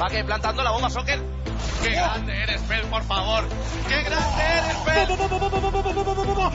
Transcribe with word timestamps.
Va 0.00 0.08
que 0.08 0.22
plantando 0.24 0.62
la 0.62 0.70
bomba 0.70 0.88
soccer. 0.90 1.20
¡Qué 1.82 1.90
grande 1.90 2.42
eres, 2.42 2.60
por 2.90 3.02
favor! 3.04 3.44
¡Qué 3.88 4.02
grande 4.02 4.42
eres! 4.42 4.76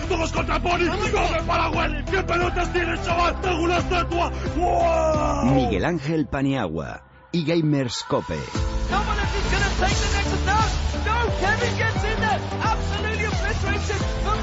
¡Todos 0.08 0.32
contra 0.32 0.60
Pony! 0.60 0.88
¡Corre 1.12 1.44
para 1.44 1.70
Welly! 1.70 2.04
¿Qué 2.06 2.24
pelotas 2.24 2.72
tienes, 2.74 3.04
chaval? 3.04 3.40
¡Tengo 3.42 3.64
una 3.64 3.78
estatua! 3.78 4.32
¡Wow! 4.56 5.46
Miguel 5.56 5.86
Ángel 5.86 6.28
Paniagua 6.28 7.04
y 7.32 7.46
Gamers 7.46 8.04
Cope. 8.08 8.40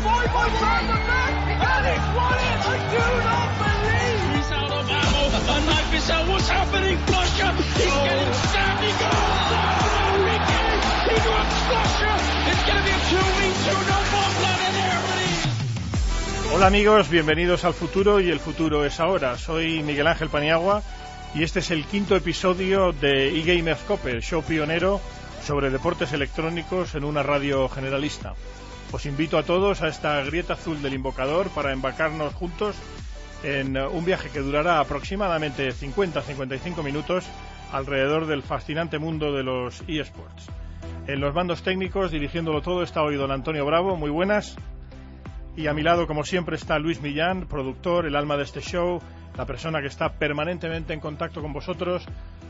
Boy. 0.02 0.30
I 2.62 2.76
do 2.92 3.24
not. 3.24 3.50
He's 5.40 5.48
out 5.48 5.56
of 5.56 5.56
ammo. 5.56 5.62
A 5.62 5.66
knife 5.66 5.94
is 5.94 6.10
out. 6.10 6.28
What's 6.28 6.48
happening? 6.48 6.98
Flusher. 7.06 7.52
He's 7.56 7.84
getting 7.84 8.34
stabbed. 8.34 8.82
He 8.82 8.92
goes. 8.92 9.70
Ricky. 10.20 10.60
He 11.08 11.16
got 11.24 11.46
Flusher. 11.66 12.16
It's 12.50 12.62
going 12.66 12.78
to 12.78 12.84
be 12.84 12.90
a 12.90 13.00
2v2. 13.08 13.66
No 13.88 13.98
more 14.12 14.30
blood 14.40 14.60
in 14.68 14.72
there, 14.74 15.00
please. 15.08 16.52
Hola 16.52 16.66
amigos, 16.66 17.08
bienvenidos 17.08 17.64
al 17.64 17.74
futuro 17.74 18.20
y 18.20 18.30
el 18.30 18.40
futuro 18.40 18.84
es 18.84 19.00
ahora. 19.00 19.38
Soy 19.38 19.82
Miguel 19.82 20.06
Ángel 20.08 20.28
Paniagua 20.28 20.82
y 21.34 21.44
este 21.44 21.60
es 21.60 21.70
el 21.70 21.84
quinto 21.86 22.16
episodio 22.16 22.92
de 22.92 23.28
eGamers 23.38 23.80
Cope, 23.82 24.10
el 24.10 24.22
show 24.22 24.42
pionero 24.42 25.00
sobre 25.44 25.70
deportes 25.70 26.12
electrónicos 26.12 26.94
en 26.96 27.04
una 27.04 27.22
radio 27.22 27.68
generalista. 27.68 28.34
Os 28.92 29.06
invito 29.06 29.38
a 29.38 29.44
todos 29.44 29.82
a 29.82 29.88
esta 29.88 30.20
grieta 30.24 30.54
azul 30.54 30.82
del 30.82 30.94
invocador 30.94 31.48
para 31.50 31.72
embarcarnos 31.72 32.34
juntos 32.34 32.74
en 33.42 33.76
un 33.76 34.04
viaje 34.04 34.28
que 34.30 34.40
durará 34.40 34.80
aproximadamente 34.80 35.70
50-55 35.70 36.82
minutos 36.82 37.26
alrededor 37.72 38.26
del 38.26 38.42
fascinante 38.42 38.98
mundo 38.98 39.32
de 39.32 39.42
los 39.42 39.82
eSports. 39.88 40.48
En 41.06 41.20
los 41.20 41.34
mandos 41.34 41.62
técnicos, 41.62 42.10
dirigiéndolo 42.10 42.62
todo, 42.62 42.82
está 42.82 43.02
hoy 43.02 43.16
don 43.16 43.30
Antonio 43.30 43.64
Bravo. 43.64 43.96
Muy 43.96 44.10
buenas. 44.10 44.56
Y 45.56 45.66
a 45.66 45.72
mi 45.72 45.82
lado, 45.82 46.06
como 46.06 46.24
siempre, 46.24 46.56
está 46.56 46.78
Luis 46.78 47.00
Millán, 47.00 47.46
productor, 47.46 48.06
el 48.06 48.16
alma 48.16 48.36
de 48.36 48.44
este 48.44 48.60
show, 48.60 49.00
la 49.36 49.46
persona 49.46 49.80
que 49.80 49.88
está 49.88 50.12
permanentemente 50.12 50.92
en 50.92 51.00
contacto 51.00 51.42
con 51.42 51.52
vosotros 51.52 52.04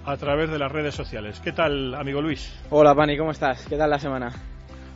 a 0.05 0.17
través 0.17 0.51
de 0.51 0.59
las 0.59 0.71
redes 0.71 0.95
sociales. 0.95 1.41
¿Qué 1.41 1.53
tal, 1.53 1.95
amigo 1.95 2.21
Luis? 2.21 2.53
Hola, 2.71 2.95
Pani, 2.95 3.17
¿cómo 3.17 3.31
estás? 3.31 3.67
¿Qué 3.67 3.77
tal 3.77 3.91
la 3.91 3.99
semana? 3.99 4.33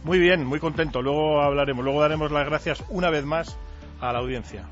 Muy 0.03 0.19
bien, 0.19 0.45
muy 0.45 0.61
contento. 0.61 1.01
Luego 1.01 1.41
hablaremos, 1.41 1.84
luego 1.84 2.03
daremos 2.03 2.31
las 2.31 2.47
gracias 2.47 2.84
una 2.91 3.11
vez 3.11 3.25
más 3.25 3.58
a 4.01 4.12
la 4.12 4.19
audiencia. 4.19 4.64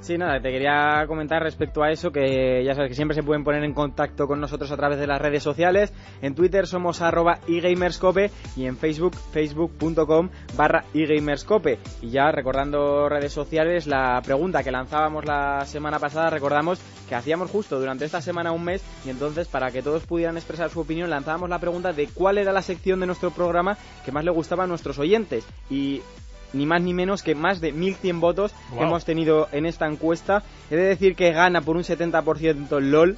Sí, 0.00 0.16
nada, 0.16 0.40
te 0.40 0.50
quería 0.50 1.04
comentar 1.06 1.42
respecto 1.42 1.82
a 1.82 1.90
eso, 1.90 2.10
que 2.12 2.62
ya 2.64 2.74
sabes 2.74 2.90
que 2.90 2.94
siempre 2.94 3.14
se 3.14 3.22
pueden 3.22 3.44
poner 3.44 3.64
en 3.64 3.74
contacto 3.74 4.26
con 4.26 4.40
nosotros 4.40 4.70
a 4.70 4.76
través 4.76 4.98
de 4.98 5.06
las 5.06 5.20
redes 5.20 5.42
sociales. 5.42 5.92
En 6.22 6.34
Twitter 6.34 6.66
somos 6.66 7.02
arroba 7.02 7.40
eGamerscope 7.46 8.30
y 8.56 8.66
en 8.66 8.76
Facebook, 8.76 9.14
facebook.com 9.32 10.30
barra 10.56 10.84
eGamerscope. 10.94 11.78
Y 12.00 12.10
ya 12.10 12.30
recordando 12.30 13.08
redes 13.08 13.32
sociales, 13.32 13.86
la 13.86 14.22
pregunta 14.24 14.62
que 14.62 14.70
lanzábamos 14.70 15.24
la 15.24 15.66
semana 15.66 15.98
pasada, 15.98 16.30
recordamos 16.30 16.80
que 17.08 17.14
hacíamos 17.14 17.50
justo 17.50 17.80
durante 17.80 18.04
esta 18.04 18.22
semana 18.22 18.52
un 18.52 18.64
mes 18.64 18.82
y 19.04 19.10
entonces 19.10 19.48
para 19.48 19.70
que 19.70 19.82
todos 19.82 20.04
pudieran 20.04 20.36
expresar 20.36 20.70
su 20.70 20.80
opinión 20.80 21.10
lanzábamos 21.10 21.48
la 21.48 21.58
pregunta 21.58 21.92
de 21.92 22.06
cuál 22.08 22.38
era 22.38 22.52
la 22.52 22.62
sección 22.62 23.00
de 23.00 23.06
nuestro 23.06 23.30
programa 23.30 23.76
que 24.04 24.12
más 24.12 24.24
le 24.24 24.30
gustaba 24.30 24.64
a 24.64 24.66
nuestros 24.66 24.98
oyentes. 24.98 25.44
Y 25.70 26.02
ni 26.52 26.66
más 26.66 26.82
ni 26.82 26.94
menos 26.94 27.22
que 27.22 27.34
más 27.34 27.60
de 27.60 27.74
1.100 27.74 28.20
votos 28.20 28.52
Wow. 28.70 28.78
que 28.78 28.84
hemos 28.84 29.04
tenido 29.04 29.48
en 29.52 29.66
esta 29.66 29.86
encuesta. 29.86 30.42
He 30.70 30.76
de 30.76 30.82
decir 30.82 31.14
que 31.16 31.32
gana 31.32 31.60
por 31.60 31.76
un 31.76 31.82
70% 31.84 32.80
LOL, 32.80 33.16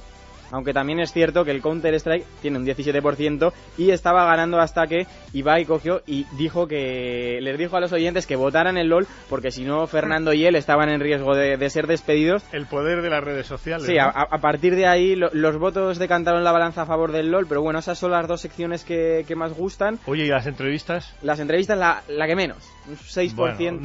aunque 0.51 0.73
también 0.73 0.99
es 0.99 1.11
cierto 1.11 1.43
que 1.45 1.51
el 1.51 1.61
Counter-Strike 1.61 2.25
tiene 2.41 2.57
un 2.57 2.65
17% 2.65 3.53
y 3.77 3.91
estaba 3.91 4.25
ganando 4.25 4.59
hasta 4.59 4.87
que 4.87 5.07
Ibai 5.33 5.65
cogió 5.65 6.01
y 6.05 6.25
dijo 6.37 6.67
que 6.67 7.39
les 7.41 7.57
dijo 7.57 7.77
a 7.77 7.79
los 7.79 7.91
oyentes 7.93 8.27
que 8.27 8.35
votaran 8.35 8.77
el 8.77 8.89
LOL 8.89 9.07
porque 9.29 9.51
si 9.51 9.63
no 9.63 9.87
Fernando 9.87 10.33
y 10.33 10.45
él 10.45 10.55
estaban 10.55 10.89
en 10.89 10.99
riesgo 10.99 11.35
de, 11.35 11.57
de 11.57 11.69
ser 11.69 11.87
despedidos. 11.87 12.43
El 12.51 12.65
poder 12.65 13.01
de 13.01 13.09
las 13.09 13.23
redes 13.23 13.47
sociales. 13.47 13.85
Sí, 13.87 13.95
¿no? 13.95 14.03
a, 14.03 14.09
a 14.09 14.37
partir 14.39 14.75
de 14.75 14.87
ahí 14.87 15.15
lo- 15.15 15.29
los 15.33 15.57
votos 15.57 15.97
decantaron 15.99 16.43
la 16.43 16.51
balanza 16.51 16.83
a 16.83 16.85
favor 16.85 17.11
del 17.11 17.31
LOL, 17.31 17.47
pero 17.47 17.61
bueno, 17.61 17.79
esas 17.79 17.97
son 17.97 18.11
las 18.11 18.27
dos 18.27 18.41
secciones 18.41 18.83
que, 18.83 19.23
que 19.27 19.35
más 19.35 19.53
gustan. 19.53 19.99
Oye, 20.05 20.25
¿y 20.25 20.29
las 20.29 20.47
entrevistas? 20.47 21.15
Las 21.21 21.39
entrevistas 21.39 21.77
la, 21.77 22.01
la 22.09 22.27
que 22.27 22.35
menos, 22.35 22.57
un 22.87 22.95
6% 22.97 23.35
Bueno, 23.35 23.79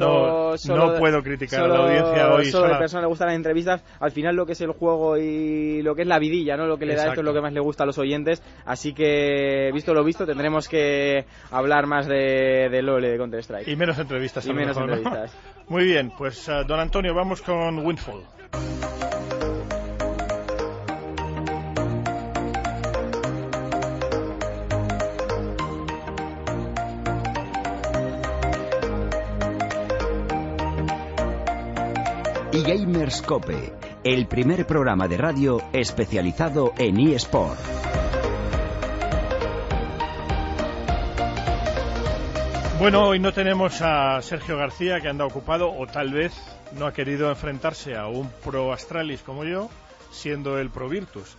no- 0.51 0.57
solo 0.57 0.85
no 0.87 0.91
de- 0.93 0.99
puedo 0.99 1.23
criticar 1.23 1.59
a 1.61 1.63
solo- 1.63 1.73
la 1.75 1.83
audiencia 1.83 2.33
hoy 2.33 2.45
Solo 2.45 2.63
de 2.63 2.69
sola. 2.69 2.79
personas 2.79 3.03
le 3.03 3.07
gustan 3.07 3.27
las 3.27 3.35
entrevistas. 3.37 3.83
Al 3.99 4.11
final 4.11 4.35
lo 4.35 4.45
que 4.45 4.51
es 4.53 4.61
el 4.61 4.71
juego 4.71 5.17
y 5.17 5.81
lo 5.81 5.95
que 5.95 6.01
es 6.01 6.07
la 6.07 6.19
vidilla, 6.19 6.56
¿no? 6.57 6.67
Lo 6.67 6.77
que 6.77 6.85
le 6.85 6.95
da 6.95 7.07
esto 7.07 7.21
es 7.21 7.25
lo 7.25 7.33
que 7.33 7.41
más 7.41 7.53
le 7.53 7.59
gusta 7.59 7.83
a 7.83 7.85
los 7.85 7.97
oyentes. 7.97 8.43
Así 8.65 8.93
que, 8.93 9.71
visto 9.73 9.93
lo 9.93 10.03
visto, 10.03 10.25
tendremos 10.25 10.67
que 10.67 11.25
hablar 11.51 11.85
más 11.87 12.07
de, 12.07 12.67
de 12.69 12.81
LoL 12.81 13.05
y 13.05 13.09
de 13.09 13.17
Counter-Strike. 13.17 13.67
Y 13.67 13.75
menos 13.75 13.97
entrevistas. 13.97 14.45
Y 14.45 14.53
menos 14.53 14.75
mejor, 14.75 14.89
¿no? 14.89 14.95
entrevistas. 14.95 15.37
Muy 15.69 15.85
bien, 15.85 16.11
pues 16.17 16.47
eh, 16.49 16.63
don 16.67 16.79
Antonio, 16.79 17.13
vamos 17.13 17.41
con 17.41 17.79
Windfall. 17.79 18.23
El 34.03 34.25
primer 34.27 34.65
programa 34.65 35.07
de 35.07 35.17
radio 35.17 35.61
especializado 35.71 36.73
en 36.79 36.99
eSport. 36.99 37.59
Bueno, 42.79 43.03
hoy 43.07 43.19
no 43.19 43.33
tenemos 43.33 43.81
a 43.83 44.19
Sergio 44.23 44.57
García, 44.57 44.99
que 44.99 45.09
anda 45.09 45.25
ocupado, 45.25 45.71
o 45.71 45.85
tal 45.85 46.11
vez 46.11 46.33
no 46.71 46.87
ha 46.87 46.93
querido 46.93 47.29
enfrentarse 47.29 47.95
a 47.95 48.07
un 48.07 48.31
Pro 48.43 48.73
Astralis 48.73 49.21
como 49.21 49.43
yo, 49.43 49.69
siendo 50.11 50.57
el 50.57 50.71
Pro 50.71 50.89
Virtus. 50.89 51.37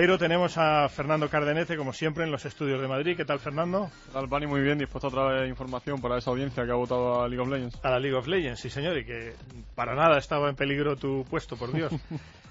Pero 0.00 0.16
tenemos 0.16 0.56
a 0.56 0.88
Fernando 0.88 1.28
Cardenete, 1.28 1.76
como 1.76 1.92
siempre, 1.92 2.24
en 2.24 2.30
los 2.30 2.46
estudios 2.46 2.80
de 2.80 2.88
Madrid. 2.88 3.18
¿Qué 3.18 3.26
tal, 3.26 3.38
Fernando? 3.38 3.90
¿Qué 4.06 4.12
tal, 4.14 4.30
Pani? 4.30 4.46
Muy 4.46 4.62
bien, 4.62 4.78
dispuesto 4.78 5.08
a 5.08 5.10
traer 5.10 5.46
información 5.46 6.00
para 6.00 6.16
esa 6.16 6.30
audiencia 6.30 6.64
que 6.64 6.70
ha 6.70 6.74
votado 6.74 7.20
a 7.20 7.28
League 7.28 7.42
of 7.42 7.50
Legends. 7.50 7.78
A 7.82 7.90
la 7.90 7.98
League 7.98 8.16
of 8.16 8.26
Legends, 8.26 8.60
sí, 8.60 8.70
señor, 8.70 8.96
y 8.96 9.04
que 9.04 9.34
para 9.74 9.94
nada 9.94 10.16
estaba 10.16 10.48
en 10.48 10.56
peligro 10.56 10.96
tu 10.96 11.26
puesto, 11.28 11.58
por 11.58 11.70
Dios. 11.70 11.92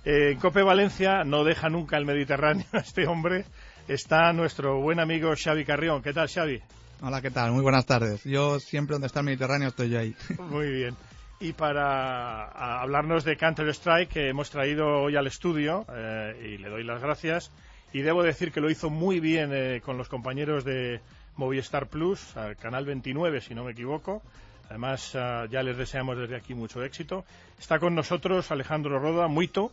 Eh, 0.05 0.31
en 0.31 0.39
Cope 0.39 0.63
Valencia 0.63 1.25
no 1.25 1.43
deja 1.43 1.67
nunca 1.67 1.97
el 1.97 2.05
Mediterráneo 2.05 2.65
a 2.71 2.77
este 2.77 3.05
hombre. 3.05 3.43
Está 3.85 4.31
nuestro 4.31 4.79
buen 4.79 4.97
amigo 4.97 5.33
Xavi 5.35 5.65
Carrión. 5.65 6.01
¿Qué 6.01 6.13
tal, 6.13 6.29
Xavi? 6.29 6.61
Hola, 7.01 7.21
¿qué 7.21 7.31
tal? 7.31 7.51
Muy 7.51 7.63
buenas 7.63 7.85
tardes. 7.85 8.23
Yo 8.23 8.61
siempre 8.61 8.93
donde 8.93 9.07
está 9.07 9.19
el 9.19 9.25
Mediterráneo 9.25 9.67
estoy 9.67 9.89
yo 9.89 9.99
ahí. 9.99 10.15
Muy 10.39 10.71
bien. 10.71 10.95
Y 11.41 11.53
para 11.53 12.81
hablarnos 12.81 13.23
de 13.23 13.37
Counter-Strike, 13.37 14.09
que 14.09 14.27
hemos 14.27 14.49
traído 14.49 15.03
hoy 15.03 15.15
al 15.15 15.25
estudio, 15.25 15.85
eh, 15.93 16.55
y 16.55 16.57
le 16.57 16.67
doy 16.67 16.83
las 16.83 17.01
gracias, 17.01 17.51
y 17.93 18.01
debo 18.01 18.23
decir 18.23 18.51
que 18.51 18.59
lo 18.59 18.69
hizo 18.69 18.89
muy 18.89 19.21
bien 19.21 19.51
eh, 19.53 19.81
con 19.83 19.97
los 19.97 20.09
compañeros 20.09 20.65
de 20.65 20.99
Movistar 21.37 21.87
Plus, 21.87 22.35
al 22.35 22.57
canal 22.57 22.83
29, 22.83 23.39
si 23.39 23.55
no 23.55 23.63
me 23.63 23.71
equivoco. 23.71 24.21
Además, 24.69 25.15
ah, 25.15 25.45
ya 25.49 25.63
les 25.63 25.77
deseamos 25.77 26.17
desde 26.17 26.35
aquí 26.35 26.53
mucho 26.53 26.83
éxito. 26.83 27.23
Está 27.57 27.79
con 27.79 27.95
nosotros 27.95 28.51
Alejandro 28.51 28.99
Roda, 28.99 29.29
Muito, 29.29 29.71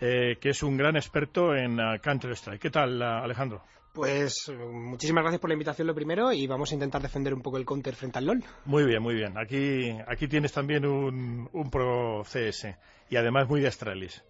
eh, 0.00 0.38
que 0.40 0.50
es 0.50 0.62
un 0.62 0.76
gran 0.76 0.96
experto 0.96 1.56
en 1.56 1.80
ah, 1.80 1.98
Counter-Strike. 1.98 2.60
¿Qué 2.60 2.70
tal, 2.70 3.02
ah, 3.02 3.24
Alejandro? 3.24 3.62
Pues 3.92 4.50
muchísimas 4.72 5.22
gracias 5.22 5.40
por 5.40 5.50
la 5.50 5.54
invitación 5.54 5.86
lo 5.86 5.94
primero 5.94 6.32
y 6.32 6.46
vamos 6.46 6.70
a 6.70 6.74
intentar 6.74 7.02
defender 7.02 7.34
un 7.34 7.42
poco 7.42 7.56
el 7.56 7.64
counter 7.64 7.94
frente 7.94 8.18
al 8.18 8.26
LOL. 8.26 8.44
Muy 8.64 8.84
bien, 8.84 9.02
muy 9.02 9.14
bien. 9.14 9.36
Aquí, 9.36 9.90
aquí 10.06 10.28
tienes 10.28 10.52
también 10.52 10.86
un, 10.86 11.48
un 11.52 11.70
Pro 11.70 12.22
CS 12.22 12.76
y 13.08 13.16
además 13.16 13.48
muy 13.48 13.60
de 13.60 13.68
Astralis. 13.68 14.22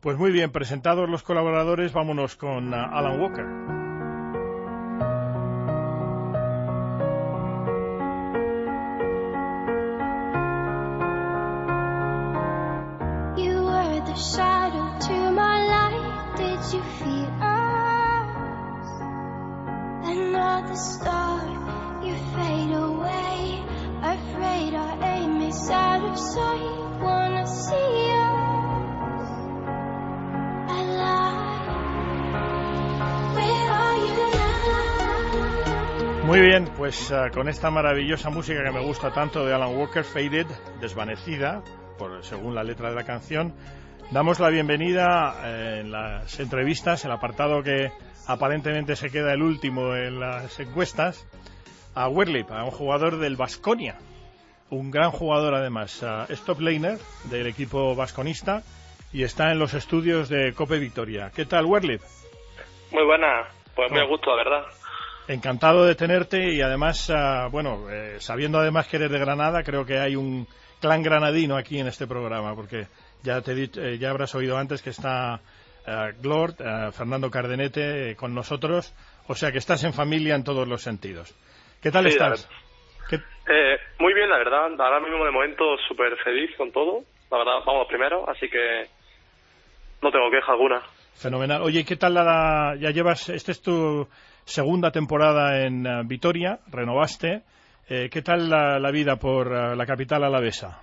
Pues 0.00 0.18
muy 0.18 0.32
bien, 0.32 0.50
presentados 0.50 1.08
los 1.08 1.22
colaboradores, 1.22 1.92
vámonos 1.92 2.36
con 2.36 2.74
ah, 2.74 2.90
Alan 2.92 3.20
Walker. 3.20 3.73
Muy 36.24 36.40
bien, 36.40 36.68
pues 36.76 37.12
ah, 37.12 37.30
con 37.32 37.48
esta 37.48 37.70
maravillosa 37.70 38.30
música 38.30 38.64
que 38.64 38.72
me 38.72 38.84
gusta 38.84 39.12
tanto 39.12 39.46
de 39.46 39.54
Alan 39.54 39.76
Walker, 39.76 40.02
Faded, 40.02 40.48
desvanecida, 40.80 41.62
por, 41.96 42.24
según 42.24 42.56
la 42.56 42.64
letra 42.64 42.88
de 42.88 42.96
la 42.96 43.04
canción, 43.04 43.54
Damos 44.14 44.38
la 44.38 44.48
bienvenida 44.48 45.34
eh, 45.42 45.80
en 45.80 45.90
las 45.90 46.38
entrevistas, 46.38 47.04
el 47.04 47.10
apartado 47.10 47.64
que 47.64 47.90
aparentemente 48.28 48.94
se 48.94 49.10
queda 49.10 49.32
el 49.32 49.42
último 49.42 49.96
en 49.96 50.20
las 50.20 50.60
encuestas, 50.60 51.26
a 51.96 52.08
Werlip, 52.08 52.48
a 52.52 52.62
un 52.62 52.70
jugador 52.70 53.18
del 53.18 53.34
Vasconia. 53.34 53.96
Un 54.70 54.92
gran 54.92 55.10
jugador 55.10 55.56
además, 55.56 56.04
a 56.04 56.26
stop 56.28 56.60
del 56.60 57.46
equipo 57.48 57.96
vasconista 57.96 58.62
y 59.12 59.24
está 59.24 59.50
en 59.50 59.58
los 59.58 59.74
estudios 59.74 60.28
de 60.28 60.52
Cope 60.52 60.78
Victoria. 60.78 61.32
¿Qué 61.34 61.44
tal, 61.44 61.66
Werlip? 61.66 62.00
Muy 62.92 63.04
buena, 63.04 63.48
pues 63.74 63.90
muy 63.90 63.98
a 63.98 64.04
gusto, 64.04 64.30
la 64.30 64.44
verdad. 64.44 64.64
Encantado 65.26 65.86
de 65.86 65.96
tenerte 65.96 66.54
y 66.54 66.60
además, 66.60 67.10
ah, 67.12 67.48
bueno, 67.50 67.90
eh, 67.90 68.18
sabiendo 68.20 68.60
además 68.60 68.86
que 68.86 68.98
eres 68.98 69.10
de 69.10 69.18
Granada, 69.18 69.64
creo 69.64 69.84
que 69.84 69.98
hay 69.98 70.14
un 70.14 70.46
clan 70.80 71.02
granadino 71.02 71.56
aquí 71.56 71.80
en 71.80 71.88
este 71.88 72.06
programa, 72.06 72.54
porque 72.54 72.86
ya 73.24 73.40
te 73.40 73.52
he 73.52 73.54
dicho- 73.54 73.80
eh, 73.82 73.98
ya 73.98 74.10
habrás 74.10 74.34
oído 74.36 74.56
antes 74.56 74.82
que 74.82 74.90
está 74.90 75.40
ah, 75.86 76.10
Glord, 76.22 76.62
ah, 76.62 76.92
Fernando 76.92 77.30
Cardenete 77.30 78.10
eh, 78.10 78.16
con 78.16 78.34
nosotros, 78.34 78.94
o 79.26 79.34
sea 79.34 79.50
que 79.50 79.58
estás 79.58 79.82
en 79.84 79.92
familia 79.92 80.34
en 80.36 80.44
todos 80.44 80.68
los 80.68 80.82
sentidos. 80.82 81.34
¿Qué 81.82 81.90
tal 81.90 82.04
Sí, 82.04 82.10
estás? 82.10 82.48
¿Qué- 83.08 83.16
Eh, 83.16 83.76
muy 83.98 84.14
bien, 84.14 84.30
la 84.30 84.38
verdad. 84.38 84.68
Ahora 84.80 85.00
mismo, 85.00 85.24
de 85.24 85.30
momento, 85.30 85.64
súper 85.88 86.16
feliz 86.24 86.50
con 86.56 86.70
todo. 86.72 87.02
La 87.30 87.38
verdad, 87.38 87.58
vamos 87.66 87.86
primero, 87.88 88.28
así 88.30 88.48
que 88.48 88.86
no 90.02 90.10
tengo 90.10 90.30
queja 90.30 90.52
alguna. 90.52 90.80
Fenomenal. 91.14 91.62
Oye, 91.62 91.84
¿qué 91.84 91.96
tal 91.96 92.14
la, 92.14 92.74
ya 92.78 92.90
llevas, 92.90 93.28
esta 93.28 93.52
es 93.52 93.60
tu 93.60 94.08
segunda 94.44 94.90
temporada 94.90 95.64
en 95.66 95.84
Vitoria, 96.08 96.58
renovaste. 96.70 97.42
Eh, 97.88 98.08
¿Qué 98.10 98.22
tal 98.22 98.48
la, 98.48 98.78
la 98.78 98.90
vida 98.90 99.16
por 99.16 99.50
la 99.76 99.84
capital 99.86 100.24
alavesa? 100.24 100.80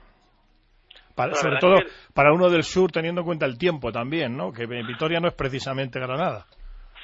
Para- 1.15 1.33
sobre 1.35 1.57
todo 1.57 1.75
que- 1.77 1.87
para 2.13 2.33
uno 2.33 2.49
del 2.49 2.63
sur, 2.63 2.91
teniendo 2.91 3.21
en 3.21 3.25
cuenta 3.25 3.45
el 3.45 3.57
tiempo 3.57 3.91
también, 3.91 4.35
¿no? 4.37 4.51
Que 4.51 4.65
Vitoria 4.65 5.19
no 5.19 5.27
es 5.27 5.33
precisamente 5.33 5.99
Granada. 5.99 6.45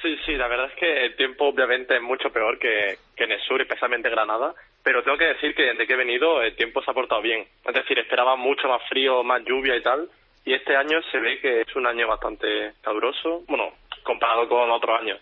Sí, 0.02 0.16
sí, 0.24 0.34
la 0.36 0.46
verdad 0.46 0.66
es 0.72 0.78
que 0.78 1.06
el 1.06 1.16
tiempo 1.16 1.46
obviamente 1.48 1.96
es 1.96 2.02
mucho 2.02 2.30
peor 2.30 2.56
que, 2.58 2.96
que 3.16 3.24
en 3.24 3.32
el 3.32 3.40
sur, 3.40 3.60
especialmente 3.60 4.08
Granada, 4.08 4.54
pero 4.84 5.02
tengo 5.02 5.18
que 5.18 5.24
decir 5.34 5.54
que 5.56 5.62
desde 5.64 5.86
que 5.88 5.94
he 5.94 5.96
venido 5.96 6.40
el 6.40 6.54
tiempo 6.54 6.80
se 6.82 6.90
ha 6.90 6.94
portado 6.94 7.20
bien. 7.20 7.44
Es 7.66 7.74
decir, 7.74 7.98
esperaba 7.98 8.36
mucho 8.36 8.68
más 8.68 8.80
frío, 8.88 9.24
más 9.24 9.42
lluvia 9.44 9.74
y 9.76 9.82
tal, 9.82 10.08
y 10.44 10.54
este 10.54 10.76
año 10.76 11.00
se 11.10 11.18
ve 11.18 11.40
que 11.40 11.62
es 11.62 11.76
un 11.76 11.86
año 11.86 12.06
bastante 12.06 12.74
caluroso, 12.80 13.42
bueno, 13.48 13.72
comparado 14.04 14.48
con 14.48 14.70
otros 14.70 15.00
años, 15.00 15.18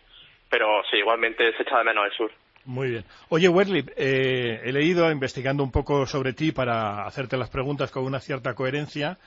pero 0.50 0.83
sí, 0.91 0.99
igualmente 0.99 1.53
se 1.56 1.62
echa 1.62 1.79
de 1.79 1.85
menos 1.85 2.05
el 2.05 2.12
sur. 2.12 2.31
Muy 2.67 2.91
bien. 2.91 3.05
Oye, 3.29 3.49
Werlip, 3.49 3.91
eh, 3.97 4.61
he 4.65 4.73
leído, 4.73 5.11
investigando 5.11 5.63
un 5.63 5.71
poco 5.71 6.05
sobre 6.05 6.33
ti 6.33 6.51
para 6.53 7.07
hacerte 7.07 7.37
las 7.37 7.49
preguntas 7.49 7.93
con 7.93 8.05
una 8.05 8.19
cierta 8.19 8.55
coherencia, 8.55 9.19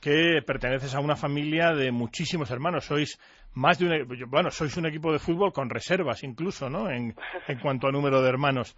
que 0.00 0.42
perteneces 0.44 0.94
a 0.94 1.00
una 1.00 1.14
familia 1.14 1.72
de 1.72 1.92
muchísimos 1.92 2.50
hermanos. 2.50 2.84
Sois 2.84 3.18
más 3.54 3.78
de 3.78 3.86
un, 3.86 3.92
e- 3.92 4.24
bueno, 4.26 4.50
sois 4.50 4.76
un 4.76 4.86
equipo 4.86 5.12
de 5.12 5.18
fútbol 5.20 5.52
con 5.52 5.70
reservas 5.70 6.24
incluso, 6.24 6.68
¿no? 6.68 6.90
En, 6.90 7.14
en 7.46 7.58
cuanto 7.60 7.86
a 7.86 7.92
número 7.92 8.20
de 8.22 8.28
hermanos. 8.28 8.76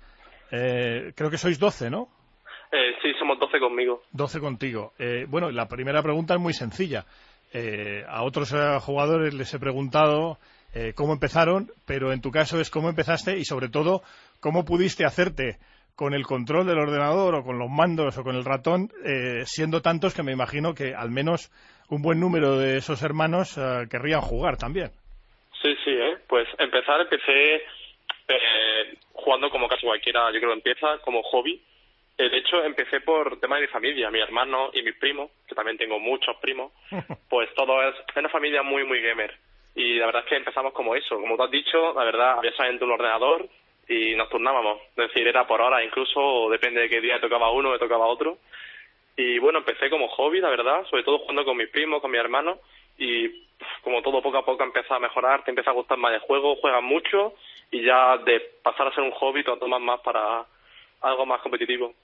Eh, 0.50 1.12
creo 1.16 1.30
que 1.30 1.38
sois 1.38 1.58
12, 1.58 1.88
¿no? 1.88 2.08
Eh, 2.70 2.94
sí, 3.02 3.12
somos 3.18 3.38
12 3.38 3.58
conmigo. 3.60 4.02
12 4.12 4.40
contigo. 4.40 4.92
Eh, 4.98 5.24
bueno, 5.28 5.50
la 5.50 5.68
primera 5.68 6.02
pregunta 6.02 6.34
es 6.34 6.40
muy 6.40 6.52
sencilla. 6.52 7.06
Eh, 7.52 8.04
a 8.06 8.22
otros 8.24 8.52
eh, 8.52 8.78
jugadores 8.80 9.32
les 9.32 9.52
he 9.54 9.58
preguntado 9.58 10.38
eh, 10.74 10.92
cómo 10.94 11.12
empezaron, 11.12 11.70
pero 11.86 12.12
en 12.12 12.20
tu 12.20 12.30
caso 12.30 12.60
es 12.60 12.70
cómo 12.70 12.88
empezaste 12.88 13.38
y 13.38 13.44
sobre 13.44 13.68
todo 13.68 14.02
cómo 14.40 14.64
pudiste 14.64 15.04
hacerte 15.04 15.58
con 15.94 16.14
el 16.14 16.24
control 16.24 16.66
del 16.66 16.78
ordenador 16.78 17.34
o 17.34 17.44
con 17.44 17.58
los 17.58 17.70
mandos 17.70 18.16
o 18.18 18.24
con 18.24 18.36
el 18.36 18.44
ratón, 18.44 18.90
eh, 19.04 19.42
siendo 19.44 19.82
tantos 19.82 20.14
que 20.14 20.22
me 20.22 20.32
imagino 20.32 20.74
que 20.74 20.94
al 20.94 21.10
menos 21.10 21.50
un 21.90 22.02
buen 22.02 22.18
número 22.18 22.58
de 22.58 22.78
esos 22.78 23.02
hermanos 23.02 23.58
eh, 23.58 23.86
querrían 23.90 24.22
jugar 24.22 24.56
también. 24.56 24.90
Sí, 25.60 25.76
sí, 25.84 25.90
¿eh? 25.90 26.16
Pues 26.26 26.48
empezar, 26.58 27.00
empecé 27.02 27.56
eh, 27.56 28.96
jugando 29.12 29.50
como 29.50 29.68
casi 29.68 29.86
cualquiera, 29.86 30.32
yo 30.32 30.38
creo 30.38 30.50
que 30.50 30.70
empieza 30.70 30.98
como 31.04 31.22
hobby. 31.22 31.60
De 32.16 32.38
hecho, 32.38 32.62
empecé 32.62 33.00
por 33.00 33.40
tema 33.40 33.56
de 33.56 33.62
mi 33.62 33.68
familia, 33.68 34.10
mi 34.10 34.20
hermano 34.20 34.70
y 34.72 34.82
mis 34.82 34.94
primos, 34.96 35.30
que 35.46 35.54
también 35.54 35.76
tengo 35.76 35.98
muchos 35.98 36.36
primos, 36.40 36.72
pues 37.28 37.52
todo 37.54 37.82
es 37.82 37.94
una 38.16 38.28
familia 38.28 38.62
muy, 38.62 38.84
muy 38.84 39.00
gamer. 39.02 39.34
Y 39.74 39.94
la 39.94 40.06
verdad 40.06 40.22
es 40.24 40.28
que 40.28 40.36
empezamos 40.36 40.72
como 40.72 40.94
eso, 40.94 41.16
como 41.16 41.36
tú 41.36 41.44
has 41.44 41.50
dicho, 41.50 41.94
la 41.94 42.04
verdad, 42.04 42.38
había 42.38 42.52
solamente 42.52 42.84
un 42.84 42.92
ordenador 42.92 43.48
y 43.88 44.14
nos 44.14 44.28
turnábamos. 44.28 44.80
Es 44.90 45.08
decir, 45.08 45.26
era 45.26 45.46
por 45.46 45.60
hora 45.60 45.82
incluso, 45.84 46.48
depende 46.50 46.82
de 46.82 46.88
qué 46.88 47.00
día 47.00 47.20
tocaba 47.20 47.50
uno, 47.50 47.70
me 47.70 47.78
tocaba 47.78 48.06
otro. 48.06 48.38
Y 49.16 49.38
bueno, 49.38 49.58
empecé 49.58 49.90
como 49.90 50.08
hobby, 50.08 50.40
la 50.40 50.50
verdad, 50.50 50.84
sobre 50.88 51.04
todo 51.04 51.18
jugando 51.18 51.44
con 51.44 51.56
mis 51.56 51.68
primos, 51.68 52.00
con 52.00 52.10
mi 52.10 52.18
hermano, 52.18 52.58
y 52.98 53.46
como 53.82 54.02
todo 54.02 54.22
poco 54.22 54.38
a 54.38 54.44
poco 54.44 54.64
empieza 54.64 54.96
a 54.96 55.00
mejorar, 55.00 55.44
te 55.44 55.50
empieza 55.50 55.70
a 55.70 55.74
gustar 55.74 55.98
más 55.98 56.14
el 56.14 56.20
juego, 56.20 56.56
juegas 56.56 56.82
mucho, 56.82 57.34
y 57.70 57.84
ya 57.84 58.18
de 58.18 58.40
pasar 58.62 58.88
a 58.88 58.94
ser 58.94 59.04
un 59.04 59.12
hobby 59.12 59.44
te 59.44 59.56
tomas 59.56 59.80
más 59.80 60.00
para 60.00 60.46
algo 61.00 61.26
más 61.26 61.40
competitivo. 61.42 61.94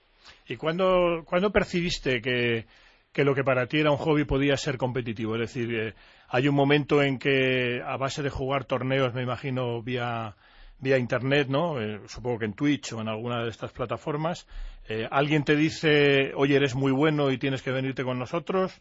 ¿Y 0.47 0.57
cuándo, 0.57 1.23
cuándo 1.25 1.51
percibiste 1.51 2.21
que, 2.21 2.65
que 3.13 3.25
lo 3.25 3.35
que 3.35 3.45
para 3.45 3.67
ti 3.67 3.81
era 3.81 3.91
un 3.91 3.97
hobby 3.97 4.25
podía 4.25 4.57
ser 4.57 4.77
competitivo? 4.77 5.35
Es 5.37 5.41
decir, 5.41 5.75
eh, 5.75 5.95
hay 6.29 6.49
un 6.49 6.55
momento 6.55 7.03
en 7.03 7.19
que 7.19 7.83
a 7.85 7.97
base 7.97 8.23
de 8.23 8.31
jugar 8.31 8.65
torneos, 8.65 9.15
me 9.15 9.23
imagino, 9.23 9.83
vía, 9.83 10.35
vía 10.79 10.99
Internet, 10.99 11.49
¿no? 11.49 11.81
Eh, 11.81 12.01
supongo 12.07 12.41
que 12.41 12.45
en 12.45 12.55
Twitch 12.55 12.93
o 12.93 13.01
en 13.01 13.09
alguna 13.09 13.43
de 13.43 13.51
estas 13.51 13.73
plataformas, 13.73 14.47
eh, 14.89 15.09
alguien 15.11 15.45
te 15.45 15.57
dice, 15.57 16.33
oye, 16.35 16.57
eres 16.57 16.75
muy 16.75 16.93
bueno 16.93 17.31
y 17.31 17.39
tienes 17.39 17.63
que 17.63 17.71
venirte 17.71 18.05
con 18.05 18.19
nosotros. 18.19 18.81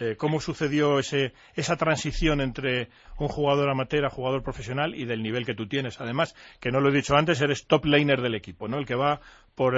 Eh, 0.00 0.14
¿Cómo 0.16 0.38
sucedió 0.38 1.00
ese, 1.00 1.32
esa 1.56 1.76
transición 1.76 2.40
entre 2.40 2.88
un 3.18 3.26
jugador 3.26 3.68
amateur 3.68 4.04
a 4.04 4.10
jugador 4.10 4.44
profesional 4.44 4.94
y 4.94 5.04
del 5.04 5.22
nivel 5.22 5.44
que 5.44 5.54
tú 5.54 5.66
tienes? 5.66 6.00
Además, 6.00 6.34
que 6.60 6.70
no 6.70 6.80
lo 6.80 6.90
he 6.90 6.92
dicho 6.92 7.16
antes, 7.16 7.40
eres 7.40 7.66
top 7.66 7.84
laner 7.86 8.20
del 8.20 8.36
equipo, 8.36 8.68
¿no? 8.68 8.78
El 8.78 8.86
que 8.86 8.94
va 8.94 9.20
por, 9.56 9.74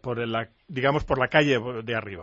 por 0.00 0.28
la, 0.28 0.48
digamos, 0.68 1.04
por 1.04 1.18
la 1.18 1.26
calle 1.26 1.58
de 1.82 1.94
arriba. 1.96 2.22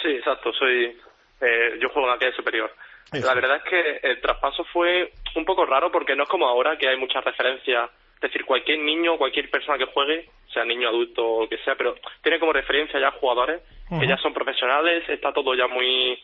Sí, 0.00 0.10
exacto, 0.10 0.52
soy 0.52 0.96
eh, 1.40 1.78
yo 1.80 1.88
juego 1.90 2.08
en 2.08 2.14
la 2.14 2.18
calle 2.18 2.34
superior. 2.34 2.70
Eso. 3.12 3.26
La 3.26 3.34
verdad 3.34 3.56
es 3.56 3.62
que 3.62 4.00
el 4.02 4.20
traspaso 4.20 4.64
fue 4.64 5.12
un 5.34 5.44
poco 5.44 5.64
raro 5.64 5.90
porque 5.90 6.14
no 6.14 6.24
es 6.24 6.28
como 6.28 6.46
ahora 6.46 6.76
que 6.76 6.88
hay 6.88 6.96
muchas 6.96 7.24
referencias. 7.24 7.90
Es 8.16 8.20
decir, 8.20 8.44
cualquier 8.44 8.80
niño, 8.80 9.16
cualquier 9.16 9.48
persona 9.48 9.78
que 9.78 9.86
juegue, 9.92 10.28
sea 10.52 10.64
niño, 10.64 10.88
adulto 10.88 11.24
o 11.24 11.42
lo 11.42 11.48
que 11.48 11.58
sea, 11.58 11.76
pero 11.76 11.94
tiene 12.22 12.40
como 12.40 12.52
referencia 12.52 12.98
ya 12.98 13.12
jugadores 13.12 13.62
que 13.88 14.06
ya 14.06 14.18
son 14.18 14.34
profesionales, 14.34 15.08
está 15.08 15.32
todo 15.32 15.54
ya 15.54 15.66
muy, 15.66 16.20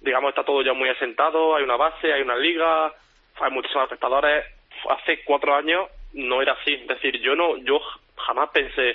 digamos, 0.00 0.28
está 0.28 0.44
todo 0.44 0.62
ya 0.62 0.74
muy 0.74 0.88
asentado, 0.90 1.56
hay 1.56 1.64
una 1.64 1.76
base, 1.76 2.12
hay 2.12 2.22
una 2.22 2.36
liga, 2.36 2.92
hay 3.40 3.50
muchísimos 3.50 3.84
espectadores. 3.84 4.44
Hace 4.88 5.24
cuatro 5.24 5.56
años 5.56 5.88
no 6.12 6.40
era 6.40 6.52
así, 6.52 6.74
es 6.74 6.86
decir, 6.86 7.20
yo 7.20 7.34
no, 7.34 7.56
yo 7.56 7.80
jamás 8.16 8.50
pensé, 8.50 8.90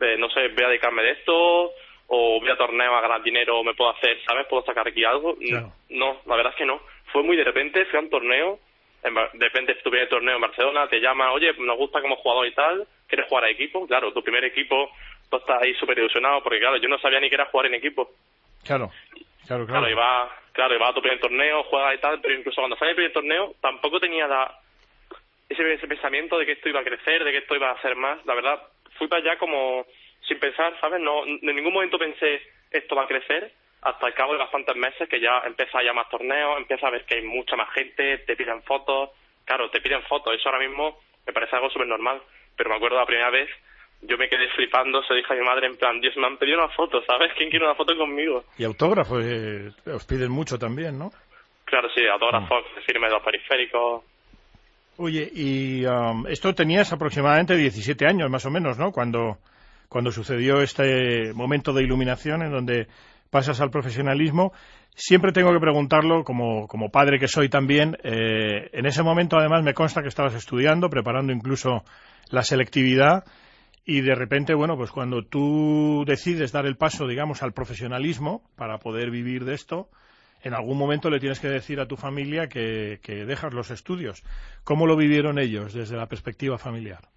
eh, 0.00 0.16
no 0.18 0.28
sé, 0.30 0.48
voy 0.48 0.64
a 0.64 0.68
dedicarme 0.68 1.02
de 1.02 1.10
esto 1.12 1.70
o 2.08 2.40
voy 2.40 2.50
a 2.50 2.56
torneo 2.56 2.94
a 2.94 3.00
ganar 3.00 3.22
dinero 3.22 3.58
o 3.58 3.64
me 3.64 3.74
puedo 3.74 3.90
hacer, 3.90 4.18
¿sabes? 4.26 4.46
¿Puedo 4.46 4.64
sacar 4.64 4.86
aquí 4.88 5.04
algo? 5.04 5.36
Claro. 5.36 5.72
No, 5.90 6.20
la 6.26 6.36
verdad 6.36 6.52
es 6.52 6.58
que 6.58 6.66
no. 6.66 6.80
Fue 7.12 7.22
muy 7.22 7.36
de 7.36 7.44
repente, 7.44 7.84
fui 7.86 7.98
a 7.98 8.02
un 8.02 8.10
torneo, 8.10 8.58
en 9.02 9.14
de 9.14 9.46
repente 9.46 9.76
en 9.84 9.94
el 9.94 10.08
torneo 10.08 10.34
en 10.36 10.40
Barcelona, 10.40 10.88
te 10.88 11.00
llaman, 11.00 11.30
oye, 11.30 11.52
nos 11.58 11.76
gusta 11.76 12.00
como 12.00 12.16
jugador 12.16 12.46
y 12.46 12.54
tal, 12.54 12.86
¿quieres 13.06 13.28
jugar 13.28 13.44
a 13.44 13.50
equipo? 13.50 13.86
Claro, 13.86 14.12
tu 14.12 14.22
primer 14.22 14.44
equipo, 14.44 14.90
tú 15.30 15.36
estás 15.36 15.62
ahí 15.62 15.74
súper 15.74 15.98
ilusionado, 15.98 16.42
porque 16.42 16.58
claro, 16.58 16.76
yo 16.78 16.88
no 16.88 16.98
sabía 16.98 17.20
ni 17.20 17.28
que 17.28 17.36
era 17.36 17.46
jugar 17.46 17.66
en 17.66 17.74
equipo. 17.74 18.10
Claro, 18.64 18.90
claro, 19.46 19.66
Claro, 19.66 19.66
claro. 19.66 19.90
y 19.90 19.94
va, 19.94 20.30
claro, 20.52 20.74
y 20.74 20.78
va 20.78 20.88
a 20.88 20.94
tu 20.94 21.02
primer 21.02 21.20
torneo, 21.20 21.64
juega 21.64 21.94
y 21.94 21.98
tal, 21.98 22.20
pero 22.20 22.34
incluso 22.34 22.60
cuando 22.60 22.76
sale 22.76 22.92
el 22.92 22.96
primer 22.96 23.12
torneo, 23.12 23.54
tampoco 23.60 24.00
tenía 24.00 24.26
la, 24.26 24.58
ese, 25.48 25.74
ese 25.74 25.86
pensamiento 25.86 26.38
de 26.38 26.46
que 26.46 26.52
esto 26.52 26.68
iba 26.68 26.80
a 26.80 26.84
crecer, 26.84 27.24
de 27.24 27.32
que 27.32 27.38
esto 27.38 27.54
iba 27.54 27.70
a 27.70 27.80
ser 27.82 27.96
más. 27.96 28.24
La 28.24 28.34
verdad, 28.34 28.62
fui 28.98 29.06
para 29.08 29.22
allá 29.22 29.38
como 29.38 29.84
sin 30.26 30.38
pensar, 30.38 30.78
¿sabes? 30.80 31.00
No, 31.00 31.24
en 31.26 31.40
ningún 31.42 31.72
momento 31.72 31.98
pensé 31.98 32.42
esto 32.70 32.96
va 32.96 33.04
a 33.04 33.08
crecer 33.08 33.52
hasta 33.84 34.06
el 34.06 34.14
cabo 34.14 34.32
de 34.32 34.38
bastantes 34.38 34.74
meses 34.76 35.08
que 35.08 35.20
ya 35.20 35.42
empieza 35.46 35.78
a 35.78 35.92
más 35.92 36.08
torneos, 36.08 36.58
empieza 36.58 36.88
a 36.88 36.90
ver 36.90 37.04
que 37.04 37.16
hay 37.16 37.22
mucha 37.22 37.54
más 37.54 37.70
gente, 37.72 38.18
te 38.18 38.34
piden 38.34 38.62
fotos. 38.62 39.10
Claro, 39.44 39.68
te 39.70 39.80
piden 39.80 40.02
fotos, 40.04 40.34
eso 40.34 40.48
ahora 40.48 40.66
mismo 40.66 40.98
me 41.26 41.32
parece 41.32 41.54
algo 41.54 41.68
súper 41.68 41.86
normal. 41.86 42.22
Pero 42.56 42.70
me 42.70 42.76
acuerdo 42.76 42.96
la 42.96 43.04
primera 43.04 43.28
vez, 43.28 43.50
yo 44.00 44.16
me 44.16 44.28
quedé 44.28 44.48
flipando, 44.56 45.02
se 45.02 45.14
dije 45.14 45.34
a 45.34 45.36
mi 45.36 45.44
madre 45.44 45.66
en 45.66 45.76
plan, 45.76 46.00
Dios, 46.00 46.16
me 46.16 46.26
han 46.26 46.38
pedido 46.38 46.58
una 46.58 46.68
foto, 46.68 47.02
¿sabes? 47.04 47.32
¿Quién 47.36 47.50
quiere 47.50 47.66
una 47.66 47.74
foto 47.74 47.94
conmigo? 47.94 48.44
Y 48.56 48.64
autógrafos, 48.64 49.22
eh, 49.22 49.70
os 49.92 50.06
piden 50.06 50.30
mucho 50.30 50.58
también, 50.58 50.98
¿no? 50.98 51.10
Claro, 51.66 51.88
sí, 51.94 52.06
autógrafos, 52.06 52.64
firme 52.86 53.08
de 53.08 53.12
los 53.12 53.22
periféricos. 53.22 54.04
Oye, 54.96 55.28
y 55.34 55.84
um, 55.84 56.26
esto 56.26 56.54
tenías 56.54 56.92
aproximadamente 56.92 57.56
17 57.56 58.06
años, 58.06 58.30
más 58.30 58.46
o 58.46 58.50
menos, 58.50 58.78
¿no? 58.78 58.92
Cuando, 58.92 59.38
cuando 59.94 60.10
sucedió 60.10 60.60
este 60.60 61.32
momento 61.34 61.72
de 61.72 61.84
iluminación 61.84 62.42
en 62.42 62.50
donde 62.50 62.88
pasas 63.30 63.60
al 63.60 63.70
profesionalismo. 63.70 64.52
Siempre 64.92 65.30
tengo 65.30 65.52
que 65.52 65.60
preguntarlo, 65.60 66.24
como, 66.24 66.66
como 66.66 66.90
padre 66.90 67.20
que 67.20 67.28
soy 67.28 67.48
también, 67.48 67.96
eh, 68.02 68.70
en 68.72 68.86
ese 68.86 69.04
momento 69.04 69.36
además 69.36 69.62
me 69.62 69.72
consta 69.72 70.02
que 70.02 70.08
estabas 70.08 70.34
estudiando, 70.34 70.90
preparando 70.90 71.32
incluso 71.32 71.84
la 72.28 72.42
selectividad, 72.42 73.22
y 73.84 74.00
de 74.00 74.16
repente, 74.16 74.52
bueno, 74.52 74.76
pues 74.76 74.90
cuando 74.90 75.22
tú 75.22 76.02
decides 76.04 76.50
dar 76.50 76.66
el 76.66 76.76
paso, 76.76 77.06
digamos, 77.06 77.44
al 77.44 77.52
profesionalismo 77.52 78.42
para 78.56 78.78
poder 78.78 79.12
vivir 79.12 79.44
de 79.44 79.54
esto, 79.54 79.90
en 80.42 80.54
algún 80.54 80.76
momento 80.76 81.08
le 81.08 81.20
tienes 81.20 81.38
que 81.38 81.46
decir 81.46 81.78
a 81.78 81.86
tu 81.86 81.96
familia 81.96 82.48
que, 82.48 82.98
que 83.00 83.24
dejas 83.24 83.54
los 83.54 83.70
estudios. 83.70 84.24
¿Cómo 84.64 84.88
lo 84.88 84.96
vivieron 84.96 85.38
ellos 85.38 85.72
desde 85.72 85.96
la 85.96 86.08
perspectiva 86.08 86.58
familiar? 86.58 87.13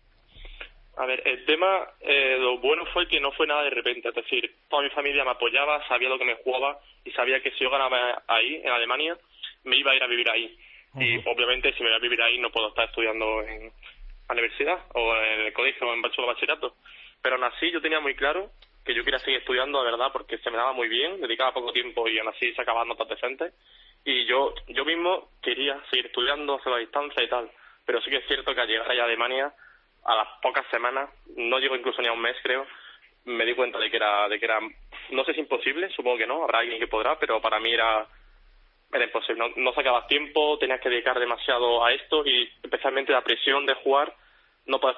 A 0.98 1.06
ver, 1.06 1.22
el 1.26 1.46
tema, 1.46 1.88
eh, 2.02 2.38
lo 2.40 2.58
bueno 2.58 2.84
fue 2.88 3.08
que 3.08 3.20
no 3.20 3.32
fue 3.32 3.46
nada 3.46 3.64
de 3.64 3.70
repente, 3.70 4.10
es 4.10 4.16
decir, 4.16 4.52
toda 4.68 4.82
mi 4.82 4.90
familia 4.90 5.24
me 5.24 5.32
apoyaba, 5.32 5.88
sabía 5.88 6.10
lo 6.10 6.18
que 6.18 6.26
me 6.26 6.36
jugaba 6.36 6.80
y 7.06 7.12
sabía 7.12 7.40
que 7.42 7.52
si 7.52 7.64
yo 7.64 7.70
ganaba 7.70 8.24
ahí, 8.28 8.56
en 8.64 8.70
Alemania, 8.70 9.16
me 9.64 9.78
iba 9.78 9.92
a 9.92 9.96
ir 9.96 10.04
a 10.04 10.08
vivir 10.08 10.30
ahí. 10.30 10.58
Y 11.00 11.18
obviamente 11.30 11.72
si 11.74 11.84
me 11.84 11.90
voy 11.90 11.98
a 11.98 12.02
vivir 12.02 12.20
ahí 12.22 12.40
no 12.40 12.50
puedo 12.50 12.70
estar 12.70 12.86
estudiando 12.86 13.44
en 13.44 13.72
la 14.28 14.34
universidad 14.34 14.80
o 14.94 15.16
en 15.16 15.42
el 15.42 15.54
colegio 15.54 15.88
o 15.88 15.94
en 15.94 16.02
bachillerato, 16.02 16.34
bachillerato. 16.34 16.76
Pero 17.22 17.36
aún 17.36 17.44
así 17.44 17.70
yo 17.72 17.80
tenía 17.80 18.00
muy 18.00 18.16
claro 18.16 18.50
que 18.84 18.96
yo 18.96 19.04
quería 19.04 19.20
seguir 19.20 19.40
estudiando 19.40 19.84
de 19.84 19.92
verdad 19.92 20.10
porque 20.12 20.40
se 20.40 20.50
me 20.50 20.58
daba 20.58 20.74
muy 20.74 20.88
bien, 20.88 21.22
dedicaba 21.22 21.54
poco 21.54 21.74
tiempo 21.74 22.08
y 22.08 22.18
aún 22.18 22.30
así 22.30 22.52
sacaba 22.54 22.86
notas 22.86 23.10
decentes. 23.10 23.54
Y 24.04 24.26
yo, 24.26 24.56
yo 24.70 24.86
mismo 24.86 25.30
quería 25.44 25.80
seguir 25.92 26.08
estudiando, 26.08 26.56
hacer 26.56 26.72
la 26.72 26.80
distancia 26.80 27.24
y 27.24 27.30
tal. 27.30 27.52
Pero 27.86 28.02
sí 28.02 28.10
que 28.10 28.18
es 28.18 28.28
cierto 28.28 28.56
que 28.56 28.62
al 28.62 28.68
llegar 28.68 28.90
allá 28.90 29.04
a 29.04 29.06
Alemania 29.06 29.54
a 30.08 30.16
las 30.16 30.28
pocas 30.42 30.66
semanas, 30.72 31.10
no 31.36 31.60
llego 31.60 31.76
incluso 31.76 32.02
ni 32.02 32.08
a 32.08 32.14
un 32.14 32.22
mes 32.22 32.36
creo, 32.42 32.66
me 33.26 33.46
di 33.46 33.54
cuenta 33.54 33.78
de 33.78 33.92
que 33.92 33.98
era, 33.98 34.28
de 34.30 34.40
que 34.40 34.46
era, 34.46 34.60
no 35.12 35.24
sé 35.26 35.34
si 35.34 35.42
imposible, 35.42 35.90
supongo 35.90 36.18
que 36.18 36.28
no, 36.28 36.44
habrá 36.44 36.60
alguien 36.60 36.80
que 36.80 36.88
podrá, 36.88 37.20
pero 37.20 37.42
para 37.42 37.60
mí 37.60 37.74
era, 37.74 38.08
era 38.92 39.04
imposible, 39.04 39.54
no, 39.58 39.74
sacabas 39.74 40.08
tiempo, 40.08 40.58
tenías 40.58 40.80
que 40.80 40.90
dedicar 40.90 41.20
demasiado 41.20 41.84
a 41.84 41.92
esto 41.94 42.26
y 42.26 42.50
especialmente 42.64 43.12
la 43.12 43.22
presión 43.22 43.66
de 43.66 43.76
jugar 43.76 44.16
no 44.66 44.80
puedes 44.80 44.98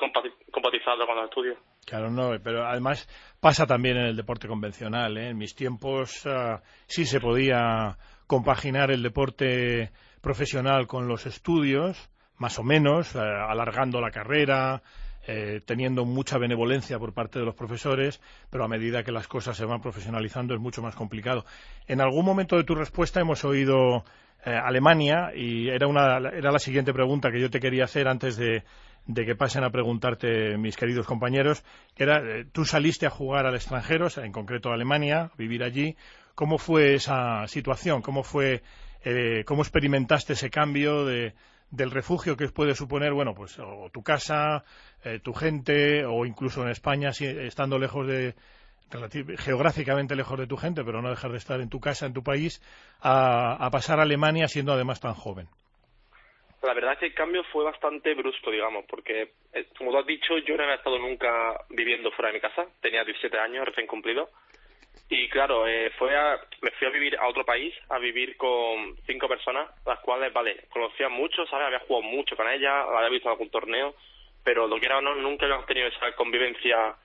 compatizarlo 0.52 1.06
con 1.06 1.16
los 1.16 1.26
estudios. 1.26 1.58
Claro, 1.86 2.10
no, 2.10 2.32
pero 2.44 2.66
además 2.66 3.08
pasa 3.40 3.68
también 3.68 3.98
en 3.98 4.06
el 4.06 4.16
deporte 4.16 4.48
convencional. 4.48 5.16
¿eh? 5.18 5.30
En 5.30 5.38
mis 5.38 5.56
tiempos 5.56 6.26
ah, 6.26 6.62
sí 6.88 7.06
se 7.06 7.20
podía 7.20 7.96
compaginar 8.26 8.90
el 8.90 9.04
deporte 9.04 9.92
profesional 10.22 10.88
con 10.88 11.08
los 11.08 11.28
estudios, 11.28 12.10
más 12.40 12.58
o 12.58 12.64
menos, 12.64 13.16
eh, 13.16 13.20
alargando 13.20 14.02
la 14.02 14.10
carrera, 14.10 14.82
eh, 15.28 15.62
teniendo 15.66 16.06
mucha 16.06 16.38
benevolencia 16.40 16.98
por 16.98 17.14
parte 17.14 17.38
de 17.38 17.46
los 17.46 17.54
profesores, 17.54 18.20
pero 18.50 18.64
a 18.64 18.68
medida 18.68 19.04
que 19.04 19.12
las 19.12 19.28
cosas 19.28 19.56
se 19.56 19.66
van 19.66 19.82
profesionalizando 19.82 20.56
es 20.56 20.60
mucho 20.60 20.82
más 20.82 20.96
complicado. 20.96 21.46
En 21.88 22.02
algún 22.02 22.26
momento 22.26 22.56
de 22.56 22.64
tu 22.64 22.74
respuesta 22.74 23.20
hemos 23.20 23.44
oído 23.44 24.06
eh, 24.46 24.52
Alemania 24.52 25.32
y 25.36 25.68
era, 25.68 25.86
una, 25.88 26.18
era 26.18 26.52
la 26.52 26.60
siguiente 26.60 26.94
pregunta 26.94 27.30
que 27.30 27.42
yo 27.42 27.50
te 27.50 27.60
quería 27.60 27.84
hacer 27.84 28.08
antes 28.08 28.38
de, 28.38 28.64
de 29.06 29.26
que 29.26 29.36
pasen 29.36 29.66
a 29.66 29.70
preguntarte 29.70 30.58
mis 30.58 30.78
queridos 30.78 31.06
compañeros, 31.06 31.64
que 31.94 32.04
era, 32.04 32.24
tú 32.54 32.64
saliste 32.64 33.06
a 33.06 33.10
jugar 33.10 33.46
al 33.46 33.56
extranjero, 33.56 34.08
en 34.16 34.32
concreto 34.32 34.70
a 34.72 34.76
Alemania, 34.76 35.30
vivir 35.38 35.62
allí. 35.62 35.98
¿Cómo 36.36 36.58
fue 36.58 36.96
esa 36.96 37.46
situación? 37.48 38.02
¿Cómo 38.02 38.24
fue, 38.24 38.64
cómo 39.46 39.62
experimentaste 39.62 40.34
ese 40.34 40.50
cambio 40.50 41.04
de, 41.04 41.34
del 41.72 41.92
refugio 41.92 42.36
que 42.36 42.48
puede 42.48 42.76
suponer, 42.76 43.14
bueno, 43.14 43.34
pues 43.36 43.60
o 43.60 43.90
tu 43.92 44.04
casa, 44.04 44.64
eh, 45.04 45.20
tu 45.24 45.34
gente, 45.34 46.06
o 46.06 46.26
incluso 46.26 46.64
en 46.64 46.70
España, 46.70 47.12
si, 47.12 47.26
estando 47.26 47.78
lejos 47.78 48.08
de, 48.08 48.34
geográficamente 49.38 50.16
lejos 50.16 50.40
de 50.40 50.48
tu 50.48 50.58
gente, 50.58 50.84
pero 50.84 51.02
no 51.02 51.10
dejar 51.10 51.32
de 51.32 51.38
estar 51.38 51.62
en 51.62 51.70
tu 51.70 51.80
casa, 51.80 52.06
en 52.06 52.14
tu 52.14 52.24
país, 52.24 52.62
a, 53.02 53.70
pasar 53.72 54.00
a 54.00 54.04
Alemania 54.04 54.48
siendo 54.48 54.74
además 54.74 55.00
tan 55.00 55.14
joven. 55.14 55.48
La 56.62 56.74
verdad 56.74 56.94
es 56.94 57.00
que 57.00 57.06
el 57.06 57.14
cambio 57.14 57.44
fue 57.54 57.64
bastante 57.64 58.14
brusco, 58.16 58.52
digamos, 58.52 58.84
porque, 58.90 59.32
eh, 59.54 59.68
como 59.78 59.92
tú 59.92 60.00
has 60.00 60.06
dicho, 60.06 60.38
yo 60.40 60.58
no 60.58 60.64
había 60.64 60.76
estado 60.76 61.00
nunca 61.00 61.30
viviendo 61.70 62.12
fuera 62.12 62.30
de 62.30 62.34
mi 62.34 62.42
casa, 62.42 62.66
tenía 62.82 63.06
17 63.06 63.38
años 63.40 63.66
recién 63.66 63.88
cumplido, 63.88 64.30
y 65.10 65.28
claro, 65.28 65.68
eh, 65.68 65.92
fue 65.98 66.12
me 66.62 66.72
fui 66.72 66.88
a 66.88 66.92
vivir 66.92 67.18
a 67.18 67.28
otro 67.28 67.44
país, 67.44 67.74
a 67.90 67.98
vivir 67.98 68.38
con 68.38 68.96
cinco 69.08 69.28
personas, 69.28 69.68
las 69.84 70.00
cuales, 70.02 70.32
vale, 70.32 70.68
conocía 70.70 71.10
mucho, 71.10 71.48
¿sabes? 71.48 71.66
Había 71.66 71.80
jugado 71.80 72.04
mucho 72.04 72.36
con 72.36 72.48
ellas, 72.48 72.86
había 72.96 73.10
visto 73.10 73.28
algún 73.28 73.50
torneo, 73.50 73.96
pero 74.44 74.68
lo 74.68 74.80
que 74.80 74.86
era 74.86 75.00
o 75.00 75.02
no, 75.02 75.16
nunca 75.16 75.46
habíamos 75.46 75.66
tenido 75.66 75.88
esa 75.88 76.12
convivencia 76.16 76.96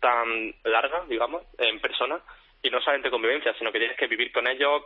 tan 0.00 0.54
larga, 0.64 1.04
digamos, 1.08 1.42
en 1.58 1.78
persona. 1.80 2.20
Y 2.62 2.70
no 2.70 2.80
solamente 2.80 3.10
convivencia, 3.10 3.54
sino 3.58 3.70
que 3.70 3.78
tienes 3.78 3.98
que 3.98 4.06
vivir 4.06 4.32
con 4.32 4.48
ellos, 4.48 4.84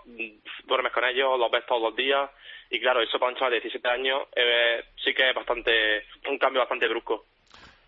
duermes 0.65 0.93
con 0.93 1.05
ellos, 1.05 1.39
los 1.39 1.51
ves 1.53 1.65
todos 1.67 1.83
los 1.83 1.97
días. 1.97 2.31
Y 2.69 2.81
claro, 2.81 3.01
eso 3.01 3.19
para 3.21 3.31
un 3.31 3.37
chaval 3.37 3.53
de 3.53 3.61
17 3.61 3.89
años 3.89 4.25
eh, 4.35 4.85
sí 5.03 5.15
que 5.15 5.31
es 5.31 5.35
bastante 5.35 6.05
un 6.29 6.37
cambio 6.37 6.61
bastante 6.61 6.89
brusco. 6.89 7.27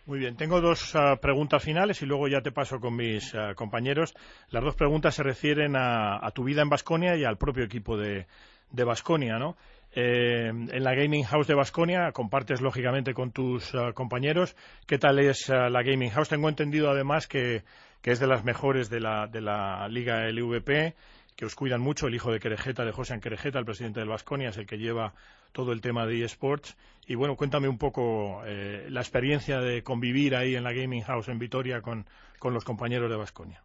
Muy 0.05 0.19
bien, 0.19 0.37
tengo 0.37 0.61
dos 0.61 0.97
ah, 0.97 1.17
preguntas 1.21 1.63
finales 1.63 2.03
y 2.03 2.07
luego 2.07 2.27
ya 2.27 2.41
te 2.41 2.51
paso 2.51 2.81
con 2.81 2.97
mis 2.97 3.35
ah, 3.37 3.55
compañeros. 3.55 4.15
Las 4.51 4.65
dos 4.65 4.75
preguntas 4.75 5.15
se 5.15 5.23
refieren 5.23 5.77
a, 5.77 6.29
tu 6.35 6.43
vida 6.43 6.63
en 6.63 6.69
Basconia 6.69 7.17
y 7.17 7.25
al 7.25 7.39
propio 7.39 7.63
equipo 7.63 7.97
de 7.97 8.27
Basconia, 8.73 9.39
¿no? 9.39 9.57
Eh, 9.95 10.49
en 10.49 10.85
la 10.85 10.95
Gaming 10.95 11.25
House 11.25 11.47
de 11.47 11.55
Basconia 11.55 12.13
compartes 12.13 12.63
lógicamente 12.63 13.13
con 13.13 13.31
tus 13.31 13.75
ah, 13.75 13.93
compañeros. 13.93 14.57
¿Qué 14.87 14.99
tal 14.99 15.19
es 15.19 15.49
la 15.49 15.83
Gaming 15.83 16.11
House? 16.11 16.31
Tengo 16.31 16.49
entendido 16.49 16.91
además 16.91 17.29
que, 17.29 17.63
que 18.01 18.11
es 18.11 18.19
de 18.19 18.27
las 18.27 18.43
mejores 18.43 18.89
de 18.91 19.01
la, 19.01 19.27
de 19.27 19.41
la 19.41 19.87
Liga 19.89 20.27
LVP 20.29 20.95
que 21.37 21.45
os 21.45 21.55
cuidan 21.55 21.81
mucho. 21.81 22.07
El 22.07 22.15
hijo 22.15 22.33
de 22.33 22.41
Querejeta, 22.41 22.85
de 22.85 22.93
José 22.93 23.21
Querejeta, 23.21 23.59
el 23.59 23.65
presidente 23.65 24.01
del 24.01 24.09
Vasconia, 24.09 24.49
es 24.49 24.57
el 24.57 24.67
que 24.67 24.79
lleva 24.79 25.15
todo 25.53 25.73
el 25.73 25.81
tema 25.81 26.07
de 26.07 26.25
eSports. 26.25 26.77
Y 27.07 27.15
bueno, 27.15 27.37
cuéntame 27.37 27.69
un 27.69 27.79
poco 27.79 28.43
eh, 28.47 28.87
la 28.89 29.01
experiencia 29.01 29.61
de 29.61 29.83
convivir 29.83 30.37
ahí 30.37 30.55
en 30.55 30.65
la 30.65 30.73
Gaming 30.73 31.03
House 31.03 31.29
en 31.29 31.39
Vitoria 31.39 31.83
con, 31.83 32.07
con 32.39 32.55
los 32.55 32.65
compañeros 32.65 33.11
de 33.11 33.17
Vasconia. 33.17 33.63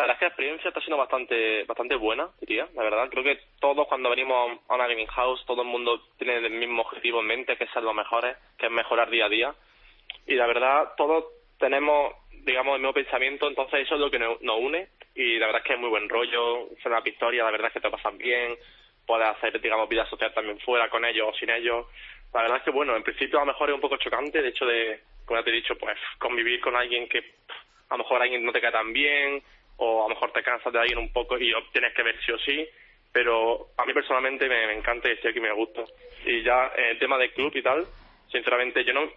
La 0.00 0.06
verdad 0.06 0.14
es 0.14 0.18
que 0.18 0.24
la 0.24 0.28
experiencia 0.28 0.68
está 0.68 0.80
siendo 0.80 0.96
bastante, 0.96 1.64
bastante 1.64 1.94
buena, 1.94 2.30
diría, 2.40 2.66
la 2.74 2.82
verdad. 2.82 3.10
Creo 3.10 3.22
que 3.22 3.38
todos 3.60 3.86
cuando 3.86 4.08
venimos 4.08 4.58
a 4.66 4.74
una 4.74 4.86
gaming 4.86 5.06
house, 5.08 5.44
todo 5.46 5.60
el 5.60 5.68
mundo 5.68 6.00
tiene 6.16 6.36
el 6.36 6.50
mismo 6.50 6.80
objetivo 6.80 7.20
en 7.20 7.26
mente, 7.26 7.54
que 7.58 7.64
es 7.64 7.70
ser 7.70 7.82
los 7.82 7.94
mejores, 7.94 8.34
que 8.56 8.66
es 8.66 8.72
mejorar 8.72 9.10
día 9.10 9.26
a 9.26 9.28
día. 9.28 9.54
Y 10.26 10.36
la 10.36 10.46
verdad, 10.46 10.94
todos 10.96 11.26
tenemos, 11.58 12.14
digamos, 12.30 12.76
el 12.76 12.80
mismo 12.80 12.94
pensamiento, 12.94 13.46
entonces 13.46 13.80
eso 13.80 13.96
es 13.96 14.00
lo 14.00 14.10
que 14.10 14.18
nos, 14.18 14.38
une 14.40 14.88
y 15.14 15.38
la 15.38 15.46
verdad 15.46 15.60
es 15.60 15.66
que 15.66 15.74
es 15.74 15.80
muy 15.80 15.90
buen 15.90 16.08
rollo, 16.08 16.70
es 16.70 16.86
una 16.86 17.00
victoria, 17.00 17.44
la 17.44 17.50
verdad 17.50 17.66
es 17.68 17.74
que 17.74 17.80
te 17.80 17.90
pasan 17.90 18.16
bien, 18.16 18.56
puedes 19.10 19.26
hacer, 19.26 19.60
digamos, 19.60 19.88
vida 19.88 20.06
social 20.06 20.32
también 20.32 20.60
fuera 20.60 20.88
con 20.88 21.04
ellos 21.04 21.30
o 21.30 21.36
sin 21.36 21.50
ellos. 21.50 21.84
La 22.32 22.42
verdad 22.42 22.58
es 22.58 22.62
que, 22.62 22.70
bueno, 22.70 22.94
en 22.94 23.02
principio 23.02 23.38
a 23.38 23.42
lo 23.42 23.46
mejor 23.46 23.68
es 23.68 23.74
un 23.74 23.80
poco 23.80 23.96
chocante 23.96 24.38
el 24.38 24.46
hecho 24.46 24.64
de, 24.64 25.00
como 25.24 25.40
ya 25.40 25.44
te 25.44 25.50
he 25.50 25.54
dicho, 25.54 25.76
pues 25.76 25.98
convivir 26.16 26.60
con 26.60 26.76
alguien 26.76 27.08
que 27.08 27.18
a 27.88 27.94
lo 27.94 28.04
mejor 28.04 28.22
alguien 28.22 28.44
no 28.44 28.52
te 28.52 28.60
cae 28.60 28.70
tan 28.70 28.92
bien 28.92 29.42
o 29.78 30.04
a 30.04 30.08
lo 30.08 30.14
mejor 30.14 30.30
te 30.30 30.44
cansas 30.44 30.72
de 30.72 30.78
alguien 30.78 30.98
un 30.98 31.12
poco 31.12 31.36
y 31.36 31.52
tienes 31.72 31.92
que 31.92 32.04
ver 32.04 32.20
sí 32.24 32.30
o 32.30 32.38
sí, 32.38 32.68
pero 33.12 33.70
a 33.76 33.84
mí 33.84 33.92
personalmente 33.92 34.48
me, 34.48 34.72
encanta 34.74 35.08
y 35.08 35.14
estoy 35.14 35.32
aquí 35.32 35.40
me 35.40 35.50
gusta. 35.50 35.82
Y 36.24 36.44
ya 36.44 36.70
en 36.76 36.84
el 36.90 36.98
tema 37.00 37.18
del 37.18 37.32
club 37.32 37.50
y 37.52 37.62
tal, 37.62 37.84
sinceramente 38.30 38.84
yo 38.84 38.92
no 38.92 39.10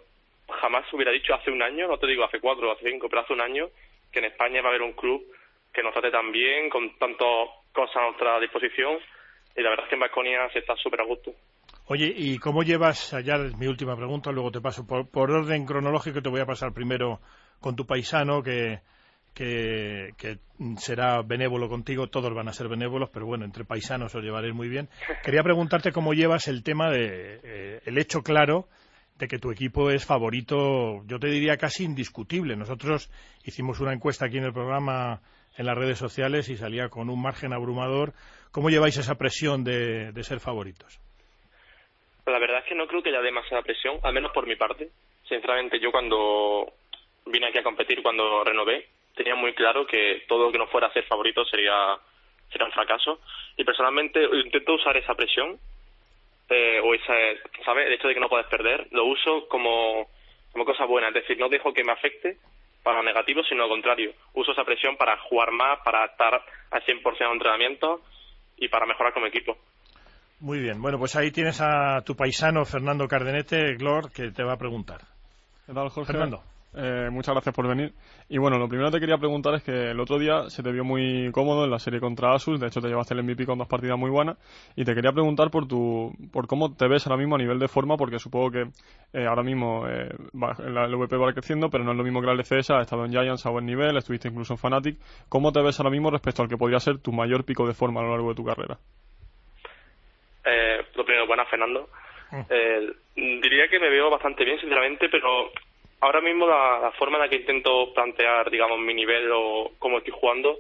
jamás 0.59 0.91
hubiera 0.91 1.12
dicho 1.12 1.35
hace 1.35 1.51
un 1.51 1.62
año, 1.62 1.88
no 1.88 2.00
te 2.00 2.07
digo 2.07 2.23
hace 2.23 2.39
cuatro 2.39 2.67
o 2.67 2.71
hace 2.71 2.89
cinco, 2.89 3.09
pero 3.09 3.21
hace 3.21 3.33
un 3.33 3.41
año 3.41 3.69
que 4.12 4.19
en 4.19 4.25
España 4.25 4.63
va 4.63 4.69
a 4.69 4.71
haber 4.71 4.81
un 4.81 4.93
club 4.93 5.23
que 5.71 5.83
nos 5.83 5.93
trate 5.93 6.09
tan 6.09 6.31
bien, 6.31 6.67
con 6.71 6.97
tantas 6.97 7.27
cosas 7.71 7.97
a 7.97 8.05
nuestra 8.05 8.39
disposición. 8.39 9.00
Y 9.55 9.62
la 9.62 9.69
verdad 9.69 9.86
es 9.86 9.89
que 9.89 9.95
en 9.95 10.01
Baconia 10.01 10.50
se 10.51 10.60
está 10.60 10.75
súper 10.75 11.01
a 11.01 11.05
gusto. 11.05 11.31
Oye, 11.88 12.13
¿y 12.15 12.38
cómo 12.39 12.63
llevas, 12.63 13.13
allá 13.13 13.38
mi 13.57 13.67
última 13.67 13.95
pregunta, 13.95 14.31
luego 14.31 14.51
te 14.51 14.62
paso 14.62 14.88
por, 14.88 15.31
orden 15.31 15.65
cronológico, 15.65 16.22
te 16.22 16.29
voy 16.29 16.39
a 16.39 16.45
pasar 16.45 16.74
primero 16.74 17.19
con 17.60 17.75
tu 17.75 17.86
paisano, 17.86 18.41
que, 18.41 18.79
que, 19.33 20.38
será 20.77 21.22
benévolo 21.24 21.67
contigo, 21.67 22.07
todos 22.07 22.33
van 22.33 22.48
a 22.48 22.53
ser 22.53 22.69
benévolos, 22.69 23.10
pero 23.10 23.25
bueno, 23.25 23.43
entre 23.43 23.65
paisanos 23.65 24.15
os 24.15 24.24
llevaréis 24.24 24.55
muy 24.55 24.69
bien. 24.69 24.88
Quería 25.24 25.43
preguntarte 25.43 25.91
cómo 25.91 26.13
llevas 26.13 26.48
el 26.48 26.63
tema 26.63 26.89
de, 26.89 27.39
eh, 27.43 27.81
el 27.86 27.98
hecho 27.98 28.22
claro 28.22 28.67
de 29.17 29.27
que 29.27 29.38
tu 29.38 29.51
equipo 29.51 29.91
es 29.91 30.05
favorito, 30.05 31.03
yo 31.05 31.19
te 31.19 31.27
diría 31.27 31.57
casi 31.57 31.83
indiscutible. 31.83 32.55
Nosotros 32.55 33.12
hicimos 33.43 33.79
una 33.79 33.93
encuesta 33.93 34.25
aquí 34.25 34.38
en 34.38 34.45
el 34.45 34.53
programa 34.53 35.22
en 35.55 35.65
las 35.65 35.77
redes 35.77 35.98
sociales 35.98 36.50
y 36.50 36.57
salía 36.57 36.89
con 36.89 37.10
un 37.10 37.22
margen 37.22 37.53
abrumador. 37.53 38.13
¿Cómo 38.53 38.69
lleváis 38.69 38.95
esa 38.98 39.15
presión 39.15 39.63
de, 39.63 40.13
ser 40.24 40.39
favoritos? 40.39 41.00
La 42.27 42.38
verdad 42.38 42.60
es 42.60 42.65
que 42.65 42.75
no 42.75 42.86
creo 42.86 43.01
que 43.01 43.10
haya 43.10 43.19
demasiada 43.19 43.63
presión, 43.63 43.98
al 44.03 44.13
menos 44.13 44.31
por 44.31 44.45
mi 44.45 44.55
parte. 44.55 44.89
Sinceramente, 45.27 45.79
yo 45.79 45.91
cuando 45.91 46.72
vine 47.25 47.48
aquí 47.48 47.57
a 47.57 47.63
competir, 47.63 48.03
cuando 48.03 48.43
renové, 48.43 48.89
tenía 49.15 49.33
muy 49.33 49.53
claro 49.55 49.88
que 49.88 50.24
todo 50.27 50.45
lo 50.45 50.51
que 50.51 50.60
no 50.60 50.67
fuera 50.67 50.86
a 50.86 50.93
ser 50.93 51.03
favorito 51.05 51.43
sería, 51.45 51.98
sería 52.51 52.67
un 52.67 52.72
fracaso. 52.74 53.22
Y 53.57 53.63
personalmente 53.63 54.24
intento 54.24 54.75
usar 54.75 54.95
esa 54.98 55.15
presión, 55.15 55.57
eh, 56.50 56.79
o 56.83 56.93
esa, 56.93 57.15
¿sabes? 57.65 57.88
El 57.88 57.93
hecho 57.93 58.07
de 58.07 58.13
que 58.13 58.19
no 58.19 58.29
puedes 58.29 58.48
perder, 58.48 58.88
lo 58.91 59.05
uso 59.05 59.48
como, 59.48 60.07
como 60.51 60.63
cosa 60.63 60.86
buena. 60.86 61.07
Es 61.07 61.15
decir, 61.15 61.39
no 61.39 61.50
dejo 61.50 61.74
que 61.74 61.83
me 61.83 61.93
afecte 61.93 62.38
para 62.83 62.98
lo 62.98 63.03
negativo, 63.03 63.43
sino 63.45 63.63
al 63.63 63.69
contrario. 63.69 64.13
Uso 64.33 64.51
esa 64.51 64.63
presión 64.63 64.95
para 64.95 65.17
jugar 65.17 65.50
más, 65.50 65.79
para 65.83 66.05
estar 66.05 66.39
al 66.69 66.86
100% 66.86 67.17
en 67.19 67.31
entrenamiento 67.31 68.01
y 68.63 68.70
para 68.70 68.86
mejorar 68.86 69.13
como 69.13 69.27
equipo. 69.27 69.58
Muy 70.39 70.60
bien. 70.60 70.82
Bueno, 70.82 70.98
pues 70.98 71.15
ahí 71.15 71.32
tienes 71.32 71.62
a 71.62 72.01
tu 72.05 72.15
paisano 72.15 72.65
Fernando 72.65 73.08
Cardenete, 73.08 73.75
Glor, 73.75 74.12
que 74.12 74.32
te 74.32 74.43
va 74.43 74.53
a 74.53 74.58
preguntar. 74.58 75.01
¿Qué 75.65 75.74
tal, 75.74 75.89
Jorge? 75.89 76.12
Fernando. 76.12 76.43
Eh, 76.75 77.10
muchas 77.12 77.36
gracias 77.36 77.53
por 77.53 77.68
venir. 77.68 77.94
Y 78.30 78.39
bueno, 78.39 78.58
lo 78.58 78.68
primero 78.68 78.89
que 78.89 78.96
te 78.98 79.00
quería 79.01 79.18
preguntar 79.20 79.53
es 79.53 79.63
que 79.63 79.92
el 79.92 80.00
otro 80.00 80.18
día 80.18 80.50
se 80.50 80.63
te 80.63 80.72
vio 80.72 80.84
muy 80.84 81.30
cómodo 81.32 81.65
en 81.65 81.72
la 81.72 81.77
serie 81.77 82.00
contra 82.00 82.34
Asus, 82.34 82.60
de 82.60 82.68
hecho 82.68 82.82
te 82.82 82.88
llevaste 82.88 83.13
el 83.13 83.22
MVP 83.24 83.46
con 83.46 83.60
dos 83.60 83.68
partidas 83.68 83.98
muy 83.98 84.10
buenas, 84.10 84.38
y 84.75 84.84
te 84.84 84.96
quería 84.96 85.12
preguntar 85.12 85.51
por 85.51 85.68
tu, 85.68 86.12
por 86.32 86.48
cómo 86.48 86.74
te 86.75 86.88
ves 86.88 87.06
ahora 87.06 87.18
mismo 87.18 87.36
a 87.36 87.38
nivel 87.38 87.60
de 87.60 87.68
forma, 87.68 87.96
porque 87.96 88.18
supongo 88.18 88.50
que 88.50 88.62
eh, 89.13 89.25
ahora 89.27 89.44
mismo 89.44 89.88
eh, 89.88 90.10
va- 90.36 90.56
la 90.68 90.88
LVP 90.88 91.15
va 91.18 91.32
creciendo, 91.34 91.70
pero 91.70 91.84
no 91.84 91.92
es 91.92 91.98
lo 91.98 92.03
mismo 92.03 92.22
que 92.22 92.27
la 92.27 92.34
LCS, 92.34 92.72
has 92.72 92.82
estado 92.82 93.06
en 93.06 93.12
Giants 93.12 93.46
a 93.46 93.51
buen 93.51 93.65
nivel, 93.68 93.96
estuviste 93.98 94.30
incluso 94.30 94.53
en 94.53 94.58
Fnatic. 94.58 94.98
¿Cómo 95.30 95.51
te 95.51 95.62
ves 95.62 95.80
ahora 95.80 95.92
mismo 95.92 96.10
respecto 96.10 96.42
al 96.42 96.50
que 96.50 96.58
podría 96.58 96.80
ser 96.80 96.98
tu 96.98 97.12
mayor 97.12 97.46
pico 97.46 97.68
de 97.68 97.74
forma 97.75 98.00
a 98.00 98.03
lo 98.03 98.10
largo 98.12 98.30
de 98.30 98.36
tu 98.36 98.44
carrera? 98.46 98.80
Eh, 100.46 100.82
lo 100.96 101.06
primero, 101.06 101.27
buenas, 101.27 101.48
Fernando. 101.50 101.88
Eh, 102.50 102.92
diría 103.15 103.68
que 103.70 103.80
me 103.80 103.89
veo 103.89 104.10
bastante 104.10 104.44
bien, 104.44 104.60
sinceramente, 104.60 105.08
pero 105.10 105.51
ahora 106.03 106.19
mismo 106.19 106.45
la, 106.45 106.91
forma 107.00 107.17
en 107.17 107.24
la 107.24 107.29
que 107.29 107.38
intento 107.38 107.93
plantear, 107.93 108.51
digamos, 108.51 108.77
mi 108.79 108.93
nivel 108.93 109.31
o 109.31 109.72
cómo 109.79 110.00
estoy 110.00 110.13
jugando 110.13 110.60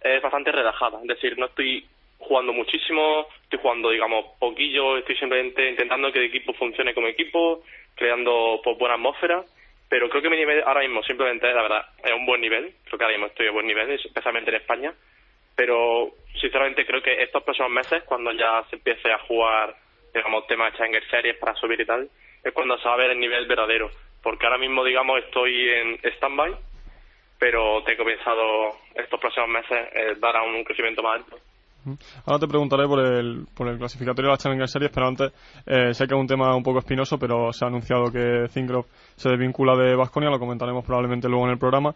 es 0.00 0.20
bastante 0.20 0.52
relajada. 0.52 1.00
Es 1.00 1.08
decir, 1.08 1.38
no 1.38 1.46
estoy 1.46 1.86
jugando 2.18 2.52
muchísimo, 2.52 3.26
estoy 3.44 3.58
jugando, 3.60 3.90
digamos, 3.90 4.26
poquillo, 4.38 4.98
estoy 4.98 5.16
simplemente 5.16 5.70
intentando 5.70 6.12
que 6.12 6.18
el 6.18 6.26
equipo 6.26 6.52
funcione 6.52 6.92
como 6.92 7.06
equipo, 7.06 7.62
creando 7.94 8.60
pues, 8.62 8.76
buena 8.76 8.96
atmósfera, 8.96 9.42
pero 9.88 10.10
creo 10.10 10.20
que 10.20 10.30
mi 10.30 10.36
nivel 10.36 10.62
ahora 10.66 10.80
mismo 10.80 11.02
simplemente, 11.02 11.50
la 11.52 11.62
verdad, 11.62 11.86
es 12.04 12.12
un 12.12 12.26
buen 12.26 12.42
nivel, 12.42 12.74
creo 12.84 12.98
que 12.98 13.04
ahora 13.04 13.16
mismo 13.16 13.28
estoy 13.28 13.46
a 13.46 13.52
buen 13.52 13.66
nivel, 13.66 13.90
especialmente 13.90 14.50
en 14.50 14.56
España, 14.56 14.92
pero 15.56 16.10
sinceramente 16.38 16.84
creo 16.84 17.02
que 17.02 17.22
estos 17.22 17.42
próximos 17.42 17.70
meses, 17.70 18.02
cuando 18.04 18.32
ya 18.32 18.62
se 18.68 18.76
empiece 18.76 19.10
a 19.10 19.18
jugar, 19.20 19.76
digamos, 20.12 20.46
temas 20.46 20.72
de 20.72 20.78
Challenger 20.78 21.08
Series 21.08 21.36
para 21.38 21.54
subir 21.54 21.80
y 21.80 21.86
tal, 21.86 22.10
es 22.42 22.52
cuando 22.52 22.76
se 22.78 22.86
va 22.86 22.94
a 22.94 22.98
ver 22.98 23.12
el 23.12 23.20
nivel 23.20 23.46
verdadero, 23.46 23.90
porque 24.24 24.46
ahora 24.46 24.58
mismo, 24.58 24.82
digamos, 24.82 25.18
estoy 25.22 25.52
en 25.68 25.98
stand-by, 26.16 26.56
pero 27.38 27.84
tengo 27.84 28.04
pensado 28.04 28.72
estos 28.94 29.20
próximos 29.20 29.50
meses 29.50 29.88
eh, 29.94 30.16
dar 30.18 30.34
a 30.36 30.42
un 30.42 30.64
crecimiento 30.64 31.02
más 31.02 31.20
alto. 31.20 31.36
Ahora 32.24 32.38
te 32.38 32.48
preguntaré 32.48 32.86
por 32.86 32.98
el, 33.00 33.46
por 33.54 33.68
el 33.68 33.76
clasificatorio 33.76 34.30
de 34.30 34.32
la 34.32 34.38
Challenger 34.38 34.68
Series, 34.68 34.90
pero 34.90 35.06
antes 35.06 35.32
eh, 35.66 35.92
sé 35.92 36.06
que 36.06 36.14
es 36.14 36.20
un 36.20 36.26
tema 36.26 36.56
un 36.56 36.62
poco 36.62 36.78
espinoso, 36.78 37.18
pero 37.18 37.52
se 37.52 37.64
ha 37.64 37.68
anunciado 37.68 38.10
que 38.10 38.48
Zingrov 38.48 38.86
se 39.16 39.28
desvincula 39.28 39.76
de 39.76 39.94
Vasconia, 39.94 40.30
lo 40.30 40.38
comentaremos 40.38 40.84
probablemente 40.84 41.28
luego 41.28 41.44
en 41.44 41.52
el 41.52 41.58
programa. 41.58 41.94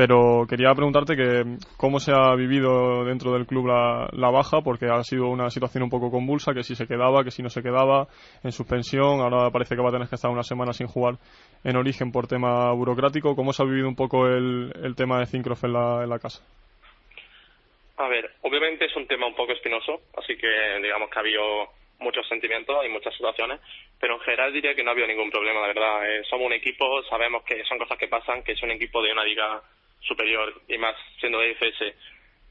Pero 0.00 0.46
quería 0.48 0.72
preguntarte 0.72 1.14
que 1.14 1.44
cómo 1.76 2.00
se 2.00 2.10
ha 2.10 2.34
vivido 2.34 3.04
dentro 3.04 3.34
del 3.34 3.44
club 3.44 3.66
la, 3.66 4.30
baja, 4.30 4.62
porque 4.62 4.86
ha 4.86 5.02
sido 5.02 5.28
una 5.28 5.50
situación 5.50 5.82
un 5.82 5.90
poco 5.90 6.10
convulsa, 6.10 6.54
que 6.54 6.62
si 6.62 6.74
se 6.74 6.86
quedaba, 6.86 7.22
que 7.22 7.30
si 7.30 7.42
no 7.42 7.50
se 7.50 7.60
quedaba, 7.60 8.08
en 8.42 8.50
suspensión, 8.50 9.20
ahora 9.20 9.50
parece 9.50 9.76
que 9.76 9.82
va 9.82 9.90
a 9.90 9.92
tener 9.92 10.08
que 10.08 10.14
estar 10.14 10.30
una 10.30 10.42
semana 10.42 10.72
sin 10.72 10.86
jugar 10.86 11.16
en 11.64 11.76
origen 11.76 12.12
por 12.12 12.26
tema 12.26 12.72
burocrático. 12.72 13.36
¿Cómo 13.36 13.52
se 13.52 13.62
ha 13.62 13.66
vivido 13.66 13.88
un 13.88 13.94
poco 13.94 14.26
el, 14.26 14.72
el 14.82 14.96
tema 14.96 15.20
de 15.20 15.26
Zingrov 15.26 15.58
en 15.64 15.72
la, 15.74 16.02
en 16.02 16.08
la 16.08 16.18
casa? 16.18 16.42
A 17.98 18.08
ver, 18.08 18.30
obviamente 18.40 18.86
es 18.86 18.96
un 18.96 19.06
tema 19.06 19.26
un 19.26 19.34
poco 19.34 19.52
espinoso, 19.52 20.00
así 20.16 20.34
que 20.34 20.48
digamos 20.82 21.10
que 21.10 21.18
ha 21.18 21.20
habido 21.20 21.44
muchos 21.98 22.26
sentimientos 22.26 22.74
y 22.86 22.88
muchas 22.88 23.12
situaciones, 23.12 23.60
pero 24.00 24.14
en 24.14 24.20
general 24.20 24.50
diría 24.50 24.74
que 24.74 24.82
no 24.82 24.88
ha 24.88 24.92
habido 24.92 25.08
ningún 25.08 25.30
problema, 25.30 25.60
la 25.60 25.66
verdad. 25.66 26.10
Eh, 26.10 26.24
somos 26.24 26.46
un 26.46 26.54
equipo, 26.54 27.02
sabemos 27.02 27.42
que 27.44 27.62
son 27.64 27.76
cosas 27.76 27.98
que 27.98 28.08
pasan, 28.08 28.42
que 28.42 28.52
es 28.52 28.62
un 28.62 28.70
equipo 28.70 29.02
de 29.02 29.12
una 29.12 29.24
liga 29.24 29.60
superior 30.00 30.62
y 30.68 30.78
más 30.78 30.96
siendo 31.18 31.38
de 31.38 31.50
IFS, 31.50 31.82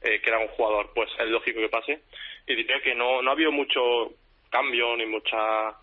eh, 0.02 0.20
que 0.20 0.28
era 0.28 0.38
un 0.38 0.48
jugador, 0.48 0.92
pues 0.94 1.10
es 1.18 1.28
lógico 1.28 1.60
que 1.60 1.68
pase. 1.68 2.00
Y 2.46 2.54
diría 2.54 2.80
que 2.80 2.94
no, 2.94 3.22
no 3.22 3.30
ha 3.30 3.34
habido 3.34 3.52
mucho 3.52 4.12
cambio 4.50 4.96
ni 4.96 5.06
mucha 5.06 5.74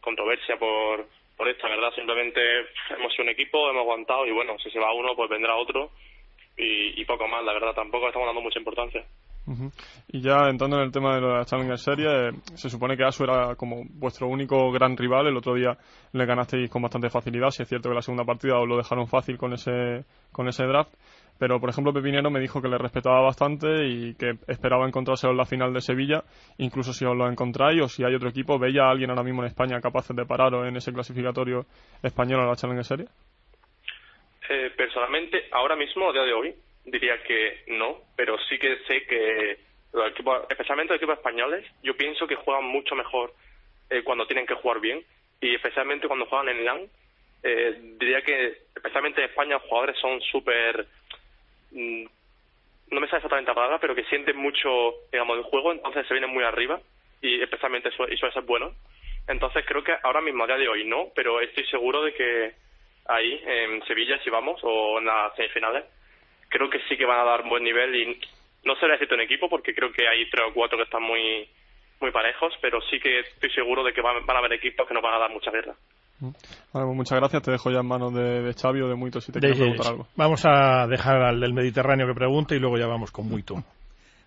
controversia 0.00 0.56
por, 0.58 1.06
por 1.36 1.48
esto, 1.48 1.68
la 1.68 1.76
verdad. 1.76 1.94
Simplemente 1.94 2.40
hemos 2.90 3.12
sido 3.12 3.24
un 3.24 3.30
equipo, 3.30 3.70
hemos 3.70 3.82
aguantado 3.82 4.26
y 4.26 4.32
bueno, 4.32 4.58
si 4.58 4.70
se 4.70 4.78
va 4.78 4.92
uno, 4.92 5.14
pues 5.14 5.30
vendrá 5.30 5.54
otro 5.56 5.90
y, 6.56 7.00
y 7.00 7.04
poco 7.04 7.28
más, 7.28 7.44
la 7.44 7.52
verdad. 7.52 7.74
Tampoco 7.74 8.08
estamos 8.08 8.26
dando 8.26 8.42
mucha 8.42 8.58
importancia. 8.58 9.04
Ujú. 9.46 9.72
Y 10.08 10.20
ya 10.20 10.48
entrando 10.48 10.76
en 10.76 10.84
el 10.84 10.92
tema 10.92 11.16
de 11.16 11.20
la 11.20 11.44
Challenger 11.44 11.78
Series, 11.78 12.08
eh, 12.08 12.30
se 12.54 12.70
supone 12.70 12.96
que 12.96 13.04
Asu 13.04 13.24
era 13.24 13.56
como 13.56 13.82
vuestro 13.90 14.28
único 14.28 14.70
gran 14.70 14.96
rival. 14.96 15.26
El 15.26 15.36
otro 15.36 15.54
día 15.54 15.76
le 16.12 16.26
ganasteis 16.26 16.70
con 16.70 16.82
bastante 16.82 17.10
facilidad. 17.10 17.50
Si 17.50 17.62
es 17.62 17.68
cierto 17.68 17.88
que 17.88 17.94
la 17.96 18.02
segunda 18.02 18.24
partida 18.24 18.58
os 18.58 18.68
lo 18.68 18.76
dejaron 18.76 19.08
fácil 19.08 19.36
con 19.36 19.52
ese, 19.52 20.04
con 20.30 20.48
ese 20.48 20.64
draft. 20.64 20.94
Pero, 21.38 21.58
por 21.58 21.70
ejemplo, 21.70 21.92
Pepinero 21.92 22.30
me 22.30 22.38
dijo 22.38 22.62
que 22.62 22.68
le 22.68 22.78
respetaba 22.78 23.20
bastante 23.20 23.88
y 23.88 24.14
que 24.14 24.38
esperaba 24.46 24.86
encontrárselo 24.86 25.32
en 25.32 25.38
la 25.38 25.44
final 25.44 25.72
de 25.72 25.80
Sevilla. 25.80 26.22
Incluso 26.58 26.92
si 26.92 27.04
os 27.04 27.16
lo 27.16 27.28
encontráis 27.28 27.82
o 27.82 27.88
si 27.88 28.04
hay 28.04 28.14
otro 28.14 28.28
equipo, 28.28 28.60
¿veis 28.60 28.78
a 28.78 28.88
alguien 28.88 29.10
ahora 29.10 29.24
mismo 29.24 29.42
en 29.42 29.48
España 29.48 29.80
capaz 29.80 30.06
de 30.10 30.24
pararos 30.24 30.68
en 30.68 30.76
ese 30.76 30.92
clasificatorio 30.92 31.66
español 32.00 32.42
a 32.42 32.46
la 32.46 32.54
Challenger 32.54 32.84
Series? 32.84 33.10
Eh, 34.48 34.70
personalmente, 34.76 35.48
ahora 35.50 35.74
mismo, 35.74 36.10
a 36.10 36.12
día 36.12 36.22
de 36.22 36.32
hoy, 36.32 36.54
diría 36.84 37.22
que 37.22 37.64
no, 37.68 38.00
pero 38.16 38.38
sí 38.48 38.58
que 38.58 38.78
sé 38.88 39.04
que 39.06 39.58
los 39.92 40.10
equipos, 40.10 40.44
especialmente 40.48 40.94
los 40.94 41.00
equipos 41.00 41.18
españoles, 41.18 41.64
yo 41.82 41.96
pienso 41.96 42.26
que 42.26 42.36
juegan 42.36 42.64
mucho 42.64 42.94
mejor 42.94 43.32
eh, 43.90 44.02
cuando 44.02 44.26
tienen 44.26 44.46
que 44.46 44.54
jugar 44.54 44.80
bien 44.80 45.04
y 45.40 45.54
especialmente 45.54 46.06
cuando 46.08 46.26
juegan 46.26 46.48
en 46.48 46.64
LAN. 46.64 46.88
Eh, 47.42 47.76
diría 47.98 48.22
que, 48.22 48.58
especialmente 48.74 49.20
en 49.20 49.30
España, 49.30 49.54
los 49.54 49.62
jugadores 49.62 49.98
son 50.00 50.20
súper. 50.22 50.86
mm, 51.72 52.04
no 52.90 53.00
me 53.00 53.06
sale 53.06 53.18
exactamente 53.18 53.50
la 53.50 53.54
palabra, 53.54 53.78
pero 53.78 53.94
que 53.94 54.04
sienten 54.04 54.36
mucho, 54.36 54.68
digamos, 55.10 55.38
el 55.38 55.44
juego, 55.44 55.72
entonces 55.72 56.06
se 56.06 56.14
vienen 56.14 56.30
muy 56.30 56.44
arriba 56.44 56.78
y 57.22 57.40
especialmente 57.40 57.88
eso, 57.88 58.04
suele 58.16 58.32
ser 58.32 58.42
bueno. 58.42 58.74
Entonces 59.26 59.64
creo 59.66 59.82
que 59.82 59.94
ahora 60.02 60.20
mismo, 60.20 60.44
a 60.44 60.46
día 60.46 60.58
de 60.58 60.68
hoy, 60.68 60.84
no, 60.84 61.08
pero 61.14 61.40
estoy 61.40 61.64
seguro 61.66 62.02
de 62.02 62.12
que 62.12 62.52
ahí, 63.06 63.42
en 63.46 63.82
Sevilla, 63.86 64.22
si 64.22 64.30
vamos, 64.30 64.60
o 64.62 64.98
en 64.98 65.06
las 65.06 65.34
semifinales, 65.36 65.84
creo 66.52 66.68
que 66.68 66.78
sí 66.88 66.96
que 66.96 67.06
van 67.06 67.20
a 67.20 67.24
dar 67.24 67.48
buen 67.48 67.64
nivel 67.64 67.96
y 67.96 68.20
no 68.64 68.76
será 68.76 68.92
decirte 68.92 69.14
un 69.14 69.22
equipo 69.22 69.48
porque 69.48 69.74
creo 69.74 69.90
que 69.90 70.06
hay 70.06 70.28
tres 70.30 70.46
o 70.50 70.54
cuatro 70.54 70.78
que 70.78 70.84
están 70.84 71.02
muy 71.02 71.48
muy 72.00 72.10
parejos, 72.10 72.52
pero 72.60 72.80
sí 72.90 72.98
que 72.98 73.20
estoy 73.20 73.50
seguro 73.50 73.84
de 73.84 73.92
que 73.92 74.02
van, 74.02 74.26
van 74.26 74.36
a 74.36 74.40
haber 74.40 74.54
equipos 74.54 74.86
que 74.86 74.94
nos 74.94 75.02
van 75.02 75.14
a 75.14 75.18
dar 75.18 75.30
mucha 75.30 75.52
guerra. 75.52 75.74
Vale, 76.20 76.86
pues 76.86 76.96
muchas 76.96 77.18
gracias. 77.18 77.42
Te 77.42 77.52
dejo 77.52 77.70
ya 77.70 77.78
en 77.78 77.86
manos 77.86 78.12
de, 78.12 78.42
de 78.42 78.54
Xavi 78.54 78.80
o 78.80 78.88
de 78.88 78.96
Muito 78.96 79.20
si 79.20 79.32
te 79.32 79.38
quieres 79.38 79.58
preguntar 79.58 79.86
algo. 79.86 80.06
Vamos 80.16 80.44
a 80.44 80.86
dejar 80.88 81.22
al 81.22 81.40
del 81.40 81.52
Mediterráneo 81.52 82.06
que 82.06 82.14
pregunte 82.14 82.56
y 82.56 82.58
luego 82.58 82.76
ya 82.76 82.86
vamos 82.86 83.10
con 83.12 83.28
Muito. 83.28 83.54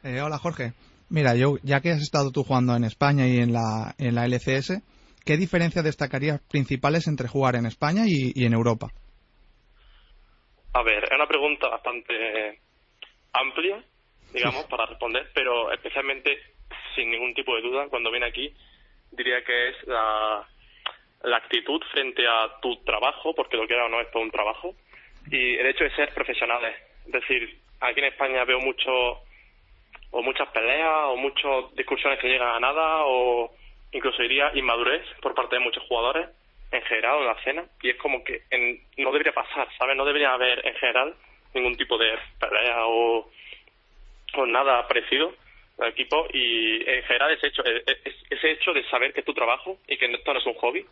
Eh, 0.04 0.22
hola 0.22 0.38
Jorge. 0.38 0.74
Mira, 1.10 1.36
yo 1.36 1.56
ya 1.64 1.82
que 1.82 1.92
has 1.92 2.02
estado 2.02 2.32
tú 2.32 2.44
jugando 2.44 2.76
en 2.76 2.84
España 2.84 3.28
y 3.28 3.38
en 3.38 3.54
la, 3.54 3.94
en 3.98 4.16
la 4.16 4.26
LCS, 4.26 4.82
¿qué 5.26 5.38
diferencias 5.38 5.84
destacarías 5.84 6.42
principales 6.50 7.08
entre 7.08 7.28
jugar 7.28 7.56
en 7.56 7.66
España 7.66 8.04
y, 8.08 8.32
y 8.34 8.46
en 8.46 8.54
Europa? 8.54 8.88
A 10.76 10.84
ver, 10.84 11.06
es 11.06 11.12
una 11.12 11.26
pregunta 11.26 11.70
bastante 11.70 12.60
amplia, 13.32 13.82
digamos, 14.34 14.66
para 14.66 14.86
responder, 14.86 15.32
pero 15.34 15.72
especialmente, 15.72 16.38
sin 16.94 17.12
ningún 17.12 17.34
tipo 17.34 17.56
de 17.56 17.62
duda, 17.62 17.88
cuando 17.88 18.12
viene 18.12 18.26
aquí, 18.26 18.54
diría 19.12 19.42
que 19.46 19.70
es 19.70 19.88
la, 19.88 20.46
la 21.24 21.38
actitud 21.38 21.82
frente 21.94 22.28
a 22.28 22.60
tu 22.62 22.76
trabajo, 22.84 23.34
porque 23.34 23.56
lo 23.56 23.66
que 23.66 23.74
era 23.74 23.86
o 23.86 23.90
no 23.90 24.02
es 24.02 24.12
todo 24.12 24.22
un 24.22 24.32
trabajo, 24.32 24.76
y 25.32 25.56
el 25.56 25.66
hecho 25.66 25.86
de 25.86 25.96
ser 25.96 26.14
profesionales. 26.14 26.76
Es 27.06 27.14
decir, 27.14 27.58
aquí 27.80 28.02
en 28.02 28.08
España 28.08 28.44
veo 28.44 28.60
mucho, 28.60 28.92
o 30.12 30.22
muchas 30.22 30.50
peleas, 30.50 31.06
o 31.06 31.16
muchas 31.16 31.74
discusiones 31.76 32.20
que 32.20 32.28
llegan 32.28 32.54
a 32.54 32.60
nada, 32.60 33.06
o 33.06 33.56
incluso 33.94 34.22
diría 34.22 34.52
inmadurez 34.54 35.06
por 35.22 35.36
parte 35.36 35.56
de 35.56 35.64
muchos 35.64 35.84
jugadores 35.84 36.28
en 36.76 36.84
general 36.84 37.20
en 37.20 37.26
la 37.28 37.34
escena 37.34 37.66
y 37.82 37.90
es 37.90 37.98
como 37.98 38.24
que 38.24 38.44
en- 38.50 38.80
no 38.98 39.12
debería 39.12 39.34
pasar, 39.34 39.68
¿sabes? 39.78 39.96
No 39.98 40.06
debería 40.06 40.34
haber 40.34 40.66
en 40.66 40.76
general 40.76 41.16
ningún 41.54 41.76
tipo 41.78 41.98
de 41.98 42.18
pelea 42.40 42.86
o, 42.86 43.30
o 44.38 44.46
nada 44.46 44.88
parecido 44.88 45.34
al 45.80 45.90
equipo 45.90 46.26
y 46.34 46.78
en 46.90 47.04
general 47.04 47.32
ese 47.34 47.48
hecho, 47.48 47.64
e- 47.66 47.84
e- 47.88 48.14
ese 48.30 48.52
hecho 48.52 48.72
de 48.74 48.84
saber 48.90 49.14
que 49.14 49.20
es 49.22 49.26
tu 49.26 49.34
trabajo 49.34 49.78
y 49.88 49.98
que 49.98 50.06
esto 50.06 50.34
no 50.34 50.40
es 50.40 50.46
un 50.46 50.54
hobby 50.56 50.86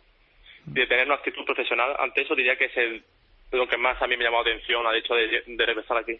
de 0.66 0.86
tener 0.86 1.06
una 1.06 1.16
actitud 1.16 1.44
profesional 1.44 1.94
ante 1.98 2.22
eso 2.22 2.34
diría 2.34 2.56
que 2.56 2.66
es 2.66 2.76
el, 2.76 3.04
lo 3.52 3.66
que 3.68 3.76
más 3.76 4.00
a 4.00 4.06
mí 4.06 4.16
me 4.16 4.24
ha 4.24 4.28
llamado 4.28 4.44
la 4.44 4.50
atención 4.54 4.86
al 4.86 4.96
hecho 4.96 5.14
de, 5.14 5.42
de 5.46 5.66
regresar 5.66 5.98
aquí. 5.98 6.18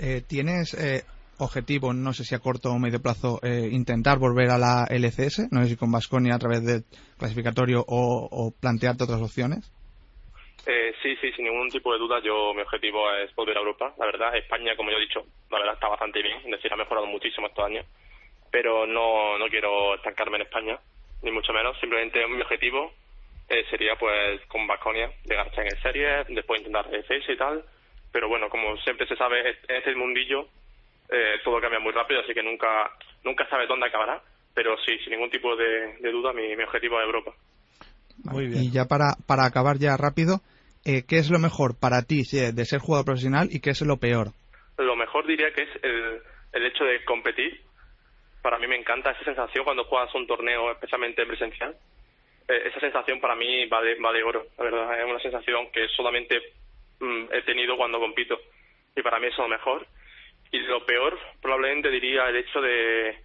Eh, 0.00 0.22
¿Tienes 0.28 0.72
eh, 0.74 1.02
objetivo, 1.38 1.92
no 1.92 2.12
sé 2.12 2.24
si 2.24 2.34
a 2.34 2.38
corto 2.38 2.70
o 2.70 2.78
medio 2.78 3.00
plazo, 3.00 3.40
eh, 3.42 3.68
intentar 3.70 4.18
volver 4.18 4.50
a 4.50 4.58
la 4.58 4.86
LCS? 4.90 5.50
No 5.50 5.62
sé 5.62 5.70
si 5.70 5.76
con 5.76 5.92
Vasconia 5.92 6.34
a 6.34 6.38
través 6.38 6.64
del 6.64 6.84
clasificatorio 7.18 7.84
o, 7.86 8.28
o 8.30 8.50
plantearte 8.60 9.04
otras 9.04 9.22
opciones. 9.22 9.72
Eh, 10.66 10.92
sí, 11.02 11.16
sí, 11.16 11.32
sin 11.32 11.46
ningún 11.46 11.70
tipo 11.70 11.92
de 11.92 11.98
duda, 11.98 12.20
yo 12.22 12.52
mi 12.52 12.60
objetivo 12.60 13.10
es 13.14 13.34
volver 13.34 13.56
a 13.56 13.60
Europa. 13.60 13.94
La 13.98 14.04
verdad, 14.04 14.36
España, 14.36 14.76
como 14.76 14.90
yo 14.90 14.98
he 14.98 15.00
dicho, 15.00 15.24
la 15.50 15.58
verdad 15.58 15.74
está 15.74 15.88
bastante 15.88 16.20
bien, 16.20 16.38
es 16.44 16.50
decir, 16.50 16.70
ha 16.70 16.76
mejorado 16.76 17.06
muchísimo 17.06 17.46
estos 17.46 17.64
años, 17.64 17.86
pero 18.50 18.86
no, 18.86 19.38
no 19.38 19.46
quiero 19.48 19.94
estancarme 19.94 20.36
en 20.36 20.42
España, 20.42 20.78
ni 21.22 21.30
mucho 21.30 21.54
menos. 21.54 21.78
Simplemente 21.80 22.26
mi 22.26 22.42
objetivo 22.42 22.92
eh, 23.48 23.64
sería, 23.70 23.96
pues, 23.96 24.44
con 24.48 24.66
Vasconia, 24.66 25.10
llegar 25.24 25.48
a 25.48 25.62
en 25.62 25.82
serie, 25.82 26.24
después 26.28 26.60
intentar 26.60 26.86
FS 26.94 27.32
y 27.32 27.36
tal. 27.38 27.64
Pero 28.12 28.28
bueno, 28.28 28.50
como 28.50 28.76
siempre 28.78 29.06
se 29.06 29.16
sabe, 29.16 29.40
en 29.40 29.76
este 29.76 29.94
mundillo 29.94 30.48
eh, 31.10 31.40
todo 31.44 31.60
cambia 31.60 31.80
muy 31.80 31.92
rápido, 31.92 32.20
así 32.20 32.34
que 32.34 32.42
nunca 32.42 32.90
nunca 33.24 33.48
sabes 33.48 33.68
dónde 33.68 33.86
acabará. 33.86 34.22
Pero 34.54 34.76
sí, 34.84 34.98
sin 34.98 35.12
ningún 35.12 35.30
tipo 35.30 35.54
de, 35.54 35.98
de 36.00 36.10
duda, 36.10 36.32
mi, 36.32 36.56
mi 36.56 36.64
objetivo 36.64 36.98
es 36.98 37.06
Europa. 37.06 37.32
Muy 38.24 38.48
bien. 38.48 38.64
Y 38.64 38.70
ya 38.72 38.86
para, 38.86 39.14
para 39.26 39.44
acabar 39.44 39.78
ya 39.78 39.96
rápido, 39.96 40.40
eh, 40.84 41.04
¿qué 41.06 41.18
es 41.18 41.30
lo 41.30 41.38
mejor 41.38 41.78
para 41.78 42.02
ti 42.02 42.22
de 42.24 42.64
ser 42.64 42.80
jugador 42.80 43.04
profesional 43.06 43.48
y 43.50 43.60
qué 43.60 43.70
es 43.70 43.80
lo 43.82 43.98
peor? 43.98 44.28
Lo 44.78 44.96
mejor 44.96 45.26
diría 45.26 45.52
que 45.52 45.62
es 45.62 45.68
el, 45.82 46.20
el 46.52 46.66
hecho 46.66 46.84
de 46.84 47.04
competir. 47.04 47.60
Para 48.42 48.58
mí 48.58 48.66
me 48.66 48.76
encanta 48.76 49.10
esa 49.10 49.24
sensación 49.24 49.64
cuando 49.64 49.84
juegas 49.84 50.14
un 50.14 50.26
torneo, 50.26 50.72
especialmente 50.72 51.26
presencial. 51.26 51.76
Eh, 52.48 52.68
esa 52.68 52.80
sensación 52.80 53.20
para 53.20 53.34
mí 53.36 53.66
vale, 53.66 53.96
vale 54.00 54.22
oro, 54.22 54.46
la 54.56 54.64
verdad. 54.64 54.98
Es 54.98 55.04
una 55.04 55.20
sensación 55.20 55.70
que 55.72 55.86
solamente 55.88 56.40
mm, 57.00 57.32
he 57.32 57.42
tenido 57.42 57.76
cuando 57.76 58.00
compito. 58.00 58.38
Y 58.96 59.02
para 59.02 59.20
mí 59.20 59.26
eso 59.26 59.42
es 59.42 59.48
lo 59.50 59.56
mejor. 59.56 59.86
Y 60.50 60.58
lo 60.60 60.84
peor, 60.86 61.18
probablemente 61.42 61.90
diría 61.90 62.28
el 62.28 62.36
hecho 62.36 62.60
de. 62.60 63.18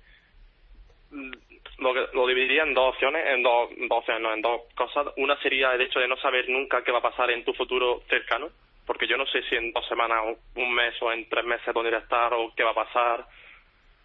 mm, 1.12 1.32
Lo, 1.80 1.94
lo 1.94 2.28
dividiría 2.28 2.64
en 2.64 2.74
dos 2.74 2.94
opciones, 2.94 3.26
en 3.28 3.44
dos, 3.44 3.70
dos 3.90 4.00
opciones, 4.00 4.22
no, 4.22 4.34
en 4.34 4.42
dos 4.42 4.62
cosas. 4.76 5.08
Una 5.18 5.38
sería 5.42 5.74
el 5.74 5.82
hecho 5.82 6.00
de 6.00 6.08
no 6.08 6.18
saber 6.18 6.48
nunca 6.50 6.84
qué 6.84 6.92
va 6.92 7.00
a 7.00 7.10
pasar 7.10 7.32
en 7.32 7.44
tu 7.44 7.54
futuro 7.54 8.04
cercano, 8.10 8.50
porque 8.86 9.08
yo 9.08 9.18
no 9.18 9.26
sé 9.26 9.42
si 9.44 9.56
en 9.56 9.72
dos 9.74 9.86
semanas, 9.88 10.38
un 10.56 10.74
mes 10.74 10.94
o 11.02 11.12
en 11.12 11.28
tres 11.30 11.46
meses 11.46 11.74
dónde 11.74 11.90
voy 11.92 12.00
estar 12.00 12.34
o 12.34 12.54
qué 12.56 12.64
va 12.64 12.72
a 12.72 12.86
pasar, 12.86 13.26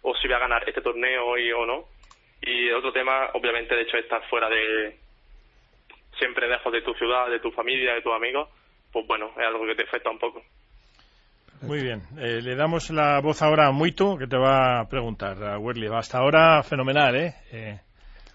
o 0.01 0.15
si 0.15 0.27
voy 0.27 0.35
a 0.35 0.39
ganar 0.39 0.67
este 0.67 0.81
torneo 0.81 1.37
y, 1.37 1.51
o 1.51 1.65
no. 1.65 1.85
Y 2.41 2.69
el 2.69 2.75
otro 2.75 2.93
tema, 2.93 3.29
obviamente, 3.33 3.75
el 3.75 3.81
hecho 3.81 3.97
de 3.97 4.03
estar 4.03 4.27
fuera 4.29 4.49
de. 4.49 4.97
siempre 6.17 6.47
lejos 6.47 6.71
de 6.71 6.81
tu 6.81 6.93
ciudad, 6.95 7.29
de 7.29 7.39
tu 7.39 7.51
familia, 7.51 7.93
de 7.95 8.01
tus 8.01 8.13
amigos, 8.13 8.49
pues 8.91 9.05
bueno, 9.07 9.31
es 9.37 9.45
algo 9.45 9.65
que 9.65 9.75
te 9.75 9.83
afecta 9.83 10.09
un 10.09 10.19
poco. 10.19 10.43
Muy 11.61 11.81
bien. 11.81 12.01
Eh, 12.17 12.41
le 12.41 12.55
damos 12.55 12.89
la 12.89 13.19
voz 13.19 13.41
ahora 13.41 13.67
a 13.67 13.71
Muito, 13.71 14.17
que 14.17 14.27
te 14.27 14.37
va 14.37 14.79
a 14.79 14.87
preguntar, 14.87 15.43
a 15.43 15.59
Werley. 15.59 15.89
Hasta 15.93 16.19
ahora, 16.19 16.63
fenomenal, 16.63 17.15
¿eh? 17.15 17.35
Eh, 17.51 17.79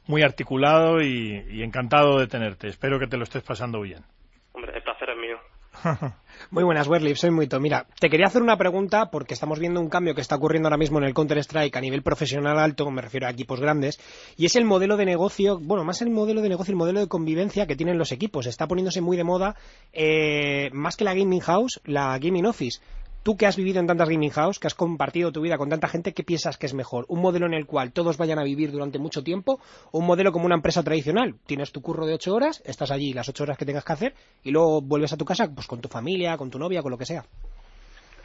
muy 0.07 0.23
articulado 0.23 1.01
y, 1.01 1.45
y 1.51 1.63
encantado 1.63 2.19
de 2.19 2.27
tenerte. 2.27 2.69
Espero 2.69 2.99
que 2.99 3.07
te 3.07 3.17
lo 3.17 3.25
estés 3.25 3.43
pasando 3.43 3.81
bien. 3.81 4.05
Hombre, 4.53 4.73
el 4.77 4.83
placer 4.83 5.09
es 5.11 5.17
mío. 5.17 5.39
Muy 6.51 6.65
buenas, 6.65 6.87
Werlip, 6.89 7.17
soy 7.17 7.31
Muito. 7.31 7.59
Mira, 7.61 7.87
te 7.99 8.09
quería 8.09 8.27
hacer 8.27 8.43
una 8.43 8.57
pregunta 8.57 9.11
porque 9.11 9.35
estamos 9.35 9.59
viendo 9.59 9.81
un 9.81 9.89
cambio 9.89 10.15
que 10.15 10.21
está 10.21 10.37
ocurriendo 10.37 10.69
ahora 10.69 10.77
mismo 10.77 10.99
en 10.99 11.05
el 11.05 11.15
Counter-Strike 11.15 11.77
a 11.77 11.81
nivel 11.81 12.03
profesional 12.03 12.59
alto, 12.59 12.91
me 12.91 13.03
refiero 13.03 13.27
a 13.27 13.31
equipos 13.31 13.61
grandes, 13.61 14.01
y 14.37 14.47
es 14.47 14.57
el 14.57 14.65
modelo 14.65 14.97
de 14.97 15.05
negocio, 15.05 15.59
bueno, 15.61 15.85
más 15.85 16.03
el 16.03 16.11
modelo 16.11 16.43
de 16.43 16.49
negocio, 16.49 16.73
el 16.73 16.79
modelo 16.79 17.01
de 17.01 17.09
convivencia 17.09 17.67
que 17.67 17.77
tienen 17.77 17.99
los 17.99 18.13
equipos. 18.13 18.47
Está 18.47 18.67
poniéndose 18.67 19.01
muy 19.01 19.17
de 19.17 19.25
moda, 19.25 19.57
eh, 19.93 20.71
más 20.73 20.97
que 20.97 21.05
la 21.05 21.15
gaming 21.15 21.41
house, 21.41 21.81
la 21.85 22.19
gaming 22.19 22.47
office. 22.47 22.81
Tú 23.25 23.39
que 23.39 23.47
has 23.47 23.57
vivido 23.57 23.81
en 23.81 23.87
tantas 23.87 24.11
gaming 24.11 24.29
house, 24.33 24.59
que 24.59 24.67
has 24.67 24.75
compartido 24.75 25.33
tu 25.33 25.41
vida 25.41 25.57
con 25.57 25.71
tanta 25.71 25.89
gente, 25.89 26.13
¿qué 26.13 26.23
piensas 26.23 26.59
que 26.59 26.67
es 26.67 26.75
mejor? 26.75 27.07
¿Un 27.09 27.23
modelo 27.23 27.47
en 27.47 27.55
el 27.55 27.65
cual 27.65 27.91
todos 27.91 28.19
vayan 28.19 28.39
a 28.39 28.45
vivir 28.45 28.71
durante 28.71 28.99
mucho 28.99 29.25
tiempo 29.25 29.61
o 29.93 30.01
un 30.01 30.07
modelo 30.07 30.31
como 30.31 30.45
una 30.45 30.57
empresa 30.57 30.85
tradicional? 30.85 31.37
Tienes 31.47 31.73
tu 31.73 31.81
curro 31.81 32.05
de 32.05 32.13
ocho 32.13 32.35
horas, 32.35 32.63
estás 32.67 32.91
allí 32.91 33.15
las 33.15 33.27
ocho 33.31 33.45
horas 33.45 33.57
que 33.57 33.65
tengas 33.65 33.83
que 33.83 33.95
hacer 33.95 34.13
y 34.45 34.51
luego 34.51 34.83
vuelves 34.83 35.15
a 35.15 35.17
tu 35.17 35.25
casa 35.25 35.49
pues 35.55 35.67
con 35.67 35.81
tu 35.81 35.89
familia, 35.89 36.37
con 36.37 36.51
tu 36.51 36.59
novia, 36.59 36.83
con 36.83 36.91
lo 36.91 36.99
que 36.99 37.07
sea. 37.07 37.23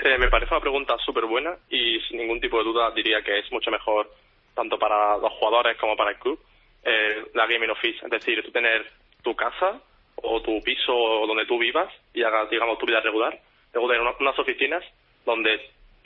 Eh, 0.04 0.18
me 0.18 0.28
parece 0.28 0.54
una 0.54 0.60
pregunta 0.60 0.98
súper 1.06 1.26
buena 1.26 1.56
y 1.70 2.02
sin 2.02 2.18
ningún 2.18 2.42
tipo 2.42 2.58
de 2.58 2.66
duda 2.66 2.92
diría 2.92 3.22
que 3.22 3.40
es 3.40 3.50
mucho 3.54 3.72
mejor 3.72 4.12
tanto 4.54 4.78
para 4.78 5.18
los 5.18 5.32
jugadores 5.40 5.78
como 5.78 5.96
para 5.96 6.12
el 6.12 6.18
club 6.18 6.38
eh, 6.84 7.24
la 7.36 7.48
gaming 7.48 7.70
office, 7.70 8.04
es 8.04 8.12
decir, 8.12 8.44
tú 8.44 8.52
tener 8.52 8.86
tu 9.24 9.34
casa 9.34 9.80
o 10.16 10.42
tu 10.42 10.62
piso 10.62 10.92
donde 11.26 11.46
tú 11.46 11.58
vivas 11.58 11.88
y 12.14 12.22
hagas, 12.22 12.50
digamos, 12.50 12.78
tu 12.78 12.86
vida 12.86 13.00
regular, 13.00 13.40
luego 13.74 13.88
tener 13.90 14.02
una- 14.02 14.16
unas 14.20 14.40
oficinas 14.40 14.84
donde, 15.26 15.60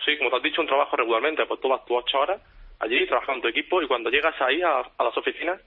sí, 0.05 0.17
como 0.17 0.29
te 0.29 0.37
has 0.37 0.43
dicho, 0.43 0.61
un 0.61 0.67
trabajo 0.67 0.95
regularmente, 0.95 1.45
pues 1.45 1.59
tú 1.61 1.69
vas 1.69 1.85
tus 1.85 1.97
ocho 1.97 2.19
horas 2.19 2.41
allí, 2.79 3.05
trabajas 3.07 3.35
en 3.35 3.41
tu 3.41 3.47
equipo 3.47 3.81
y 3.81 3.87
cuando 3.87 4.09
llegas 4.09 4.39
ahí 4.41 4.61
a, 4.61 4.79
a 4.97 5.03
las 5.03 5.15
oficinas, 5.17 5.59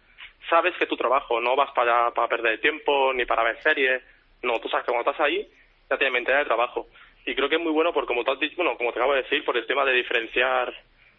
sabes 0.51 0.75
que 0.77 0.87
tu 0.87 0.97
trabajo, 0.97 1.41
no 1.41 1.57
vas 1.57 1.71
para, 1.73 2.11
para 2.13 2.29
perder 2.29 2.61
tiempo 2.61 3.13
ni 3.15 3.25
para 3.25 3.43
ver 3.43 3.61
series, 3.63 4.03
no, 4.43 4.61
tú 4.61 4.69
sabes 4.69 4.85
que 4.85 4.93
cuando 4.93 5.11
estás 5.11 5.25
ahí 5.27 5.49
ya 5.89 5.97
tienes 5.97 6.13
mentalidad 6.13 6.41
de 6.43 6.47
trabajo. 6.47 6.87
Y 7.25 7.35
creo 7.35 7.49
que 7.49 7.57
es 7.57 7.61
muy 7.63 7.73
bueno 7.73 7.93
por 7.93 8.07
como 8.07 8.23
te 8.25 8.31
has 8.33 8.39
dicho, 8.41 8.57
bueno, 8.57 8.77
como 8.77 8.93
te 8.93 8.99
acabo 8.99 9.15
de 9.15 9.23
decir, 9.23 9.45
por 9.45 9.57
el 9.57 9.67
tema 9.67 9.85
de 9.85 9.93
diferenciar, 9.93 10.73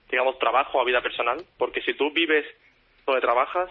digamos, 0.10 0.38
trabajo 0.40 0.80
a 0.80 0.86
vida 0.86 1.02
personal, 1.02 1.44
porque 1.58 1.82
si 1.82 1.94
tú 1.96 2.12
vives 2.12 2.46
donde 3.06 3.22
trabajas, 3.22 3.70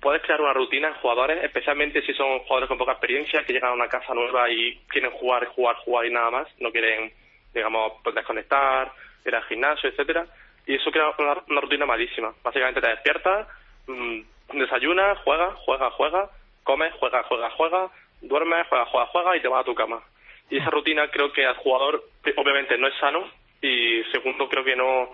puedes 0.00 0.22
crear 0.22 0.40
una 0.40 0.52
rutina 0.52 0.88
en 0.88 0.94
jugadores, 0.94 1.42
especialmente 1.42 2.02
si 2.02 2.12
son 2.14 2.40
jugadores 2.40 2.68
con 2.68 2.78
poca 2.78 2.92
experiencia, 2.92 3.44
que 3.44 3.52
llegan 3.52 3.70
a 3.70 3.74
una 3.74 3.88
casa 3.88 4.14
nueva 4.14 4.50
y 4.50 4.76
quieren 4.88 5.10
jugar, 5.12 5.46
jugar, 5.46 5.76
jugar 5.76 6.06
y 6.06 6.10
nada 6.10 6.30
más, 6.30 6.48
no 6.60 6.70
quieren, 6.70 7.12
digamos, 7.54 7.92
pues 8.02 8.14
desconectar, 8.14 8.92
ir 9.24 9.34
al 9.34 9.44
gimnasio, 9.44 9.88
etcétera, 9.88 10.26
y 10.66 10.74
eso 10.74 10.90
crea 10.90 11.12
una, 11.18 11.36
una 11.48 11.60
rutina 11.60 11.86
malísima. 11.86 12.34
Básicamente 12.42 12.80
te 12.80 12.88
despiertas, 12.88 13.48
mm, 13.86 14.20
desayunas, 14.54 15.18
juegas, 15.20 15.54
juegas, 15.64 15.92
juegas, 15.94 16.30
comes, 16.62 16.92
juegas, 16.94 17.26
juegas, 17.26 17.52
juegas, 17.54 17.90
duermes, 18.20 18.66
juegas, 18.68 18.88
juegas, 18.88 19.10
juegas 19.10 19.36
y 19.36 19.40
te 19.40 19.48
vas 19.48 19.60
a 19.60 19.64
tu 19.64 19.74
cama. 19.74 20.02
Y 20.50 20.58
esa 20.58 20.70
rutina 20.70 21.08
creo 21.08 21.32
que 21.32 21.44
al 21.44 21.56
jugador, 21.56 22.04
eh, 22.24 22.34
obviamente, 22.36 22.78
no 22.78 22.88
es 22.88 22.94
sano 22.98 23.28
y 23.60 24.02
segundo, 24.12 24.48
creo 24.48 24.64
que 24.64 24.76
no 24.76 25.10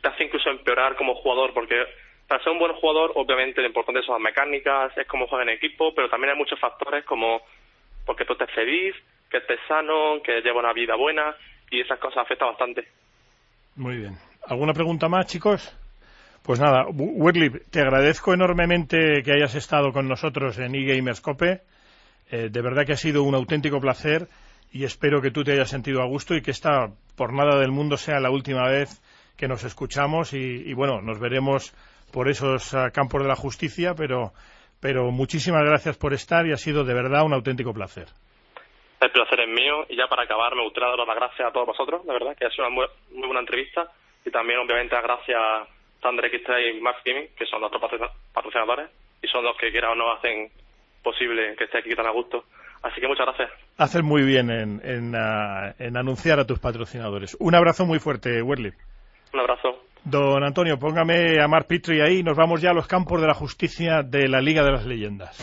te 0.00 0.08
hace 0.08 0.24
incluso 0.24 0.50
empeorar 0.50 0.94
como 0.96 1.14
jugador 1.16 1.52
porque 1.52 1.84
para 2.28 2.44
ser 2.44 2.52
un 2.52 2.58
buen 2.58 2.74
jugador, 2.74 3.12
obviamente, 3.14 3.62
lo 3.62 3.68
importante 3.68 4.02
son 4.02 4.16
las 4.16 4.22
mecánicas, 4.22 4.96
es 4.98 5.06
cómo 5.06 5.26
juega 5.26 5.44
en 5.44 5.56
equipo, 5.56 5.94
pero 5.94 6.10
también 6.10 6.32
hay 6.32 6.38
muchos 6.38 6.60
factores 6.60 7.04
como 7.06 7.40
porque 8.04 8.26
tú 8.26 8.34
estés 8.34 8.50
feliz, 8.54 8.94
que 9.30 9.38
estés 9.38 9.58
sano, 9.66 10.20
que 10.22 10.42
lleves 10.42 10.56
una 10.56 10.74
vida 10.74 10.94
buena 10.94 11.34
y 11.70 11.80
esas 11.80 11.98
cosas 11.98 12.24
afectan 12.24 12.48
bastante. 12.48 12.86
Muy 13.76 13.96
bien. 13.96 14.18
¿Alguna 14.46 14.74
pregunta 14.74 15.08
más, 15.08 15.26
chicos? 15.26 15.74
Pues 16.42 16.60
nada, 16.60 16.86
Werley, 16.90 17.50
te 17.70 17.80
agradezco 17.80 18.34
enormemente 18.34 19.22
que 19.22 19.32
hayas 19.32 19.54
estado 19.54 19.92
con 19.92 20.06
nosotros 20.06 20.58
en 20.58 20.74
eGamerscope. 20.74 21.62
Eh, 22.30 22.48
de 22.50 22.62
verdad 22.62 22.84
que 22.84 22.92
ha 22.92 22.96
sido 22.96 23.22
un 23.22 23.34
auténtico 23.34 23.80
placer 23.80 24.28
y 24.70 24.84
espero 24.84 25.22
que 25.22 25.30
tú 25.30 25.44
te 25.44 25.52
hayas 25.52 25.70
sentido 25.70 26.02
a 26.02 26.06
gusto 26.06 26.34
y 26.34 26.42
que 26.42 26.50
esta 26.50 26.88
por 27.16 27.32
nada 27.32 27.58
del 27.58 27.70
mundo 27.70 27.96
sea 27.96 28.20
la 28.20 28.30
última 28.30 28.68
vez 28.68 29.02
que 29.36 29.48
nos 29.48 29.64
escuchamos 29.64 30.34
y 30.34 30.72
bueno, 30.74 31.00
nos 31.00 31.20
veremos 31.20 31.72
por 32.12 32.28
esos 32.28 32.74
ah, 32.74 32.90
campos 32.90 33.22
de 33.22 33.28
la 33.28 33.36
justicia, 33.36 33.94
pero, 33.96 34.32
pero 34.80 35.10
muchísimas 35.10 35.64
gracias 35.64 35.96
por 35.96 36.12
estar 36.14 36.46
y 36.46 36.52
ha 36.52 36.56
sido 36.56 36.84
de 36.84 36.94
verdad 36.94 37.24
un 37.24 37.32
auténtico 37.34 37.72
placer. 37.72 38.06
El 39.00 39.10
placer 39.12 39.40
es 39.40 39.48
mío 39.48 39.86
y 39.88 39.96
ya 39.96 40.08
para 40.08 40.24
acabar 40.24 40.54
me 40.56 40.64
gustaría 40.64 40.88
daros 40.90 41.06
las 41.06 41.16
gracias 41.16 41.48
a 41.48 41.52
todos 41.52 41.66
vosotros, 41.68 42.04
de 42.04 42.12
verdad, 42.12 42.36
que 42.36 42.46
ha 42.46 42.50
sido 42.50 42.66
una 42.66 42.74
muy, 42.74 42.86
muy 43.12 43.26
buena 43.26 43.40
entrevista 43.40 43.86
y 44.24 44.30
también 44.30 44.58
obviamente 44.58 44.94
las 44.94 45.04
gracias 45.04 45.38
a 45.40 45.66
Thunder 46.02 46.24
X3 46.30 46.76
y 46.76 46.80
Max 46.80 46.98
Gaming, 47.04 47.28
que 47.36 47.46
son 47.46 47.60
nuestros 47.60 47.80
patrocina- 47.82 48.10
patrocinadores 48.32 48.90
y 49.22 49.28
son 49.28 49.44
los 49.44 49.56
que 49.56 49.70
quiera 49.70 49.90
o 49.90 49.94
no 49.94 50.12
hacen 50.12 50.50
posible 51.02 51.54
que 51.56 51.64
esté 51.64 51.78
aquí 51.78 51.94
tan 51.94 52.06
a 52.06 52.10
gusto. 52.10 52.44
Así 52.82 53.00
que 53.00 53.08
muchas 53.08 53.26
gracias. 53.26 53.50
Haces 53.76 54.02
muy 54.02 54.22
bien 54.22 54.50
en, 54.50 54.80
en, 54.84 55.14
ah, 55.16 55.74
en 55.78 55.96
anunciar 55.96 56.38
a 56.38 56.46
tus 56.46 56.58
patrocinadores. 56.60 57.36
Un 57.40 57.54
abrazo 57.54 57.84
muy 57.86 57.98
fuerte, 57.98 58.40
Werley. 58.42 58.72
Un 59.32 59.40
abrazo. 59.40 59.84
Don 60.04 60.42
Antonio, 60.42 60.78
póngame 60.78 61.40
a 61.40 61.48
Mark 61.48 61.66
Petrie 61.66 62.02
ahí 62.02 62.22
nos 62.22 62.36
vamos 62.36 62.60
ya 62.60 62.70
a 62.70 62.74
los 62.74 62.86
campos 62.86 63.20
de 63.20 63.26
la 63.26 63.34
justicia 63.34 64.02
de 64.02 64.28
la 64.28 64.40
Liga 64.40 64.64
de 64.64 64.72
las 64.72 64.86
Leyendas. 64.86 65.36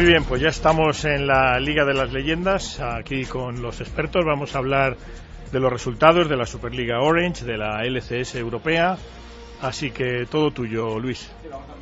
Muy 0.00 0.08
bien, 0.08 0.24
pues 0.24 0.40
ya 0.40 0.48
estamos 0.48 1.04
en 1.04 1.26
la 1.26 1.60
Liga 1.60 1.84
de 1.84 1.92
las 1.92 2.10
Leyendas, 2.10 2.80
aquí 2.80 3.26
con 3.26 3.60
los 3.60 3.82
expertos. 3.82 4.24
Vamos 4.24 4.54
a 4.54 4.58
hablar 4.58 4.96
de 5.52 5.60
los 5.60 5.70
resultados 5.70 6.26
de 6.26 6.38
la 6.38 6.46
Superliga 6.46 7.02
Orange, 7.02 7.44
de 7.44 7.58
la 7.58 7.84
LCS 7.84 8.36
europea. 8.36 8.96
Así 9.60 9.90
que 9.90 10.24
todo 10.24 10.52
tuyo, 10.52 10.98
Luis. 10.98 11.30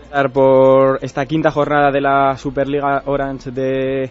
empezar 0.02 0.32
por 0.32 0.98
esta 1.00 1.26
quinta 1.26 1.52
jornada 1.52 1.92
de 1.92 2.00
la 2.00 2.36
Superliga 2.36 3.04
Orange 3.06 3.52
de, 3.52 4.10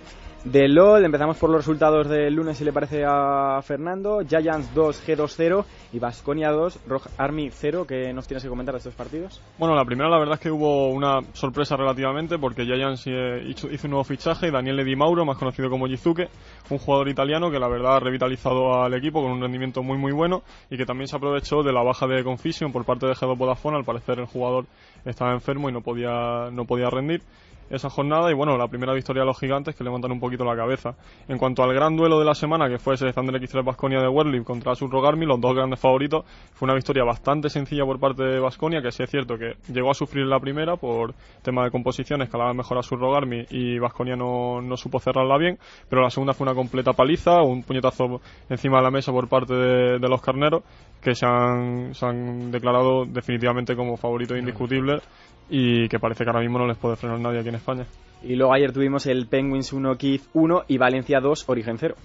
de 0.52 0.68
LOL. 0.68 1.04
Empezamos 1.04 1.38
por 1.38 1.50
los 1.50 1.60
resultados 1.60 2.08
del 2.08 2.34
lunes, 2.34 2.58
si 2.58 2.64
le 2.64 2.72
parece 2.72 3.04
a 3.06 3.62
Fernando. 3.62 4.22
Giants 4.28 4.74
2, 4.74 5.08
G2 5.08 5.34
0 5.36 5.66
y 5.94 6.00
Vasconia 6.00 6.52
2, 6.52 6.80
Rogue 6.88 7.10
Army 7.18 7.50
0. 7.52 7.86
¿Qué 7.88 8.14
nos 8.14 8.28
tienes 8.28 8.44
que 8.44 8.50
comentar 8.50 8.74
de 8.74 8.80
estos 8.80 8.94
partidos? 8.94 9.42
Bueno, 9.58 9.76
la 9.76 9.84
primera 9.86 10.10
la 10.10 10.20
verdad 10.20 10.36
es 10.36 10.40
que 10.40 10.52
hubo 10.52 10.90
una 10.90 11.20
sorpresa 11.34 11.76
relativamente 11.76 12.38
porque 12.38 12.66
Giants 12.66 13.06
eh, 13.08 13.44
hizo 13.46 13.68
un 13.68 13.92
nuevo 13.92 14.04
fichaje, 14.04 14.52
Daniele 14.52 14.84
Di 14.84 14.96
Mauro, 14.96 15.26
más 15.26 15.38
conocido 15.38 15.70
como 15.70 15.88
Jizuke, 15.88 16.30
un 16.70 16.78
jugador 16.78 17.10
italiano 17.10 17.52
que 17.52 17.60
la 17.60 17.68
verdad 17.68 17.98
ha 17.98 18.00
revitalizado 18.00 18.82
al 18.82 18.94
equipo 18.94 19.22
con 19.22 19.32
un 19.32 19.42
rendimiento 19.42 19.84
muy 19.84 19.98
muy 19.98 20.12
bueno 20.12 20.44
y 20.70 20.78
que 20.78 20.86
también 20.86 21.08
se 21.08 21.16
aprovechó 21.16 21.64
de 21.64 21.74
la 21.74 21.84
baja 21.84 22.08
de 22.08 22.24
Confusion 22.24 22.72
por 22.72 22.86
parte 22.86 23.06
de 23.06 23.14
G2 23.14 23.38
Vodafone, 23.38 23.78
al 23.78 23.84
parecer 23.84 24.20
el 24.20 24.26
jugador 24.26 24.66
estaba 25.06 25.34
enfermo 25.34 25.70
y 25.70 25.74
no 25.74 25.82
podía, 25.82 26.50
no 26.52 26.66
podía 26.66 26.90
rendir. 26.90 27.22
Esa 27.70 27.90
jornada 27.90 28.32
y 28.32 28.34
bueno, 28.34 28.58
la 28.58 28.68
primera 28.68 28.94
victoria 28.94 29.22
de 29.22 29.28
los 29.28 29.40
gigantes 29.40 29.76
que 29.76 29.84
levantan 29.84 30.12
un 30.12 30.20
poquito 30.20 30.44
la 30.46 30.56
cabeza. 30.56 30.96
En 31.28 31.38
cuanto 31.38 31.64
al 31.64 31.74
gran 31.74 31.96
duelo 31.96 32.20
de 32.20 32.26
la 32.26 32.36
semana, 32.36 32.70
que 32.70 32.78
fue 32.78 32.96
ese 32.96 33.12
Thunder 33.14 33.42
X3 33.42 33.64
Basconia 33.64 34.00
de 34.00 34.08
Werlip 34.08 34.44
contra 34.44 34.72
Asus 34.72 34.90
Rogarmi, 34.90 35.26
los 35.26 35.40
dos 35.40 35.56
grandes 35.56 35.80
favoritos, 35.80 36.26
fue 36.54 36.66
una 36.66 36.76
victoria 36.76 37.04
bastante 37.04 37.50
sencilla 37.50 37.86
por 37.86 38.00
parte 38.00 38.24
de 38.24 38.40
Basconia, 38.40 38.82
que 38.82 38.92
sí 38.92 39.04
es 39.04 39.10
cierto 39.10 39.38
que 39.38 39.56
llegó 39.72 39.92
a 39.92 39.94
sufrir 39.94 40.26
la 40.26 40.40
primera 40.40 40.76
por 40.76 41.14
tema 41.42 41.64
de 41.64 41.72
composiciones, 41.72 42.30
que 42.30 42.38
mejor 42.54 42.78
a 42.78 42.80
Asus 42.80 43.00
Rogarmi 43.00 43.46
y 43.50 43.80
Basconia 43.80 44.16
no, 44.16 44.62
no 44.62 44.78
supo 44.78 45.00
cerrarla 45.00 45.38
bien, 45.38 45.58
pero 45.90 46.02
la 46.02 46.10
segunda 46.10 46.34
fue 46.34 46.46
una 46.46 46.56
completa 46.56 46.94
paliza, 46.94 47.42
un 47.42 47.64
puñetazo 47.64 48.22
encima 48.50 48.78
de 48.78 48.84
la 48.84 48.92
mesa 48.92 49.12
por 49.12 49.28
parte 49.28 49.54
de, 49.54 50.08
los 50.08 50.22
carneros, 50.22 50.64
que 51.02 51.14
se 51.14 51.26
han, 51.26 51.94
se 51.94 52.06
han 52.06 52.52
declarado 52.52 53.06
definitivamente 53.06 53.76
como 53.76 53.98
favoritos 53.98 54.38
indiscutibles 54.38 55.04
y 55.50 55.88
que 55.88 56.00
parece 56.00 56.24
que 56.24 56.30
ahora 56.30 56.42
mismo 56.42 56.60
no 56.60 56.68
les 56.68 56.78
puede 56.78 56.96
frenar 56.96 57.20
nadie 57.20 57.40
aquí 57.40 57.50
en 57.50 57.56
España. 57.56 57.86
Y 58.24 58.36
luego 58.36 58.54
ayer 58.54 58.72
tuvimos 58.72 59.06
el 59.06 59.28
Penguins 59.28 59.72
1, 59.74 59.98
Keith 59.98 60.24
1 60.34 60.64
y 60.68 60.78
Valencia 60.78 61.20
2, 61.20 61.50
Origen 61.50 61.78
0. 61.78 61.96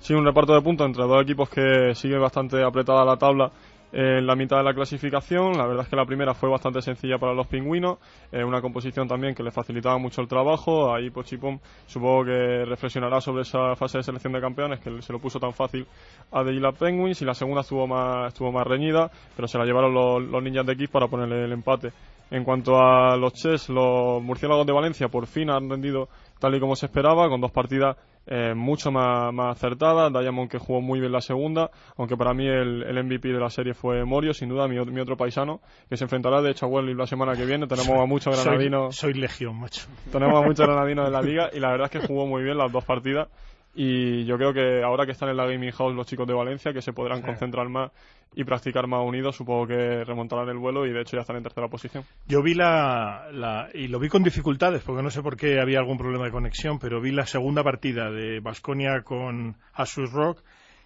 Sí, 0.00 0.14
un 0.14 0.24
reparto 0.24 0.54
de 0.54 0.60
puntos 0.60 0.86
entre 0.86 1.04
dos 1.04 1.22
equipos 1.22 1.48
que 1.48 1.94
sigue 1.94 2.18
bastante 2.18 2.62
apretada 2.62 3.04
la 3.04 3.16
tabla 3.16 3.50
en 3.92 4.26
la 4.26 4.34
mitad 4.34 4.56
de 4.56 4.64
la 4.64 4.74
clasificación. 4.74 5.56
La 5.56 5.66
verdad 5.66 5.84
es 5.84 5.88
que 5.88 5.96
la 5.96 6.04
primera 6.04 6.34
fue 6.34 6.48
bastante 6.48 6.80
sencilla 6.82 7.18
para 7.18 7.34
los 7.34 7.46
pingüinos, 7.46 7.98
eh, 8.32 8.42
una 8.42 8.60
composición 8.60 9.06
también 9.06 9.34
que 9.34 9.42
le 9.42 9.50
facilitaba 9.50 9.98
mucho 9.98 10.20
el 10.20 10.28
trabajo. 10.28 10.94
Ahí 10.94 11.10
Pochipom 11.10 11.58
supongo 11.86 12.24
que 12.24 12.64
reflexionará 12.64 13.20
sobre 13.20 13.42
esa 13.42 13.76
fase 13.76 13.98
de 13.98 14.04
selección 14.04 14.32
de 14.32 14.40
campeones 14.40 14.80
que 14.80 15.02
se 15.02 15.12
lo 15.12 15.18
puso 15.18 15.38
tan 15.38 15.52
fácil 15.52 15.86
a 16.32 16.42
The 16.42 16.72
Penguins 16.78 17.20
y 17.22 17.24
la 17.24 17.34
segunda 17.34 17.60
estuvo 17.60 17.86
más, 17.86 18.32
estuvo 18.32 18.50
más 18.50 18.66
reñida, 18.66 19.10
pero 19.36 19.46
se 19.46 19.58
la 19.58 19.64
llevaron 19.64 19.92
los, 19.92 20.22
los 20.22 20.42
ninjas 20.42 20.66
de 20.66 20.72
X 20.72 20.88
para 20.88 21.06
ponerle 21.06 21.44
el 21.44 21.52
empate. 21.52 21.92
En 22.32 22.44
cuanto 22.44 22.80
a 22.80 23.14
los 23.18 23.34
Chess, 23.34 23.68
los 23.68 24.22
murciélagos 24.22 24.66
de 24.66 24.72
Valencia 24.72 25.08
por 25.08 25.26
fin 25.26 25.50
han 25.50 25.68
rendido 25.68 26.08
tal 26.38 26.54
y 26.54 26.60
como 26.60 26.74
se 26.76 26.86
esperaba, 26.86 27.28
con 27.28 27.42
dos 27.42 27.52
partidas 27.52 27.94
eh, 28.26 28.54
mucho 28.56 28.90
más, 28.90 29.34
más 29.34 29.54
acertadas. 29.54 30.10
Diamond 30.10 30.50
que 30.50 30.56
jugó 30.56 30.80
muy 30.80 30.98
bien 30.98 31.12
la 31.12 31.20
segunda, 31.20 31.70
aunque 31.98 32.16
para 32.16 32.32
mí 32.32 32.46
el, 32.46 32.84
el 32.84 33.04
MVP 33.04 33.28
de 33.28 33.38
la 33.38 33.50
serie 33.50 33.74
fue 33.74 34.02
Morio, 34.06 34.32
sin 34.32 34.48
duda, 34.48 34.66
mi, 34.66 34.82
mi, 34.82 35.00
otro 35.02 35.14
paisano, 35.14 35.60
que 35.90 35.98
se 35.98 36.04
enfrentará 36.04 36.40
de 36.40 36.52
hecho 36.52 36.64
a 36.64 36.68
Welly 36.70 36.94
la 36.94 37.06
semana 37.06 37.36
que 37.36 37.44
viene. 37.44 37.66
Tenemos 37.66 38.00
a 38.00 38.06
muchos 38.06 38.42
granadinos. 38.42 38.96
Soy, 38.96 39.12
soy 39.12 39.20
legión, 39.20 39.60
macho. 39.60 39.82
Tenemos 40.10 40.42
a 40.42 40.46
muchos 40.46 40.66
granadinos 40.66 41.08
en 41.08 41.12
la 41.12 41.20
liga 41.20 41.50
y 41.52 41.60
la 41.60 41.70
verdad 41.70 41.90
es 41.92 42.00
que 42.00 42.06
jugó 42.06 42.26
muy 42.26 42.42
bien 42.42 42.56
las 42.56 42.72
dos 42.72 42.84
partidas 42.86 43.28
y 43.74 44.24
yo 44.24 44.36
creo 44.36 44.52
que 44.52 44.82
ahora 44.82 45.06
que 45.06 45.12
están 45.12 45.30
en 45.30 45.36
la 45.36 45.46
Gaming 45.46 45.70
House 45.72 45.94
los 45.94 46.06
chicos 46.06 46.26
de 46.26 46.34
Valencia, 46.34 46.72
que 46.72 46.82
se 46.82 46.92
podrán 46.92 47.22
concentrar 47.22 47.68
más 47.68 47.90
y 48.34 48.44
practicar 48.44 48.86
más 48.86 49.00
unidos, 49.04 49.36
supongo 49.36 49.66
que 49.66 50.04
remontarán 50.04 50.48
el 50.48 50.58
vuelo 50.58 50.86
y 50.86 50.92
de 50.92 51.02
hecho 51.02 51.16
ya 51.16 51.20
están 51.20 51.36
en 51.36 51.42
tercera 51.42 51.68
posición. 51.68 52.04
Yo 52.26 52.42
vi 52.42 52.54
la, 52.54 53.28
la, 53.32 53.68
y 53.74 53.88
lo 53.88 53.98
vi 53.98 54.08
con 54.08 54.22
dificultades, 54.22 54.82
porque 54.82 55.02
no 55.02 55.10
sé 55.10 55.22
por 55.22 55.36
qué 55.36 55.60
había 55.60 55.78
algún 55.78 55.98
problema 55.98 56.24
de 56.24 56.30
conexión, 56.30 56.78
pero 56.78 57.00
vi 57.00 57.12
la 57.12 57.26
segunda 57.26 57.62
partida 57.62 58.10
de 58.10 58.40
Basconia 58.40 59.02
con 59.02 59.56
Asus 59.74 60.10
Rock 60.12 60.42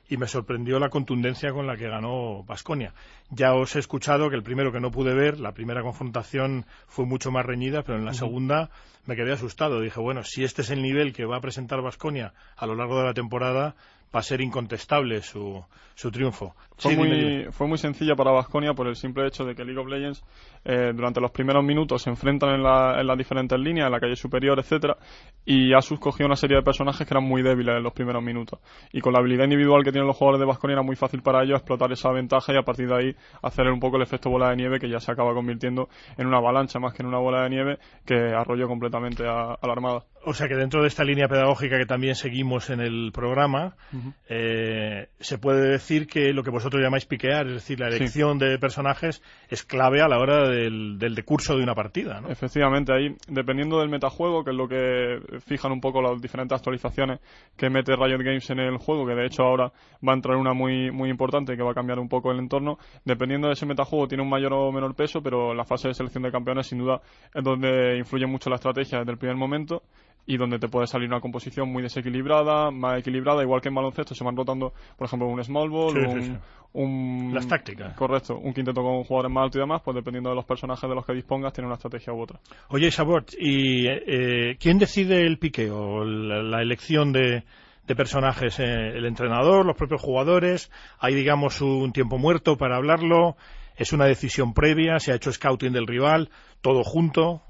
y 0.08 0.16
me 0.16 0.26
sorprendió 0.26 0.78
la 0.78 0.88
contundencia 0.88 1.52
con 1.52 1.66
la 1.66 1.76
que 1.76 1.88
ganó 1.88 2.44
Basconia. 2.44 2.92
Ya 3.30 3.54
os 3.54 3.74
he 3.76 3.78
escuchado 3.78 4.30
que 4.30 4.36
el 4.36 4.42
primero 4.42 4.72
que 4.72 4.80
no 4.80 4.90
pude 4.90 5.14
ver, 5.14 5.40
la 5.40 5.52
primera 5.52 5.82
confrontación 5.82 6.64
fue 6.86 7.06
mucho 7.06 7.30
más 7.30 7.44
reñida, 7.44 7.82
pero 7.82 7.98
en 7.98 8.04
la 8.04 8.14
segunda 8.14 8.70
me 9.06 9.16
quedé 9.16 9.32
asustado. 9.32 9.80
Dije, 9.80 10.00
bueno, 10.00 10.22
si 10.22 10.44
este 10.44 10.62
es 10.62 10.70
el 10.70 10.82
nivel 10.82 11.12
que 11.12 11.24
va 11.24 11.38
a 11.38 11.40
presentar 11.40 11.82
Basconia 11.82 12.34
a 12.56 12.66
lo 12.66 12.74
largo 12.74 12.98
de 12.98 13.04
la 13.04 13.14
temporada, 13.14 13.74
va 14.14 14.20
a 14.20 14.22
ser 14.22 14.40
incontestable 14.40 15.22
su, 15.22 15.62
su 15.94 16.10
triunfo. 16.10 16.54
Fue, 16.78 16.94
muy, 16.94 17.46
fue 17.52 17.66
muy 17.66 17.78
sencilla 17.78 18.14
para 18.14 18.30
Basconia 18.30 18.74
por 18.74 18.86
el 18.86 18.96
simple 18.96 19.26
hecho 19.26 19.44
de 19.44 19.54
que 19.54 19.64
League 19.64 19.80
of 19.80 19.88
Legends 19.88 20.22
eh, 20.64 20.92
durante 20.94 21.22
los 21.22 21.30
primeros 21.30 21.64
minutos 21.64 22.02
se 22.02 22.10
enfrentan 22.10 22.50
en, 22.50 22.56
en, 22.56 23.06
las 23.06 23.16
diferentes 23.16 23.58
líneas, 23.58 23.86
en 23.86 23.92
la 23.92 24.00
calle 24.00 24.14
superior, 24.14 24.58
etcétera, 24.58 24.96
y 25.46 25.72
Asus 25.72 25.98
cogió 25.98 26.26
una 26.26 26.36
serie 26.36 26.58
de 26.58 26.62
personajes 26.62 27.06
que 27.06 27.14
eran 27.14 27.24
muy 27.24 27.42
débiles 27.42 27.76
en 27.76 27.82
los 27.82 27.94
primeros 27.94 28.22
minutos. 28.22 28.60
Y 28.92 29.00
con 29.00 29.14
la 29.14 29.20
habilidad 29.20 29.44
individual 29.44 29.84
que 29.84 29.90
tienen 29.90 30.06
los 30.06 30.16
jugadores 30.16 30.40
de 30.40 30.46
Basconia 30.46 30.74
era 30.74 30.82
muy 30.82 30.96
fácil 30.96 31.22
para 31.22 31.42
ellos 31.42 31.56
explotar 31.56 31.90
esa 31.92 32.10
ventaja 32.10 32.52
y 32.52 32.58
a 32.58 32.62
partir 32.62 32.88
de 32.88 32.94
ahí 32.94 33.16
hacer 33.42 33.66
un 33.68 33.80
poco 33.80 33.96
el 33.96 34.02
efecto 34.02 34.28
bola 34.28 34.50
de 34.50 34.56
nieve 34.56 34.78
que 34.78 34.90
ya 34.90 35.00
se 35.00 35.10
acaba 35.10 35.32
convirtiendo 35.32 35.88
en 36.18 36.26
una 36.26 36.38
avalancha 36.38 36.78
más 36.78 36.92
que 36.92 37.02
en 37.02 37.08
una 37.08 37.18
bola 37.18 37.44
de 37.44 37.50
nieve 37.50 37.78
que 38.04 38.34
arrolló 38.34 38.68
completamente 38.68 39.26
a 39.26 39.56
la 39.62 39.72
Armada. 39.72 40.04
O 40.28 40.34
sea 40.34 40.48
que 40.48 40.56
dentro 40.56 40.82
de 40.82 40.88
esta 40.88 41.04
línea 41.04 41.28
pedagógica 41.28 41.78
que 41.78 41.86
también 41.86 42.16
seguimos 42.16 42.68
en 42.70 42.80
el 42.80 43.12
programa, 43.12 43.76
eh, 44.28 45.06
se 45.20 45.38
puede 45.38 45.70
decir 45.70 46.08
que 46.08 46.32
lo 46.32 46.42
que 46.42 46.50
vosotros 46.50 46.82
llamáis 46.82 47.06
piquear, 47.06 47.46
es 47.46 47.54
decir, 47.54 47.78
la 47.78 47.86
elección 47.86 48.36
de 48.36 48.58
personajes, 48.58 49.22
es 49.48 49.62
clave 49.62 50.02
a 50.02 50.08
la 50.08 50.18
hora 50.18 50.48
del, 50.48 50.98
del 50.98 51.14
decurso 51.14 51.56
de 51.56 51.62
una 51.62 51.76
partida. 51.76 52.20
¿no? 52.20 52.28
Efectivamente, 52.28 52.92
ahí, 52.92 53.14
dependiendo 53.28 53.78
del 53.78 53.88
metajuego, 53.88 54.42
que 54.42 54.50
es 54.50 54.56
lo 54.56 54.66
que 54.66 55.20
fijan 55.46 55.70
un 55.70 55.80
poco 55.80 56.02
las 56.02 56.20
diferentes 56.20 56.56
actualizaciones 56.56 57.20
que 57.56 57.70
mete 57.70 57.94
Riot 57.94 58.18
Games 58.18 58.50
en 58.50 58.58
el 58.58 58.78
juego, 58.78 59.06
que 59.06 59.14
de 59.14 59.26
hecho 59.26 59.44
ahora 59.44 59.70
va 60.06 60.12
a 60.12 60.16
entrar 60.16 60.36
una 60.38 60.54
muy, 60.54 60.90
muy 60.90 61.08
importante 61.08 61.56
que 61.56 61.62
va 61.62 61.70
a 61.70 61.74
cambiar 61.74 62.00
un 62.00 62.08
poco 62.08 62.32
el 62.32 62.40
entorno, 62.40 62.78
dependiendo 63.04 63.46
de 63.46 63.52
ese 63.52 63.64
metajuego 63.64 64.08
tiene 64.08 64.24
un 64.24 64.30
mayor 64.30 64.52
o 64.54 64.72
menor 64.72 64.96
peso, 64.96 65.22
pero 65.22 65.54
la 65.54 65.64
fase 65.64 65.86
de 65.86 65.94
selección 65.94 66.24
de 66.24 66.32
campeones 66.32 66.66
sin 66.66 66.78
duda 66.78 67.00
es 67.32 67.44
donde 67.44 67.96
influye 67.96 68.26
mucho 68.26 68.50
la 68.50 68.56
estrategia 68.56 68.98
desde 68.98 69.12
el 69.12 69.18
primer 69.18 69.36
momento 69.36 69.84
y 70.26 70.36
donde 70.36 70.58
te 70.58 70.68
puede 70.68 70.86
salir 70.86 71.08
una 71.08 71.20
composición 71.20 71.70
muy 71.70 71.82
desequilibrada, 71.82 72.70
más 72.70 72.98
equilibrada, 72.98 73.42
igual 73.42 73.60
que 73.60 73.68
en 73.68 73.76
baloncesto 73.76 74.14
se 74.14 74.24
van 74.24 74.36
rotando, 74.36 74.72
por 74.96 75.06
ejemplo, 75.06 75.28
un 75.28 75.42
small 75.42 75.70
ball, 75.70 76.40
un, 76.72 77.32
Las 77.32 77.46
tácticas. 77.46 77.94
Correcto, 77.94 78.36
un 78.36 78.52
quinteto 78.52 78.82
con 78.82 79.04
jugadores 79.04 79.32
más 79.32 79.44
altos 79.44 79.56
y 79.56 79.60
demás, 79.60 79.80
pues 79.82 79.94
dependiendo 79.94 80.28
de 80.30 80.36
los 80.36 80.44
personajes 80.44 80.88
de 80.88 80.94
los 80.94 81.06
que 81.06 81.14
dispongas, 81.14 81.52
tiene 81.52 81.66
una 81.66 81.76
estrategia 81.76 82.12
u 82.12 82.20
otra. 82.20 82.38
Oye, 82.68 82.90
Sabot, 82.90 83.32
¿y 83.38 83.86
eh, 83.86 84.56
quién 84.60 84.78
decide 84.78 85.22
el 85.22 85.38
piqueo, 85.38 86.04
la, 86.04 86.42
la 86.42 86.60
elección 86.60 87.12
de, 87.12 87.44
de 87.86 87.96
personajes? 87.96 88.58
Eh, 88.58 88.64
¿El 88.64 89.06
entrenador, 89.06 89.64
los 89.64 89.76
propios 89.76 90.02
jugadores? 90.02 90.70
¿Hay, 90.98 91.14
digamos, 91.14 91.62
un 91.62 91.92
tiempo 91.92 92.18
muerto 92.18 92.58
para 92.58 92.76
hablarlo? 92.76 93.36
¿Es 93.76 93.92
una 93.92 94.06
decisión 94.06 94.52
previa? 94.52 94.98
¿Se 94.98 95.12
ha 95.12 95.16
hecho 95.16 95.32
scouting 95.32 95.72
del 95.72 95.86
rival? 95.86 96.30
¿Todo 96.60 96.82
junto? 96.82 97.42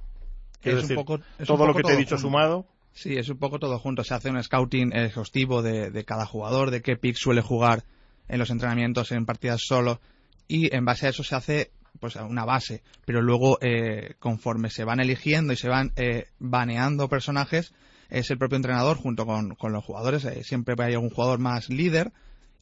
Es, 0.63 0.91
un 0.91 0.97
poco, 0.97 1.21
todo 1.47 1.67
lo 1.67 1.75
que 1.75 1.83
te 1.83 1.93
he 1.93 1.97
dicho 1.97 2.19
sumado. 2.19 2.67
Sí, 2.93 3.15
es 3.15 3.29
un 3.29 3.37
poco 3.37 3.59
todo 3.59 3.79
junto. 3.79 4.05
Se 4.05 4.15
hace 4.15 4.31
un 4.31 4.43
scouting 4.43 4.93
exhaustivo 4.95 5.63
de, 5.63 6.05
cada 6.05 6.25
jugador, 6.25 6.71
de 6.71 6.81
qué 6.81 6.97
pick 6.97 7.17
suele 7.17 7.43
jugar 7.43 7.85
en 8.27 8.39
los 8.39 8.49
entrenamientos, 8.51 9.13
en 9.13 9.27
partidas 9.27 9.61
solo, 9.67 10.01
y 10.49 10.75
en 10.75 10.85
base 10.85 11.07
a 11.07 11.11
eso 11.11 11.23
se 11.23 11.35
hace 11.35 11.71
pues 12.01 12.17
una 12.17 12.47
base. 12.47 12.83
Pero 13.05 13.21
luego, 13.21 13.59
eh, 13.61 14.15
conforme 14.19 14.71
se 14.71 14.85
van 14.85 15.01
eligiendo 15.01 15.53
y 15.53 15.57
se 15.57 15.69
van 15.69 15.93
eh, 15.97 16.29
baneando 16.39 17.09
personajes, 17.09 17.75
es 18.09 18.31
el 18.31 18.39
propio 18.39 18.57
entrenador 18.57 18.97
junto 18.97 19.27
con, 19.27 19.57
los 19.61 19.85
jugadores. 19.85 20.25
Eh, 20.25 20.43
siempre 20.43 20.75
hay 20.79 20.95
algún 20.95 21.11
jugador 21.11 21.39
más 21.39 21.69
líder 21.69 22.13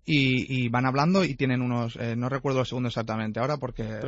y, 0.05 0.69
van 0.69 0.85
hablando 0.85 1.25
y 1.25 1.37
tienen 1.37 1.63
unos, 1.63 1.97
no 1.97 2.29
recuerdo 2.29 2.61
el 2.61 2.67
segundo 2.67 2.89
exactamente 2.89 3.41
ahora 3.41 3.57
porque 3.57 4.01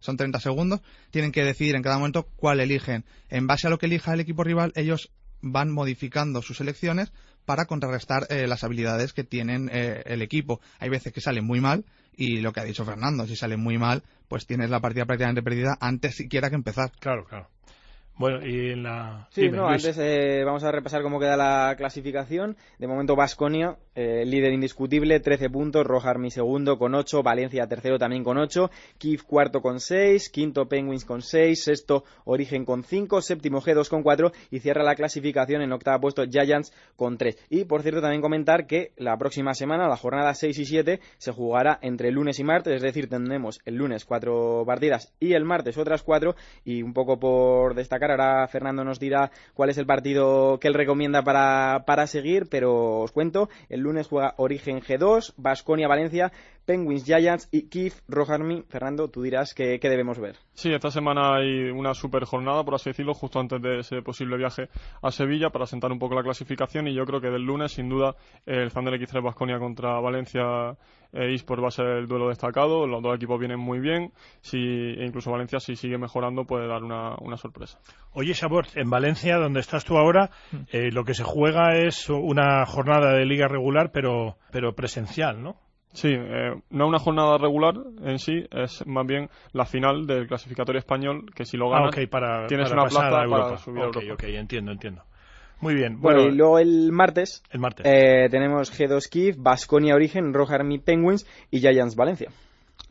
son 0.00 0.16
30 0.16 0.40
segundos, 0.40 0.80
tienen 1.10 1.32
que 1.32 1.44
decidir 1.44 1.76
en 1.76 1.82
cada 1.82 1.98
momento 1.98 2.28
cuál 2.36 2.60
eligen. 2.60 3.04
En 3.28 3.46
base 3.46 3.66
a 3.66 3.70
lo 3.70 3.78
que 3.78 3.86
elija 3.86 4.12
el 4.12 4.20
equipo 4.20 4.44
rival, 4.44 4.72
ellos 4.74 5.10
van 5.42 5.70
modificando 5.70 6.42
sus 6.42 6.60
elecciones 6.60 7.12
para 7.44 7.66
contrarrestar 7.66 8.26
eh, 8.28 8.46
las 8.46 8.64
habilidades 8.64 9.12
que 9.12 9.24
tienen 9.24 9.70
eh, 9.72 10.02
el 10.06 10.22
equipo. 10.22 10.60
Hay 10.78 10.88
veces 10.88 11.12
que 11.12 11.20
salen 11.20 11.44
muy 11.44 11.60
mal 11.60 11.84
y 12.16 12.40
lo 12.40 12.52
que 12.52 12.60
ha 12.60 12.64
dicho 12.64 12.84
Fernando, 12.84 13.26
si 13.26 13.36
salen 13.36 13.60
muy 13.60 13.78
mal, 13.78 14.02
pues 14.28 14.46
tienes 14.46 14.70
la 14.70 14.80
partida 14.80 15.06
prácticamente 15.06 15.42
perdida 15.42 15.76
antes 15.80 16.16
siquiera 16.16 16.50
que 16.50 16.56
empezar. 16.56 16.92
Claro, 17.00 17.24
claro. 17.24 17.48
Bueno, 18.20 18.46
y 18.46 18.72
en 18.72 18.82
la... 18.82 19.28
Sí, 19.30 19.48
no, 19.48 19.66
antes 19.66 19.96
eh, 19.98 20.42
vamos 20.44 20.62
a 20.62 20.70
repasar 20.70 21.00
cómo 21.00 21.18
queda 21.18 21.38
la 21.38 21.74
clasificación. 21.78 22.54
De 22.78 22.86
momento, 22.86 23.16
Vasconia, 23.16 23.78
eh, 23.94 24.26
líder 24.26 24.52
indiscutible, 24.52 25.20
13 25.20 25.48
puntos. 25.48 25.86
Roja 25.86 26.10
Army 26.10 26.30
segundo 26.30 26.78
con 26.78 26.94
8. 26.94 27.22
Valencia 27.22 27.66
tercero 27.66 27.98
también 27.98 28.22
con 28.22 28.36
8. 28.36 28.70
Kiev 28.98 29.24
cuarto 29.24 29.62
con 29.62 29.80
6. 29.80 30.28
Quinto 30.28 30.68
Penguins 30.68 31.06
con 31.06 31.22
6. 31.22 31.64
Sexto 31.64 32.04
Origen 32.26 32.66
con 32.66 32.84
5. 32.84 33.22
Séptimo 33.22 33.62
G2 33.62 33.88
con 33.88 34.02
4. 34.02 34.32
Y 34.50 34.58
cierra 34.58 34.82
la 34.82 34.96
clasificación 34.96 35.62
en 35.62 35.72
octavo 35.72 36.02
puesto 36.02 36.22
Giants 36.26 36.74
con 36.96 37.16
3. 37.16 37.46
Y 37.48 37.64
por 37.64 37.80
cierto, 37.80 38.02
también 38.02 38.20
comentar 38.20 38.66
que 38.66 38.92
la 38.98 39.16
próxima 39.16 39.54
semana, 39.54 39.88
la 39.88 39.96
jornada 39.96 40.34
6 40.34 40.58
y 40.58 40.66
7, 40.66 41.00
se 41.16 41.32
jugará 41.32 41.78
entre 41.80 42.10
lunes 42.10 42.38
y 42.38 42.44
martes. 42.44 42.74
Es 42.74 42.82
decir, 42.82 43.08
tendremos 43.08 43.60
el 43.64 43.76
lunes 43.76 44.04
cuatro 44.04 44.62
partidas 44.66 45.14
y 45.20 45.32
el 45.32 45.46
martes 45.46 45.78
otras 45.78 46.02
cuatro. 46.02 46.36
Y 46.66 46.82
un 46.82 46.92
poco 46.92 47.18
por 47.18 47.74
destacar 47.74 48.09
Ahora 48.10 48.46
Fernando 48.48 48.84
nos 48.84 49.00
dirá 49.00 49.30
cuál 49.54 49.70
es 49.70 49.78
el 49.78 49.86
partido 49.86 50.58
que 50.60 50.68
él 50.68 50.74
recomienda 50.74 51.22
para, 51.22 51.84
para 51.86 52.06
seguir, 52.06 52.48
pero 52.50 53.00
os 53.00 53.12
cuento, 53.12 53.48
el 53.68 53.80
lunes 53.80 54.08
juega 54.08 54.34
Origen 54.36 54.80
G2, 54.80 55.34
Basconia 55.36 55.88
Valencia, 55.88 56.32
Penguins 56.70 57.04
Giants 57.04 57.48
y 57.50 57.68
Kiev 57.68 57.94
Rock 58.06 58.30
Army. 58.30 58.62
Fernando, 58.68 59.08
tú 59.08 59.22
dirás 59.22 59.54
qué 59.54 59.80
debemos 59.82 60.20
ver. 60.20 60.36
Sí, 60.54 60.72
esta 60.72 60.92
semana 60.92 61.34
hay 61.34 61.68
una 61.70 61.94
super 61.94 62.24
jornada, 62.24 62.62
por 62.62 62.76
así 62.76 62.90
decirlo, 62.90 63.12
justo 63.12 63.40
antes 63.40 63.60
de 63.60 63.80
ese 63.80 64.02
posible 64.02 64.36
viaje 64.36 64.68
a 65.02 65.10
Sevilla 65.10 65.50
para 65.50 65.66
sentar 65.66 65.90
un 65.90 65.98
poco 65.98 66.14
la 66.14 66.22
clasificación 66.22 66.86
y 66.86 66.94
yo 66.94 67.04
creo 67.06 67.20
que 67.20 67.28
del 67.28 67.42
lunes, 67.42 67.72
sin 67.72 67.88
duda, 67.88 68.14
el 68.46 68.70
Thunder 68.70 68.94
X3 69.00 69.20
Basconia 69.20 69.58
contra 69.58 69.98
Valencia 69.98 70.76
e 71.12 71.34
eSport 71.34 71.60
va 71.60 71.68
a 71.68 71.72
ser 71.72 71.86
el 71.86 72.06
duelo 72.06 72.28
destacado. 72.28 72.86
Los 72.86 73.02
dos 73.02 73.16
equipos 73.16 73.40
vienen 73.40 73.58
muy 73.58 73.80
bien. 73.80 74.12
Si, 74.42 74.58
e 74.58 75.04
incluso 75.04 75.32
Valencia, 75.32 75.58
si 75.58 75.74
sigue 75.74 75.98
mejorando, 75.98 76.44
puede 76.44 76.68
dar 76.68 76.84
una, 76.84 77.16
una 77.20 77.36
sorpresa. 77.36 77.80
Oye, 78.12 78.34
Sabor, 78.34 78.66
en 78.76 78.90
Valencia, 78.90 79.38
donde 79.38 79.58
estás 79.58 79.84
tú 79.84 79.98
ahora, 79.98 80.30
eh, 80.70 80.92
lo 80.92 81.02
que 81.02 81.14
se 81.14 81.24
juega 81.24 81.74
es 81.74 82.08
una 82.08 82.64
jornada 82.64 83.12
de 83.14 83.26
liga 83.26 83.48
regular, 83.48 83.90
pero, 83.92 84.36
pero 84.52 84.76
presencial, 84.76 85.42
¿no? 85.42 85.56
Sí, 85.92 86.08
eh, 86.12 86.54
no 86.70 86.86
una 86.86 86.98
jornada 86.98 87.36
regular 87.36 87.74
en 88.04 88.18
sí, 88.18 88.44
es 88.52 88.86
más 88.86 89.06
bien 89.06 89.28
la 89.52 89.64
final 89.64 90.06
del 90.06 90.28
clasificatorio 90.28 90.78
español, 90.78 91.26
que 91.34 91.44
si 91.44 91.56
lo 91.56 91.68
ganas, 91.68 91.90
ah, 91.96 92.00
para, 92.08 92.46
tienes 92.46 92.68
para 92.68 92.82
una 92.82 92.90
plaza 92.90 93.28
para 93.28 93.56
subir 93.56 93.82
a 93.82 93.86
Europa. 93.86 94.12
Ok, 94.12 94.22
entiendo, 94.24 94.70
entiendo. 94.70 95.02
Muy 95.60 95.74
bien. 95.74 96.00
Bueno, 96.00 96.22
y 96.22 96.32
luego 96.32 96.58
el 96.58 96.90
martes, 96.92 97.42
el 97.50 97.60
martes. 97.60 97.84
Eh, 97.86 98.28
tenemos 98.30 98.72
G2 98.72 99.08
Kiev, 99.10 99.36
Basconia 99.38 99.94
Origen, 99.94 100.32
Roja 100.32 100.54
Army 100.54 100.78
Penguins 100.78 101.26
y 101.50 101.60
Giants 101.60 101.96
Valencia. 101.96 102.30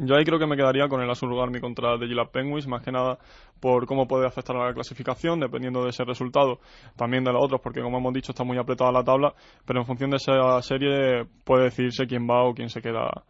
Yo 0.01 0.15
ahí 0.15 0.23
creo 0.23 0.39
que 0.39 0.47
me 0.47 0.55
quedaría 0.55 0.87
con 0.87 1.01
el 1.01 1.09
Azul 1.09 1.37
Army 1.37 1.59
contra 1.59 1.99
The 1.99 2.07
Gila 2.07 2.31
Penguins, 2.31 2.67
más 2.67 2.81
que 2.81 2.89
nada 2.89 3.19
por 3.59 3.85
cómo 3.85 4.07
puede 4.07 4.25
afectar 4.25 4.55
a 4.55 4.67
la 4.67 4.73
clasificación, 4.73 5.41
dependiendo 5.41 5.83
de 5.83 5.89
ese 5.89 6.05
resultado, 6.05 6.59
también 6.95 7.25
de 7.25 7.33
los 7.33 7.43
otros, 7.43 7.59
porque 7.61 7.81
como 7.81 7.97
hemos 7.97 8.13
dicho 8.13 8.31
está 8.31 8.45
muy 8.45 8.57
apretada 8.57 8.93
la 8.93 9.03
tabla, 9.03 9.33
pero 9.65 9.81
en 9.81 9.85
función 9.85 10.09
de 10.09 10.15
esa 10.15 10.61
serie 10.61 11.25
puede 11.43 11.65
decidirse 11.65 12.07
quién 12.07 12.25
va 12.29 12.43
o 12.45 12.53
quién 12.53 12.69
se 12.69 12.81
queda 12.81 13.23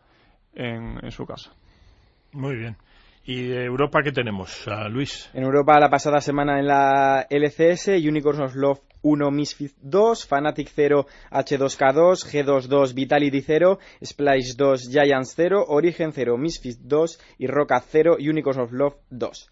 en 0.54 1.10
su 1.10 1.26
casa. 1.26 1.52
Muy 2.34 2.56
bien. 2.56 2.78
¿Y 3.30 3.44
de 3.44 3.64
Europa 3.64 4.02
qué 4.04 4.12
tenemos, 4.12 4.66
Luis? 4.90 5.30
En 5.36 5.44
Europa 5.44 5.80
la 5.80 5.88
pasada 5.88 6.20
semana 6.20 6.58
en 6.58 6.66
la 6.66 7.28
LCS, 7.30 7.90
Unicorns 8.04 8.40
of 8.40 8.56
Love 8.56 8.80
1, 9.04 9.30
Misfit 9.30 9.72
2, 9.84 10.26
Fnatic 10.26 10.72
0, 10.74 11.06
H2K2, 11.30 12.26
G22, 12.26 12.96
Vitality 12.96 13.42
0, 13.42 13.78
Splice 14.04 14.56
2, 14.58 14.90
Giants 14.90 15.34
0, 15.36 15.64
Origen 15.68 16.12
0, 16.12 16.40
Misfit 16.40 16.80
2 16.80 17.20
y 17.38 17.46
Roca 17.46 17.80
0, 17.80 18.18
Unicorns 18.20 18.62
of 18.62 18.72
Love 18.72 18.96
2. 19.12 19.52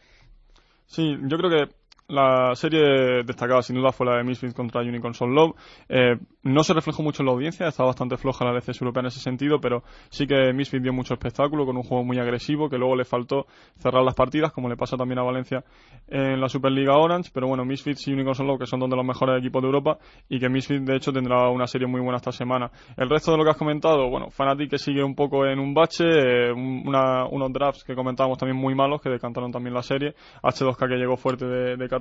Sí, 0.88 1.16
yo 1.28 1.38
creo 1.38 1.52
que 1.52 1.72
la 2.10 2.56
serie 2.56 3.24
destacada 3.26 3.62
sin 3.62 3.76
duda 3.76 3.92
fue 3.92 4.06
la 4.06 4.18
de 4.18 4.24
Misfits 4.24 4.54
contra 4.54 4.82
Unicorn 4.82 5.14
Soul 5.14 5.36
Love. 5.36 5.56
Eh, 5.90 6.16
no 6.44 6.64
se 6.64 6.74
reflejó 6.74 7.04
mucho 7.04 7.22
en 7.22 7.26
la 7.26 7.34
audiencia, 7.34 7.68
estaba 7.68 7.88
bastante 7.88 8.16
floja 8.16 8.46
la 8.46 8.52
LCS 8.52 8.82
europea 8.82 9.02
en 9.02 9.08
ese 9.08 9.20
sentido, 9.20 9.60
pero 9.60 9.84
sí 10.10 10.26
que 10.26 10.54
Misfits 10.54 10.84
dio 10.84 10.94
mucho 10.94 11.14
espectáculo 11.14 11.66
con 11.66 11.76
un 11.76 11.84
juego 11.84 12.06
muy 12.06 12.18
agresivo 12.20 12.70
que 12.70 12.78
luego 12.78 12.96
le 12.96 13.04
faltó 13.04 13.46
cerrar 13.78 14.04
las 14.04 14.16
partidas, 14.16 14.54
como 14.54 14.70
le 14.70 14.78
pasa 14.78 14.96
también 14.96 15.20
a 15.20 15.24
Valencia 15.24 15.66
en 16.08 16.40
la 16.40 16.48
Superliga 16.48 16.98
Orange. 16.98 17.32
Pero 17.34 17.48
bueno, 17.48 17.66
Misfits 17.66 18.08
y 18.08 18.14
Unicorn 18.14 18.36
Soul 18.36 18.48
Love, 18.48 18.60
que 18.60 18.68
son 18.68 18.80
dos 18.80 18.90
de 18.90 18.96
los 18.96 19.06
mejores 19.06 19.40
equipos 19.40 19.62
de 19.62 19.66
Europa, 19.66 19.98
y 20.30 20.40
que 20.40 20.48
Misfits 20.48 20.86
de 20.86 20.96
hecho 20.96 21.12
tendrá 21.12 21.50
una 21.50 21.68
serie 21.68 21.88
muy 21.88 22.00
buena 22.00 22.18
esta 22.18 22.32
semana. 22.32 22.72
El 22.96 23.10
resto 23.10 23.32
de 23.32 23.38
lo 23.38 23.44
que 23.44 23.50
has 23.50 23.58
comentado, 23.58 24.10
bueno, 24.10 24.30
Fnatic 24.30 24.70
que 24.70 24.78
sigue 24.78 25.04
un 25.04 25.16
poco 25.16 25.46
en 25.46 25.60
un 25.60 25.74
bache, 25.74 26.06
eh, 26.06 26.52
unos 26.54 27.52
drafts 27.52 27.84
que 27.84 27.96
comentábamos 27.96 28.38
también 28.38 28.58
muy 28.58 28.74
malos 28.76 29.02
que 29.02 29.10
decantaron 29.10 29.52
también 29.52 29.74
la 29.74 29.84
serie, 29.84 30.16
H2K 30.42 30.88
que 30.88 30.96
llegó 30.96 31.18
fuerte 31.18 31.46
de, 31.46 31.76
de 31.76 31.97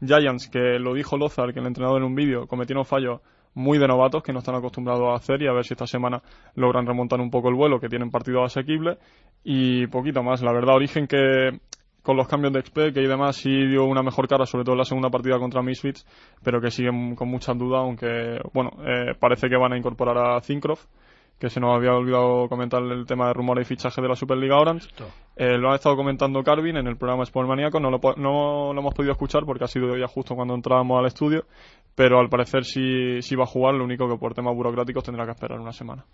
Giants, 0.00 0.48
que 0.48 0.78
lo 0.78 0.94
dijo 0.94 1.16
Lozar, 1.16 1.52
que 1.52 1.60
el 1.60 1.66
entrenador 1.66 1.98
en 1.98 2.06
un 2.06 2.14
vídeo, 2.14 2.46
cometieron 2.46 2.84
fallos 2.84 3.20
muy 3.54 3.78
de 3.78 3.88
novatos 3.88 4.22
que 4.22 4.32
no 4.32 4.40
están 4.40 4.54
acostumbrados 4.54 5.08
a 5.08 5.14
hacer 5.14 5.42
y 5.42 5.48
a 5.48 5.52
ver 5.52 5.64
si 5.64 5.74
esta 5.74 5.86
semana 5.86 6.22
logran 6.54 6.86
remontar 6.86 7.20
un 7.20 7.30
poco 7.30 7.48
el 7.48 7.54
vuelo, 7.54 7.80
que 7.80 7.88
tienen 7.88 8.10
partidos 8.10 8.44
asequibles 8.44 8.98
y 9.44 9.86
poquito 9.86 10.22
más. 10.22 10.42
La 10.42 10.52
verdad, 10.52 10.76
Origen 10.76 11.06
que 11.06 11.58
con 12.02 12.16
los 12.16 12.28
cambios 12.28 12.52
de 12.52 12.60
XP 12.60 12.94
que 12.94 13.02
y 13.02 13.06
demás 13.06 13.36
sí 13.36 13.50
dio 13.50 13.84
una 13.84 14.02
mejor 14.02 14.28
cara, 14.28 14.46
sobre 14.46 14.64
todo 14.64 14.74
en 14.74 14.78
la 14.78 14.84
segunda 14.84 15.10
partida 15.10 15.38
contra 15.38 15.62
Misfits, 15.62 16.06
pero 16.44 16.60
que 16.60 16.70
siguen 16.70 17.16
con 17.16 17.28
muchas 17.28 17.58
dudas, 17.58 17.80
aunque 17.80 18.38
bueno, 18.52 18.70
eh, 18.86 19.14
parece 19.18 19.48
que 19.48 19.56
van 19.56 19.72
a 19.72 19.78
incorporar 19.78 20.16
a 20.18 20.40
Zincroft 20.40 20.86
que 21.38 21.50
se 21.50 21.60
nos 21.60 21.76
había 21.76 21.92
olvidado 21.92 22.48
comentar 22.48 22.82
el 22.82 23.04
tema 23.06 23.28
de 23.28 23.34
rumores 23.34 23.66
y 23.66 23.68
fichaje 23.68 24.00
de 24.00 24.08
la 24.08 24.16
Superliga 24.16 24.58
Orange. 24.58 24.88
Eh, 25.36 25.58
lo 25.58 25.68
han 25.68 25.74
estado 25.74 25.96
comentando 25.96 26.42
Carvin 26.42 26.78
en 26.78 26.86
el 26.86 26.96
programa 26.96 27.24
Sport 27.24 27.48
Maníaco, 27.48 27.78
no 27.78 27.90
lo, 27.90 27.98
no 28.16 28.72
lo 28.72 28.80
hemos 28.80 28.94
podido 28.94 29.12
escuchar 29.12 29.44
porque 29.44 29.64
ha 29.64 29.68
sido 29.68 29.96
ya 29.96 30.06
justo 30.06 30.34
cuando 30.34 30.54
entrábamos 30.54 30.98
al 30.98 31.06
estudio, 31.06 31.44
pero 31.94 32.18
al 32.18 32.30
parecer 32.30 32.64
sí, 32.64 33.20
sí 33.20 33.36
va 33.36 33.44
a 33.44 33.48
jugar, 33.48 33.74
lo 33.74 33.84
único 33.84 34.08
que 34.08 34.16
por 34.16 34.34
temas 34.34 34.54
burocráticos 34.54 35.04
tendrá 35.04 35.26
que 35.26 35.32
esperar 35.32 35.60
una 35.60 35.72
semana. 35.72 36.04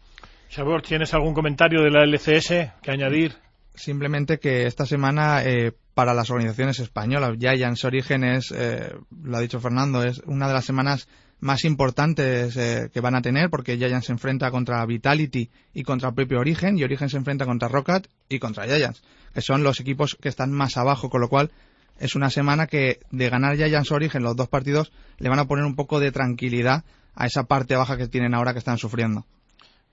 Sabor, 0.49 0.83
¿tienes 0.83 1.15
algún 1.15 1.35
comentario 1.35 1.83
de 1.83 1.91
la 1.91 2.05
LCS 2.05 2.81
que 2.83 2.91
añadir? 2.91 3.35
Simplemente 3.75 4.39
que 4.39 4.67
esta 4.67 4.85
semana 4.85 5.43
eh, 5.45 5.73
para 5.95 6.13
las 6.15 6.31
organizaciones 6.31 6.79
españolas, 6.79 7.39
Giants 7.39 7.85
Orígenes, 7.85 8.53
eh, 8.55 8.93
lo 9.23 9.37
ha 9.37 9.41
dicho 9.41 9.61
Fernando, 9.61 10.03
es 10.03 10.21
una 10.27 10.49
de 10.49 10.55
las 10.55 10.65
semanas 10.65 11.09
más 11.43 11.65
importantes 11.65 12.57
eh, 12.57 12.89
que 12.95 13.01
van 13.01 13.17
a 13.17 13.21
tener, 13.21 13.51
porque 13.51 13.77
Giants 13.77 14.07
se 14.07 14.13
enfrenta 14.13 14.53
contra 14.53 14.87
Vitality 14.87 15.51
y 15.75 15.83
contra 15.83 16.11
el 16.11 16.15
propio 16.15 16.39
Origen, 16.39 16.79
y 16.79 16.85
Origen 16.85 17.11
se 17.11 17.17
enfrenta 17.17 17.45
contra 17.45 17.67
Rocket 17.67 18.07
y 18.29 18.39
contra 18.39 18.65
Giants, 18.65 19.03
que 19.35 19.41
son 19.43 19.65
los 19.65 19.81
equipos 19.81 20.17
que 20.21 20.29
están 20.29 20.53
más 20.53 20.77
abajo, 20.77 21.11
con 21.11 21.21
lo 21.21 21.29
cual 21.29 21.51
es 21.99 22.15
una 22.15 22.31
semana 22.31 22.69
que 22.69 23.01
de 23.11 23.29
ganar 23.29 23.57
Giants 23.57 23.91
Origen 23.91 24.23
los 24.23 24.37
dos 24.37 24.49
partidos 24.49 24.93
le 25.19 25.29
van 25.29 25.41
a 25.41 25.47
poner 25.47 25.65
un 25.65 25.75
poco 25.75 25.99
de 25.99 26.13
tranquilidad 26.13 26.85
a 27.17 27.27
esa 27.27 27.43
parte 27.43 27.75
baja 27.75 27.97
que 27.97 28.07
tienen 28.07 28.35
ahora 28.35 28.53
que 28.53 28.61
están 28.61 28.79
sufriendo. 28.79 29.27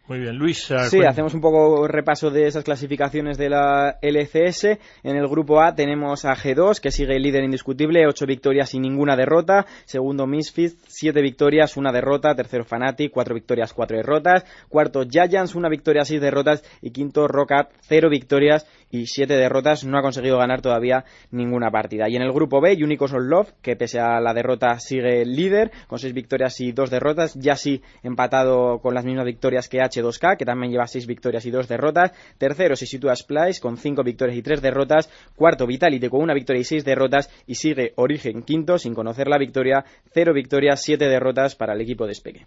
Muy 0.09 0.21
bien, 0.21 0.37
Luis. 0.37 0.71
Uh, 0.71 0.89
sí, 0.89 1.01
hacemos 1.07 1.35
un 1.35 1.41
poco 1.41 1.87
repaso 1.87 2.31
de 2.31 2.47
esas 2.47 2.63
clasificaciones 2.63 3.37
de 3.37 3.47
la 3.47 3.99
LCS. 4.01 4.79
En 5.03 5.15
el 5.15 5.27
grupo 5.27 5.61
A 5.61 5.75
tenemos 5.75 6.25
a 6.25 6.33
G2, 6.35 6.79
que 6.79 6.89
sigue 6.89 7.15
el 7.15 7.21
líder 7.21 7.43
indiscutible, 7.43 8.07
ocho 8.07 8.25
victorias 8.25 8.73
y 8.73 8.79
ninguna 8.79 9.15
derrota. 9.15 9.67
Segundo 9.85 10.25
Misfits, 10.25 10.77
siete 10.87 11.21
victorias, 11.21 11.77
una 11.77 11.91
derrota. 11.91 12.33
Tercero 12.33 12.65
Fnatic, 12.65 13.11
cuatro 13.11 13.35
victorias, 13.35 13.71
cuatro 13.71 13.97
derrotas. 13.97 14.45
Cuarto 14.67 15.03
Giants, 15.07 15.53
una 15.53 15.69
victoria, 15.69 16.03
seis 16.03 16.19
derrotas. 16.19 16.63
Y 16.81 16.89
quinto 16.89 17.27
Rockat, 17.27 17.69
cero 17.81 18.09
victorias 18.09 18.65
y 18.89 19.05
siete 19.05 19.35
derrotas. 19.35 19.85
No 19.85 19.99
ha 19.99 20.01
conseguido 20.01 20.39
ganar 20.39 20.61
todavía 20.61 21.05
ninguna 21.29 21.69
partida. 21.69 22.09
Y 22.09 22.15
en 22.15 22.23
el 22.23 22.31
grupo 22.31 22.61
B, 22.61 22.75
Unicos 22.83 23.13
on 23.13 23.29
Love, 23.29 23.53
que 23.61 23.75
pese 23.75 23.99
a 23.99 24.19
la 24.19 24.33
derrota 24.33 24.79
sigue 24.79 25.21
el 25.21 25.35
líder, 25.35 25.69
con 25.85 25.99
seis 25.99 26.15
victorias 26.15 26.59
y 26.61 26.71
dos 26.71 26.89
derrotas. 26.89 27.35
Ya 27.35 27.55
sí 27.55 27.83
empatado 28.01 28.79
con 28.79 28.95
las 28.95 29.05
mismas 29.05 29.25
victorias 29.25 29.69
que 29.69 29.81
H 29.81 29.98
2K, 30.03 30.37
que 30.37 30.45
también 30.45 30.71
lleva 30.71 30.87
6 30.87 31.07
victorias 31.07 31.45
y 31.45 31.51
2 31.51 31.67
derrotas. 31.67 32.11
Tercero 32.37 32.75
se 32.75 32.85
sitúa 32.85 33.15
Splice 33.15 33.61
con 33.61 33.77
5 33.77 34.03
victorias 34.03 34.37
y 34.37 34.41
3 34.41 34.61
derrotas. 34.61 35.09
Cuarto 35.35 35.65
Vitality 35.65 36.09
con 36.09 36.21
una 36.21 36.33
victoria 36.33 36.61
y 36.61 36.65
6 36.65 36.85
derrotas. 36.85 37.29
Y 37.47 37.55
sigue 37.55 37.93
Origen 37.95 38.43
quinto 38.43 38.77
sin 38.77 38.93
conocer 38.93 39.27
la 39.27 39.37
victoria. 39.37 39.83
0 40.13 40.33
victorias, 40.33 40.81
7 40.81 41.07
derrotas 41.07 41.55
para 41.55 41.73
el 41.73 41.81
equipo 41.81 42.05
de 42.05 42.13
Speque. 42.13 42.45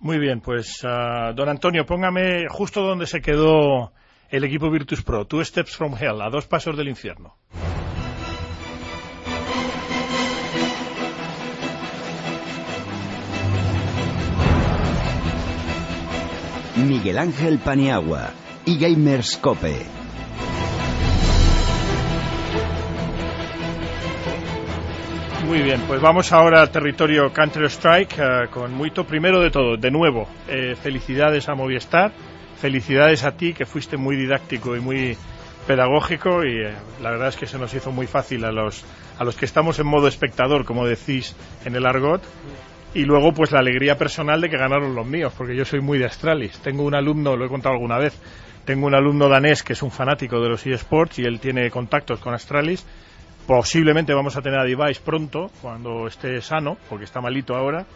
Muy 0.00 0.18
bien, 0.18 0.40
pues 0.40 0.82
uh, 0.82 1.34
don 1.34 1.48
Antonio, 1.48 1.84
póngame 1.84 2.46
justo 2.48 2.80
donde 2.80 3.06
se 3.06 3.20
quedó 3.20 3.92
el 4.30 4.44
equipo 4.44 4.70
Virtus 4.70 5.02
Pro, 5.02 5.26
Two 5.26 5.44
Steps 5.44 5.76
from 5.76 5.94
Hell, 5.94 6.22
a 6.22 6.30
dos 6.30 6.46
pasos 6.46 6.76
del 6.76 6.88
infierno. 6.88 7.34
Miguel 16.84 17.18
Ángel 17.18 17.58
Paniagua 17.58 18.30
y 18.64 18.78
Gamers 18.78 19.36
Cope. 19.36 19.86
Muy 25.46 25.62
bien, 25.62 25.80
pues 25.86 26.00
vamos 26.00 26.32
ahora 26.32 26.62
al 26.62 26.70
territorio 26.70 27.32
Counter-Strike 27.32 28.18
eh, 28.18 28.48
con 28.50 28.72
Muito. 28.72 29.04
Primero 29.04 29.40
de 29.40 29.50
todo, 29.50 29.76
de 29.76 29.90
nuevo, 29.90 30.28
eh, 30.48 30.76
felicidades 30.80 31.48
a 31.48 31.54
Movistar, 31.54 32.12
felicidades 32.60 33.24
a 33.24 33.32
ti 33.32 33.52
que 33.52 33.66
fuiste 33.66 33.96
muy 33.96 34.16
didáctico 34.16 34.76
y 34.76 34.80
muy 34.80 35.16
pedagógico 35.66 36.44
y 36.44 36.62
eh, 36.62 36.74
la 37.02 37.10
verdad 37.10 37.28
es 37.28 37.36
que 37.36 37.46
se 37.46 37.58
nos 37.58 37.74
hizo 37.74 37.90
muy 37.90 38.06
fácil 38.06 38.44
a 38.44 38.52
los, 38.52 38.84
a 39.18 39.24
los 39.24 39.36
que 39.36 39.44
estamos 39.44 39.78
en 39.78 39.86
modo 39.86 40.08
espectador, 40.08 40.64
como 40.64 40.86
decís 40.86 41.34
en 41.64 41.74
el 41.74 41.84
argot, 41.84 42.22
y 42.94 43.04
luego, 43.04 43.32
pues 43.32 43.52
la 43.52 43.60
alegría 43.60 43.96
personal 43.96 44.40
de 44.40 44.50
que 44.50 44.56
ganaron 44.56 44.94
los 44.94 45.06
míos, 45.06 45.32
porque 45.36 45.54
yo 45.54 45.64
soy 45.64 45.80
muy 45.80 45.98
de 45.98 46.06
Astralis. 46.06 46.58
Tengo 46.58 46.82
un 46.82 46.94
alumno, 46.94 47.36
lo 47.36 47.44
he 47.44 47.48
contado 47.48 47.74
alguna 47.74 47.98
vez, 47.98 48.18
tengo 48.64 48.86
un 48.86 48.94
alumno 48.94 49.28
danés 49.28 49.62
que 49.62 49.74
es 49.74 49.82
un 49.82 49.90
fanático 49.90 50.40
de 50.40 50.48
los 50.48 50.66
eSports 50.66 51.18
y 51.20 51.24
él 51.24 51.38
tiene 51.38 51.70
contactos 51.70 52.18
con 52.20 52.34
Astralis. 52.34 52.84
Posiblemente 53.46 54.12
vamos 54.12 54.36
a 54.36 54.42
tener 54.42 54.58
a 54.58 54.64
Device 54.64 55.00
pronto, 55.04 55.50
cuando 55.62 56.06
esté 56.06 56.40
sano, 56.40 56.76
porque 56.88 57.04
está 57.04 57.20
malito 57.20 57.54
ahora. 57.54 57.86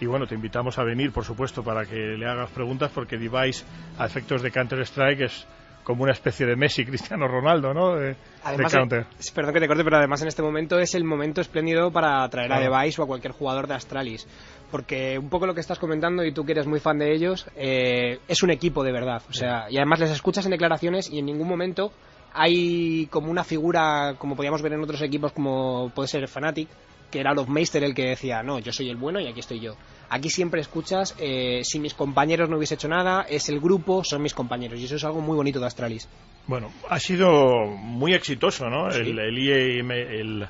Y 0.00 0.06
bueno, 0.06 0.26
te 0.26 0.34
invitamos 0.34 0.78
a 0.78 0.84
venir, 0.84 1.12
por 1.12 1.24
supuesto, 1.24 1.62
para 1.62 1.84
que 1.84 1.96
le 1.96 2.26
hagas 2.26 2.50
preguntas, 2.50 2.90
porque 2.94 3.18
Device, 3.18 3.64
a 3.98 4.06
efectos 4.06 4.42
de 4.42 4.50
Counter-Strike, 4.50 5.20
es 5.22 5.46
como 5.88 6.02
una 6.02 6.12
especie 6.12 6.44
de 6.44 6.54
Messi, 6.54 6.84
Cristiano 6.84 7.26
Ronaldo, 7.26 7.72
¿no? 7.72 7.96
De, 7.96 8.14
Además, 8.44 8.72
de 8.72 8.78
counter. 8.78 9.06
perdón 9.34 9.54
que 9.54 9.60
te 9.60 9.66
corte, 9.66 9.82
pero 9.82 9.96
además 9.96 10.20
en 10.20 10.28
este 10.28 10.42
momento 10.42 10.78
es 10.78 10.94
el 10.94 11.02
momento 11.02 11.40
espléndido 11.40 11.90
para 11.90 12.28
traer 12.28 12.48
Claro. 12.48 12.74
a 12.74 12.78
Device 12.80 13.00
o 13.00 13.04
a 13.04 13.06
cualquier 13.06 13.32
jugador 13.32 13.66
de 13.66 13.74
Astralis. 13.74 14.26
Porque 14.70 15.18
un 15.18 15.30
poco 15.30 15.46
lo 15.46 15.54
que 15.54 15.60
estás 15.60 15.78
comentando, 15.78 16.22
y 16.26 16.32
tú 16.32 16.44
que 16.44 16.52
eres 16.52 16.66
muy 16.66 16.78
fan 16.78 16.98
de 16.98 17.14
ellos, 17.14 17.46
eh, 17.56 18.18
es 18.28 18.42
un 18.42 18.50
equipo 18.50 18.84
de 18.84 18.92
verdad. 18.92 19.22
O 19.30 19.32
sea, 19.32 19.64
y 19.70 19.78
además 19.78 20.00
les 20.00 20.10
escuchas 20.10 20.44
en 20.44 20.50
declaraciones 20.50 21.10
y 21.10 21.20
en 21.20 21.24
ningún 21.24 21.48
momento 21.48 21.90
hay 22.34 23.06
como 23.06 23.30
una 23.30 23.44
figura, 23.44 24.14
como 24.18 24.36
podíamos 24.36 24.60
ver 24.60 24.74
en 24.74 24.82
otros 24.82 25.00
equipos, 25.00 25.32
como 25.32 25.90
puede 25.94 26.08
ser 26.08 26.28
Fnatic, 26.28 26.68
que 27.10 27.20
era 27.20 27.34
Meister 27.34 27.82
el 27.82 27.94
que 27.94 28.06
decía, 28.06 28.42
no, 28.42 28.58
yo 28.58 28.72
soy 28.72 28.90
el 28.90 28.96
bueno 28.96 29.20
y 29.20 29.26
aquí 29.26 29.40
estoy 29.40 29.60
yo. 29.60 29.76
Aquí 30.10 30.30
siempre 30.30 30.60
escuchas, 30.60 31.14
eh, 31.18 31.62
si 31.64 31.78
mis 31.78 31.94
compañeros 31.94 32.48
no 32.48 32.56
hubiese 32.56 32.74
hecho 32.74 32.88
nada, 32.88 33.26
es 33.28 33.48
el 33.48 33.60
grupo, 33.60 34.04
son 34.04 34.22
mis 34.22 34.34
compañeros. 34.34 34.80
Y 34.80 34.84
eso 34.84 34.96
es 34.96 35.04
algo 35.04 35.20
muy 35.20 35.36
bonito 35.36 35.60
de 35.60 35.66
Astralis. 35.66 36.08
Bueno, 36.46 36.72
ha 36.88 36.98
sido 36.98 37.66
muy 37.66 38.14
exitoso, 38.14 38.70
¿no? 38.70 38.90
Sí. 38.90 39.00
El, 39.00 39.18
el 39.18 39.38
IEM, 39.38 39.90
el, 39.90 40.48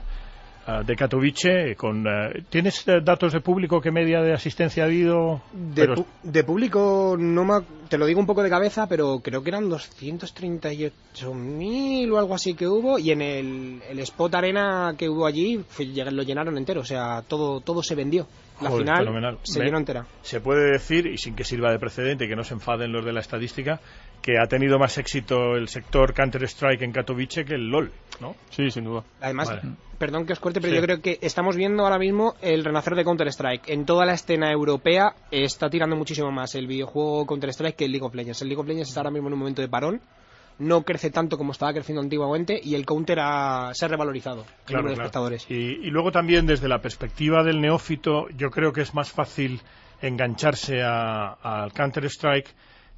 de 0.86 0.96
Katowice, 0.96 1.74
con... 1.76 2.06
eh, 2.06 2.42
¿Tienes 2.50 2.86
eh, 2.88 3.00
datos 3.02 3.32
de 3.32 3.40
público 3.40 3.80
qué 3.80 3.90
media 3.90 4.20
de 4.20 4.34
asistencia 4.34 4.82
ha 4.82 4.86
habido? 4.86 5.40
De, 5.52 5.82
Pero- 5.82 5.94
pu- 5.96 6.06
de 6.22 6.44
público, 6.44 7.16
no 7.18 7.44
me, 7.44 7.54
te 7.88 7.96
lo 7.96 8.04
digo 8.06 8.20
un 8.20 8.26
poco 8.26 8.42
de 8.42 8.50
cabeza, 8.50 8.86
pero 8.86 9.20
creo 9.20 9.42
que 9.42 9.48
eran 9.48 9.70
238.000 9.70 12.12
o 12.12 12.18
algo 12.18 12.34
así 12.34 12.52
que 12.54 12.68
hubo. 12.68 12.98
Y 12.98 13.10
en 13.12 13.22
el, 13.22 13.80
el 13.88 13.98
Spot 14.00 14.34
Arena 14.34 14.94
que 14.98 15.08
hubo 15.08 15.24
allí, 15.26 15.64
fue- 15.68 15.86
lo 15.86 16.22
llenaron 16.22 16.58
entero. 16.58 16.82
O 16.82 16.84
sea, 16.84 17.22
todo, 17.26 17.60
todo 17.60 17.82
se 17.82 17.94
vendió. 17.94 18.26
La 18.60 18.70
Joder, 18.70 18.84
final 18.86 18.98
fenomenal. 19.04 19.38
se 19.44 19.60
Me- 19.60 19.66
llenó 19.66 19.78
entera. 19.78 20.04
Se 20.22 20.40
puede 20.40 20.72
decir, 20.72 21.06
y 21.06 21.16
sin 21.16 21.36
que 21.36 21.44
sirva 21.44 21.70
de 21.70 21.78
precedente, 21.78 22.26
que 22.26 22.34
no 22.36 22.42
se 22.42 22.54
enfaden 22.54 22.90
los 22.92 23.04
de 23.04 23.12
la 23.12 23.20
estadística, 23.20 23.80
que 24.22 24.38
ha 24.38 24.46
tenido 24.46 24.78
más 24.78 24.98
éxito 24.98 25.56
el 25.56 25.68
sector 25.68 26.12
Counter-Strike 26.14 26.82
en 26.82 26.92
Katowice 26.92 27.44
que 27.44 27.54
el 27.54 27.68
LOL, 27.70 27.90
¿no? 28.20 28.34
Sí, 28.50 28.70
sin 28.70 28.84
duda. 28.84 29.04
Además, 29.20 29.48
Vale. 29.48 29.62
perdón 29.98 30.26
que 30.26 30.32
os 30.34 30.40
corte, 30.40 30.60
pero 30.60 30.72
Sí. 30.72 30.76
yo 30.76 30.82
creo 30.84 31.00
que 31.00 31.18
estamos 31.22 31.56
viendo 31.56 31.84
ahora 31.84 31.98
mismo 31.98 32.34
el 32.42 32.64
renacer 32.64 32.94
de 32.94 33.04
Counter-Strike. 33.04 33.68
En 33.70 33.86
toda 33.86 34.04
la 34.04 34.14
escena 34.14 34.50
europea 34.52 35.14
está 35.30 35.70
tirando 35.70 35.96
muchísimo 35.96 36.30
más 36.30 36.54
el 36.54 36.66
videojuego 36.66 37.26
Counter-Strike 37.26 37.76
que 37.76 37.84
el 37.86 37.92
League 37.92 38.06
of 38.06 38.14
Legends. 38.14 38.42
El 38.42 38.48
League 38.48 38.60
of 38.60 38.66
Legends 38.66 38.88
está 38.88 39.00
ahora 39.00 39.10
mismo 39.12 39.28
en 39.28 39.34
un 39.34 39.38
momento 39.38 39.62
de 39.62 39.68
parón. 39.68 40.00
No 40.58 40.82
crece 40.82 41.10
tanto 41.10 41.38
como 41.38 41.52
estaba 41.52 41.72
creciendo 41.72 42.02
antiguamente 42.02 42.60
y 42.60 42.74
el 42.74 42.84
Counter 42.84 43.20
ha- 43.20 43.70
se 43.74 43.84
ha 43.84 43.88
revalorizado. 43.88 44.40
el 44.40 44.46
Claro, 44.66 44.82
número 44.82 44.88
de 44.90 44.94
claro. 44.96 45.06
espectadores. 45.06 45.46
Y, 45.48 45.86
y 45.86 45.90
luego 45.90 46.10
también 46.10 46.46
desde 46.46 46.68
la 46.68 46.80
perspectiva 46.80 47.44
del 47.44 47.60
neófito, 47.60 48.28
yo 48.36 48.50
creo 48.50 48.72
que 48.72 48.80
es 48.80 48.92
más 48.92 49.12
fácil 49.12 49.60
engancharse 50.02 50.82
a- 50.82 51.32
al 51.34 51.72
Counter-Strike 51.72 52.48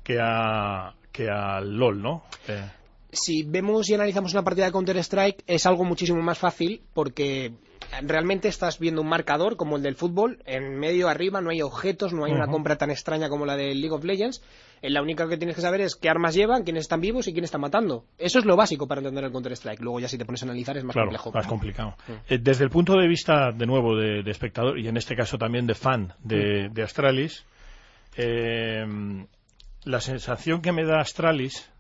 que, 0.03 0.19
a, 0.19 0.95
que 1.13 1.29
al 1.29 1.77
LOL, 1.77 2.01
¿no? 2.03 2.25
Eh, 2.49 2.63
si 3.13 3.43
vemos 3.43 3.89
y 3.91 3.95
analizamos 3.95 4.33
una 4.33 4.45
partida 4.45 4.67
de 4.67 4.73
Counter-Strike 4.73 5.43
es 5.47 5.67
algo 5.67 5.85
muchísimo 5.85 6.23
más 6.23 6.39
fácil 6.39 6.81
porque 6.95 7.53
realmente 8.07 8.47
estás 8.47 8.79
viendo 8.79 9.01
un 9.03 9.09
marcador 9.09 9.57
como 9.57 9.77
el 9.77 9.83
del 9.83 9.97
fútbol, 9.97 10.39
en 10.47 10.79
medio 10.79 11.09
arriba 11.09 11.41
no 11.41 11.51
hay 11.51 11.61
objetos, 11.61 12.13
no 12.13 12.25
hay 12.25 12.31
una 12.33 12.45
Ujú. 12.45 12.53
compra 12.53 12.77
tan 12.77 12.91
extraña 12.93 13.29
como 13.29 13.47
la 13.47 13.57
del 13.57 13.81
League 13.81 13.95
of 13.97 14.05
Legends. 14.05 14.43
Eh, 14.81 14.91
La 14.91 15.03
única 15.03 15.29
que 15.29 15.37
tienes 15.37 15.57
que 15.57 15.61
saber 15.63 15.81
es 15.81 15.97
qué 15.97 16.09
armas 16.09 16.35
llevan, 16.37 16.63
quiénes 16.63 16.83
están 16.83 17.01
vivos 17.01 17.27
y 17.27 17.33
quién 17.33 17.43
está 17.45 17.59
matando. 17.59 18.05
Eso 18.17 18.39
es 18.39 18.45
lo 18.45 18.55
básico 18.55 18.87
para 18.87 19.01
entender 19.01 19.25
el 19.25 19.33
Counter-Strike. 19.33 19.81
Luego 19.81 19.99
ya 19.99 20.07
si 20.09 20.17
te 20.17 20.25
pones 20.25 20.43
a 20.43 20.47
analizar 20.47 20.77
es 20.77 20.85
más 20.85 20.93
claro, 20.95 21.09
complejo. 21.09 21.33
más 21.33 21.47
complicado. 21.49 21.97
Mm. 22.07 22.13
Eh, 22.33 22.39
desde 22.41 22.63
el 22.65 22.71
punto 22.71 22.95
de 22.95 23.09
vista, 23.09 23.51
de 23.51 23.67
nuevo, 23.67 23.97
de, 23.97 24.23
de 24.23 24.31
espectador, 24.31 24.79
y 24.79 24.87
en 24.87 24.97
este 24.97 25.17
caso 25.17 25.37
también 25.37 25.67
de 25.67 25.75
fan 25.75 26.15
de, 26.23 26.69
Mm. 26.69 26.73
de 26.75 26.83
Astralis, 26.85 27.45
eh, 28.17 28.85
la 29.85 30.01
sensación 30.01 30.61
que 30.63 30.73
me 30.73 30.85
da 30.85 31.01
Astralis 31.01 31.71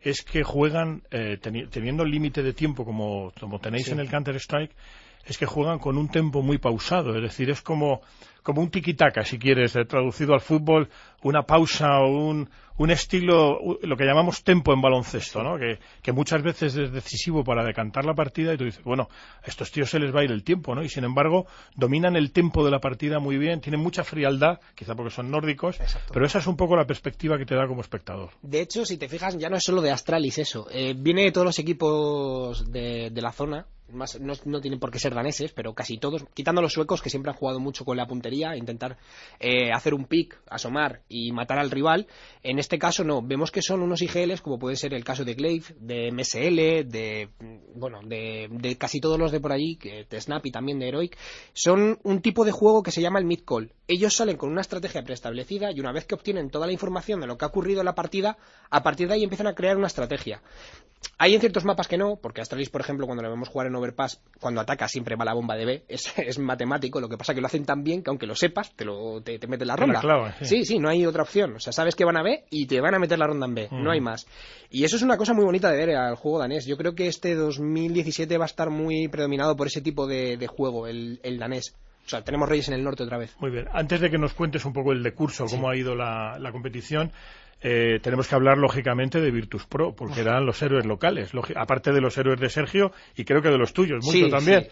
es 0.00 0.22
que 0.22 0.42
juegan, 0.42 1.02
eh, 1.10 1.38
teni- 1.42 1.68
teniendo 1.68 2.02
el 2.02 2.10
límite 2.10 2.42
de 2.42 2.52
tiempo 2.52 2.84
como, 2.84 3.32
como 3.40 3.58
tenéis 3.58 3.86
Sí. 3.86 3.92
en 3.92 4.00
el 4.00 4.10
Counter-Strike, 4.10 4.72
es 5.26 5.38
que 5.38 5.46
juegan 5.46 5.78
con 5.78 5.96
un 5.96 6.08
tempo 6.10 6.42
muy 6.42 6.58
pausado, 6.58 7.16
es 7.16 7.22
decir, 7.22 7.48
es 7.48 7.62
como, 7.62 8.02
como 8.42 8.60
un 8.60 8.70
tiki-taka, 8.70 9.24
si 9.24 9.38
quieres, 9.38 9.74
eh, 9.76 9.86
traducido 9.86 10.34
al 10.34 10.40
fútbol, 10.42 10.90
una 11.24 11.42
pausa 11.42 11.98
o 12.00 12.08
un, 12.08 12.48
un 12.76 12.90
estilo, 12.90 13.58
lo 13.82 13.96
que 13.96 14.04
llamamos 14.04 14.44
tempo 14.44 14.72
en 14.72 14.80
baloncesto, 14.80 15.42
¿no? 15.42 15.58
Que, 15.58 15.78
que 16.02 16.12
muchas 16.12 16.42
veces 16.42 16.76
es 16.76 16.92
decisivo 16.92 17.42
para 17.42 17.64
decantar 17.64 18.04
la 18.04 18.14
partida 18.14 18.54
y 18.54 18.56
tú 18.56 18.64
dices, 18.64 18.84
bueno, 18.84 19.08
a 19.42 19.46
estos 19.46 19.72
tíos 19.72 19.90
se 19.90 19.98
les 19.98 20.14
va 20.14 20.20
a 20.20 20.24
ir 20.24 20.30
el 20.30 20.44
tiempo, 20.44 20.74
¿no? 20.74 20.82
Y 20.82 20.88
sin 20.88 21.04
embargo, 21.04 21.46
dominan 21.74 22.14
el 22.14 22.30
tempo 22.30 22.64
de 22.64 22.70
la 22.70 22.78
partida 22.78 23.18
muy 23.18 23.38
bien, 23.38 23.60
tienen 23.60 23.80
mucha 23.80 24.04
frialdad, 24.04 24.60
quizá 24.74 24.94
porque 24.94 25.10
son 25.10 25.30
nórdicos, 25.30 25.78
pero 26.12 26.26
esa 26.26 26.38
es 26.38 26.46
un 26.46 26.56
poco 26.56 26.76
la 26.76 26.86
perspectiva 26.86 27.38
que 27.38 27.46
te 27.46 27.54
da 27.54 27.66
como 27.66 27.80
espectador. 27.80 28.30
De 28.42 28.60
hecho, 28.60 28.84
si 28.84 28.98
te 28.98 29.08
fijas, 29.08 29.36
ya 29.38 29.48
no 29.48 29.56
es 29.56 29.64
solo 29.64 29.80
de 29.80 29.90
Astralis 29.90 30.38
eso. 30.38 30.66
Eh, 30.70 30.94
viene 30.96 31.24
de 31.24 31.32
todos 31.32 31.46
los 31.46 31.58
equipos 31.58 32.70
de, 32.70 33.10
de 33.10 33.22
la 33.22 33.32
zona. 33.32 33.66
Más, 33.92 34.18
no, 34.18 34.32
no 34.46 34.60
tienen 34.62 34.80
por 34.80 34.90
qué 34.90 34.98
ser 34.98 35.14
daneses, 35.14 35.52
pero 35.52 35.74
casi 35.74 35.98
todos, 35.98 36.24
quitando 36.32 36.62
los 36.62 36.72
suecos 36.72 37.02
que 37.02 37.10
siempre 37.10 37.30
han 37.30 37.36
jugado 37.36 37.60
mucho 37.60 37.84
con 37.84 37.98
la 37.98 38.06
puntería, 38.06 38.56
intentar 38.56 38.96
eh, 39.38 39.70
hacer 39.72 39.92
un 39.92 40.06
pick, 40.06 40.40
asomar 40.48 41.02
y 41.14 41.30
matar 41.30 41.58
al 41.58 41.70
rival. 41.70 42.06
En 42.42 42.58
este 42.58 42.78
caso 42.78 43.04
no, 43.04 43.22
vemos 43.22 43.52
que 43.52 43.62
son 43.62 43.82
unos 43.82 44.02
IGLs, 44.02 44.40
como 44.40 44.58
puede 44.58 44.76
ser 44.76 44.94
el 44.94 45.04
caso 45.04 45.24
de 45.24 45.34
Glaive, 45.34 45.66
de 45.78 46.10
MSL, 46.10 46.90
de 46.90 47.28
bueno, 47.74 48.00
de, 48.04 48.48
de 48.50 48.76
casi 48.76 49.00
todos 49.00 49.18
los 49.18 49.30
de 49.30 49.40
por 49.40 49.52
allí, 49.52 49.78
de 49.80 50.20
Snap 50.20 50.44
y 50.46 50.50
también 50.50 50.78
de 50.78 50.88
Heroic, 50.88 51.16
son 51.52 51.98
un 52.02 52.20
tipo 52.20 52.44
de 52.44 52.52
juego 52.52 52.82
que 52.82 52.90
se 52.90 53.00
llama 53.00 53.20
el 53.20 53.26
mid-call. 53.26 53.72
Ellos 53.86 54.14
salen 54.14 54.36
con 54.36 54.50
una 54.50 54.62
estrategia 54.62 55.02
preestablecida 55.02 55.70
y 55.70 55.80
una 55.80 55.92
vez 55.92 56.06
que 56.06 56.14
obtienen 56.14 56.50
toda 56.50 56.66
la 56.66 56.72
información 56.72 57.20
de 57.20 57.26
lo 57.26 57.36
que 57.36 57.44
ha 57.44 57.48
ocurrido 57.48 57.80
en 57.80 57.86
la 57.86 57.94
partida, 57.94 58.38
a 58.70 58.82
partir 58.82 59.08
de 59.08 59.14
ahí 59.14 59.24
empiezan 59.24 59.46
a 59.46 59.54
crear 59.54 59.76
una 59.76 59.88
estrategia. 59.88 60.40
Hay 61.18 61.34
en 61.34 61.40
ciertos 61.40 61.64
mapas 61.64 61.86
que 61.86 61.98
no, 61.98 62.16
porque 62.16 62.40
Astralis, 62.40 62.70
por 62.70 62.80
ejemplo, 62.80 63.06
cuando 63.06 63.22
lo 63.22 63.30
vemos 63.30 63.48
jugar 63.48 63.66
en 63.66 63.76
Overpass, 63.76 64.20
cuando 64.40 64.60
ataca 64.60 64.88
siempre 64.88 65.16
va 65.16 65.24
la 65.24 65.34
bomba 65.34 65.54
de 65.54 65.64
B, 65.64 65.84
es, 65.88 66.12
es 66.18 66.38
matemático, 66.38 67.00
lo 67.00 67.08
que 67.08 67.16
pasa 67.16 67.34
que 67.34 67.40
lo 67.40 67.46
hacen 67.46 67.64
tan 67.64 67.84
bien 67.84 68.02
que 68.02 68.10
aunque 68.10 68.26
lo 68.26 68.34
sepas, 68.34 68.72
te, 68.74 68.84
lo, 68.84 69.20
te, 69.22 69.38
te 69.38 69.46
meten 69.46 69.68
la 69.68 69.76
ronda. 69.76 70.00
sí. 70.40 70.46
sí, 70.46 70.64
sí, 70.64 70.78
no 70.78 70.88
hay 70.88 71.06
otra 71.06 71.22
opción. 71.22 71.54
O 71.56 71.60
sea, 71.60 71.72
sabes 71.72 71.94
que 71.94 72.04
van 72.04 72.16
a 72.16 72.22
B 72.22 72.44
y 72.50 72.66
te 72.66 72.80
van 72.80 72.94
a 72.94 72.98
meter 72.98 73.18
la 73.18 73.26
ronda 73.26 73.46
en 73.46 73.54
B, 73.54 73.68
no 73.70 73.90
hay 73.90 74.00
más. 74.00 74.26
Y 74.70 74.84
eso 74.84 74.96
es 74.96 75.02
una 75.02 75.16
cosa 75.16 75.34
muy 75.34 75.44
bonita 75.44 75.70
de 75.70 75.76
ver 75.76 75.96
al 75.96 76.16
juego 76.16 76.38
danés. 76.38 76.66
Yo 76.66 76.76
creo 76.76 76.94
que 76.94 77.06
este 77.06 77.34
2017 77.34 78.38
va 78.38 78.44
a 78.44 78.46
estar 78.46 78.70
muy 78.70 79.08
predominado 79.08 79.56
por 79.56 79.66
ese 79.66 79.80
tipo 79.80 80.06
de, 80.06 80.36
de 80.36 80.46
juego, 80.46 80.86
el, 80.86 81.20
el 81.22 81.38
danés. 81.38 81.74
O 82.04 82.08
sea, 82.08 82.22
tenemos 82.22 82.48
Reyes 82.48 82.68
en 82.68 82.74
el 82.74 82.84
norte 82.84 83.02
otra 83.02 83.16
vez. 83.18 83.34
Muy 83.40 83.50
bien. 83.50 83.66
Antes 83.72 84.00
de 84.00 84.10
que 84.10 84.18
nos 84.18 84.34
cuentes 84.34 84.64
un 84.64 84.72
poco 84.72 84.92
el 84.92 85.02
decurso, 85.02 85.46
cómo 85.46 85.68
ha 85.70 85.76
ido 85.76 85.94
la, 85.94 86.38
la 86.38 86.52
competición, 86.52 87.10
eh, 87.62 87.98
tenemos 88.02 88.28
que 88.28 88.34
hablar 88.34 88.58
lógicamente 88.58 89.20
de 89.20 89.30
Virtus 89.30 89.64
Pro, 89.66 89.94
porque 89.94 90.20
eran 90.20 90.44
los 90.44 90.60
héroes 90.62 90.84
locales, 90.84 91.30
aparte 91.56 91.92
de 91.92 92.00
los 92.02 92.18
héroes 92.18 92.38
de 92.40 92.50
Sergio 92.50 92.92
y 93.16 93.24
creo 93.24 93.40
que 93.40 93.48
de 93.48 93.56
los 93.58 93.72
tuyos, 93.72 94.04
mucho 94.04 94.26
Sí, 94.26 94.30
también. 94.30 94.64
sí. 94.64 94.68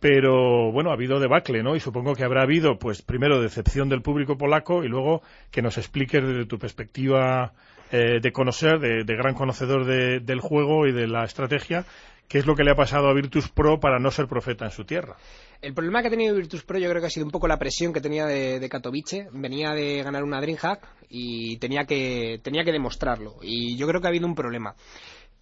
Pero 0.00 0.72
bueno, 0.72 0.90
ha 0.90 0.94
habido 0.94 1.20
debacle, 1.20 1.62
¿no? 1.62 1.76
Y 1.76 1.80
supongo 1.80 2.14
que 2.16 2.24
habrá 2.24 2.42
habido, 2.42 2.76
pues 2.78 3.02
primero, 3.02 3.40
decepción 3.40 3.88
del 3.88 4.02
público 4.02 4.36
polaco 4.36 4.82
y 4.82 4.88
luego 4.88 5.22
que 5.52 5.62
nos 5.62 5.78
expliques 5.78 6.24
desde 6.24 6.46
tu 6.46 6.58
perspectiva 6.58 7.52
eh, 7.92 8.18
de 8.20 8.32
conocer, 8.32 8.80
de, 8.80 9.04
de 9.04 9.16
gran 9.16 9.34
conocedor 9.34 9.84
de- 9.84 10.18
del 10.20 10.40
juego 10.40 10.86
y 10.88 10.92
de 10.92 11.06
la 11.06 11.22
estrategia, 11.24 11.84
qué 12.32 12.38
es 12.38 12.46
lo 12.46 12.56
que 12.56 12.64
le 12.64 12.70
ha 12.70 12.74
pasado 12.74 13.08
a 13.08 13.12
Virtus 13.12 13.50
Pro 13.50 13.78
para 13.78 13.98
no 13.98 14.10
ser 14.10 14.26
profeta 14.26 14.64
en 14.64 14.70
su 14.70 14.86
tierra. 14.86 15.18
El 15.60 15.74
problema 15.74 16.00
que 16.00 16.08
ha 16.08 16.10
tenido 16.10 16.34
Virtus 16.34 16.62
Pro 16.62 16.78
yo 16.78 16.88
creo 16.88 17.02
que 17.02 17.08
ha 17.08 17.10
sido 17.10 17.26
un 17.26 17.30
poco 17.30 17.46
la 17.46 17.58
presión 17.58 17.92
que 17.92 18.00
tenía 18.00 18.24
de, 18.24 18.66
Katowice. 18.70 19.28
Venía 19.32 19.74
de 19.74 20.02
ganar 20.02 20.24
una 20.24 20.40
Dreamhack 20.40 20.88
y 21.10 21.58
tenía 21.58 21.84
que, 21.84 22.40
tenía 22.42 22.64
que 22.64 22.72
demostrarlo. 22.72 23.36
Y 23.42 23.76
yo 23.76 23.86
creo 23.86 24.00
que 24.00 24.06
ha 24.06 24.08
habido 24.08 24.26
un 24.26 24.34
problema. 24.34 24.74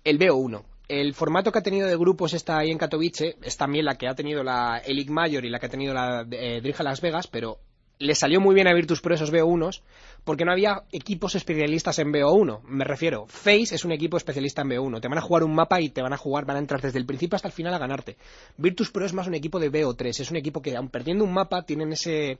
El 0.02 0.18
BO1. 0.18 0.64
El 0.88 1.14
formato 1.14 1.52
que 1.52 1.60
ha 1.60 1.62
tenido 1.62 1.86
de 1.86 1.96
grupos 1.96 2.34
está 2.34 2.58
ahí 2.58 2.72
en 2.72 2.78
Katowice 2.78 3.36
es 3.40 3.56
también 3.56 3.84
la 3.84 3.94
que 3.94 4.08
ha 4.08 4.16
tenido 4.16 4.42
la 4.42 4.78
Elite 4.78 5.12
Major 5.12 5.44
y 5.44 5.48
la 5.48 5.60
que 5.60 5.66
ha 5.66 5.70
tenido 5.70 5.94
la 5.94 6.26
eh, 6.28 6.60
Dreamhack 6.60 6.82
Las 6.82 7.00
Vegas, 7.00 7.28
pero 7.28 7.58
le 8.00 8.16
salió 8.16 8.40
muy 8.40 8.56
bien 8.56 8.66
a 8.66 8.74
Virtus 8.74 9.00
Pro 9.00 9.14
esos 9.14 9.32
BO1s 9.32 9.82
porque 10.24 10.44
no 10.44 10.52
había 10.52 10.82
equipos 10.92 11.34
especialistas 11.34 11.98
en 11.98 12.12
BO1. 12.12 12.62
Me 12.64 12.84
refiero, 12.84 13.26
Face 13.26 13.74
es 13.74 13.84
un 13.84 13.92
equipo 13.92 14.16
especialista 14.16 14.62
en 14.62 14.70
BO1. 14.70 15.00
Te 15.00 15.08
van 15.08 15.18
a 15.18 15.22
jugar 15.22 15.44
un 15.44 15.54
mapa 15.54 15.80
y 15.80 15.90
te 15.90 16.02
van 16.02 16.12
a 16.12 16.16
jugar, 16.16 16.44
van 16.44 16.56
a 16.56 16.60
entrar 16.60 16.80
desde 16.80 16.98
el 16.98 17.06
principio 17.06 17.36
hasta 17.36 17.48
el 17.48 17.52
final 17.52 17.74
a 17.74 17.78
ganarte. 17.78 18.16
Virtus 18.56 18.90
Pro 18.90 19.06
es 19.06 19.12
más 19.12 19.26
un 19.26 19.34
equipo 19.34 19.58
de 19.58 19.70
BO3. 19.70 20.20
Es 20.20 20.30
un 20.30 20.36
equipo 20.36 20.62
que, 20.62 20.76
aun 20.76 20.88
perdiendo 20.88 21.24
un 21.24 21.32
mapa, 21.32 21.62
tienen 21.62 21.92
ese 21.92 22.38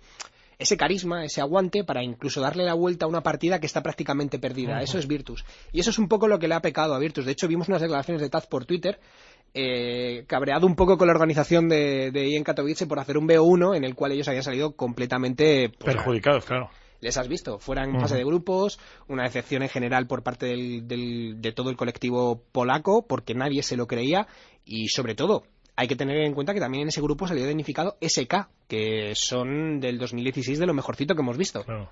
ese 0.59 0.77
carisma, 0.77 1.25
ese 1.25 1.41
aguante 1.41 1.85
para 1.85 2.05
incluso 2.05 2.43
darle 2.43 2.65
la 2.65 2.75
vuelta 2.75 3.07
a 3.07 3.09
una 3.09 3.23
partida 3.23 3.59
que 3.59 3.67
está 3.67 3.83
prácticamente 3.83 4.39
perdida. 4.39 4.83
Eso 4.83 4.99
es 4.99 5.07
Virtus. 5.07 5.43
Y 5.73 5.81
eso 5.81 5.89
es 5.89 5.99
un 5.99 6.07
poco 6.07 6.29
lo 6.29 6.39
que 6.39 6.49
le 6.49 6.55
ha 6.55 6.61
pecado 6.61 6.93
a 6.93 6.99
Virtus. 6.99 7.25
De 7.25 7.33
hecho, 7.33 7.49
vimos 7.49 7.69
unas 7.69 7.81
declaraciones 7.81 8.21
de 8.21 8.29
Taz 8.29 8.47
por 8.47 8.67
Twitter 8.67 9.01
eh, 9.55 10.25
cabreado 10.27 10.67
un 10.67 10.77
poco 10.77 10.97
con 10.97 11.09
la 11.09 11.13
organización 11.13 11.69
de, 11.69 12.11
de 12.13 12.29
IEN 12.29 12.45
Katowice 12.45 12.87
por 12.87 12.99
hacer 12.99 13.19
un 13.19 13.27
BO1 13.27 13.77
en 13.77 13.85
el 13.85 13.95
cual 13.95 14.13
ellos 14.13 14.29
habían 14.29 14.45
salido 14.45 14.77
completamente 14.77 15.71
pues, 15.71 15.97
Perjudicados, 15.97 16.45
claro. 16.45 16.71
Les 17.01 17.17
has 17.17 17.29
visto. 17.29 17.59
Fuera 17.59 17.85
en 17.85 18.01
fase 18.01 18.17
de 18.17 18.25
grupos, 18.25 18.79
una 19.09 19.25
decepción 19.25 19.63
en 19.63 19.69
general 19.69 20.07
por 20.07 20.23
parte 20.23 20.47
del- 20.47 20.87
del- 20.87 21.41
de 21.41 21.53
todo 21.53 21.71
el 21.71 21.77
colectivo 21.77 22.43
polaco, 22.53 23.07
porque 23.07 23.35
nadie 23.35 23.63
se 23.63 23.77
lo 23.77 23.87
creía, 23.87 24.27
y 24.65 24.89
sobre 24.89 25.15
todo, 25.15 25.45
hay 25.77 25.89
que 25.89 25.97
tener 25.97 26.19
en 26.19 26.35
cuenta 26.35 26.53
que 26.53 26.61
también 26.61 26.83
en 26.83 26.89
ese 26.89 27.01
grupo 27.01 27.27
salió 27.27 27.47
dignificado 27.47 27.97
SK, 28.01 28.49
que 28.69 29.13
son 29.15 29.81
del 29.81 29.99
2016 29.99 30.59
de 30.59 30.67
lo 30.67 30.75
mejorcito 30.75 31.15
que 31.15 31.23
hemos 31.23 31.39
visto. 31.39 31.65
Claro. 31.65 31.91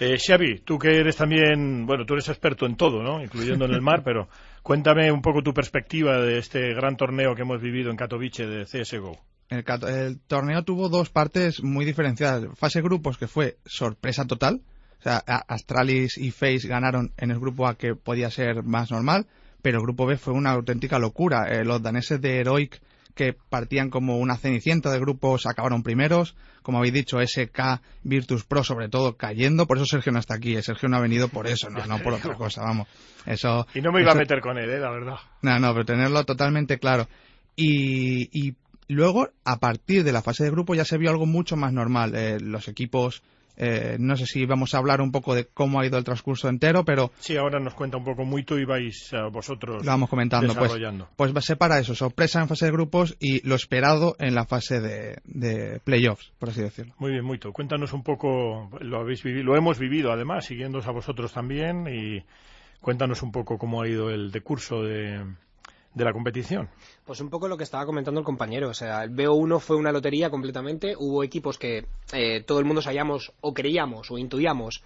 Eh, 0.00 0.16
Xavi, 0.18 0.60
tú 0.60 0.78
que 0.78 0.96
eres 0.98 1.16
también, 1.16 1.84
bueno, 1.86 2.06
tú 2.06 2.14
eres 2.14 2.28
experto 2.30 2.64
en 2.64 2.76
todo, 2.76 3.02
¿no? 3.02 3.22
Incluyendo 3.22 3.66
en 3.66 3.72
el 3.74 3.82
mar, 3.82 4.02
pero 4.04 4.28
cuéntame 4.62 5.12
un 5.12 5.20
poco 5.20 5.42
tu 5.42 5.52
perspectiva 5.52 6.18
de 6.22 6.38
este 6.38 6.72
gran 6.72 6.96
torneo 6.96 7.34
que 7.34 7.42
hemos 7.42 7.60
vivido 7.60 7.90
en 7.90 7.96
Katowice 7.98 8.46
de 8.46 8.64
CSGO. 8.64 9.18
El, 9.50 9.64
el 9.88 10.20
torneo 10.20 10.62
tuvo 10.62 10.88
dos 10.88 11.10
partes 11.10 11.62
muy 11.62 11.84
diferenciadas. 11.84 12.44
Fase 12.56 12.80
grupos, 12.82 13.18
que 13.18 13.26
fue 13.28 13.58
sorpresa 13.66 14.24
total. 14.24 14.62
O 15.00 15.02
sea, 15.02 15.16
Astralis 15.18 16.18
y 16.18 16.30
Face 16.30 16.68
ganaron 16.68 17.12
en 17.16 17.30
el 17.30 17.40
grupo 17.40 17.66
A, 17.66 17.74
que 17.76 17.94
podía 17.94 18.30
ser 18.30 18.62
más 18.62 18.90
normal. 18.90 19.26
Pero 19.62 19.78
el 19.78 19.82
grupo 19.82 20.06
B 20.06 20.16
fue 20.16 20.34
una 20.34 20.52
auténtica 20.52 20.98
locura. 20.98 21.46
Eh, 21.50 21.64
los 21.64 21.82
daneses 21.82 22.20
de 22.20 22.38
Heroic, 22.40 22.80
que 23.14 23.32
partían 23.34 23.90
como 23.90 24.18
una 24.18 24.36
cenicienta 24.36 24.90
de 24.90 25.00
grupos, 25.00 25.46
acabaron 25.46 25.82
primeros. 25.82 26.36
Como 26.62 26.78
habéis 26.78 26.92
dicho, 26.94 27.18
SK, 27.20 27.80
Virtus 28.04 28.44
Pro, 28.44 28.62
sobre 28.62 28.88
todo, 28.88 29.16
cayendo. 29.16 29.66
Por 29.66 29.78
eso 29.78 29.86
Sergio 29.86 30.12
no 30.12 30.18
está 30.20 30.34
aquí. 30.34 30.54
eh. 30.56 30.62
Sergio 30.62 30.88
no 30.88 30.96
ha 30.98 31.00
venido 31.00 31.28
por 31.28 31.46
eso, 31.46 31.70
no, 31.70 31.84
no 31.86 31.98
por 32.02 32.12
otra 32.14 32.34
cosa, 32.36 32.62
vamos. 32.62 32.86
Eso, 33.26 33.66
Y 33.74 33.80
no 33.80 33.90
me 33.92 34.02
iba 34.02 34.12
a 34.12 34.14
meter 34.14 34.40
con 34.40 34.56
él, 34.58 34.70
¿eh? 34.70 34.78
La 34.78 34.90
verdad. 34.90 35.16
no, 35.42 35.58
no, 35.58 35.72
pero 35.72 35.84
tenerlo 35.86 36.24
totalmente 36.24 36.78
claro. 36.78 37.08
Y, 37.56 38.28
y 38.32 38.54
luego, 38.94 39.28
a 39.44 39.58
partir 39.58 40.04
de 40.04 40.12
la 40.12 40.22
fase 40.22 40.44
de 40.44 40.50
grupo, 40.50 40.74
ya 40.74 40.84
se 40.84 40.98
vio 40.98 41.10
algo 41.10 41.26
mucho 41.26 41.56
más 41.56 41.72
normal. 41.72 42.14
Eh, 42.14 42.38
los 42.40 42.68
equipos, 42.68 43.22
eh, 43.56 43.96
no 43.98 44.16
sé 44.16 44.26
si 44.26 44.46
vamos 44.46 44.74
a 44.74 44.78
hablar 44.78 45.00
un 45.00 45.12
poco 45.12 45.34
de 45.34 45.46
cómo 45.46 45.80
ha 45.80 45.86
ido 45.86 45.98
el 45.98 46.04
transcurso 46.04 46.48
entero, 46.48 46.84
pero 46.84 47.10
Sí, 47.18 47.36
ahora 47.36 47.60
nos 47.60 47.74
cuenta 47.74 47.98
un 47.98 48.04
poco 48.04 48.24
muy 48.24 48.42
tú 48.42 48.56
y 48.56 48.64
vais 48.64 49.12
eh, 49.12 49.18
vosotros 49.30 49.84
lo 49.84 49.90
vamos 49.90 50.08
comentando. 50.08 50.46
Pues, 50.54 50.70
desarrollando. 50.72 51.08
pues 51.16 51.34
va 51.34 51.38
a 51.38 51.42
ser 51.42 51.58
para 51.58 51.78
eso, 51.78 51.94
sorpresa 51.94 52.40
en 52.40 52.48
fase 52.48 52.66
de 52.66 52.72
grupos 52.72 53.16
y 53.20 53.46
lo 53.46 53.54
esperado 53.54 54.16
en 54.18 54.34
la 54.34 54.46
fase 54.46 54.80
de, 54.80 55.18
de 55.24 55.80
playoffs, 55.84 56.32
por 56.38 56.48
así 56.48 56.62
decirlo. 56.62 56.94
Muy 56.98 57.12
bien, 57.12 57.24
muy 57.24 57.38
tú. 57.38 57.52
Cuéntanos 57.52 57.92
un 57.92 58.02
poco, 58.02 58.70
lo 58.80 58.98
habéis 59.00 59.22
vivido, 59.22 59.44
lo 59.44 59.56
hemos 59.56 59.78
vivido 59.78 60.10
además, 60.10 60.46
siguiéndoos 60.46 60.86
a 60.86 60.92
vosotros 60.92 61.32
también 61.32 61.86
y 61.86 62.24
cuéntanos 62.80 63.22
un 63.22 63.30
poco 63.30 63.58
cómo 63.58 63.82
ha 63.82 63.88
ido 63.88 64.10
el 64.10 64.30
decurso 64.30 64.82
de, 64.82 65.22
de 65.94 66.04
la 66.04 66.12
competición. 66.12 66.68
Pues 67.04 67.20
un 67.20 67.30
poco 67.30 67.48
lo 67.48 67.56
que 67.56 67.64
estaba 67.64 67.86
comentando 67.86 68.20
el 68.20 68.24
compañero. 68.24 68.68
O 68.68 68.74
sea, 68.74 69.02
el 69.02 69.10
BO1 69.10 69.60
fue 69.60 69.76
una 69.76 69.92
lotería 69.92 70.30
completamente. 70.30 70.94
Hubo 70.96 71.24
equipos 71.24 71.58
que 71.58 71.86
eh, 72.12 72.42
todo 72.42 72.58
el 72.58 72.64
mundo 72.64 72.82
sabíamos 72.82 73.32
o 73.40 73.52
creíamos 73.52 74.10
o 74.10 74.18
intuíamos 74.18 74.82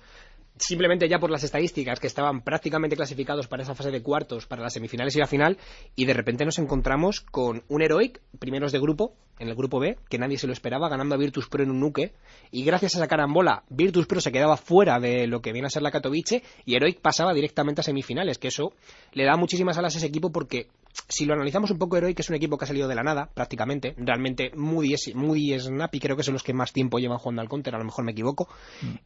simplemente 0.57 1.09
ya 1.09 1.19
por 1.19 1.31
las 1.31 1.45
estadísticas 1.45 2.01
que 2.01 2.07
estaban 2.07 2.43
prácticamente 2.43 2.97
clasificados 2.97 3.49
para 3.49 3.63
esa 3.63 3.75
fase 3.75 3.91
de 3.91 4.03
cuartos, 4.03 4.47
para 4.47 4.63
las 4.63 4.73
semifinales 4.73 5.17
y 5.17 5.19
la 5.19 5.27
final, 5.27 5.59
y 5.97 6.05
de 6.05 6.15
repente 6.15 6.45
nos 6.45 6.59
encontramos 6.59 7.21
con 7.21 7.65
un 7.69 7.83
Heroic, 7.83 8.21
primeros 8.39 8.73
de 8.73 8.79
grupo, 8.79 9.15
en 9.39 9.49
el 9.49 9.57
grupo 9.57 9.81
B, 9.81 9.99
que 10.09 10.19
nadie 10.19 10.39
se 10.39 10.47
lo 10.47 10.53
esperaba, 10.53 10.89
ganando 10.89 11.17
a 11.17 11.19
Virtus 11.19 11.49
Pro 11.49 11.65
en 11.65 11.71
un 11.71 11.81
nuque, 11.81 12.13
y 12.53 12.65
gracias 12.65 12.95
a 12.95 12.99
esa 12.99 13.09
carambola, 13.09 13.65
Virtus 13.69 14.07
Pro 14.07 14.21
se 14.21 14.31
quedaba 14.31 14.57
fuera 14.57 15.01
de 15.01 15.27
lo 15.27 15.41
que 15.41 15.53
viene 15.53 15.67
a 15.67 15.71
ser 15.71 15.83
la 15.83 15.91
Katowice, 15.91 16.43
y 16.65 16.77
Heroic 16.77 17.01
pasaba 17.01 17.35
directamente 17.35 17.81
a 17.81 17.85
semifinales, 17.85 18.39
que 18.39 18.49
eso 18.49 18.73
le 19.13 19.25
da 19.25 19.37
muchísimas 19.37 19.77
alas 19.77 19.97
a 19.97 19.99
ese 19.99 20.07
equipo 20.07 20.31
porque 20.31 20.69
si 21.09 21.27
lo 21.27 21.35
analizamos 21.35 21.71
un 21.71 21.79
poco, 21.79 21.97
Heroic 21.97 22.21
es 22.21 22.29
un 22.29 22.37
equipo 22.37 22.57
que 22.57 22.65
ha 22.65 22.69
salido 22.69 22.89
de 22.89 22.95
la 22.95 23.03
nada, 23.03 23.31
prácticamente. 23.33 23.95
Realmente 23.99 24.53
Moody, 24.55 24.95
es, 24.95 25.15
Moody 25.15 25.55
y 25.55 25.61
Snappy 25.61 26.01
creo 26.01 26.17
que 26.17 26.23
son 26.23 26.35
los 26.35 26.43
que 26.43 26.55
más 26.55 26.73
tiempo 26.73 26.99
llevan 26.99 27.19
jugando 27.19 27.43
al 27.43 27.49
counter, 27.49 27.75
a 27.75 27.79
lo 27.79 27.85
mejor 27.85 28.05
me 28.05 28.13
equivoco. 28.13 28.49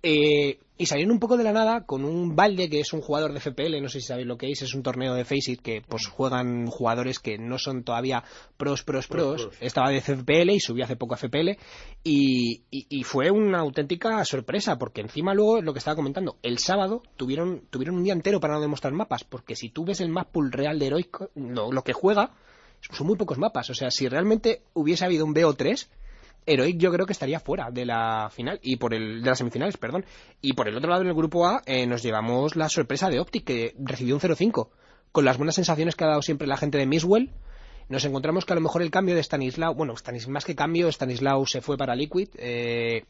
Eh, 0.03 0.59
y 0.79 0.87
salieron 0.87 1.11
un 1.13 1.19
poco 1.19 1.37
de 1.37 1.45
la 1.45 1.53
nada 1.53 1.85
con 1.85 2.05
un 2.05 2.37
balde 2.37 2.71
que 2.71 2.81
es 2.81 2.93
un 2.93 3.01
jugador 3.01 3.33
de 3.33 3.41
FPL, 3.41 3.83
no 3.83 3.89
sé 3.89 4.01
si 4.01 4.07
sabéis 4.07 4.27
lo 4.29 4.39
que 4.39 4.51
es, 4.51 4.63
es 4.63 4.75
un 4.75 4.83
torneo 4.83 5.13
de 5.15 5.25
Faceit 5.25 5.61
que 5.61 5.83
pues 5.87 6.07
juegan 6.07 6.69
jugadores 6.69 7.19
que 7.19 7.37
no 7.37 7.59
son 7.59 7.83
todavía 7.83 8.23
pros, 8.57 8.85
pros, 8.85 9.09
pros. 9.09 9.49
Estaba 9.61 9.91
de 9.91 10.01
FPL 10.01 10.51
y 10.51 10.61
subió 10.61 10.85
hace 10.85 10.97
poco 10.97 11.15
a 11.15 11.19
FPL 11.19 11.59
y, 12.05 12.63
y- 12.71 12.87
y 12.89 13.03
fue 13.03 13.31
una 13.31 13.59
auténtica 13.59 14.25
sorpresa 14.25 14.79
porque 14.79 15.01
encima 15.01 15.35
luego 15.35 15.61
lo 15.61 15.73
que 15.73 15.81
estaba 15.81 15.97
comentando, 15.97 16.37
el 16.43 16.59
sábado 16.59 17.03
tuvieron, 17.17 17.63
tuvieron 17.71 17.97
un 17.97 18.05
día 18.05 18.13
entero 18.13 18.41
para 18.41 18.55
no 18.55 18.61
demostrar 18.61 18.93
mapas 18.93 19.25
porque 19.25 19.57
si 19.57 19.71
tú 19.71 19.85
ves 19.85 20.01
el 20.01 20.09
map 20.11 20.29
pool 20.31 20.53
real 20.53 20.79
de 20.79 20.87
Heroic, 20.87 21.31
no, 21.35 21.73
lo 21.73 21.83
que 21.83 21.93
juega 21.93 22.31
son 22.93 23.09
muy 23.09 23.17
pocos 23.17 23.39
mapas. 23.39 23.69
O 23.71 23.75
sea, 23.75 23.91
si 23.91 24.09
realmente 24.09 24.63
hubiese 24.75 25.05
habido 25.05 25.25
un 25.25 25.35
BO3, 25.35 25.89
Heroic 26.49 26.79
yo 26.79 26.91
creo 26.91 27.07
que 27.07 27.13
estaría 27.13 27.41
fuera 27.41 27.71
de 27.71 27.85
la 27.85 28.31
final 28.33 28.59
y 28.63 28.77
por 28.77 28.95
el 28.95 29.23
de 29.23 29.29
las 29.29 29.39
semifinales, 29.39 29.77
perdón. 29.77 30.05
Y 30.41 30.55
por 30.55 30.69
el 30.69 30.77
otro 30.77 30.91
lado 30.91 31.03
en 31.03 31.09
el 31.09 31.15
grupo 31.15 31.47
A 31.47 31.63
eh, 31.67 31.87
nos 31.87 32.03
llevamos 32.03 32.57
la 32.57 32.69
sorpresa 32.69 33.11
de 33.11 33.21
Optic 33.21 33.45
que 33.45 33.75
recibió 33.79 34.15
un 34.15 34.21
0-5 34.21 34.69
con 35.13 35.25
las 35.25 35.37
buenas 35.37 35.55
sensaciones 35.55 35.95
que 35.95 36.05
ha 36.05 36.09
dado 36.09 36.23
siempre 36.23 36.47
la 36.47 36.57
gente 36.57 36.79
de 36.79 36.87
Miswell. 36.87 37.31
Nos 37.89 38.05
encontramos 38.05 38.45
que 38.45 38.53
a 38.53 38.57
lo 38.57 38.61
mejor 38.61 38.83
el 38.83 38.91
cambio 38.91 39.15
de 39.15 39.23
Stanislaw, 39.23 39.75
bueno, 39.75 39.97
Stanis, 39.97 40.29
más 40.29 40.45
que 40.45 40.55
cambio, 40.55 40.89
Stanislaw 40.89 41.47
se 41.47 41.63
fue 41.63 41.79
para 41.79 41.95
Liquid 41.95 42.29
eh, 42.37 43.05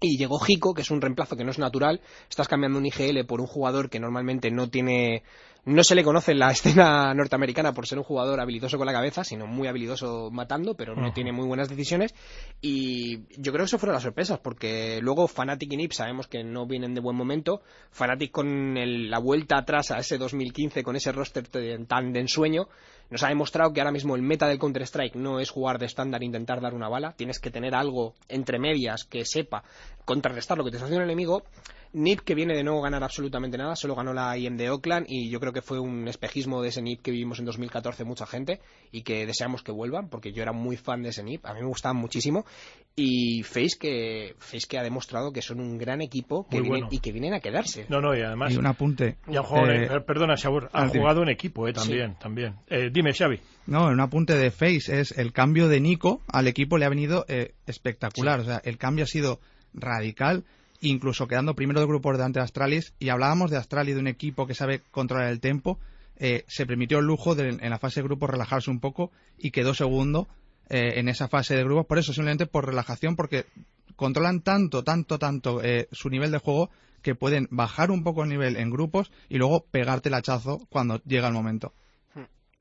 y 0.00 0.18
llegó 0.18 0.38
Jico, 0.38 0.74
que 0.74 0.82
es 0.82 0.90
un 0.90 1.00
reemplazo 1.00 1.36
que 1.36 1.44
no 1.44 1.50
es 1.50 1.58
natural. 1.58 2.00
Estás 2.28 2.48
cambiando 2.48 2.78
un 2.78 2.86
IGL 2.86 3.24
por 3.26 3.40
un 3.40 3.46
jugador 3.46 3.90
que 3.90 4.00
normalmente 4.00 4.50
no 4.50 4.68
tiene. 4.68 5.22
No 5.66 5.84
se 5.84 5.94
le 5.94 6.02
conoce 6.02 6.32
en 6.32 6.38
la 6.38 6.50
escena 6.52 7.12
norteamericana 7.14 7.72
por 7.72 7.86
ser 7.86 7.98
un 7.98 8.04
jugador 8.04 8.40
habilidoso 8.40 8.78
con 8.78 8.86
la 8.86 8.92
cabeza, 8.92 9.24
sino 9.24 9.46
muy 9.46 9.68
habilidoso 9.68 10.30
matando, 10.30 10.74
pero 10.74 10.94
no 10.96 11.12
tiene 11.12 11.32
muy 11.32 11.46
buenas 11.46 11.68
decisiones. 11.68 12.14
Y 12.60 13.18
yo 13.40 13.52
creo 13.52 13.64
que 13.64 13.64
eso 13.64 13.78
fueron 13.78 13.94
las 13.94 14.02
sorpresas, 14.02 14.38
porque 14.38 14.98
luego 15.02 15.28
Fnatic 15.28 15.72
y 15.72 15.76
NIP 15.76 15.92
sabemos 15.92 16.26
que 16.26 16.42
no 16.44 16.66
vienen 16.66 16.94
de 16.94 17.00
buen 17.00 17.16
momento. 17.16 17.60
Fnatic 17.90 18.30
con 18.30 18.76
el- 18.76 19.10
la 19.10 19.18
vuelta 19.18 19.58
atrás 19.58 19.90
a 19.90 19.98
ese 19.98 20.18
2015, 20.18 20.82
con 20.82 20.96
ese 20.96 21.12
roster 21.12 21.46
te- 21.48 21.78
tan 21.86 22.12
de 22.12 22.20
ensueño, 22.20 22.68
nos 23.10 23.22
ha 23.24 23.28
demostrado 23.28 23.72
que 23.72 23.80
ahora 23.80 23.92
mismo 23.92 24.14
el 24.16 24.22
meta 24.22 24.46
del 24.46 24.58
Counter-Strike 24.58 25.16
no 25.16 25.40
es 25.40 25.50
jugar 25.50 25.78
de 25.78 25.86
estándar 25.86 26.22
e 26.22 26.26
intentar 26.26 26.60
dar 26.60 26.74
una 26.74 26.88
bala. 26.88 27.12
Tienes 27.16 27.38
que 27.40 27.50
tener 27.50 27.74
algo 27.74 28.14
entre 28.28 28.58
medias 28.58 29.04
que 29.04 29.24
sepa 29.24 29.64
contrarrestar 30.04 30.56
lo 30.58 30.64
que 30.64 30.70
te 30.70 30.76
está 30.76 30.86
haciendo 30.86 31.04
el 31.04 31.10
enemigo. 31.10 31.42
NIP 31.92 32.20
que 32.20 32.34
viene 32.34 32.54
de 32.54 32.62
no 32.62 32.80
ganar 32.80 33.02
absolutamente 33.02 33.58
nada, 33.58 33.74
solo 33.74 33.94
ganó 33.96 34.12
la 34.12 34.36
IM 34.38 34.56
de 34.56 34.70
Oakland 34.70 35.06
y 35.08 35.28
yo 35.28 35.40
creo 35.40 35.52
que 35.52 35.60
fue 35.62 35.80
un 35.80 36.06
espejismo 36.06 36.62
de 36.62 36.68
ese 36.68 36.82
NIP 36.82 37.02
que 37.02 37.10
vivimos 37.10 37.38
en 37.40 37.46
2014 37.46 38.04
mucha 38.04 38.26
gente 38.26 38.60
y 38.92 39.02
que 39.02 39.26
deseamos 39.26 39.62
que 39.62 39.72
vuelvan 39.72 40.08
porque 40.08 40.32
yo 40.32 40.42
era 40.42 40.52
muy 40.52 40.76
fan 40.76 41.02
de 41.02 41.08
ese 41.08 41.22
NIP, 41.24 41.44
a 41.46 41.52
mí 41.54 41.60
me 41.60 41.66
gustaban 41.66 41.96
muchísimo 41.96 42.44
y 42.94 43.42
Face 43.42 43.76
que 43.80 44.34
Face 44.38 44.66
que 44.68 44.78
ha 44.78 44.82
demostrado 44.82 45.32
que 45.32 45.42
son 45.42 45.58
un 45.60 45.78
gran 45.78 46.00
equipo 46.00 46.46
que 46.48 46.56
Muy 46.58 46.62
vienen, 46.68 46.80
bueno. 46.82 46.88
y 46.92 46.98
que 47.00 47.12
vienen 47.12 47.34
a 47.34 47.40
quedarse. 47.40 47.86
No, 47.88 48.00
no, 48.00 48.14
y 48.16 48.20
además... 48.22 48.52
Y 48.54 48.56
un 48.58 48.66
apunte. 48.66 49.16
Y 49.28 49.36
han 49.36 49.42
jugado 49.42 49.70
en- 49.70 49.82
Eh, 49.82 49.88
eh, 49.96 50.00
perdona, 50.00 50.34
Shabur, 50.36 50.64
han 50.72 50.84
ah, 50.84 50.86
dime. 50.88 51.00
jugado 51.00 51.22
en 51.22 51.28
equipo, 51.30 51.66
eh, 51.66 51.72
también, 51.72 52.16
también. 52.20 52.56
Eh, 52.68 52.90
dime, 52.92 53.12
Xavi. 53.12 53.40
No, 53.66 53.86
un 53.86 54.00
apunte 54.00 54.36
de 54.36 54.50
Face 54.50 55.00
es 55.00 55.12
el 55.18 55.32
cambio 55.32 55.68
de 55.68 55.80
Nico 55.80 56.22
al 56.28 56.46
equipo 56.46 56.78
le 56.78 56.84
ha 56.84 56.88
venido 56.88 57.24
eh, 57.28 57.54
espectacular. 57.66 58.40
O 58.40 58.44
sea, 58.44 58.60
el 58.64 58.78
cambio 58.78 59.04
ha 59.04 59.08
sido 59.08 59.40
radical, 59.74 60.44
incluso 60.80 61.28
quedando 61.28 61.54
primero 61.54 61.80
de 61.80 61.86
grupo 61.86 62.12
delante 62.12 62.38
de 62.38 62.44
Astralis. 62.44 62.94
Y 62.98 63.08
hablábamos 63.08 63.50
de 63.50 63.56
Astralis, 63.56 63.94
de 63.94 64.00
un 64.00 64.06
equipo 64.06 64.46
que 64.46 64.54
sabe 64.54 64.82
controlar 64.90 65.28
el 65.30 65.40
tempo. 65.40 65.78
eh, 66.16 66.44
se 66.48 66.66
permitió 66.66 66.98
el 66.98 67.06
lujo 67.06 67.34
de, 67.34 67.48
en 67.48 67.70
la 67.70 67.78
fase 67.78 68.00
de 68.00 68.04
grupo 68.04 68.26
relajarse 68.26 68.70
un 68.70 68.78
poco 68.78 69.10
y 69.38 69.50
quedó 69.52 69.72
segundo 69.72 70.28
eh, 70.68 70.94
en 70.96 71.08
esa 71.08 71.28
fase 71.28 71.56
de 71.56 71.64
grupos. 71.64 71.86
Por 71.86 71.98
eso, 71.98 72.12
simplemente 72.12 72.46
por 72.46 72.66
relajación, 72.66 73.16
porque 73.16 73.46
controlan 73.96 74.40
tanto, 74.40 74.84
tanto, 74.84 75.18
tanto 75.18 75.62
eh, 75.62 75.88
su 75.92 76.10
nivel 76.10 76.30
de 76.30 76.38
juego 76.38 76.70
que 77.02 77.14
pueden 77.14 77.48
bajar 77.50 77.90
un 77.90 78.04
poco 78.04 78.22
el 78.22 78.28
nivel 78.28 78.56
en 78.56 78.70
grupos 78.70 79.10
y 79.28 79.38
luego 79.38 79.64
pegarte 79.70 80.10
el 80.10 80.14
hachazo 80.14 80.60
cuando 80.68 81.02
llega 81.04 81.28
el 81.28 81.34
momento. 81.34 81.72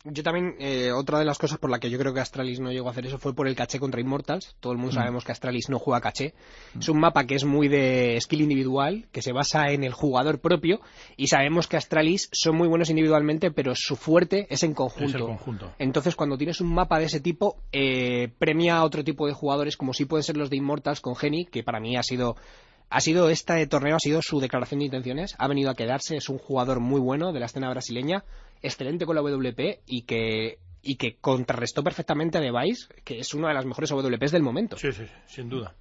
Yo 0.06 0.24
también, 0.24 0.56
eh, 0.60 0.94
otra 0.94 1.20
de 1.20 1.26
las 1.26 1.38
cosas 1.38 1.58
por 1.58 1.70
la 1.70 1.78
que 1.80 1.90
yo 1.90 2.00
creo 2.00 2.14
que 2.14 2.22
Astralis 2.22 2.62
no 2.62 2.72
llegó 2.72 2.88
a 2.88 2.92
hacer 2.92 3.06
eso 3.06 3.18
fue 3.18 3.34
por 3.36 3.50
el 3.50 3.56
caché 3.56 3.80
contra 3.80 4.00
Immortals. 4.00 4.56
Todo 4.62 4.72
el 4.72 4.78
mundo 4.78 4.94
Mm. 4.94 4.96
sabemos 4.96 5.26
que 5.26 5.34
Astralis 5.34 5.68
no 5.68 5.78
juega 5.78 6.00
caché. 6.00 6.34
Es 6.80 6.88
un 6.88 7.00
mapa 7.02 7.26
que 7.26 7.36
es 7.36 7.44
muy 7.44 7.68
de 7.68 8.18
skill 8.22 8.40
individual, 8.42 9.08
que 9.12 9.22
se 9.22 9.34
basa 9.34 9.72
en 9.72 9.84
el 9.84 9.92
jugador 9.92 10.40
propio, 10.40 10.80
y 11.18 11.28
sabemos 11.28 11.68
que 11.68 11.76
Astralis 11.76 12.30
son 12.32 12.56
muy 12.56 12.70
buenos 12.70 12.90
individualmente, 12.90 13.52
pero 13.52 13.74
su 13.76 13.98
fuerte 13.98 14.48
es 14.50 14.64
en 14.64 14.74
conjunto. 14.74 15.10
Es 15.10 15.16
el 15.16 15.22
conjunto. 15.22 15.74
Entonces, 15.80 16.16
cuando 16.16 16.38
tienes 16.38 16.62
un 16.62 16.74
mapa 16.74 16.98
de 16.98 17.06
ese 17.06 17.20
tipo, 17.20 17.58
eh, 17.74 18.30
premia 18.40 18.78
a 18.78 18.86
otro 18.86 19.04
tipo 19.04 19.28
de 19.28 19.34
jugadores, 19.34 19.76
como 19.76 19.94
si 19.94 20.06
pueden 20.06 20.24
ser 20.24 20.38
los 20.38 20.50
de 20.50 20.56
Immortals 20.56 21.02
con 21.02 21.18
Geni, 21.18 21.44
que 21.46 21.62
para 21.64 21.82
mí 21.82 21.98
ha 21.98 22.04
sido 22.04 22.38
ha 22.92 23.02
sido 23.02 23.30
este 23.30 23.68
torneo 23.68 23.98
ha 23.98 24.00
sido 24.00 24.20
su 24.24 24.40
declaración 24.40 24.80
de 24.80 24.86
intenciones 24.88 25.36
ha 25.38 25.48
venido 25.48 25.70
a 25.70 25.76
quedarse 25.76 26.16
es 26.18 26.28
un 26.28 26.40
jugador 26.40 26.80
muy 26.80 27.00
bueno 27.00 27.32
de 27.32 27.40
la 27.40 27.46
escena 27.46 27.70
brasileña 27.70 28.24
excelente 28.62 29.06
con 29.06 29.16
la 29.16 29.22
WP 29.22 29.80
y 29.88 30.02
que 30.04 30.58
y 30.82 30.96
que 30.96 31.18
contrarrestó 31.20 31.84
perfectamente 31.84 32.38
a 32.38 32.42
Device 32.42 32.88
que 33.04 33.20
es 33.20 33.34
una 33.34 33.50
de 33.50 33.54
las 33.54 33.66
mejores 33.66 33.92
WPs 33.92 34.32
del 34.32 34.44
momento 34.44 34.78
Sí, 34.78 34.92
sí, 34.94 35.06
sin 35.28 35.50
duda. 35.50 35.74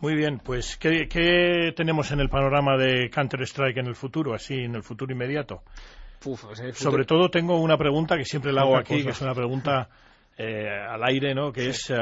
Muy 0.00 0.14
bien, 0.16 0.38
pues 0.40 0.76
¿qué, 0.76 1.06
qué 1.08 1.72
tenemos 1.76 2.10
en 2.10 2.18
el 2.20 2.28
panorama 2.28 2.76
de 2.76 3.08
Counter-Strike 3.10 3.76
en 3.78 3.86
el 3.86 3.94
futuro, 3.94 4.34
así 4.34 4.54
en 4.54 4.74
el 4.74 4.82
futuro 4.82 5.12
inmediato? 5.12 5.62
Uf, 6.24 6.42
el 6.50 6.72
futuro- 6.72 6.74
Sobre 6.74 7.04
todo 7.04 7.30
tengo 7.30 7.58
una 7.60 7.78
pregunta 7.78 8.16
que 8.16 8.24
siempre 8.24 8.52
la 8.52 8.62
hago 8.62 8.76
aquí, 8.76 8.94
cosa. 8.94 9.04
que 9.04 9.10
es 9.12 9.20
una 9.22 9.34
pregunta 9.34 9.88
eh, 10.36 10.68
al 10.68 11.02
aire, 11.04 11.32
¿no? 11.34 11.52
Que 11.52 11.68
es, 11.68 11.88
eh, 11.90 11.94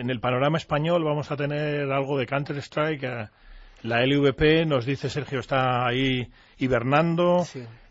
en 0.00 0.08
el 0.08 0.18
panorama 0.18 0.56
español 0.56 1.04
vamos 1.04 1.30
a 1.30 1.36
tener 1.36 1.92
algo 1.92 2.18
de 2.18 2.26
Counter-Strike. 2.26 3.04
eh, 3.04 3.28
la 3.82 4.00
LVP, 4.04 4.64
nos 4.66 4.86
dice 4.86 5.10
Sergio, 5.10 5.40
está 5.40 5.86
ahí 5.86 6.26
hibernando. 6.58 7.44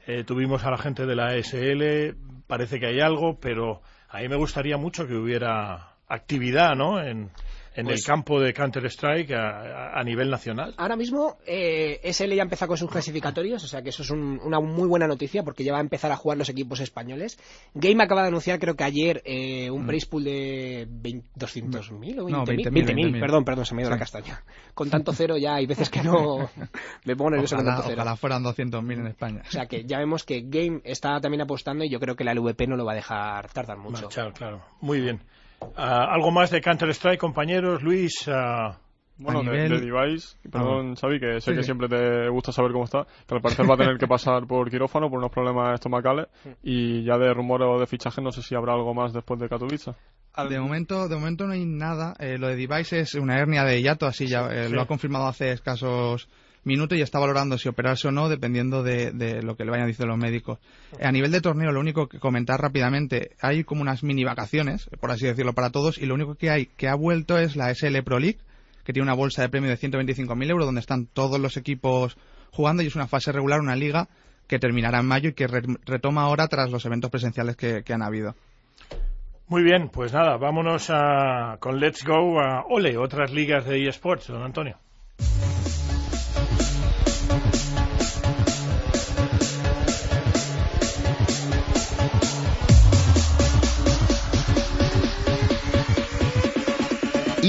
Eh, 0.07 0.23
tuvimos 0.23 0.63
a 0.63 0.71
la 0.71 0.77
gente 0.77 1.05
de 1.05 1.15
la 1.15 1.35
ESL, 1.35 2.15
parece 2.47 2.79
que 2.79 2.85
hay 2.85 2.99
algo, 2.99 3.39
pero 3.39 3.81
a 4.09 4.19
mí 4.19 4.29
me 4.29 4.35
gustaría 4.35 4.77
mucho 4.77 5.07
que 5.07 5.15
hubiera 5.15 5.95
actividad, 6.07 6.75
¿no? 6.75 7.01
En, 7.01 7.31
en 7.75 7.85
Pues- 7.85 7.99
el 7.99 8.05
campo 8.05 8.39
de 8.39 8.53
Counter-Strike 8.53 9.31
a, 9.33 9.49
a- 9.91 9.99
a 9.99 10.03
nivel 10.03 10.29
nacional. 10.29 10.73
Ahora 10.77 10.95
mismo 10.95 11.37
eh, 11.45 11.99
SL 12.03 12.33
ya 12.35 12.43
empieza 12.43 12.67
con 12.67 12.77
sus 12.77 12.89
clasificatorios, 12.89 13.63
o 13.63 13.67
sea 13.67 13.81
que 13.81 13.89
eso 13.89 14.03
es 14.03 14.09
un- 14.09 14.39
una 14.43 14.59
muy 14.59 14.87
buena 14.87 15.07
noticia 15.07 15.43
porque 15.43 15.63
ya 15.63 15.71
va 15.73 15.79
a 15.79 15.81
empezar 15.81 16.11
a 16.11 16.15
jugar 16.15 16.37
los 16.37 16.49
equipos 16.49 16.79
españoles. 16.79 17.37
Game 17.73 18.01
acaba 18.03 18.21
de 18.21 18.29
anunciar, 18.29 18.59
creo 18.59 18.75
que 18.75 18.83
ayer, 18.85 19.21
eh, 19.25 19.69
un 19.69 19.83
Mm. 19.83 19.87
price 19.87 20.07
pool 20.07 20.23
de 20.23 20.87
20 20.89 21.27
200.000 21.35 22.19
o 22.19 22.25
20.000. 22.25 22.31
No, 22.31 22.45
20.000, 22.45 22.71
20.000, 22.71 22.95
20.000. 23.11 23.19
perdón, 23.19 23.43
perdón, 23.45 23.65
se 23.65 23.75
me 23.75 23.81
ha 23.81 23.83
ido 23.83 23.89
Sí. 23.91 23.95
la 23.95 23.99
castaña. 23.99 24.43
Con 24.73 24.89
tanto 24.89 25.11
cero 25.13 25.37
ya 25.37 25.55
hay 25.55 25.65
veces 25.65 25.89
que 25.89 26.01
no 26.01 26.49
me 27.05 27.15
pongo 27.15 27.31
nervioso 27.31 27.55
con 27.55 27.65
Ojalá, 27.65 27.75
tanto 27.77 27.89
cero. 27.89 28.01
ojalá 28.01 28.15
fueran 28.15 28.43
200.000 28.43 28.99
en 28.99 29.07
España. 29.07 29.41
O 29.47 29.51
sea 29.51 29.65
que 29.65 29.83
ya 29.85 29.99
vemos 29.99 30.23
que 30.23 30.41
Game 30.47 30.81
está 30.83 31.19
también 31.19 31.41
apostando 31.41 31.83
y 31.83 31.89
yo 31.89 31.99
creo 31.99 32.15
que 32.15 32.23
la 32.23 32.33
LVP 32.33 32.67
no 32.67 32.77
lo 32.77 32.85
va 32.85 32.93
a 32.93 32.95
dejar 32.95 33.49
tardar 33.51 33.77
mucho. 33.77 34.03
Marchar, 34.03 34.33
claro. 34.33 34.61
Muy 34.81 35.01
bien. 35.01 35.19
Ah, 35.77 36.07
¿Algo 36.13 36.31
más 36.31 36.51
de 36.51 36.61
Counter-Strike, 36.61 37.19
compañeros? 37.19 37.81
Luis, 37.83 38.27
ah, 38.27 38.77
Bueno, 39.17 39.43
de, 39.43 39.69
device, 39.69 40.37
perdón, 40.51 40.95
Xavi, 40.95 41.19
que 41.19 41.39
sé 41.39 41.51
Sí, 41.51 41.51
que 41.55 41.63
sí. 41.63 41.65
siempre 41.65 41.87
te 41.87 42.27
gusta 42.29 42.51
saber 42.51 42.71
cómo 42.73 42.83
está, 42.85 43.05
que 43.27 43.35
al 43.35 43.41
parecer 43.41 43.69
va 43.69 43.75
a 43.75 43.77
tener 43.77 43.97
que 43.97 44.07
pasar 44.07 44.45
por 44.45 44.69
quirófano 44.69 45.09
por 45.09 45.19
unos 45.19 45.31
problemas 45.31 45.73
estomacales 45.75 46.27
y 46.63 47.03
ya 47.03 47.17
de 47.17 47.33
rumores 47.33 47.67
o 47.69 47.79
de 47.79 47.87
fichaje 47.87 48.21
no 48.21 48.31
sé 48.31 48.41
si 48.41 48.55
habrá 48.55 48.73
algo 48.73 48.93
más 48.93 49.13
después 49.13 49.39
de 49.39 49.47
Katowice. 49.49 49.93
De 50.49 50.59
momento, 50.59 51.07
de 51.07 51.15
momento 51.15 51.47
no 51.47 51.53
hay 51.53 51.65
nada. 51.65 52.13
Eh, 52.19 52.37
lo 52.37 52.47
de 52.49 52.57
Device 52.57 52.99
es 52.99 53.15
una 53.15 53.37
hernia 53.39 53.63
de 53.63 53.81
hiato, 53.81 54.05
así 54.05 54.27
ya 54.27 54.47
eh, 54.51 54.67
Sí. 54.67 54.73
lo 54.73 54.81
ha 54.81 54.85
confirmado 54.85 55.27
hace 55.27 55.51
escasos 55.51 56.27
minutos 56.65 56.97
y 56.97 57.01
está 57.01 57.19
valorando 57.19 57.57
si 57.57 57.69
operarse 57.69 58.07
o 58.07 58.11
no, 58.11 58.27
dependiendo 58.29 58.83
de, 58.83 59.11
de 59.11 59.41
lo 59.41 59.55
que 59.55 59.63
le 59.65 59.71
vayan 59.71 59.87
diciendo 59.87 60.13
los 60.13 60.21
médicos. 60.21 60.59
A 61.01 61.11
nivel 61.11 61.31
de 61.31 61.41
torneo, 61.41 61.71
lo 61.71 61.79
único 61.79 62.07
que 62.07 62.19
comentar 62.19 62.59
rápidamente, 62.61 63.31
hay 63.41 63.63
como 63.63 63.81
unas 63.81 64.03
mini 64.03 64.23
vacaciones, 64.23 64.89
por 64.99 65.11
así 65.11 65.25
decirlo, 65.25 65.53
para 65.53 65.69
todos, 65.69 65.97
y 65.97 66.05
lo 66.05 66.15
único 66.15 66.35
que 66.35 66.49
hay 66.49 66.65
que 66.65 66.87
ha 66.87 66.95
vuelto 66.95 67.37
es 67.37 67.55
la 67.55 67.73
SL 67.73 68.01
Pro 68.03 68.19
League, 68.19 68.39
que 68.83 68.93
tiene 68.93 69.03
una 69.05 69.13
bolsa 69.15 69.41
de 69.41 69.49
premio 69.49 69.69
de 69.69 69.77
125.000 69.77 70.49
euros, 70.49 70.65
donde 70.65 70.81
están 70.81 71.05
todos 71.07 71.39
los 71.39 71.57
equipos 71.57 72.17
jugando 72.51 72.83
y 72.83 72.87
es 72.87 72.95
una 72.95 73.07
fase 73.07 73.31
regular, 73.31 73.59
una 73.59 73.75
liga 73.75 74.07
que 74.47 74.59
terminará 74.59 74.99
en 74.99 75.07
mayo 75.07 75.29
y 75.29 75.33
que 75.33 75.47
re- 75.47 75.63
retoma 75.85 76.21
ahora 76.21 76.47
tras 76.47 76.69
los 76.71 76.85
eventos 76.85 77.09
presenciales 77.09 77.55
que, 77.55 77.83
que 77.83 77.93
han 77.93 78.03
habido. 78.03 78.35
Muy 79.47 79.63
bien, 79.63 79.89
pues 79.89 80.13
nada, 80.13 80.37
vámonos 80.37 80.87
a, 80.89 81.57
con 81.59 81.79
Let's 81.79 82.03
Go 82.03 82.39
a 82.39 82.63
Ole, 82.69 82.97
otras 82.97 83.31
ligas 83.31 83.65
de 83.65 83.87
eSports, 83.87 84.27
don 84.27 84.41
Antonio. 84.43 84.77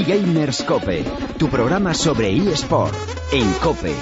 eGamers 0.07 0.63
Cope, 0.63 1.05
tu 1.37 1.49
programa 1.49 1.93
sobre 1.93 2.31
eSport 2.31 2.95
en 3.33 3.53
Cope. 3.55 3.93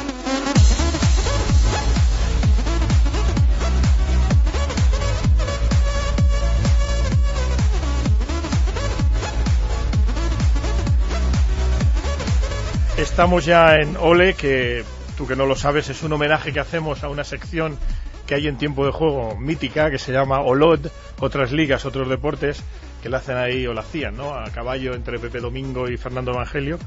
Estamos 12.98 13.46
ya 13.46 13.76
en 13.76 13.96
Ole, 13.96 14.34
que 14.34 14.84
tú 15.16 15.26
que 15.26 15.36
no 15.36 15.46
lo 15.46 15.56
sabes, 15.56 15.88
es 15.88 16.02
un 16.02 16.12
homenaje 16.12 16.52
que 16.52 16.60
hacemos 16.60 17.02
a 17.02 17.08
una 17.08 17.24
sección 17.24 17.78
que 18.26 18.34
hay 18.34 18.46
en 18.46 18.58
tiempo 18.58 18.84
de 18.84 18.92
juego 18.92 19.36
mítica 19.36 19.90
que 19.90 19.98
se 19.98 20.12
llama 20.12 20.40
Olod, 20.40 20.86
otras 21.20 21.50
ligas, 21.52 21.86
otros 21.86 22.10
deportes, 22.10 22.62
que 23.04 23.10
la 23.10 23.18
hacen 23.18 23.36
ahí 23.36 23.66
o 23.66 23.74
la 23.74 23.82
hacían, 23.82 24.16
¿no? 24.16 24.34
A 24.34 24.50
caballo 24.50 24.94
entre 24.94 25.18
Pepe 25.18 25.38
Domingo 25.38 25.90
y 25.90 25.98
Fernando 25.98 26.32
Evangelio. 26.32 26.78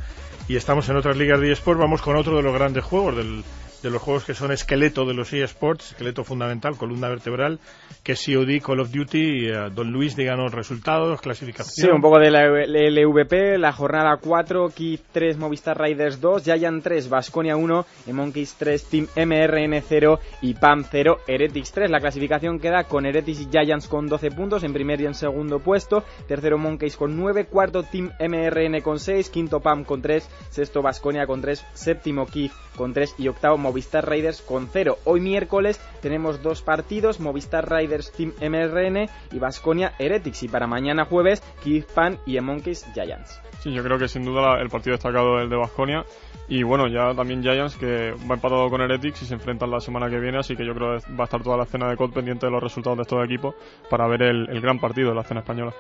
Y 0.48 0.56
estamos 0.56 0.88
en 0.90 0.96
otras 0.96 1.18
ligas 1.18 1.42
de 1.42 1.52
eSport, 1.52 1.80
vamos 1.80 2.02
con 2.02 2.16
otro 2.16 2.38
de 2.38 2.44
los 2.44 2.54
grandes 2.54 2.84
juegos, 2.84 3.16
del- 3.18 3.44
de 3.84 3.92
los 3.92 4.02
juegos 4.02 4.24
que 4.26 4.34
son 4.34 4.52
esqueleto 4.52 5.06
de 5.06 5.14
los 5.14 5.32
eSports, 5.34 5.92
esqueleto 5.92 6.24
fundamental, 6.24 6.76
columna 6.78 7.10
vertebral, 7.10 7.60
que 8.04 8.14
es 8.14 8.26
COD, 8.26 8.60
Call 8.60 8.80
of 8.80 8.90
Duty. 8.92 9.50
Eh, 9.50 9.70
don 9.72 9.92
Luis, 9.92 10.16
díganos 10.16 10.52
resultados, 10.52 11.22
clasificación. 11.22 11.88
Sí, 11.88 11.96
un 11.96 12.02
poco 12.02 12.18
de 12.18 12.32
la 12.32 12.48
LVP, 12.48 13.60
la 13.60 13.72
jornada 13.72 14.18
4, 14.20 14.70
Kid 14.70 15.00
3, 15.12 15.38
Movistar 15.38 15.80
Riders 15.80 16.20
2, 16.20 16.44
Giant 16.44 16.84
3, 16.84 17.08
Vasconia 17.08 17.56
1, 17.56 17.86
Monkeys 18.12 18.56
3, 18.58 18.84
Team 18.90 19.08
MRN 19.16 19.80
0 19.88 20.20
y 20.42 20.56
PAM 20.56 20.84
0, 20.90 21.20
Heretics 21.28 21.72
3. 21.72 21.92
La 21.92 22.00
clasificación 22.00 22.60
queda 22.60 22.86
con 22.86 23.06
Heretics 23.06 23.42
y 23.42 23.48
Giants 23.52 23.88
con 23.88 24.08
12 24.08 24.32
puntos, 24.32 24.64
en 24.64 24.74
primer 24.74 25.00
y 25.02 25.06
en 25.06 25.14
segundo 25.14 25.60
puesto, 25.60 26.04
tercero 26.28 26.58
Monkeys 26.58 26.98
con 26.98 27.16
9, 27.16 27.46
cuarto 27.46 27.84
Team 27.84 28.10
MRN 28.20 28.82
con 28.82 29.00
6, 29.00 29.30
quinto 29.30 29.60
PAM 29.60 29.84
con 29.84 30.02
3, 30.02 30.28
sexto 30.50 30.82
Vasconia 30.82 31.28
con 31.28 31.42
3, 31.42 31.66
séptimo 31.74 32.26
Kid 32.26 32.52
con 32.76 32.94
3 32.94 33.16
y 33.18 33.28
octavo 33.28 33.58
Movistar 33.58 34.10
Riders 34.10 34.42
con 34.42 34.68
0. 34.72 34.98
Hoy 35.04 35.20
miércoles 35.20 35.80
tenemos 36.02 36.42
dos 36.42 36.62
partidos, 36.62 37.20
Movistar 37.20 37.70
Riders 37.72 38.12
Team 38.12 38.34
MRN 38.42 39.10
y 39.32 39.40
Vasconia 39.40 39.94
Heretics 40.00 40.44
y 40.44 40.48
para 40.48 40.68
mañana 40.68 41.06
jueves 41.06 41.42
Kid 41.64 41.84
Pan 41.94 42.20
y 42.26 42.40
Monkeys 42.40 42.86
Giants. 42.94 43.42
Sí, 43.60 43.74
yo 43.74 43.84
creo 43.84 43.98
que 43.98 44.08
sin 44.08 44.24
duda 44.24 44.60
el 44.62 44.70
partido 44.70 44.96
destacado 44.96 45.38
es 45.38 45.44
el 45.44 45.50
de 45.50 45.56
Basconia. 45.56 46.06
Y 46.50 46.64
bueno, 46.64 46.88
ya 46.88 47.14
también 47.14 47.42
Giants, 47.42 47.76
que 47.76 48.12
va 48.30 48.36
empatado 48.36 48.70
con 48.70 48.82
Heretics 48.82 49.24
y 49.24 49.26
se 49.26 49.34
enfrentan 49.34 49.70
la 49.70 49.82
semana 49.82 50.10
que 50.10 50.20
viene. 50.20 50.38
Así 50.38 50.56
que 50.56 50.66
yo 50.66 50.74
creo 50.74 50.98
que 50.98 51.14
va 51.14 51.24
a 51.24 51.26
estar 51.26 51.44
toda 51.44 51.58
la 51.58 51.64
escena 51.64 51.90
de 51.90 51.98
COD 51.98 52.14
pendiente 52.14 52.46
de 52.46 52.52
los 52.52 52.64
resultados 52.64 52.98
de 52.98 53.02
estos 53.02 53.26
equipos 53.26 53.56
para 53.90 54.08
ver 54.08 54.24
el, 54.24 54.50
el 54.50 54.62
gran 54.62 54.80
partido 54.80 55.10
de 55.10 55.16
la 55.16 55.22
escena 55.22 55.42
española. 55.42 55.74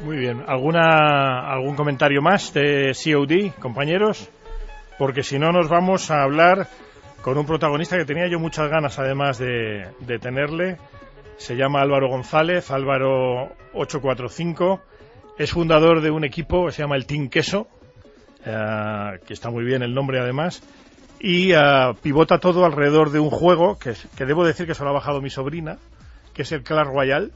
Muy 0.00 0.16
bien. 0.16 0.44
¿Alguna, 0.46 1.50
¿Algún 1.50 1.74
comentario 1.74 2.22
más 2.22 2.54
de 2.54 2.92
COD, 2.92 3.60
compañeros? 3.60 4.28
Porque 4.96 5.24
si 5.24 5.40
no, 5.40 5.50
nos 5.50 5.68
vamos 5.68 6.10
a 6.12 6.22
hablar 6.22 6.68
con 7.20 7.36
un 7.36 7.44
protagonista 7.44 7.96
que 7.96 8.04
tenía 8.04 8.28
yo 8.28 8.38
muchas 8.38 8.70
ganas, 8.70 8.98
además 9.00 9.38
de, 9.38 9.88
de 10.00 10.18
tenerle. 10.20 10.76
Se 11.36 11.56
llama 11.56 11.80
Álvaro 11.80 12.08
González, 12.08 12.70
Álvaro 12.70 13.50
845. 13.74 14.80
Es 15.36 15.50
fundador 15.50 16.00
de 16.00 16.10
un 16.10 16.24
equipo 16.24 16.66
que 16.66 16.72
se 16.72 16.82
llama 16.82 16.96
el 16.96 17.06
Team 17.06 17.28
Queso, 17.28 17.66
eh, 18.46 19.18
que 19.26 19.34
está 19.34 19.50
muy 19.50 19.64
bien 19.64 19.82
el 19.82 19.94
nombre 19.94 20.20
además. 20.20 20.62
Y 21.18 21.52
eh, 21.52 21.58
pivota 22.00 22.38
todo 22.38 22.64
alrededor 22.64 23.10
de 23.10 23.18
un 23.18 23.30
juego 23.30 23.80
que, 23.80 23.94
que 24.16 24.26
debo 24.26 24.46
decir 24.46 24.66
que 24.66 24.74
se 24.74 24.84
lo 24.84 24.90
ha 24.90 24.92
bajado 24.92 25.20
mi 25.20 25.30
sobrina, 25.30 25.78
que 26.34 26.42
es 26.42 26.52
el 26.52 26.62
Clash 26.62 26.86
Royale 26.86 27.30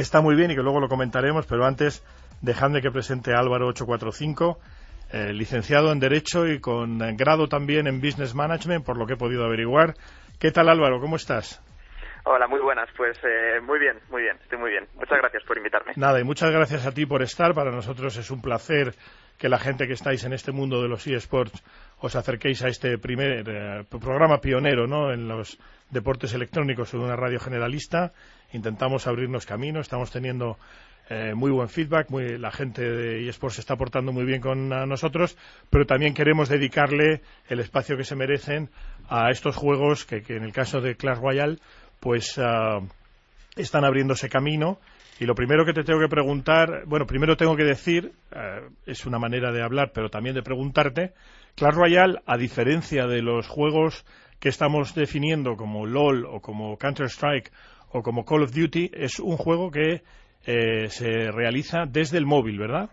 que 0.00 0.04
está 0.04 0.22
muy 0.22 0.34
bien 0.34 0.50
y 0.50 0.56
que 0.56 0.62
luego 0.62 0.80
lo 0.80 0.88
comentaremos, 0.88 1.44
pero 1.46 1.66
antes 1.66 2.02
dejadme 2.40 2.80
que 2.80 2.90
presente 2.90 3.34
a 3.34 3.38
Álvaro 3.38 3.66
845, 3.66 4.58
eh, 5.12 5.34
licenciado 5.34 5.92
en 5.92 6.00
Derecho 6.00 6.46
y 6.46 6.58
con 6.58 7.00
grado 7.18 7.48
también 7.48 7.86
en 7.86 8.00
Business 8.00 8.34
Management, 8.34 8.82
por 8.82 8.96
lo 8.96 9.04
que 9.04 9.12
he 9.12 9.16
podido 9.18 9.44
averiguar. 9.44 9.92
¿Qué 10.38 10.52
tal 10.52 10.70
Álvaro? 10.70 11.00
¿Cómo 11.00 11.16
estás? 11.16 11.62
Hola, 12.24 12.48
muy 12.48 12.60
buenas. 12.60 12.88
Pues 12.96 13.18
eh, 13.22 13.60
muy 13.60 13.78
bien, 13.78 13.98
muy 14.08 14.22
bien, 14.22 14.38
estoy 14.42 14.56
muy 14.56 14.70
bien. 14.70 14.86
Muchas 14.94 15.18
gracias 15.18 15.44
por 15.44 15.58
invitarme. 15.58 15.92
Nada, 15.96 16.18
y 16.18 16.24
muchas 16.24 16.50
gracias 16.50 16.86
a 16.86 16.92
ti 16.92 17.04
por 17.04 17.20
estar. 17.20 17.52
Para 17.52 17.70
nosotros 17.70 18.16
es 18.16 18.30
un 18.30 18.40
placer 18.40 18.94
que 19.40 19.48
la 19.48 19.58
gente 19.58 19.86
que 19.86 19.94
estáis 19.94 20.22
en 20.24 20.34
este 20.34 20.52
mundo 20.52 20.82
de 20.82 20.88
los 20.88 21.06
eSports 21.06 21.64
os 21.98 22.14
acerquéis 22.14 22.62
a 22.62 22.68
este 22.68 22.98
primer 22.98 23.48
eh, 23.48 23.84
programa 23.88 24.38
pionero 24.38 24.86
¿no? 24.86 25.12
en 25.12 25.26
los 25.28 25.58
deportes 25.88 26.34
electrónicos 26.34 26.92
en 26.92 27.00
una 27.00 27.16
radio 27.16 27.40
generalista. 27.40 28.12
Intentamos 28.52 29.06
abrirnos 29.06 29.46
camino, 29.46 29.80
estamos 29.80 30.10
teniendo 30.10 30.58
eh, 31.08 31.32
muy 31.34 31.50
buen 31.50 31.70
feedback, 31.70 32.10
muy, 32.10 32.36
la 32.36 32.50
gente 32.50 32.82
de 32.82 33.26
eSports 33.30 33.54
se 33.54 33.60
está 33.62 33.76
portando 33.76 34.12
muy 34.12 34.26
bien 34.26 34.42
con 34.42 34.68
nosotros, 34.68 35.38
pero 35.70 35.86
también 35.86 36.12
queremos 36.12 36.50
dedicarle 36.50 37.22
el 37.48 37.60
espacio 37.60 37.96
que 37.96 38.04
se 38.04 38.16
merecen 38.16 38.68
a 39.08 39.30
estos 39.30 39.56
juegos 39.56 40.04
que, 40.04 40.20
que 40.20 40.36
en 40.36 40.44
el 40.44 40.52
caso 40.52 40.82
de 40.82 40.96
Clash 40.96 41.18
Royale 41.18 41.56
pues 41.98 42.38
ah, 42.38 42.80
están 43.56 43.86
abriéndose 43.86 44.28
camino 44.28 44.78
y 45.20 45.26
lo 45.26 45.34
primero 45.34 45.66
que 45.66 45.74
te 45.74 45.84
tengo 45.84 46.00
que 46.00 46.08
preguntar, 46.08 46.84
bueno, 46.86 47.04
primero 47.04 47.36
tengo 47.36 47.54
que 47.54 47.62
decir, 47.62 48.10
eh, 48.34 48.68
es 48.86 49.04
una 49.04 49.18
manera 49.18 49.52
de 49.52 49.62
hablar, 49.62 49.90
pero 49.94 50.08
también 50.08 50.34
de 50.34 50.42
preguntarte, 50.42 51.12
Clash 51.56 51.74
Royale, 51.74 52.20
a 52.24 52.38
diferencia 52.38 53.06
de 53.06 53.20
los 53.20 53.46
juegos 53.46 54.06
que 54.40 54.48
estamos 54.48 54.94
definiendo 54.94 55.56
como 55.56 55.84
LOL 55.84 56.24
o 56.24 56.40
como 56.40 56.78
Counter-Strike 56.78 57.52
o 57.90 58.02
como 58.02 58.24
Call 58.24 58.44
of 58.44 58.54
Duty, 58.54 58.92
es 58.94 59.20
un 59.20 59.36
juego 59.36 59.70
que 59.70 60.00
eh, 60.46 60.88
se 60.88 61.30
realiza 61.30 61.84
desde 61.86 62.16
el 62.16 62.24
móvil, 62.24 62.58
¿verdad? 62.58 62.88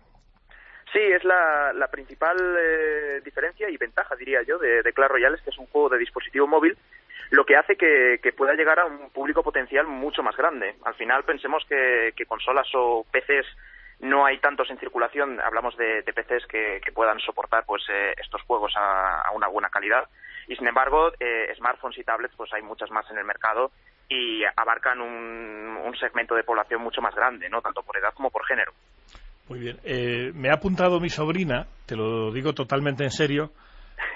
Sí, 0.92 1.00
es 1.00 1.24
la, 1.24 1.72
la 1.72 1.88
principal 1.88 2.36
eh, 2.38 3.22
diferencia 3.24 3.70
y 3.70 3.78
ventaja, 3.78 4.18
diría 4.18 4.40
yo, 4.46 4.58
de, 4.58 4.82
de 4.84 4.92
Clash 4.92 5.12
Royale, 5.12 5.38
es 5.38 5.44
que 5.44 5.52
es 5.52 5.58
un 5.58 5.68
juego 5.68 5.88
de 5.88 6.00
dispositivo 6.00 6.46
móvil, 6.46 6.78
lo 7.32 7.46
que 7.46 7.56
hace 7.56 7.76
que, 7.76 8.20
pueda 8.36 8.54
llegar 8.54 8.80
a 8.80 8.86
un 8.86 9.10
público 9.10 9.44
potencial 9.44 9.88
mucho 9.88 10.22
más 10.22 10.36
grande. 10.36 10.76
Al 10.84 10.96
final 10.96 11.24
pensemos 11.24 11.64
que, 11.68 12.14
que 12.16 12.26
consolas 12.26 12.68
o 12.74 13.06
PCs 13.12 13.48
no 14.00 14.26
hay 14.26 14.38
tantos 14.40 14.70
en 14.70 14.78
circulación, 14.78 15.40
hablamos 15.42 15.76
de, 15.76 16.04
de 16.04 16.14
PCs 16.14 16.46
que, 16.48 16.80
que 16.86 16.92
puedan 16.92 17.20
soportar 17.20 17.66
pues 17.66 17.84
eh, 17.90 18.14
estos 18.22 18.42
juegos 18.44 18.74
a, 18.78 19.22
a 19.22 19.32
una 19.32 19.48
buena 19.48 19.70
calidad 19.70 20.08
y 20.48 20.56
sin 20.56 20.68
embargo 20.68 21.12
eh, 21.20 21.52
smartphones 21.58 21.98
y 21.98 22.04
tablets 22.04 22.36
pues 22.38 22.54
hay 22.54 22.62
muchas 22.62 22.92
más 22.92 23.10
en 23.10 23.18
el 23.18 23.26
mercado 23.26 23.72
y 24.08 24.44
abarcan 24.56 25.02
un, 25.02 25.78
un 25.84 25.98
segmento 25.98 26.36
de 26.36 26.44
población 26.44 26.82
mucho 26.82 27.02
más 27.02 27.14
grande, 27.16 27.50
¿no? 27.50 27.62
Tanto 27.62 27.82
por 27.82 27.98
edad 27.98 28.14
como 28.14 28.30
por 28.30 28.46
género. 28.46 28.72
Muy 29.50 29.60
bien. 29.60 29.78
Eh, 29.84 30.32
me 30.34 30.50
ha 30.50 30.56
apuntado 30.56 31.00
mi 31.00 31.10
sobrina, 31.10 31.68
te 31.86 31.96
lo 31.96 32.32
digo 32.32 32.54
totalmente 32.54 33.04
en 33.04 33.12
serio, 33.12 33.52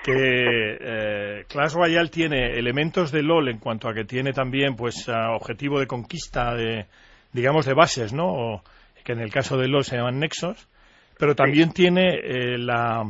que 0.04 0.78
eh, 0.80 1.46
Clash 1.48 1.74
Royale 1.74 2.10
tiene 2.10 2.58
elementos 2.58 3.12
de 3.12 3.24
LOL 3.24 3.50
en 3.50 3.60
cuanto 3.60 3.88
a 3.88 3.94
que 3.94 4.06
tiene 4.06 4.34
también 4.34 4.76
pues 4.76 5.08
objetivo 5.10 5.80
de 5.80 5.88
conquista 5.88 6.56
de 6.56 6.88
digamos 7.34 7.66
de 7.66 7.74
bases, 7.74 8.14
¿no? 8.14 8.28
O 8.28 8.64
que 9.04 9.14
en 9.14 9.20
el 9.20 9.32
caso 9.32 9.58
de 9.58 9.68
LOL 9.68 9.84
se 9.84 9.98
llaman 9.98 10.20
nexos, 10.20 10.68
pero 11.18 11.36
también 11.36 11.72
tiene 11.72 12.16
eh, 12.16 12.58
la 12.58 13.06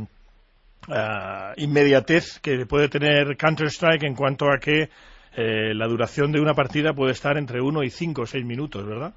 ah, 0.89 1.53
inmediatez 1.57 2.39
que 2.39 2.65
puede 2.65 2.89
tener 2.89 3.37
Counter 3.37 3.67
Strike 3.67 4.03
en 4.03 4.15
cuanto 4.15 4.51
a 4.51 4.59
que 4.59 4.89
eh, 5.33 5.73
la 5.73 5.87
duración 5.87 6.31
de 6.31 6.41
una 6.41 6.53
partida 6.53 6.93
puede 6.93 7.13
estar 7.13 7.37
entre 7.37 7.61
uno 7.61 7.83
y 7.83 7.89
cinco 7.89 8.23
o 8.23 8.25
seis 8.25 8.45
minutos, 8.45 8.85
¿verdad? 8.85 9.13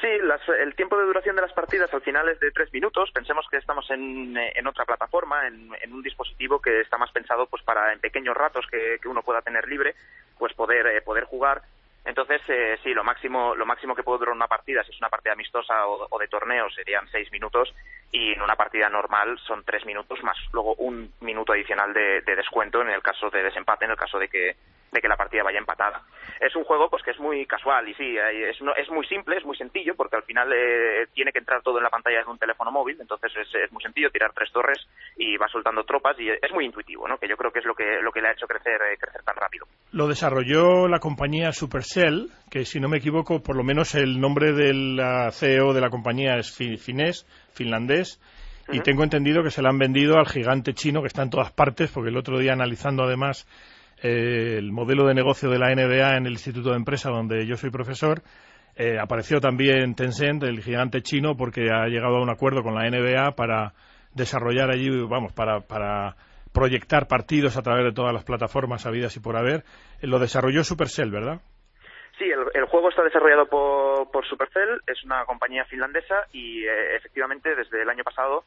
Sí, 0.00 0.08
las- 0.22 0.48
el 0.48 0.74
tiempo 0.74 0.96
de 0.98 1.04
duración 1.04 1.36
de 1.36 1.42
las 1.42 1.52
partidas 1.52 1.92
al 1.92 2.00
final 2.00 2.28
es 2.28 2.40
de 2.40 2.50
tres 2.52 2.72
minutos. 2.72 3.10
Pensemos 3.12 3.46
que 3.50 3.58
estamos 3.58 3.90
en, 3.90 4.36
eh, 4.36 4.52
en 4.56 4.66
otra 4.66 4.86
plataforma, 4.86 5.46
en, 5.46 5.70
en 5.80 5.92
un 5.92 6.02
dispositivo 6.02 6.60
que 6.60 6.80
está 6.80 6.96
más 6.96 7.10
pensado 7.12 7.46
pues 7.46 7.62
para 7.62 7.92
en 7.92 8.00
pequeños 8.00 8.34
ratos 8.36 8.66
que, 8.70 8.98
que 9.02 9.08
uno 9.08 9.22
pueda 9.22 9.42
tener 9.42 9.68
libre, 9.68 9.94
pues 10.38 10.54
poder 10.54 10.86
eh, 10.86 11.02
poder 11.02 11.24
jugar. 11.24 11.60
Entonces, 12.06 12.40
eh, 12.48 12.78
sí, 12.82 12.94
lo 12.94 13.04
máximo 13.04 13.54
lo 13.54 13.66
máximo 13.66 13.94
que 13.94 14.02
puede 14.02 14.20
durar 14.20 14.34
una 14.34 14.48
partida, 14.48 14.82
si 14.84 14.90
es 14.92 14.98
una 15.00 15.10
partida 15.10 15.34
amistosa 15.34 15.86
o, 15.86 16.06
o 16.08 16.18
de 16.18 16.28
torneo, 16.28 16.70
serían 16.70 17.06
seis 17.10 17.30
minutos 17.30 17.74
y 18.10 18.32
en 18.32 18.40
una 18.40 18.56
partida 18.56 18.88
normal 18.88 19.38
son 19.46 19.64
tres 19.64 19.84
minutos 19.84 20.22
más 20.22 20.36
luego 20.54 20.74
un 20.76 21.12
minuto 21.20 21.52
adicional 21.52 21.92
de, 21.92 22.22
de 22.22 22.36
descuento 22.36 22.80
en 22.80 22.88
el 22.88 23.02
caso 23.02 23.28
de 23.28 23.42
desempate, 23.42 23.84
en 23.84 23.90
el 23.90 23.98
caso 23.98 24.18
de 24.18 24.28
que 24.28 24.56
de 24.92 25.00
que 25.00 25.08
la 25.08 25.16
partida 25.16 25.42
vaya 25.42 25.58
empatada. 25.58 26.02
Es 26.40 26.54
un 26.56 26.64
juego 26.64 26.88
pues 26.88 27.02
que 27.02 27.10
es 27.12 27.18
muy 27.20 27.46
casual 27.46 27.88
y 27.88 27.94
sí, 27.94 28.16
es, 28.16 28.60
no- 28.62 28.74
es 28.74 28.88
muy 28.90 29.06
simple, 29.06 29.36
es 29.36 29.44
muy 29.44 29.56
sencillo 29.56 29.94
porque 29.94 30.16
al 30.16 30.22
final 30.24 30.50
eh, 30.52 31.06
tiene 31.14 31.32
que 31.32 31.38
entrar 31.38 31.62
todo 31.62 31.78
en 31.78 31.84
la 31.84 31.90
pantalla 31.90 32.22
de 32.24 32.30
un 32.30 32.38
teléfono 32.38 32.70
móvil, 32.72 32.96
entonces 33.00 33.30
es, 33.36 33.54
es 33.54 33.70
muy 33.72 33.82
sencillo 33.82 34.10
tirar 34.10 34.32
tres 34.34 34.50
torres 34.52 34.78
y 35.16 35.36
va 35.36 35.48
soltando 35.48 35.84
tropas 35.84 36.18
y 36.18 36.28
es 36.30 36.52
muy 36.52 36.64
intuitivo, 36.64 37.06
¿no? 37.06 37.18
Que 37.18 37.28
yo 37.28 37.36
creo 37.36 37.52
que 37.52 37.60
es 37.60 37.64
lo 37.64 37.74
que 37.74 38.00
lo 38.02 38.10
que 38.10 38.20
le 38.20 38.28
ha 38.28 38.32
hecho 38.32 38.46
crecer 38.46 38.80
eh, 38.92 38.96
crecer 38.98 39.22
tan 39.22 39.36
rápido. 39.36 39.66
Lo 39.92 40.06
desarrolló 40.08 40.88
la 40.88 40.98
compañía 40.98 41.52
Supercell, 41.52 42.28
que 42.50 42.64
si 42.64 42.80
no 42.80 42.88
me 42.88 42.98
equivoco, 42.98 43.42
por 43.42 43.56
lo 43.56 43.62
menos 43.64 43.94
el 43.94 44.20
nombre 44.20 44.52
del 44.52 45.00
CEO 45.32 45.72
de 45.72 45.80
la 45.80 45.90
compañía 45.90 46.36
es 46.36 46.56
fi- 46.56 46.76
finés, 46.78 47.26
finlandés, 47.54 48.20
y 48.72 48.80
tengo 48.82 49.02
entendido 49.02 49.42
que 49.42 49.50
se 49.50 49.62
la 49.62 49.70
han 49.70 49.78
vendido 49.78 50.16
al 50.16 50.28
gigante 50.28 50.74
chino 50.74 51.00
que 51.00 51.08
está 51.08 51.22
en 51.22 51.30
todas 51.30 51.50
partes, 51.50 51.90
porque 51.90 52.10
el 52.10 52.16
otro 52.16 52.38
día 52.38 52.52
analizando 52.52 53.02
además 53.02 53.46
eh, 54.02 54.56
el 54.58 54.72
modelo 54.72 55.06
de 55.06 55.14
negocio 55.14 55.50
de 55.50 55.58
la 55.58 55.74
NBA 55.74 56.16
en 56.16 56.26
el 56.26 56.32
Instituto 56.32 56.70
de 56.70 56.76
Empresa 56.76 57.10
donde 57.10 57.46
yo 57.46 57.56
soy 57.56 57.70
profesor, 57.70 58.22
eh, 58.76 58.98
apareció 58.98 59.40
también 59.40 59.94
Tencent, 59.94 60.42
el 60.42 60.62
gigante 60.62 61.02
chino, 61.02 61.36
porque 61.36 61.70
ha 61.70 61.86
llegado 61.86 62.16
a 62.16 62.22
un 62.22 62.30
acuerdo 62.30 62.62
con 62.62 62.74
la 62.74 62.88
NBA 62.88 63.32
para 63.32 63.74
desarrollar 64.14 64.70
allí, 64.70 64.88
vamos, 65.06 65.32
para, 65.32 65.60
para 65.60 66.16
proyectar 66.52 67.06
partidos 67.06 67.56
a 67.56 67.62
través 67.62 67.84
de 67.84 67.92
todas 67.92 68.12
las 68.12 68.24
plataformas 68.24 68.86
habidas 68.86 69.16
y 69.16 69.20
por 69.20 69.36
haber. 69.36 69.64
Eh, 70.00 70.06
Lo 70.06 70.18
desarrolló 70.18 70.64
Supercell, 70.64 71.10
¿verdad? 71.10 71.40
Sí, 72.18 72.24
el, 72.24 72.40
el 72.54 72.66
juego 72.66 72.90
está 72.90 73.02
desarrollado 73.02 73.46
por, 73.46 74.10
por 74.10 74.26
Supercell, 74.26 74.80
es 74.86 75.02
una 75.04 75.24
compañía 75.24 75.64
finlandesa 75.64 76.26
y 76.32 76.64
eh, 76.64 76.96
efectivamente 76.96 77.54
desde 77.54 77.82
el 77.82 77.88
año 77.88 78.04
pasado 78.04 78.44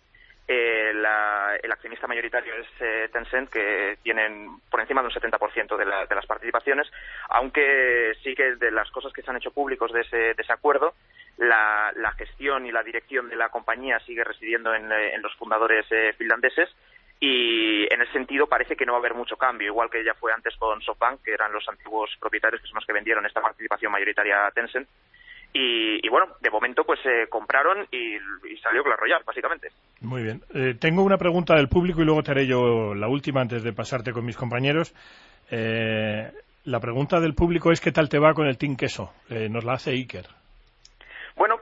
eh, 0.48 0.92
la- 0.94 1.56
el 1.62 1.72
accionista 1.72 2.08
mayoritario 2.08 2.54
es 2.56 2.68
eh, 2.82 3.10
Tencent, 3.12 3.50
que 3.50 3.98
tienen 4.04 4.60
por 4.70 4.82
encima 4.82 5.02
de 5.02 5.08
un 5.08 5.14
70% 5.14 5.78
de, 5.78 5.86
la- 5.86 6.06
de 6.06 6.16
las 6.16 6.26
participaciones, 6.26 6.92
aunque 7.30 8.14
sí 8.24 8.36
que 8.36 8.56
de 8.56 8.72
las 8.72 8.90
cosas 8.92 9.14
que 9.14 9.22
se 9.22 9.30
han 9.32 9.38
hecho 9.38 9.52
públicos 9.52 9.92
de 9.94 10.02
ese, 10.02 10.18
de 10.18 10.36
ese 10.38 10.54
acuerdo, 10.54 10.94
la, 11.38 11.92
la 11.96 12.12
gestión 12.14 12.66
y 12.66 12.72
la 12.72 12.84
dirección 12.84 13.30
de 13.30 13.36
la 13.36 13.50
compañía 13.50 14.00
sigue 14.02 14.24
residiendo 14.24 14.74
en, 14.76 14.92
eh, 14.92 15.14
en 15.16 15.22
los 15.22 15.34
fundadores 15.36 15.86
eh, 15.92 16.14
finlandeses 16.18 16.70
y 17.20 17.88
en 17.94 18.02
ese 18.02 18.12
sentido 18.12 18.48
parece 18.48 18.76
que 18.76 18.86
no 18.86 18.92
va 18.94 18.98
a 18.98 19.00
haber 19.00 19.14
mucho 19.14 19.38
cambio, 19.38 19.68
igual 19.68 19.90
que 19.90 20.04
ya 20.04 20.14
fue 20.14 20.34
antes 20.34 20.56
con 20.58 20.82
SoftBank, 20.82 21.24
que 21.24 21.34
eran 21.34 21.54
los 21.54 21.68
antiguos 21.70 22.12
propietarios 22.20 22.62
que 22.62 22.68
son 22.68 22.76
los 22.76 22.86
que 22.86 22.92
vendieron 22.94 23.26
esta 23.26 23.42
participación 23.42 23.92
mayoritaria 23.94 24.46
a 24.46 24.52
Tencent. 24.52 24.88
Y, 25.54 26.06
y 26.06 26.10
bueno, 26.10 26.34
de 26.42 26.50
momento 26.50 26.84
pues 26.84 27.00
se 27.02 27.30
compraron 27.30 27.86
y, 27.92 28.16
y 28.16 28.58
salió 28.58 28.84
Clash 28.84 28.98
Royale, 29.00 29.24
básicamente. 29.26 29.70
Muy 30.02 30.24
bien. 30.24 30.42
Eh, 30.54 30.76
tengo 30.80 31.04
una 31.04 31.18
pregunta 31.18 31.56
del 31.56 31.70
público 31.70 32.02
y 32.02 32.06
luego 32.06 32.24
te 32.24 32.32
haré 32.32 32.48
yo 32.48 32.96
la 32.96 33.08
última 33.08 33.42
antes 33.42 33.64
de 33.64 33.72
pasarte 33.72 34.12
con 34.12 34.26
mis 34.26 34.36
compañeros. 34.36 34.94
Eh, 35.52 36.32
la 36.66 36.80
pregunta 36.80 37.20
del 37.20 37.36
público 37.36 37.72
es 37.72 37.82
¿qué 37.82 37.92
tal 37.92 38.10
te 38.10 38.20
va 38.20 38.34
con 38.34 38.48
el 38.48 38.58
Team 38.58 38.76
Queso? 38.76 39.12
Eh, 39.30 39.48
nos 39.50 39.64
la 39.64 39.74
hace 39.74 39.92
Iker. 39.92 40.26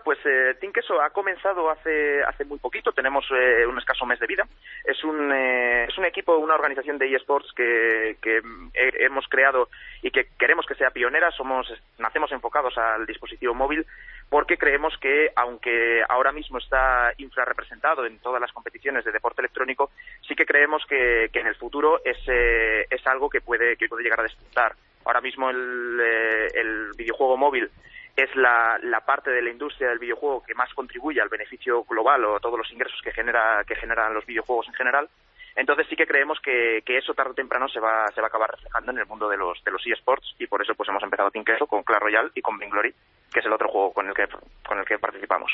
Pues 0.04 0.20
eh, 0.26 0.56
Queso 0.74 1.02
ha 1.02 1.10
comenzado 1.12 1.70
hace 1.70 2.24
hace 2.24 2.46
muy 2.46 2.58
poquito, 2.60 2.92
tenemos 2.92 3.26
eh, 3.32 3.66
un 3.66 3.78
escaso 3.78 4.06
mes 4.06 4.20
de 4.20 4.28
vida. 4.28 4.46
Es 4.86 5.04
un 5.04 5.32
eh, 5.32 5.86
es 5.88 5.98
un 5.98 6.06
equipo, 6.06 6.36
una 6.38 6.56
organización 6.56 6.98
de 6.98 7.14
eSports 7.14 7.52
que, 7.54 8.18
que 8.22 8.42
he- 8.74 9.06
hemos 9.06 9.28
creado 9.28 9.70
y 10.02 10.12
que 10.12 10.28
queremos 10.40 10.66
que 10.66 10.76
sea 10.76 10.92
pionera. 10.92 11.32
Somos 11.32 11.68
nacemos 12.00 12.32
enfocados 12.32 12.78
al 12.78 13.06
dispositivo 13.06 13.54
móvil 13.54 13.86
porque 14.30 14.58
creemos 14.58 14.98
que 14.98 15.30
aunque 15.36 16.02
ahora 16.08 16.32
mismo 16.32 16.58
está 16.58 17.14
infrarrepresentado 17.18 18.06
en 18.06 18.20
todas 18.20 18.40
las 18.40 18.52
competiciones 18.54 19.04
de 19.04 19.12
deporte 19.12 19.42
electrónico, 19.42 19.92
sí 20.28 20.36
que 20.36 20.46
creemos 20.46 20.86
que, 20.88 21.30
que 21.34 21.40
en 21.42 21.48
el 21.48 21.56
futuro 21.56 22.02
es 22.06 22.18
eh, 22.28 22.86
es 22.90 23.06
algo 23.08 23.30
que 23.30 23.42
puede 23.42 23.76
que 23.78 23.88
puede 23.88 24.04
llegar 24.04 24.22
a 24.22 24.24
despuntar. 24.24 24.74
Ahora 25.04 25.20
mismo 25.22 25.50
el, 25.50 26.00
eh, 26.02 26.48
el 26.54 26.92
videojuego 26.96 27.36
móvil 27.36 27.70
es 28.16 28.36
la, 28.36 28.78
la 28.84 29.02
parte 29.02 29.32
de 29.32 29.42
la 29.42 29.52
industria 29.52 29.90
del 29.90 30.00
videojuego 30.00 30.44
que 30.44 30.54
más 30.54 30.74
contribuye 30.74 31.22
al 31.22 31.30
beneficio 31.30 31.84
global 31.84 32.24
o 32.26 32.36
a 32.36 32.40
todos 32.40 32.58
los 32.58 32.72
ingresos 32.72 33.00
que 33.04 33.12
genera 33.12 33.64
que 33.66 33.76
generan 33.76 34.14
los 34.14 34.26
videojuegos 34.26 34.68
en 34.68 34.74
general. 34.74 35.10
Entonces 35.56 35.86
sí 35.90 35.96
que 35.96 36.08
creemos 36.08 36.40
que, 36.42 36.82
eso 36.88 37.14
tarde 37.14 37.32
o 37.32 37.34
temprano 37.34 37.68
se 37.68 37.80
va, 37.80 38.08
se 38.14 38.22
va 38.22 38.28
a 38.28 38.30
acabar 38.30 38.52
reflejando 38.52 38.92
en 38.92 39.00
el 39.00 39.06
mundo 39.06 39.28
de 39.28 39.38
los 39.38 39.62
de 39.64 39.72
los 39.72 39.82
eSports 39.86 40.36
y 40.40 40.48
por 40.48 40.62
eso 40.62 40.74
pues 40.76 40.88
hemos 40.90 41.04
empezado 41.04 41.32
Team 41.32 41.44
Queso 41.44 41.68
con 41.68 41.84
Clash 41.84 42.00
Royale 42.00 42.32
y 42.36 42.42
con 42.42 42.58
Vainglory, 42.58 42.94
que 43.34 43.40
es 43.40 43.46
el 43.46 43.54
otro 43.54 43.68
juego 43.68 43.94
con 43.94 44.08
el 44.08 44.14
que 44.14 44.26
con 44.66 44.80
el 44.80 44.86
que 44.86 44.98
participamos. 44.98 45.52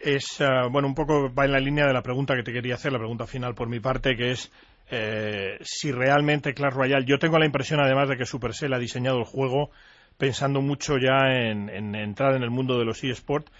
Es, 0.00 0.40
ah, 0.40 0.68
bueno, 0.70 0.88
un 0.88 0.94
poco 0.94 1.32
va 1.32 1.44
en 1.44 1.52
la 1.52 1.60
línea 1.60 1.86
de 1.86 1.92
la 1.92 2.02
pregunta 2.02 2.34
que 2.34 2.42
te 2.42 2.52
quería 2.52 2.74
hacer, 2.74 2.92
la 2.92 2.98
pregunta 2.98 3.26
final 3.26 3.54
por 3.54 3.68
mi 3.68 3.80
parte, 3.80 4.16
que 4.16 4.30
es 4.32 4.50
eh, 4.90 5.58
si 5.62 5.92
realmente 5.92 6.54
Clash 6.54 6.74
Royale, 6.74 7.06
yo 7.06 7.18
tengo 7.18 7.38
la 7.38 7.46
impresión 7.46 7.80
además 7.80 8.08
de 8.08 8.16
que 8.16 8.26
Supercell 8.26 8.74
ha 8.74 8.78
diseñado 8.78 9.18
el 9.18 9.24
juego 9.24 9.70
pensando 10.18 10.60
mucho 10.60 10.98
ya 10.98 11.32
en, 11.32 11.68
en 11.68 11.94
entrar 11.94 12.34
en 12.34 12.42
el 12.42 12.50
mundo 12.50 12.78
de 12.78 12.84
los 12.84 13.02
eSports, 13.02 13.50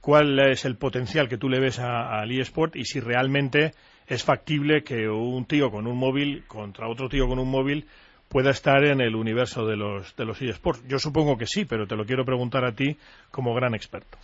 cuál 0.00 0.38
es 0.38 0.64
el 0.64 0.76
potencial 0.76 1.28
que 1.28 1.38
tú 1.38 1.48
le 1.48 1.60
ves 1.60 1.78
al 1.78 2.30
eSport 2.30 2.76
y 2.76 2.84
si 2.84 3.00
realmente 3.00 3.72
es 4.06 4.22
factible 4.22 4.84
que 4.84 5.08
un 5.08 5.46
tío 5.46 5.70
con 5.70 5.86
un 5.86 5.96
móvil 5.96 6.44
contra 6.46 6.88
otro 6.88 7.08
tío 7.08 7.26
con 7.26 7.38
un 7.38 7.50
móvil 7.50 7.86
pueda 8.28 8.50
estar 8.50 8.84
en 8.84 9.00
el 9.00 9.14
universo 9.14 9.64
de 9.66 9.76
los, 9.76 10.14
de 10.16 10.24
los 10.24 10.42
eSports. 10.42 10.82
Yo 10.86 10.98
supongo 10.98 11.38
que 11.38 11.46
sí, 11.46 11.64
pero 11.64 11.86
te 11.86 11.96
lo 11.96 12.04
quiero 12.04 12.24
preguntar 12.24 12.64
a 12.64 12.74
ti 12.74 12.96
como 13.30 13.54
gran 13.54 13.74
experto. 13.74 14.18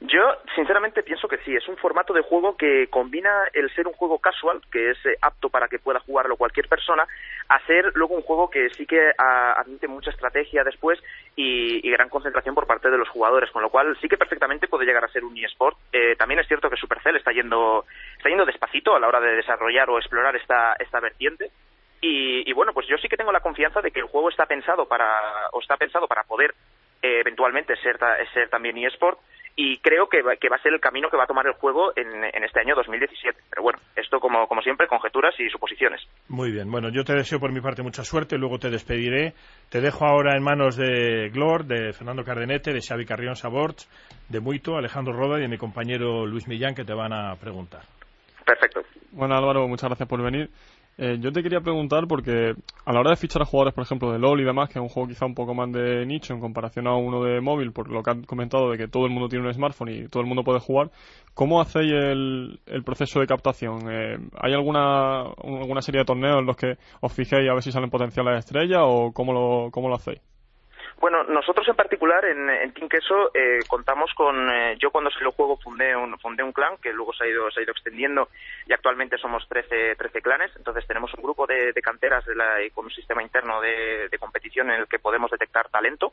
Yo, 0.00 0.20
sinceramente, 0.54 1.02
pienso 1.02 1.28
que 1.28 1.38
sí. 1.38 1.54
Es 1.54 1.68
un 1.68 1.76
formato 1.76 2.12
de 2.12 2.22
juego 2.22 2.56
que 2.56 2.88
combina 2.88 3.30
el 3.52 3.72
ser 3.74 3.86
un 3.86 3.94
juego 3.94 4.18
casual, 4.18 4.60
que 4.70 4.90
es 4.90 5.06
eh, 5.06 5.16
apto 5.22 5.48
para 5.48 5.68
que 5.68 5.78
pueda 5.78 6.00
jugarlo 6.00 6.36
cualquier 6.36 6.68
persona, 6.68 7.06
a 7.48 7.60
ser 7.66 7.92
luego 7.94 8.14
un 8.14 8.22
juego 8.22 8.50
que 8.50 8.70
sí 8.70 8.86
que 8.86 9.12
ah, 9.16 9.54
admite 9.56 9.86
mucha 9.88 10.10
estrategia 10.10 10.64
después 10.64 11.00
y, 11.36 11.80
gran 11.94 12.08
concentración 12.08 12.56
por 12.56 12.66
parte 12.66 12.90
de 12.90 12.98
los 12.98 13.08
jugadores, 13.08 13.52
con 13.52 13.62
lo 13.62 13.70
cual 13.70 13.96
sí 14.00 14.08
que 14.08 14.16
perfectamente 14.16 14.66
puede 14.66 14.84
llegar 14.84 15.04
a 15.04 15.08
ser 15.08 15.24
un 15.24 15.38
eSport. 15.38 15.78
Eh, 15.92 16.16
también 16.16 16.40
es 16.40 16.48
cierto 16.48 16.68
que 16.68 16.76
Supercell 16.76 17.14
está 17.14 17.30
yendo, 17.30 17.84
está 18.16 18.28
yendo 18.28 18.44
despacito 18.44 18.96
a 18.96 18.98
la 18.98 19.06
hora 19.06 19.20
de 19.20 19.36
desarrollar 19.36 19.88
o 19.90 19.98
explorar 19.98 20.34
esta, 20.34 20.74
esta 20.80 20.98
vertiente. 20.98 21.52
Y, 22.00 22.50
y 22.50 22.52
bueno, 22.52 22.72
pues 22.74 22.88
yo 22.88 22.98
sí 22.98 23.08
que 23.08 23.16
tengo 23.16 23.30
la 23.30 23.40
confianza 23.40 23.80
de 23.80 23.92
que 23.92 24.00
el 24.00 24.06
juego 24.06 24.28
está 24.28 24.46
pensado 24.46 24.86
para, 24.86 25.06
o 25.52 25.60
está 25.60 25.76
pensado 25.76 26.08
para 26.08 26.24
poder 26.24 26.52
eh, 27.00 27.20
eventualmente 27.20 27.76
ser, 27.76 27.98
ser 28.32 28.48
también 28.48 28.78
eSport 28.78 29.18
y 29.56 29.78
creo 29.78 30.08
que 30.08 30.22
va, 30.22 30.36
que 30.36 30.48
va 30.48 30.56
a 30.56 30.62
ser 30.62 30.72
el 30.74 30.80
camino 30.80 31.08
que 31.08 31.16
va 31.16 31.24
a 31.24 31.28
tomar 31.28 31.46
el 31.46 31.52
juego 31.54 31.92
en, 31.94 32.24
en 32.24 32.44
este 32.44 32.60
año 32.60 32.74
2017. 32.74 33.38
Pero 33.50 33.62
bueno, 33.62 33.78
esto 33.94 34.18
como, 34.18 34.48
como 34.48 34.62
siempre, 34.62 34.88
conjeturas 34.88 35.34
y 35.38 35.48
suposiciones. 35.48 36.00
Muy 36.28 36.50
bien, 36.50 36.70
bueno, 36.70 36.88
yo 36.90 37.04
te 37.04 37.14
deseo 37.14 37.38
por 37.38 37.52
mi 37.52 37.60
parte 37.60 37.82
mucha 37.82 38.02
suerte, 38.02 38.36
luego 38.36 38.58
te 38.58 38.70
despediré. 38.70 39.34
Te 39.70 39.80
dejo 39.80 40.04
ahora 40.06 40.36
en 40.36 40.42
manos 40.42 40.76
de 40.76 41.30
Glor, 41.30 41.64
de 41.64 41.92
Fernando 41.92 42.24
Cardenete, 42.24 42.72
de 42.72 42.80
Xavi 42.80 43.06
Carrión 43.06 43.36
Saborts, 43.36 43.88
de 44.28 44.40
Muito, 44.40 44.76
Alejandro 44.76 45.12
Roda 45.12 45.38
y 45.38 45.42
de 45.42 45.48
mi 45.48 45.58
compañero 45.58 46.26
Luis 46.26 46.48
Millán 46.48 46.74
que 46.74 46.84
te 46.84 46.94
van 46.94 47.12
a 47.12 47.36
preguntar. 47.36 47.82
Perfecto. 48.44 48.82
Bueno, 49.12 49.36
Álvaro, 49.36 49.68
muchas 49.68 49.88
gracias 49.88 50.08
por 50.08 50.22
venir. 50.22 50.50
Eh, 50.96 51.18
yo 51.20 51.32
te 51.32 51.42
quería 51.42 51.60
preguntar 51.60 52.06
porque 52.06 52.54
a 52.84 52.92
la 52.92 53.00
hora 53.00 53.10
de 53.10 53.16
fichar 53.16 53.42
a 53.42 53.44
jugadores, 53.44 53.74
por 53.74 53.82
ejemplo, 53.82 54.12
de 54.12 54.18
LoL 54.18 54.40
y 54.40 54.44
demás, 54.44 54.68
que 54.68 54.78
es 54.78 54.82
un 54.82 54.88
juego 54.88 55.08
quizá 55.08 55.26
un 55.26 55.34
poco 55.34 55.52
más 55.52 55.72
de 55.72 56.06
nicho 56.06 56.34
en 56.34 56.40
comparación 56.40 56.86
a 56.86 56.94
uno 56.94 57.24
de 57.24 57.40
móvil, 57.40 57.72
por 57.72 57.90
lo 57.90 58.02
que 58.02 58.10
han 58.10 58.22
comentado 58.22 58.70
de 58.70 58.78
que 58.78 58.86
todo 58.86 59.06
el 59.06 59.10
mundo 59.10 59.28
tiene 59.28 59.46
un 59.46 59.52
smartphone 59.52 59.88
y 59.88 60.08
todo 60.08 60.22
el 60.22 60.28
mundo 60.28 60.44
puede 60.44 60.60
jugar, 60.60 60.90
¿cómo 61.34 61.60
hacéis 61.60 61.92
el, 61.92 62.60
proceso 62.84 63.18
de 63.18 63.26
captación? 63.26 63.90
Eh, 63.90 64.18
¿Hay 64.40 64.52
alguna, 64.52 65.22
alguna 65.22 65.82
serie 65.82 66.00
de 66.00 66.04
torneos 66.04 66.38
en 66.38 66.46
los 66.46 66.56
que 66.56 66.78
os 67.00 67.12
fijéis 67.12 67.50
a 67.50 67.54
ver 67.54 67.62
si 67.62 67.72
salen 67.72 67.90
potenciales 67.90 68.38
estrellas 68.38 68.82
o 68.84 69.12
cómo 69.12 69.32
lo, 69.32 69.70
cómo 69.72 69.88
lo 69.88 69.96
hacéis? 69.96 70.20
Bueno, 71.00 71.24
nosotros 71.24 71.68
en 71.68 71.74
particular 71.76 72.24
en, 72.24 72.48
en 72.48 72.88
Queso 72.88 73.30
eh, 73.34 73.60
contamos 73.68 74.12
con, 74.14 74.48
eh, 74.50 74.76
yo 74.78 74.90
cuando 74.90 75.10
salió 75.10 75.28
el 75.28 75.34
juego 75.34 75.58
fundé 75.58 75.94
un, 75.94 76.18
fundé 76.18 76.42
un 76.42 76.52
clan 76.52 76.76
que 76.78 76.92
luego 76.92 77.12
se 77.12 77.24
ha 77.24 77.28
ido, 77.28 77.50
se 77.50 77.60
ha 77.60 77.62
ido 77.62 77.72
extendiendo 77.72 78.28
y 78.66 78.72
actualmente 78.72 79.18
somos 79.18 79.46
13, 79.48 79.96
13 79.96 80.22
clanes, 80.22 80.50
entonces 80.56 80.86
tenemos 80.86 81.12
un 81.14 81.22
grupo 81.22 81.46
de, 81.46 81.72
de 81.72 81.82
canteras 81.82 82.24
de 82.24 82.34
la, 82.34 82.56
con 82.72 82.86
un 82.86 82.90
sistema 82.90 83.22
interno 83.22 83.60
de, 83.60 84.08
de 84.08 84.18
competición 84.18 84.70
en 84.70 84.80
el 84.80 84.86
que 84.86 84.98
podemos 84.98 85.30
detectar 85.30 85.68
talento 85.68 86.12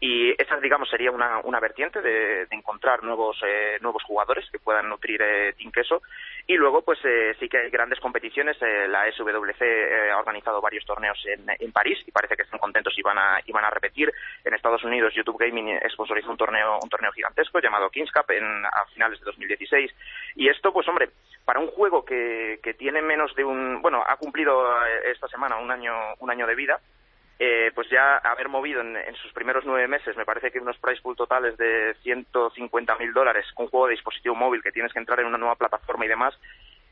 y 0.00 0.30
esa 0.40 0.58
digamos 0.60 0.88
sería 0.88 1.10
una, 1.10 1.40
una 1.40 1.58
vertiente 1.58 2.00
de, 2.00 2.46
de 2.46 2.56
encontrar 2.56 3.02
nuevos 3.02 3.36
eh, 3.44 3.78
nuevos 3.80 4.02
jugadores 4.04 4.48
que 4.50 4.58
puedan 4.58 4.88
nutrir 4.88 5.20
eh, 5.22 5.54
Team 5.58 5.72
Queso. 5.72 6.02
Y 6.46 6.56
luego 6.56 6.82
pues 6.82 6.98
eh, 7.04 7.36
sí 7.38 7.48
que 7.48 7.58
hay 7.58 7.70
grandes 7.70 8.00
competiciones. 8.00 8.56
Eh, 8.62 8.86
la 8.88 9.10
SWC 9.12 9.60
eh, 9.60 10.10
ha 10.10 10.18
organizado 10.18 10.60
varios 10.60 10.84
torneos 10.86 11.18
en, 11.26 11.44
en 11.58 11.72
París 11.72 11.98
y 12.06 12.12
parece 12.12 12.36
que 12.36 12.42
están 12.42 12.60
contentos 12.60 12.94
y 12.96 13.02
van 13.02 13.18
a 13.18 13.40
y 13.44 13.52
van 13.52 13.64
a 13.64 13.70
repetir. 13.70 14.12
En 14.44 14.54
Estados 14.54 14.84
Unidos 14.84 15.12
YouTube 15.14 15.38
Gaming 15.38 15.78
sponsorizó 15.90 16.30
un 16.30 16.36
torneo 16.36 16.78
un 16.80 16.88
torneo 16.88 17.12
gigantesco 17.12 17.60
llamado 17.60 17.90
Kings 17.90 18.12
Cup 18.12 18.30
en, 18.30 18.64
a 18.64 18.86
finales 18.94 19.18
de 19.18 19.26
2016 19.26 19.90
y 20.36 20.48
esto 20.48 20.72
pues 20.72 20.86
hombre 20.88 21.10
para 21.44 21.60
un 21.60 21.68
juego 21.68 22.04
que, 22.04 22.60
que 22.62 22.74
tiene 22.74 23.02
menos 23.02 23.34
de 23.34 23.44
un 23.44 23.82
bueno 23.82 24.02
ha 24.06 24.16
cumplido 24.16 24.64
eh, 24.86 25.10
esta 25.12 25.28
semana 25.28 25.56
un 25.56 25.70
año 25.70 25.92
un 26.20 26.30
año 26.30 26.46
de 26.46 26.54
vida 26.54 26.80
eh, 27.38 27.70
pues 27.74 27.88
ya 27.88 28.16
haber 28.16 28.48
movido 28.48 28.80
en, 28.80 28.96
en, 28.96 29.14
sus 29.14 29.32
primeros 29.32 29.64
nueve 29.64 29.86
meses, 29.86 30.16
me 30.16 30.24
parece 30.24 30.50
que 30.50 30.58
unos 30.58 30.76
price 30.78 31.00
pool 31.00 31.14
totales 31.14 31.56
de 31.56 31.94
150 32.02 32.96
mil 32.96 33.12
dólares, 33.12 33.46
un 33.56 33.68
juego 33.68 33.86
de 33.86 33.92
dispositivo 33.92 34.34
móvil 34.34 34.62
que 34.62 34.72
tienes 34.72 34.92
que 34.92 34.98
entrar 34.98 35.20
en 35.20 35.26
una 35.26 35.38
nueva 35.38 35.54
plataforma 35.54 36.04
y 36.04 36.08
demás, 36.08 36.34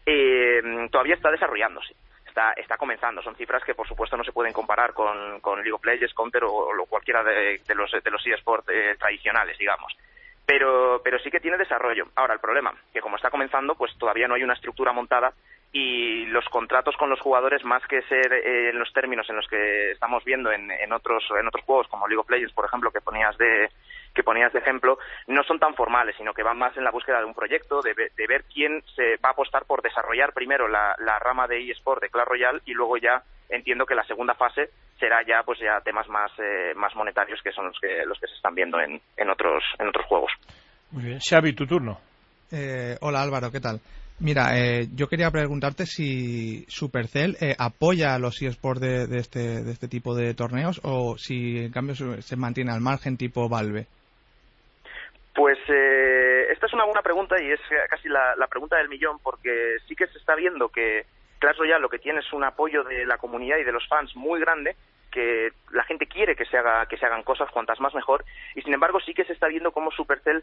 eh, 0.06 0.62
todavía 0.92 1.16
está 1.16 1.32
desarrollándose. 1.32 1.96
Está, 2.24 2.52
está 2.52 2.76
comenzando. 2.76 3.22
Son 3.22 3.34
cifras 3.34 3.64
que, 3.64 3.74
por 3.74 3.88
supuesto, 3.88 4.16
no 4.16 4.22
se 4.22 4.32
pueden 4.32 4.52
comparar 4.52 4.92
con, 4.92 5.40
con 5.40 5.58
League 5.58 5.72
of 5.72 5.84
Legends, 5.84 6.14
Counter 6.14 6.44
o, 6.44 6.52
o 6.52 6.86
cualquiera 6.86 7.24
de, 7.24 7.60
de, 7.66 7.74
los, 7.74 7.90
de 7.90 8.10
los 8.10 8.24
eSports 8.24 8.68
eh, 8.68 8.94
tradicionales, 8.98 9.58
digamos. 9.58 9.96
Pero, 10.44 11.00
pero 11.02 11.18
sí 11.18 11.30
que 11.30 11.40
tiene 11.40 11.56
desarrollo. 11.56 12.06
Ahora, 12.14 12.34
el 12.34 12.40
problema, 12.40 12.72
que 12.92 13.00
como 13.00 13.16
está 13.16 13.30
comenzando, 13.30 13.74
pues 13.74 13.96
todavía 13.98 14.28
no 14.28 14.34
hay 14.34 14.44
una 14.44 14.54
estructura 14.54 14.92
montada 14.92 15.32
y 15.78 16.24
los 16.26 16.46
contratos 16.46 16.96
con 16.96 17.10
los 17.10 17.20
jugadores 17.20 17.62
más 17.62 17.82
que 17.86 18.00
ser 18.08 18.32
eh, 18.32 18.70
en 18.70 18.78
los 18.78 18.90
términos 18.94 19.28
en 19.28 19.36
los 19.36 19.46
que 19.46 19.90
estamos 19.90 20.24
viendo 20.24 20.50
en, 20.50 20.70
en, 20.70 20.90
otros 20.90 21.22
en 21.38 21.46
otros 21.46 21.64
juegos 21.66 21.86
como 21.88 22.08
League 22.08 22.20
of 22.20 22.30
Legends 22.30 22.54
por 22.54 22.64
ejemplo 22.64 22.90
que 22.90 23.02
ponías 23.02 23.36
de 23.36 23.68
que 24.14 24.22
ponías 24.22 24.50
de 24.54 24.60
ejemplo 24.60 24.98
no 25.26 25.42
son 25.42 25.58
tan 25.58 25.74
formales 25.74 26.16
sino 26.16 26.32
que 26.32 26.42
van 26.42 26.56
más 26.56 26.74
en 26.78 26.84
la 26.84 26.90
búsqueda 26.90 27.18
de 27.18 27.26
un 27.26 27.34
proyecto 27.34 27.82
de, 27.82 27.92
de 27.94 28.26
ver 28.26 28.44
quién 28.44 28.82
se 28.94 29.16
va 29.22 29.28
a 29.28 29.32
apostar 29.32 29.66
por 29.66 29.82
desarrollar 29.82 30.32
primero 30.32 30.66
la, 30.66 30.96
la 30.98 31.18
rama 31.18 31.46
de 31.46 31.70
eSport 31.70 32.00
de 32.00 32.08
Clash 32.08 32.26
Royale 32.26 32.62
y 32.64 32.72
luego 32.72 32.96
ya 32.96 33.22
entiendo 33.50 33.84
que 33.84 33.94
la 33.94 34.04
segunda 34.04 34.34
fase 34.34 34.70
será 34.98 35.18
ya 35.26 35.42
pues 35.44 35.58
ya 35.58 35.82
temas 35.84 36.08
más 36.08 36.32
eh, 36.38 36.72
más 36.74 36.96
monetarios 36.96 37.42
que 37.42 37.52
son 37.52 37.66
los 37.66 37.78
que 37.78 38.02
los 38.06 38.18
que 38.18 38.28
se 38.28 38.34
están 38.34 38.54
viendo 38.54 38.80
en, 38.80 38.98
en 39.18 39.28
otros 39.28 39.62
en 39.78 39.88
otros 39.88 40.06
juegos. 40.06 40.32
Muy 40.92 41.04
bien. 41.04 41.18
Xavi 41.20 41.52
tu 41.52 41.66
turno. 41.66 42.00
Eh, 42.50 42.96
hola 43.02 43.20
Álvaro 43.20 43.50
qué 43.52 43.60
tal 43.60 43.78
Mira, 44.18 44.56
eh, 44.56 44.86
yo 44.94 45.08
quería 45.08 45.30
preguntarte 45.30 45.84
si 45.84 46.64
Supercell 46.68 47.36
eh, 47.40 47.54
apoya 47.58 48.14
a 48.14 48.18
los 48.18 48.40
eSports 48.40 48.80
de, 48.80 49.06
de, 49.06 49.18
este, 49.18 49.62
de 49.62 49.70
este 49.70 49.88
tipo 49.88 50.14
de 50.14 50.32
torneos 50.32 50.80
o 50.84 51.18
si 51.18 51.58
en 51.58 51.70
cambio 51.70 51.94
se 51.94 52.36
mantiene 52.36 52.72
al 52.72 52.80
margen 52.80 53.18
tipo 53.18 53.48
Valve. 53.48 53.86
Pues 55.34 55.58
eh, 55.68 56.46
esta 56.50 56.64
es 56.64 56.72
una 56.72 56.86
buena 56.86 57.02
pregunta 57.02 57.36
y 57.42 57.52
es 57.52 57.60
casi 57.90 58.08
la, 58.08 58.46
pregunta 58.48 58.78
del 58.78 58.88
millón 58.88 59.18
porque 59.22 59.76
sí 59.86 59.94
que 59.94 60.06
se 60.06 60.16
está 60.16 60.34
viendo 60.34 60.70
que 60.70 61.04
Clash 61.38 61.58
Royale 61.58 61.82
lo 61.82 61.90
que 61.90 61.98
tiene 61.98 62.20
es 62.20 62.32
un 62.32 62.42
apoyo 62.42 62.84
de 62.84 63.04
la 63.04 63.18
comunidad 63.18 63.58
y 63.58 63.64
de 63.64 63.72
los 63.72 63.86
fans 63.86 64.16
muy 64.16 64.40
grande 64.40 64.76
que 65.12 65.50
la 65.72 65.84
gente 65.84 66.06
quiere 66.06 66.36
que 66.36 66.46
se 66.46 66.56
haga 66.56 66.86
que 66.86 66.96
se 66.96 67.04
hagan 67.04 67.22
cosas 67.22 67.50
cuantas 67.50 67.80
más 67.80 67.94
mejor 67.94 68.24
y 68.54 68.62
sin 68.62 68.72
embargo 68.72 68.98
sí 69.00 69.12
que 69.12 69.24
se 69.24 69.34
está 69.34 69.48
viendo 69.48 69.72
cómo 69.72 69.90
Supercell 69.90 70.42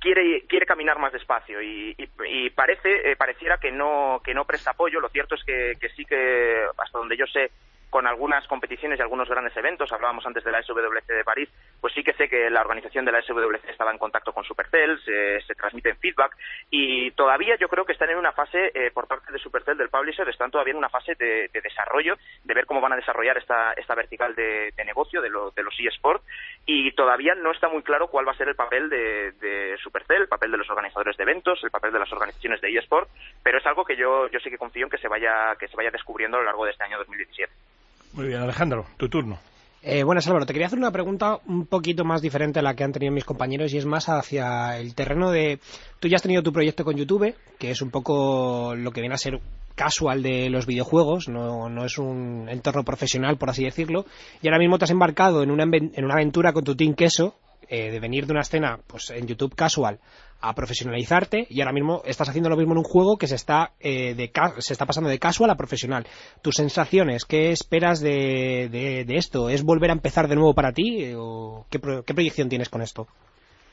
quiere 0.00 0.46
quiere 0.46 0.66
caminar 0.66 0.98
más 0.98 1.12
despacio 1.12 1.62
y, 1.62 1.94
y, 1.96 2.08
y 2.26 2.50
parece 2.50 3.10
eh, 3.10 3.16
pareciera 3.16 3.58
que 3.58 3.70
no 3.70 4.20
que 4.24 4.34
no 4.34 4.44
presta 4.44 4.72
apoyo. 4.72 5.00
Lo 5.00 5.08
cierto 5.08 5.34
es 5.34 5.44
que, 5.44 5.76
que 5.80 5.88
sí 5.90 6.04
que 6.04 6.64
hasta 6.76 6.98
donde 6.98 7.16
yo 7.16 7.26
sé 7.26 7.50
con 7.90 8.06
algunas 8.06 8.46
competiciones 8.46 8.98
y 8.98 9.02
algunos 9.02 9.28
grandes 9.28 9.56
eventos, 9.56 9.92
hablábamos 9.92 10.24
antes 10.26 10.44
de 10.44 10.52
la 10.52 10.62
SWC 10.62 11.06
de 11.06 11.24
París, 11.24 11.48
pues 11.80 11.92
sí 11.92 12.02
que 12.02 12.14
sé 12.14 12.28
que 12.28 12.48
la 12.48 12.60
organización 12.60 13.04
de 13.04 13.12
la 13.12 13.20
SWC 13.20 13.68
estaba 13.68 13.90
en 13.90 13.98
contacto 13.98 14.32
con 14.32 14.44
Supercell, 14.44 14.98
se, 15.04 15.40
se 15.42 15.54
transmiten 15.54 15.96
feedback 15.96 16.36
y 16.70 17.10
todavía 17.12 17.56
yo 17.56 17.68
creo 17.68 17.84
que 17.84 17.92
están 17.92 18.10
en 18.10 18.18
una 18.18 18.32
fase, 18.32 18.70
eh, 18.74 18.90
por 18.92 19.06
parte 19.06 19.32
de 19.32 19.38
Supercell, 19.38 19.76
del 19.76 19.88
publisher, 19.90 20.28
están 20.28 20.50
todavía 20.50 20.72
en 20.72 20.78
una 20.78 20.88
fase 20.88 21.14
de, 21.16 21.48
de 21.52 21.60
desarrollo, 21.60 22.16
de 22.44 22.54
ver 22.54 22.66
cómo 22.66 22.80
van 22.80 22.92
a 22.92 22.96
desarrollar 22.96 23.36
esta, 23.38 23.74
vertical 23.94 24.34
de, 24.34 24.72
de 24.76 24.84
negocio 24.84 25.20
de, 25.20 25.30
lo, 25.30 25.50
de 25.50 25.62
los 25.62 25.74
eSports. 25.78 26.24
Y 26.66 26.92
todavía 26.92 27.34
no 27.34 27.50
está 27.50 27.68
muy 27.68 27.82
claro 27.82 28.08
cuál 28.08 28.26
va 28.26 28.32
a 28.32 28.36
ser 28.36 28.48
el 28.48 28.54
papel 28.54 28.88
de, 28.88 29.32
de 29.32 29.76
Supercell, 29.78 30.22
el 30.22 30.28
papel 30.28 30.50
de 30.50 30.58
los 30.58 30.70
organizadores 30.70 31.16
de 31.16 31.22
eventos, 31.22 31.62
el 31.64 31.70
papel 31.70 31.92
de 31.92 31.98
las 31.98 32.12
organizaciones 32.12 32.60
de 32.60 32.76
eSport, 32.76 33.08
pero 33.42 33.58
es 33.58 33.66
algo 33.66 33.84
que 33.84 33.96
yo, 33.96 34.28
yo 34.28 34.38
sí 34.40 34.50
que 34.50 34.58
confío 34.58 34.84
en 34.84 34.90
que 34.90 34.98
se 34.98 35.08
vaya, 35.08 35.56
que 35.58 35.68
se 35.68 35.76
vaya 35.76 35.90
descubriendo 35.90 36.36
a 36.36 36.40
lo 36.40 36.46
largo 36.46 36.64
de 36.64 36.72
este 36.72 36.84
año 36.84 36.98
2017. 36.98 37.52
Muy 38.12 38.26
bien, 38.26 38.40
Alejandro, 38.40 38.86
tu 38.96 39.08
turno. 39.08 39.38
Eh, 39.82 40.02
buenas, 40.02 40.26
Álvaro. 40.26 40.44
Te 40.44 40.52
quería 40.52 40.66
hacer 40.66 40.78
una 40.78 40.90
pregunta 40.90 41.38
un 41.46 41.64
poquito 41.64 42.04
más 42.04 42.20
diferente 42.20 42.58
a 42.58 42.62
la 42.62 42.74
que 42.74 42.84
han 42.84 42.92
tenido 42.92 43.12
mis 43.12 43.24
compañeros 43.24 43.72
y 43.72 43.78
es 43.78 43.86
más 43.86 44.08
hacia 44.08 44.78
el 44.78 44.94
terreno 44.94 45.30
de... 45.30 45.58
Tú 46.00 46.08
ya 46.08 46.16
has 46.16 46.22
tenido 46.22 46.42
tu 46.42 46.52
proyecto 46.52 46.84
con 46.84 46.96
YouTube, 46.96 47.34
que 47.58 47.70
es 47.70 47.80
un 47.80 47.90
poco 47.90 48.74
lo 48.76 48.90
que 48.90 49.00
viene 49.00 49.14
a 49.14 49.18
ser 49.18 49.40
casual 49.74 50.22
de 50.22 50.50
los 50.50 50.66
videojuegos, 50.66 51.28
no, 51.28 51.70
no 51.70 51.86
es 51.86 51.96
un 51.96 52.48
entorno 52.50 52.84
profesional, 52.84 53.38
por 53.38 53.48
así 53.48 53.64
decirlo, 53.64 54.04
y 54.42 54.48
ahora 54.48 54.58
mismo 54.58 54.76
te 54.76 54.84
has 54.84 54.90
embarcado 54.90 55.42
en 55.42 55.50
una, 55.50 55.64
en 55.64 56.04
una 56.04 56.14
aventura 56.14 56.52
con 56.52 56.64
tu 56.64 56.76
Team 56.76 56.94
Queso, 56.94 57.34
eh, 57.70 57.90
de 57.90 58.00
venir 58.00 58.26
de 58.26 58.32
una 58.32 58.42
escena 58.42 58.80
pues 58.86 59.10
en 59.10 59.26
YouTube 59.26 59.54
casual 59.54 60.00
a 60.40 60.54
profesionalizarte 60.54 61.46
y 61.48 61.60
ahora 61.60 61.72
mismo 61.72 62.02
estás 62.04 62.28
haciendo 62.28 62.50
lo 62.50 62.56
mismo 62.56 62.72
en 62.72 62.78
un 62.78 62.84
juego 62.84 63.16
que 63.16 63.28
se 63.28 63.36
está 63.36 63.72
eh, 63.78 64.14
de 64.14 64.32
se 64.58 64.72
está 64.72 64.86
pasando 64.86 65.08
de 65.08 65.18
casual 65.18 65.50
a 65.50 65.54
profesional. 65.54 66.06
Tus 66.42 66.56
sensaciones, 66.56 67.24
¿qué 67.24 67.52
esperas 67.52 68.00
de, 68.00 68.68
de, 68.70 69.04
de 69.04 69.16
esto? 69.16 69.48
¿Es 69.48 69.62
volver 69.62 69.90
a 69.90 69.94
empezar 69.94 70.28
de 70.28 70.34
nuevo 70.34 70.54
para 70.54 70.72
ti 70.72 71.12
o 71.16 71.66
qué, 71.70 71.80
qué 72.04 72.14
proyección 72.14 72.48
tienes 72.48 72.68
con 72.68 72.82
esto? 72.82 73.06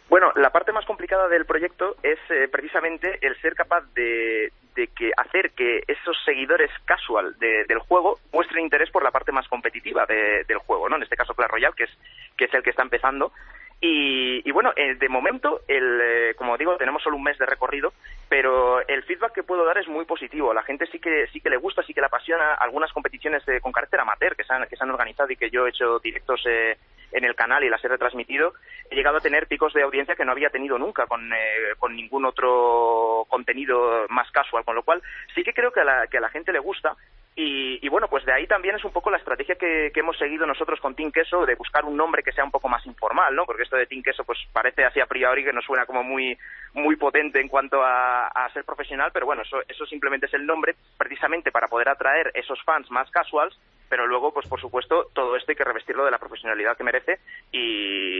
Bueno, 0.09 0.31
la 0.35 0.51
parte 0.51 0.71
más 0.71 0.85
complicada 0.85 1.27
del 1.27 1.45
proyecto 1.45 1.97
es 2.01 2.17
eh, 2.29 2.47
precisamente 2.49 3.19
el 3.21 3.35
ser 3.41 3.55
capaz 3.55 3.81
de, 3.93 4.53
de, 4.73 4.87
que 4.87 5.11
hacer 5.17 5.51
que 5.51 5.83
esos 5.85 6.17
seguidores 6.23 6.71
casual 6.85 7.37
de, 7.39 7.65
del 7.65 7.79
juego 7.79 8.19
muestren 8.31 8.63
interés 8.63 8.89
por 8.89 9.03
la 9.03 9.11
parte 9.11 9.33
más 9.33 9.47
competitiva 9.49 10.05
de, 10.05 10.45
del 10.47 10.59
juego, 10.59 10.87
¿no? 10.87 10.95
En 10.95 11.03
este 11.03 11.17
caso 11.17 11.33
Clash 11.33 11.49
Royale, 11.49 11.75
que 11.75 11.83
es 11.83 11.91
que 12.37 12.45
es 12.45 12.53
el 12.53 12.63
que 12.63 12.69
está 12.69 12.83
empezando 12.83 13.33
y, 13.79 14.41
y, 14.47 14.51
bueno, 14.51 14.73
eh, 14.75 14.95
de 14.95 15.07
momento, 15.07 15.61
el, 15.67 15.99
eh, 16.01 16.33
como 16.35 16.57
digo, 16.57 16.77
tenemos 16.77 17.03
solo 17.03 17.15
un 17.15 17.23
mes 17.23 17.37
de 17.37 17.45
recorrido, 17.45 17.93
pero 18.27 18.85
el 18.87 19.03
feedback 19.03 19.33
que 19.33 19.43
puedo 19.43 19.65
dar 19.65 19.77
es 19.77 19.87
muy 19.87 20.05
positivo. 20.05 20.51
La 20.51 20.63
gente 20.63 20.87
sí 20.87 20.99
que 20.99 21.27
sí 21.27 21.41
que 21.41 21.51
le 21.51 21.57
gusta, 21.57 21.83
sí 21.83 21.93
que 21.93 22.01
le 22.01 22.07
apasiona 22.07 22.55
algunas 22.55 22.91
competiciones 22.91 23.43
con 23.61 23.71
carácter 23.71 23.99
amateur 23.99 24.35
que 24.35 24.43
se, 24.43 24.53
han, 24.53 24.67
que 24.67 24.75
se 24.75 24.83
han 24.83 24.89
organizado 24.89 25.31
y 25.31 25.35
que 25.35 25.51
yo 25.51 25.67
he 25.67 25.69
hecho 25.69 25.99
directos 25.99 26.41
eh, 26.47 26.77
en 27.11 27.23
el 27.23 27.35
canal 27.35 27.63
y 27.63 27.69
las 27.69 27.83
he 27.83 27.87
retransmitido. 27.87 28.53
He 28.89 28.95
llegado 28.95 29.17
a 29.17 29.21
tener 29.21 29.47
picos 29.47 29.73
de 29.73 29.83
audiencia 29.83 30.15
que 30.15 30.25
no 30.25 30.31
había 30.31 30.49
tenido 30.49 30.77
nunca 30.77 31.05
con, 31.07 31.31
eh, 31.33 31.75
con 31.77 31.95
ningún 31.95 32.25
otro 32.25 33.25
contenido 33.29 34.05
más 34.09 34.29
casual, 34.31 34.63
con 34.63 34.75
lo 34.75 34.83
cual 34.83 35.01
sí 35.35 35.43
que 35.43 35.53
creo 35.53 35.71
que 35.71 35.81
a 35.81 35.85
la, 35.85 36.07
que 36.07 36.17
a 36.17 36.21
la 36.21 36.29
gente 36.29 36.51
le 36.51 36.59
gusta 36.59 36.95
y, 37.39 37.77
y, 37.85 37.89
bueno, 37.89 38.07
pues 38.07 38.25
de 38.25 38.33
ahí 38.33 38.47
también 38.47 38.75
es 38.75 38.83
un 38.83 38.91
poco 38.91 39.11
la 39.11 39.17
estrategia 39.17 39.53
que, 39.53 39.91
hemos 39.93 40.17
seguido 40.17 40.47
nosotros 40.47 40.79
con 40.79 40.95
Team 40.95 41.11
Queso, 41.11 41.45
de 41.45 41.53
buscar 41.53 41.85
un 41.85 41.95
nombre 41.95 42.23
que 42.23 42.31
sea 42.31 42.43
un 42.43 42.49
poco 42.49 42.67
más 42.67 42.83
informal, 42.87 43.35
¿no? 43.35 43.45
Porque 43.45 43.61
esto 43.61 43.77
de 43.77 43.85
Team 43.85 44.01
Queso 44.01 44.23
pues 44.23 44.39
parece 44.51 44.83
así 44.83 44.99
a 44.99 45.05
priori 45.05 45.43
que 45.43 45.53
nos 45.53 45.63
suena 45.63 45.85
como 45.85 46.01
muy, 46.01 46.35
muy 46.73 46.95
potente 46.95 47.39
en 47.39 47.47
cuanto 47.47 47.83
a, 47.83 48.25
a 48.29 48.51
ser 48.53 48.65
profesional, 48.65 49.11
pero 49.13 49.27
bueno, 49.27 49.43
eso, 49.43 49.57
eso 49.67 49.85
simplemente 49.85 50.25
es 50.25 50.33
el 50.33 50.47
nombre 50.47 50.73
precisamente 50.97 51.51
para 51.51 51.67
poder 51.67 51.89
atraer 51.89 52.31
esos 52.33 52.59
fans 52.63 52.89
más 52.89 53.07
casuals 53.11 53.55
pero 53.89 54.05
luego, 54.05 54.33
pues 54.33 54.47
por 54.47 54.59
supuesto, 54.59 55.09
todo 55.13 55.35
esto 55.35 55.51
hay 55.51 55.55
que 55.55 55.63
revestirlo 55.63 56.05
de 56.05 56.11
la 56.11 56.17
profesionalidad 56.17 56.75
que 56.75 56.83
merece 56.83 57.19
y 57.51 58.16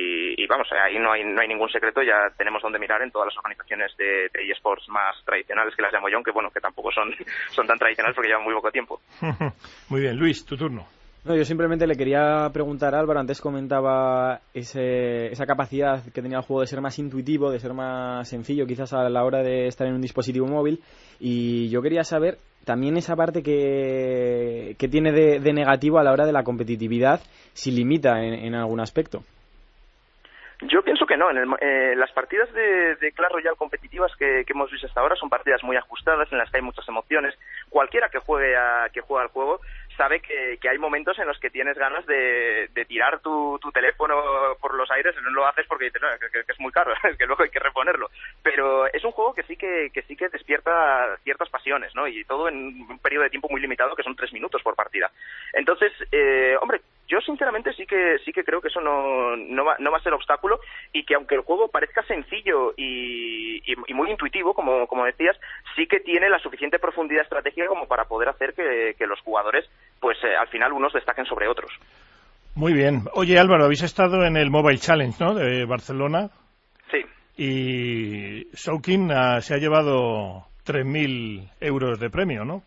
vamos, 0.48 0.68
ahí 0.72 0.98
no 1.00 1.12
hay, 1.12 1.24
no 1.24 1.42
hay 1.42 1.48
ningún 1.48 1.70
secreto, 1.70 2.02
ya 2.02 2.30
tenemos 2.38 2.62
donde 2.62 2.80
mirar 2.80 3.02
en 3.02 3.12
todas 3.12 3.28
las 3.28 3.38
organizaciones 3.38 3.96
de, 3.98 4.30
de 4.34 4.52
eSports 4.52 4.88
más 4.90 5.16
tradicionales 5.26 5.76
que 5.76 5.82
las 5.82 5.94
llamo 5.94 6.10
yo, 6.10 6.18
aunque 6.18 6.32
bueno, 6.32 6.50
que 6.52 6.60
tampoco 6.60 6.92
son, 6.92 7.14
son 7.52 7.68
tan 7.68 7.78
tradicionales 7.78 8.16
porque 8.16 8.30
llevan 8.30 8.44
muy 8.44 8.54
poco 8.54 8.72
tiempo. 8.72 9.02
muy 9.90 10.02
bien, 10.02 10.18
Luis, 10.18 10.46
tu 10.46 10.58
turno. 10.58 10.88
No, 11.28 11.36
yo 11.36 11.44
simplemente 11.44 11.86
le 11.86 11.98
quería 11.98 12.50
preguntar 12.54 12.96
a 12.96 13.00
Álvaro, 13.00 13.20
antes 13.20 13.42
comentaba 13.42 14.40
ese, 14.54 15.28
esa 15.28 15.46
capacidad 15.46 16.02
que 16.14 16.22
tenía 16.22 16.38
el 16.38 16.44
juego 16.44 16.62
de 16.62 16.68
ser 16.68 16.80
más 16.80 16.98
intuitivo, 17.00 17.52
de 17.52 17.60
ser 17.60 17.74
más 17.74 18.30
sencillo 18.30 18.66
quizás 18.66 18.94
a 18.94 19.10
la 19.10 19.26
hora 19.26 19.44
de 19.44 19.68
estar 19.68 19.86
en 19.88 19.96
un 19.96 20.02
dispositivo 20.02 20.48
móvil 20.48 20.82
y 21.20 21.68
yo 21.68 21.82
quería 21.82 22.06
saber 22.06 22.38
también 22.64 22.96
esa 22.96 23.18
parte 23.18 23.44
que, 23.44 24.76
que 24.78 24.88
tiene 24.88 25.12
de, 25.12 25.40
de, 25.40 25.54
negativo 25.54 26.00
a 26.00 26.04
la 26.04 26.12
hora 26.12 26.26
de 26.26 26.34
la 26.34 26.44
competitividad, 26.44 27.22
si 27.54 27.72
limita 27.72 28.24
en, 28.24 28.34
en 28.34 28.56
algún 28.56 28.80
aspecto. 28.80 29.24
No. 31.18 31.30
En 31.32 31.38
el, 31.38 31.50
eh, 31.62 31.94
las 31.96 32.12
partidas 32.12 32.52
de, 32.54 32.96
de 32.96 33.12
Clash 33.12 33.32
Royale 33.32 33.58
competitivas 33.58 34.16
que, 34.16 34.46
hemos 34.48 34.72
visto 34.72 34.88
hasta 34.88 35.02
ahora 35.02 35.16
son 35.16 35.30
partidas 35.30 35.64
muy 35.64 35.76
ajustadas 35.76 36.32
en 36.32 36.38
las 36.38 36.50
que 36.50 36.58
hay 36.58 36.64
muchas 36.64 36.88
emociones. 36.88 37.38
Cualquiera 37.70 38.10
que 38.10 38.20
juegue 38.20 38.56
a, 38.56 38.90
que 38.94 39.02
juega 39.02 39.24
al 39.24 39.30
juego 39.30 39.60
sabe 39.98 40.20
que, 40.22 40.60
hay 40.70 40.78
momentos 40.78 41.18
en 41.18 41.28
los 41.28 41.40
que 41.40 41.50
tienes 41.50 41.76
ganas 41.78 42.06
de, 42.06 42.70
tirar 42.88 43.20
tu, 43.20 43.58
tu 43.60 43.72
teléfono 43.72 44.16
por 44.62 44.74
los 44.76 44.90
aires, 44.92 45.16
no 45.24 45.32
lo 45.32 45.46
haces 45.48 45.66
porque 45.68 45.86
dices, 45.86 46.02
"No, 46.02 46.08
que- 46.20 46.44
que 46.46 46.52
es 46.52 46.60
muy 46.60 46.72
caro, 46.72 46.94
que 47.18 47.26
luego 47.26 47.44
hay 47.44 47.50
que 47.50 47.60
reponerlo. 47.60 48.10
Pero 48.44 48.86
es 48.88 49.04
un 49.04 49.12
juego 49.12 49.34
que 49.34 49.44
sí 49.44 49.58
que, 49.58 49.90
que 49.94 50.04
sí 50.04 50.16
que 50.16 50.30
despierta 50.30 51.18
ciertas 51.24 51.50
pasiones, 51.50 51.94
¿no? 51.96 52.08
Y 52.08 52.24
todo 52.26 52.48
en 52.48 52.56
un 52.90 53.00
periodo 53.00 53.24
de 53.24 53.30
tiempo 53.32 53.50
muy 53.50 53.60
limitado, 53.60 53.96
que 53.96 54.04
son 54.04 54.16
tres 54.16 54.32
minutos 54.34 54.62
por 54.62 54.76
partida. 54.76 55.12
Entonces, 55.54 55.92
eh, 56.12 56.56
hombre, 56.62 56.82
yo 57.08 57.20
sinceramente 57.22 57.74
sí 57.74 57.86
que 57.86 58.18
sí 58.26 58.32
que 58.32 58.44
creo 58.44 58.62
que 58.62 58.68
eso 58.68 58.82
no, 58.82 59.36
no, 59.38 59.66
va, 59.66 59.76
no 59.80 59.92
va 59.92 59.98
a 59.98 60.02
ser 60.04 60.14
obstáculo 60.14 60.60
y 60.94 61.04
que 61.06 61.16
aunque 61.16 61.36
el 61.36 61.42
juego 61.42 61.70
parezca 61.70 62.04
sencillo 62.04 62.74
y, 62.78 63.58
y- 63.66 63.76
y 63.88 63.94
muy 63.94 64.10
intuitivo, 64.12 64.54
como, 64.54 64.88
como 64.88 65.06
decías, 65.06 65.38
sí 65.76 65.88
que 65.88 66.00
tiene 66.00 66.30
la 66.30 66.40
suficiente 66.40 66.80
profundidad 66.80 67.24
estratégica 67.24 67.68
como 67.68 67.88
para 67.88 68.06
poder 68.06 68.30
hacer 68.30 68.54
que, 68.54 68.96
que 68.98 69.08
los 69.08 69.20
jugadores, 69.22 69.66
pues 70.00 70.18
eh, 70.24 70.36
al 70.36 70.48
final 70.50 70.74
unos 70.74 70.94
destaquen 70.94 71.26
sobre 71.26 71.48
otros. 71.48 71.72
Muy 72.56 72.74
bien. 72.74 73.04
Oye, 73.14 73.38
Álvaro, 73.38 73.66
habéis 73.66 73.84
estado 73.84 74.26
en 74.26 74.36
el 74.36 74.50
Mobile 74.50 74.80
Challenge, 74.80 75.16
¿no? 75.24 75.34
De 75.36 75.66
Barcelona. 75.66 76.30
Sí. 76.92 77.06
Y 77.38 78.48
Soukin 78.56 79.12
ah, 79.12 79.42
se 79.42 79.54
ha 79.54 79.58
llevado 79.58 80.48
3.000 80.66 81.50
euros 81.62 82.00
de 82.00 82.10
premio, 82.10 82.44
¿no? 82.46 82.64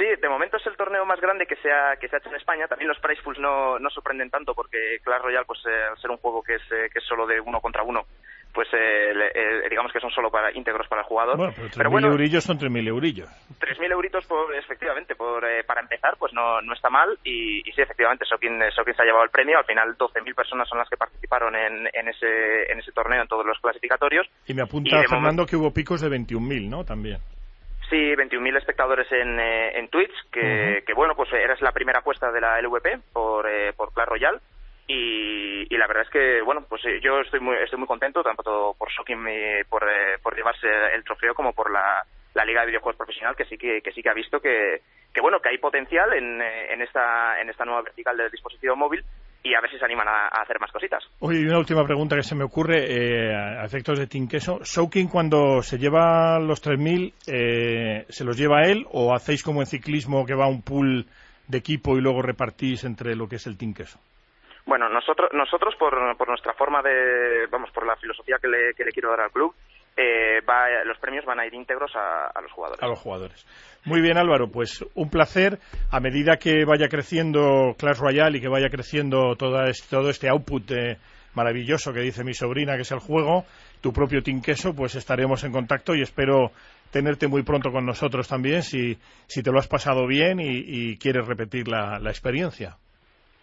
Sí, 0.00 0.06
de 0.18 0.28
momento 0.30 0.56
es 0.56 0.66
el 0.66 0.78
torneo 0.78 1.04
más 1.04 1.20
grande 1.20 1.44
que 1.44 1.56
se 1.56 1.70
ha, 1.70 1.94
que 2.00 2.08
se 2.08 2.16
ha 2.16 2.20
hecho 2.20 2.30
en 2.30 2.36
España. 2.36 2.66
También 2.66 2.88
los 2.88 2.98
prize 3.00 3.20
pools 3.22 3.38
no, 3.38 3.78
no 3.78 3.90
sorprenden 3.90 4.30
tanto 4.30 4.54
porque 4.54 4.96
Clash 5.04 5.20
Royale, 5.20 5.44
pues 5.44 5.60
eh, 5.66 5.82
al 5.90 5.98
ser 5.98 6.10
un 6.10 6.16
juego 6.16 6.42
que 6.42 6.54
es, 6.54 6.62
eh, 6.72 6.88
que 6.90 7.00
es 7.00 7.04
solo 7.04 7.26
de 7.26 7.38
uno 7.38 7.60
contra 7.60 7.82
uno, 7.82 8.06
pues 8.54 8.66
eh, 8.72 9.12
le- 9.14 9.28
eh, 9.34 9.68
digamos 9.68 9.92
que 9.92 10.00
son 10.00 10.10
solo 10.10 10.30
para 10.30 10.56
íntegros 10.56 10.88
para 10.88 11.02
el 11.02 11.06
jugador. 11.06 11.36
Bueno, 11.36 11.52
pero 11.54 11.68
3.000 11.68 11.76
Pero 11.76 11.90
bueno, 11.90 12.08
eurillos 12.08 12.42
son 12.42 12.58
3.000 12.58 12.88
eurillos. 12.88 13.28
3.000 13.60 13.92
euritos, 13.92 14.24
por, 14.24 14.54
efectivamente, 14.54 15.14
por, 15.16 15.44
eh, 15.44 15.64
para 15.64 15.82
empezar, 15.82 16.16
pues 16.18 16.32
no, 16.32 16.62
no 16.62 16.72
está 16.72 16.88
mal. 16.88 17.18
Y, 17.22 17.58
y 17.68 17.72
sí, 17.72 17.82
efectivamente, 17.82 18.24
Sokin, 18.24 18.58
Sokin 18.74 18.94
se 18.94 19.02
ha 19.02 19.04
llevado 19.04 19.24
el 19.24 19.30
premio. 19.30 19.58
Al 19.58 19.66
final, 19.66 19.98
12.000 19.98 20.34
personas 20.34 20.66
son 20.66 20.78
las 20.78 20.88
que 20.88 20.96
participaron 20.96 21.54
en, 21.54 21.90
en, 21.92 22.08
ese, 22.08 22.72
en 22.72 22.78
ese 22.78 22.92
torneo, 22.92 23.20
en 23.20 23.28
todos 23.28 23.44
los 23.44 23.58
clasificatorios. 23.60 24.26
Y 24.46 24.54
me 24.54 24.62
Y 24.62 24.64
apunta 24.64 24.98
de 24.98 25.08
Fernando 25.08 25.44
que 25.44 25.56
hubo 25.56 25.74
picos 25.74 26.00
de 26.00 26.08
21.000, 26.08 26.70
¿no? 26.70 26.84
También. 26.86 27.18
Sí, 27.90 27.96
21.000 27.96 28.56
espectadores 28.56 29.10
en, 29.10 29.40
eh, 29.40 29.76
en 29.76 29.88
Twitch, 29.88 30.14
que, 30.30 30.84
que 30.86 30.94
bueno, 30.94 31.16
pues 31.16 31.32
eres 31.32 31.60
la 31.60 31.72
primera 31.72 31.98
apuesta 31.98 32.30
de 32.30 32.40
la 32.40 32.60
LVP 32.62 33.00
por, 33.12 33.50
eh, 33.50 33.72
por 33.72 33.92
Clash 33.92 34.06
Royale. 34.06 34.38
Y, 34.86 35.66
y 35.68 35.76
la 35.76 35.88
verdad 35.88 36.04
es 36.04 36.10
que, 36.10 36.40
bueno, 36.42 36.64
pues 36.68 36.84
eh, 36.84 37.00
yo 37.00 37.20
estoy 37.20 37.40
muy, 37.40 37.56
estoy 37.56 37.78
muy 37.80 37.88
contento, 37.88 38.22
tanto 38.22 38.76
por 38.78 38.90
Shokin 38.90 39.18
y 39.28 39.64
por, 39.64 39.82
eh, 39.84 40.18
por 40.22 40.36
llevarse 40.36 40.68
el 40.94 41.02
trofeo 41.02 41.34
como 41.34 41.52
por 41.52 41.70
la, 41.70 42.04
la 42.34 42.44
Liga 42.44 42.60
de 42.60 42.68
Videojuegos 42.68 42.96
Profesional, 42.96 43.34
que 43.34 43.44
sí 43.44 43.58
que, 43.58 43.80
que 43.82 43.92
sí 43.92 44.02
que 44.02 44.08
ha 44.08 44.14
visto 44.14 44.40
que, 44.40 44.82
que 45.12 45.20
bueno, 45.20 45.40
que 45.40 45.48
hay 45.48 45.58
potencial 45.58 46.12
en, 46.12 46.40
eh, 46.40 46.72
en, 46.72 46.82
esta, 46.82 47.40
en 47.40 47.50
esta 47.50 47.64
nueva 47.64 47.82
vertical 47.82 48.16
del 48.16 48.30
dispositivo 48.30 48.76
móvil 48.76 49.04
y 49.42 49.54
a 49.54 49.60
ver 49.60 49.70
si 49.70 49.78
se 49.78 49.84
animan 49.84 50.08
a, 50.08 50.26
a 50.26 50.42
hacer 50.42 50.60
más 50.60 50.70
cositas. 50.70 51.02
Oye, 51.20 51.40
y 51.40 51.46
una 51.46 51.58
última 51.58 51.84
pregunta 51.84 52.16
que 52.16 52.22
se 52.22 52.34
me 52.34 52.44
ocurre, 52.44 52.84
eh, 52.88 53.34
a 53.34 53.64
efectos 53.64 53.98
de 53.98 54.06
Team 54.06 54.28
Queso. 54.28 54.60
Soukin, 54.62 55.08
cuando 55.08 55.62
se 55.62 55.78
lleva 55.78 56.38
los 56.38 56.62
3.000, 56.62 57.14
eh, 57.26 58.04
¿se 58.08 58.24
los 58.24 58.36
lleva 58.36 58.66
él 58.66 58.86
o 58.92 59.14
hacéis 59.14 59.42
como 59.42 59.60
en 59.60 59.66
ciclismo 59.66 60.26
que 60.26 60.34
va 60.34 60.46
un 60.46 60.62
pool 60.62 61.06
de 61.48 61.58
equipo 61.58 61.96
y 61.96 62.00
luego 62.00 62.22
repartís 62.22 62.84
entre 62.84 63.16
lo 63.16 63.28
que 63.28 63.36
es 63.36 63.46
el 63.46 63.56
Team 63.56 63.74
Queso? 63.74 63.98
Bueno, 64.66 64.88
nosotros, 64.88 65.30
nosotros 65.32 65.74
por, 65.76 66.16
por 66.16 66.28
nuestra 66.28 66.52
forma 66.52 66.82
de, 66.82 67.46
vamos, 67.50 67.70
por 67.70 67.86
la 67.86 67.96
filosofía 67.96 68.36
que 68.40 68.48
le, 68.48 68.74
que 68.74 68.84
le 68.84 68.92
quiero 68.92 69.10
dar 69.10 69.22
al 69.22 69.32
club, 69.32 69.54
eh, 70.00 70.40
va, 70.48 70.66
los 70.84 70.98
premios 70.98 71.24
van 71.24 71.40
a 71.40 71.46
ir 71.46 71.54
íntegros 71.54 71.94
a, 71.94 72.26
a 72.34 72.40
los 72.40 72.50
jugadores. 72.52 72.82
a 72.82 72.86
los 72.86 72.98
jugadores. 72.98 73.46
Muy 73.84 74.00
bien, 74.00 74.16
Álvaro, 74.18 74.48
pues 74.50 74.84
un 74.94 75.10
placer. 75.10 75.58
A 75.90 76.00
medida 76.00 76.36
que 76.36 76.64
vaya 76.64 76.88
creciendo 76.88 77.74
Clash 77.78 77.98
Royale 77.98 78.38
y 78.38 78.40
que 78.40 78.48
vaya 78.48 78.68
creciendo 78.70 79.36
toda 79.36 79.68
es- 79.68 79.86
todo 79.88 80.10
este 80.10 80.28
output 80.28 80.70
eh, 80.70 80.96
maravilloso 81.34 81.92
que 81.92 82.00
dice 82.00 82.24
mi 82.24 82.34
sobrina, 82.34 82.74
que 82.76 82.82
es 82.82 82.92
el 82.92 82.98
juego, 82.98 83.44
tu 83.80 83.92
propio 83.92 84.22
Team 84.22 84.42
Queso, 84.42 84.74
pues 84.74 84.94
estaremos 84.94 85.44
en 85.44 85.52
contacto 85.52 85.94
y 85.94 86.02
espero 86.02 86.50
tenerte 86.90 87.28
muy 87.28 87.42
pronto 87.42 87.70
con 87.70 87.86
nosotros 87.86 88.26
también 88.28 88.62
si, 88.62 88.98
si 89.28 89.42
te 89.42 89.52
lo 89.52 89.58
has 89.60 89.68
pasado 89.68 90.06
bien 90.06 90.40
y, 90.40 90.58
y 90.66 90.98
quieres 90.98 91.26
repetir 91.26 91.68
la, 91.68 91.98
la 92.00 92.10
experiencia. 92.10 92.76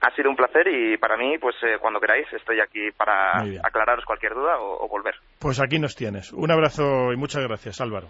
Ha 0.01 0.13
sido 0.15 0.29
un 0.29 0.35
placer 0.35 0.67
y 0.67 0.97
para 0.97 1.17
mí, 1.17 1.37
pues 1.39 1.55
eh, 1.63 1.77
cuando 1.81 1.99
queráis, 1.99 2.27
estoy 2.31 2.59
aquí 2.59 2.91
para 2.95 3.41
aclararos 3.63 4.05
cualquier 4.05 4.33
duda 4.35 4.59
o, 4.59 4.85
o 4.85 4.87
volver. 4.87 5.15
Pues 5.39 5.59
aquí 5.59 5.79
nos 5.79 5.95
tienes. 5.95 6.33
Un 6.33 6.51
abrazo 6.51 7.13
y 7.13 7.17
muchas 7.17 7.43
gracias, 7.43 7.79
Álvaro. 7.81 8.09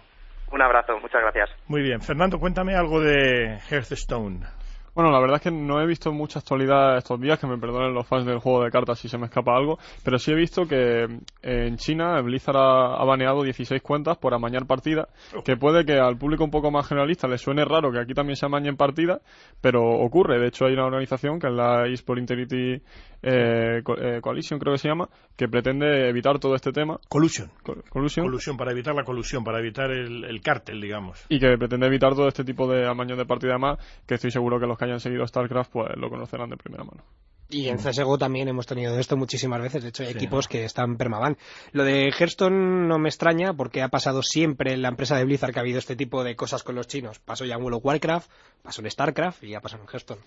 Un 0.50 0.62
abrazo, 0.62 0.98
muchas 0.98 1.20
gracias. 1.20 1.50
Muy 1.66 1.82
bien. 1.82 2.00
Fernando, 2.00 2.38
cuéntame 2.38 2.74
algo 2.74 3.00
de 3.00 3.58
Hearthstone. 3.70 4.46
Bueno, 4.94 5.10
la 5.10 5.20
verdad 5.20 5.36
es 5.36 5.42
que 5.42 5.50
no 5.50 5.80
he 5.80 5.86
visto 5.86 6.12
mucha 6.12 6.40
actualidad 6.40 6.96
estos 6.96 7.20
días, 7.20 7.38
que 7.38 7.46
me 7.46 7.56
perdonen 7.58 7.94
los 7.94 8.06
fans 8.06 8.26
del 8.26 8.38
juego 8.38 8.64
de 8.64 8.70
cartas 8.70 8.98
si 8.98 9.08
se 9.08 9.16
me 9.18 9.26
escapa 9.26 9.56
algo, 9.56 9.78
pero 10.04 10.18
sí 10.18 10.32
he 10.32 10.34
visto 10.34 10.66
que 10.66 11.04
eh, 11.04 11.08
en 11.42 11.76
China 11.76 12.20
Blizzard 12.20 12.56
ha, 12.56 13.04
baneado 13.04 13.42
16 13.42 13.80
cuentas 13.80 14.18
por 14.18 14.34
amañar 14.34 14.66
partidas, 14.66 15.08
que 15.44 15.56
puede 15.56 15.84
que 15.84 15.98
al 15.98 16.18
público 16.18 16.42
un 16.44 16.50
poco 16.50 16.70
más 16.70 16.88
generalista 16.88 17.28
le 17.28 17.38
suene 17.38 17.64
raro 17.64 17.92
que 17.92 18.00
aquí 18.00 18.12
también 18.14 18.36
se 18.36 18.46
amañen 18.46 18.76
partidas, 18.76 19.20
pero 19.60 19.82
ocurre. 19.84 20.38
De 20.40 20.48
hecho, 20.48 20.66
hay 20.66 20.72
una 20.72 20.86
organización 20.86 21.38
que 21.38 21.46
es 21.46 21.52
la 21.52 21.86
eSport 21.86 22.18
Integrity 22.18 22.82
eh, 23.22 23.82
eh, 24.00 24.20
Coalition, 24.20 24.58
creo 24.58 24.72
que 24.74 24.78
se 24.78 24.88
llama, 24.88 25.08
que 25.36 25.48
pretende 25.48 26.08
evitar 26.08 26.38
todo 26.38 26.54
este 26.54 26.72
tema. 26.72 26.98
Collusion. 27.08 27.50
Co- 27.62 27.76
Collusion. 27.88 28.26
Colusión, 28.26 28.56
para 28.56 28.72
evitar 28.72 28.94
la 28.94 29.04
colusión, 29.04 29.44
para 29.44 29.58
evitar 29.60 29.90
el, 29.90 30.24
el 30.24 30.40
cártel, 30.40 30.80
digamos. 30.80 31.24
y 31.28 31.38
que 31.38 31.56
pretende 31.58 31.86
evitar 31.86 32.14
todo 32.14 32.28
este 32.28 32.44
tipo 32.44 32.68
de 32.70 32.86
amaños 32.86 33.18
de 33.18 33.24
partida 33.26 33.58
más, 33.58 33.78
que 34.06 34.14
estoy 34.14 34.30
seguro 34.30 34.58
que 34.60 34.66
los 34.66 34.76
que 34.78 34.87
hayan 34.88 35.00
seguido 35.00 35.26
StarCraft 35.26 35.70
pues 35.72 35.88
lo 35.96 36.10
conocerán 36.10 36.50
de 36.50 36.56
primera 36.56 36.84
mano. 36.84 37.02
Y 37.50 37.68
en 37.68 37.78
CSGO 37.78 38.18
también 38.18 38.46
hemos 38.48 38.66
tenido 38.66 38.98
esto 38.98 39.16
muchísimas 39.16 39.62
veces. 39.62 39.82
De 39.82 39.88
hecho, 39.88 40.02
hay 40.02 40.10
Sí. 40.10 40.16
equipos 40.18 40.48
que 40.48 40.64
están 40.64 40.98
permaban. 40.98 41.38
Lo 41.72 41.82
de 41.82 42.10
Hearthstone 42.10 42.86
no 42.86 42.98
me 42.98 43.08
extraña 43.08 43.54
porque 43.54 43.80
ha 43.80 43.88
pasado 43.88 44.22
siempre 44.22 44.74
en 44.74 44.82
la 44.82 44.88
empresa 44.88 45.16
de 45.16 45.24
Blizzard 45.24 45.54
que 45.54 45.58
ha 45.58 45.62
habido 45.62 45.78
este 45.78 45.96
tipo 45.96 46.22
de 46.24 46.36
cosas 46.36 46.62
con 46.62 46.74
los 46.74 46.86
chinos. 46.88 47.20
Pasó 47.20 47.46
ya 47.46 47.54
en 47.54 47.62
World 47.62 47.78
of 47.78 47.86
Warcraft, 47.86 48.30
pasó 48.62 48.82
en 48.82 48.90
StarCraft 48.90 49.44
y 49.44 49.48
ya 49.50 49.60
pasó 49.60 49.76
en 49.76 49.84
Hearthstone. 49.90 50.20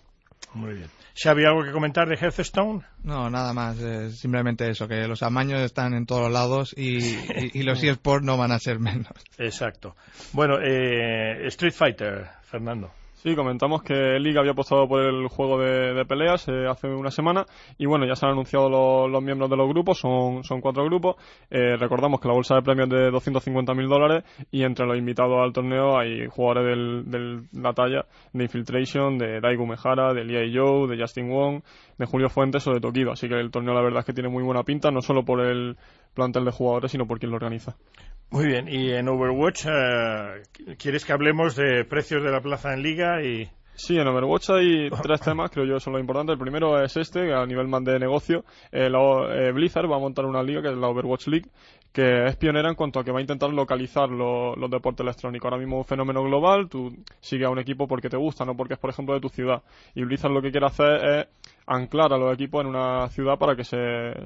Muy 0.56 0.74
bien. 0.74 0.90
¿Xavi, 1.24 1.46
algo 1.46 1.64
que 1.64 1.72
comentar 1.72 2.08
de 2.10 2.16
Hearthstone? 2.16 2.82
No, 3.04 3.30
nada 3.30 3.54
más. 3.54 3.80
eh, 3.80 4.10
simplemente 4.10 4.68
eso, 4.68 4.88
que 4.88 5.08
los 5.08 5.22
amaños 5.22 5.62
están 5.62 5.94
en 5.94 6.08
todos 6.08 6.32
lados 6.32 6.74
y, 6.76 6.98
y- 7.06 7.52
y 7.54 7.62
los 7.62 7.84
eSports 7.84 8.26
no 8.26 8.36
van 8.36 8.52
a 8.52 8.58
ser 8.58 8.80
menos. 8.80 9.14
Exacto. 9.38 9.96
Bueno, 10.34 10.56
eh, 10.60 11.46
Street 11.50 11.74
Fighter, 11.74 12.28
Fernando. 12.42 12.92
Sí, 13.24 13.36
comentamos 13.36 13.84
que 13.84 14.18
Liga 14.20 14.40
había 14.40 14.54
apostado 14.54 14.88
por 14.88 15.00
el 15.00 15.28
juego 15.28 15.60
de, 15.60 16.04
peleas 16.06 16.48
eh, 16.48 16.66
hace 16.68 16.88
una 16.88 17.12
semana 17.12 17.46
y 17.78 17.86
bueno, 17.86 18.08
ya 18.08 18.16
se 18.16 18.26
han 18.26 18.32
anunciado 18.32 18.68
los, 18.68 19.12
los 19.12 19.22
miembros 19.22 19.48
de 19.48 19.58
los 19.58 19.70
grupos, 19.70 20.00
son, 20.00 20.44
son 20.44 20.60
cuatro 20.60 20.84
grupos. 20.86 21.18
Eh, 21.52 21.78
recordamos 21.78 22.20
que 22.20 22.28
la 22.28 22.34
bolsa 22.34 22.56
de 22.56 22.64
premios 22.64 22.88
es 22.88 22.96
de 22.96 23.12
250.000 23.12 23.88
dólares 23.88 24.24
y 24.50 24.64
entre 24.64 24.88
los 24.88 24.98
invitados 24.98 25.38
al 25.40 25.54
torneo 25.54 26.00
hay 26.00 26.26
jugadores 26.30 27.06
de 27.12 27.42
la 27.62 27.74
talla 27.74 28.06
de 28.34 28.44
Infiltration, 28.44 29.20
de 29.20 29.40
Daigo 29.40 29.68
Mejara, 29.68 30.16
de 30.16 30.24
Lia 30.24 30.42
Joe, 30.52 30.88
de 30.88 31.00
Justin 31.00 31.30
Wong, 31.30 31.62
de 32.00 32.06
Julio 32.08 32.28
Fuentes 32.28 32.66
o 32.66 32.74
de 32.74 32.80
Tokido. 32.80 33.12
Así 33.12 33.30
que 33.30 33.36
el 33.36 33.52
torneo 33.52 33.76
la 33.76 33.84
verdad 33.84 34.00
es 34.00 34.06
que 34.06 34.14
tiene 34.14 34.30
muy 34.30 34.42
buena 34.42 34.64
pinta, 34.64 34.90
no 34.90 35.02
solo 35.04 35.24
por 35.24 35.42
el 35.42 35.78
plantel 36.14 36.46
de 36.46 36.52
jugadores, 36.52 36.92
sino 36.92 37.08
por 37.08 37.20
quien 37.20 37.32
lo 37.32 37.38
organiza. 37.38 37.76
Muy 38.30 38.48
bien. 38.48 38.68
Y 38.70 38.92
en 38.92 39.10
Overwatch, 39.10 39.66
eh, 39.68 40.44
¿quieres 40.78 41.04
que 41.04 41.14
hablemos 41.14 41.56
de 41.56 41.84
precios 41.84 42.24
de 42.24 42.32
la 42.32 42.42
plaza 42.42 42.74
en 42.74 42.82
Liga? 42.82 43.22
y 43.24 43.50
Sí, 43.74 43.98
en 43.98 44.08
Overwatch 44.08 44.50
hay 44.52 44.90
tres 45.02 45.22
temas, 45.22 45.50
creo 45.50 45.66
yo, 45.66 45.80
son 45.80 45.94
lo 45.94 46.00
importante. 46.00 46.32
El 46.34 46.38
primero 46.38 46.82
es 46.84 46.96
este, 46.98 47.34
a 47.34 47.46
nivel 47.46 47.68
más 47.68 47.84
de 47.84 47.98
negocio. 48.00 48.44
Eh, 48.72 48.90
la- 48.90 49.34
eh, 49.36 49.52
Blizzard 49.52 49.90
va 49.90 49.96
a 49.96 50.00
montar 50.00 50.26
una 50.26 50.44
liga, 50.44 50.62
que 50.62 50.70
es 50.70 50.78
la 50.78 50.88
Overwatch 50.90 51.28
League, 51.28 51.50
que 51.92 52.26
es 52.26 52.36
pionera 52.36 52.70
en 52.70 52.76
cuanto 52.76 53.00
a 53.00 53.04
que 53.04 53.12
va 53.12 53.18
a 53.18 53.22
intentar 53.22 53.50
localizar 53.52 54.10
lo- 54.10 54.56
los 54.56 54.70
deportes 54.70 55.02
electrónicos. 55.04 55.46
Ahora 55.52 55.58
mismo 55.58 55.78
es 55.78 55.86
un 55.86 55.86
fenómeno 55.90 56.24
global, 56.24 56.70
tú 56.70 56.96
sigues 57.22 57.48
a 57.48 57.50
un 57.50 57.60
equipo 57.60 57.88
porque 57.88 58.08
te 58.10 58.18
gusta, 58.18 58.46
no 58.46 58.56
porque 58.56 58.76
es, 58.76 58.80
por 58.80 58.92
ejemplo, 58.92 59.16
de 59.16 59.22
tu 59.22 59.30
ciudad. 59.30 59.64
Y 59.96 60.04
Blizzard 60.04 60.32
lo 60.32 60.42
que 60.42 60.52
quiere 60.52 60.68
hacer 60.68 61.06
es 61.06 61.28
anclar 61.66 62.14
a 62.14 62.18
los 62.18 62.34
equipos 62.34 62.62
en 62.62 62.68
una 62.68 63.08
ciudad 63.10 63.38
para 63.40 63.56
que 63.56 63.64
se, 63.64 63.78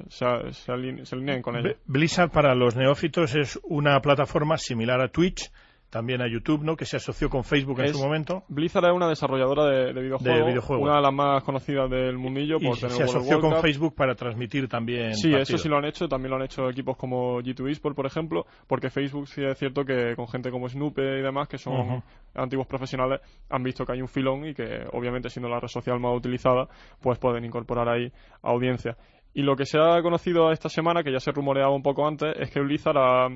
se, 0.08 0.26
se 0.52 0.72
aline- 0.72 1.04
se 1.06 1.14
alineen 1.14 1.40
con 1.42 1.56
ella. 1.56 1.68
B- 1.68 1.76
Blizzard 1.86 2.30
para 2.30 2.54
los 2.54 2.76
neófitos 2.76 3.34
es 3.34 3.58
una 3.64 4.00
plataforma 4.00 4.58
similar 4.58 5.00
a 5.00 5.08
Twitch, 5.08 5.50
también 5.90 6.20
a 6.20 6.28
YouTube, 6.28 6.62
¿no? 6.62 6.76
Que 6.76 6.84
se 6.84 6.96
asoció 6.96 7.30
con 7.30 7.44
Facebook 7.44 7.80
en 7.80 7.94
su 7.94 8.00
momento. 8.00 8.42
Blizzard 8.48 8.86
es 8.86 8.92
una 8.92 9.08
desarrolladora 9.08 9.64
de, 9.66 9.92
de 9.92 10.02
videojuegos, 10.02 10.38
De 10.38 10.46
videojuegos. 10.46 10.84
una 10.84 10.96
de 10.96 11.02
las 11.02 11.12
más 11.14 11.42
conocidas 11.44 11.88
del 11.88 12.18
mundillo 12.18 12.56
Y 12.60 12.66
por 12.66 12.76
se 12.76 12.88
tener 12.88 13.06
World 13.06 13.10
of 13.10 13.16
asoció 13.16 13.40
con. 13.40 13.60
Facebook 13.62 13.94
para 13.94 14.14
transmitir 14.14 14.68
también. 14.68 15.14
Sí, 15.14 15.30
partidos. 15.30 15.50
eso 15.50 15.58
sí 15.58 15.68
lo 15.68 15.78
han 15.78 15.84
hecho. 15.84 16.08
También 16.08 16.30
lo 16.30 16.36
han 16.36 16.42
hecho 16.42 16.68
equipos 16.68 16.96
como 16.96 17.40
G2 17.40 17.70
Esport, 17.70 17.96
por 17.96 18.06
ejemplo, 18.06 18.46
porque 18.66 18.90
Facebook 18.90 19.28
sí 19.28 19.42
es 19.44 19.58
cierto 19.58 19.84
que 19.84 20.14
con 20.16 20.28
gente 20.28 20.50
como 20.50 20.68
Snoop 20.68 20.98
y 20.98 21.22
demás, 21.22 21.48
que 21.48 21.58
son 21.58 22.02
antiguos 22.34 22.66
profesionales, 22.66 23.20
han 23.48 23.62
visto 23.62 23.84
que 23.84 23.92
hay 23.92 24.02
un 24.02 24.08
filón 24.08 24.46
y 24.46 24.54
que, 24.54 24.84
obviamente, 24.92 25.30
siendo 25.30 25.48
la 25.48 25.60
red 25.60 25.68
social 25.68 25.98
más 26.00 26.16
utilizada, 26.16 26.68
pues 27.00 27.18
pueden 27.18 27.44
incorporar 27.44 27.88
ahí 27.88 28.12
audiencia. 28.42 28.96
Y 29.34 29.42
lo 29.42 29.54
que 29.54 29.66
se 29.66 29.78
ha 29.78 30.00
conocido 30.02 30.50
esta 30.50 30.68
semana, 30.70 31.02
que 31.02 31.12
ya 31.12 31.20
se 31.20 31.30
rumoreaba 31.30 31.74
un 31.74 31.82
poco 31.82 32.06
antes, 32.06 32.34
es 32.38 32.50
que 32.50 32.60
Blizzard 32.60 32.96
ha, 32.96 33.28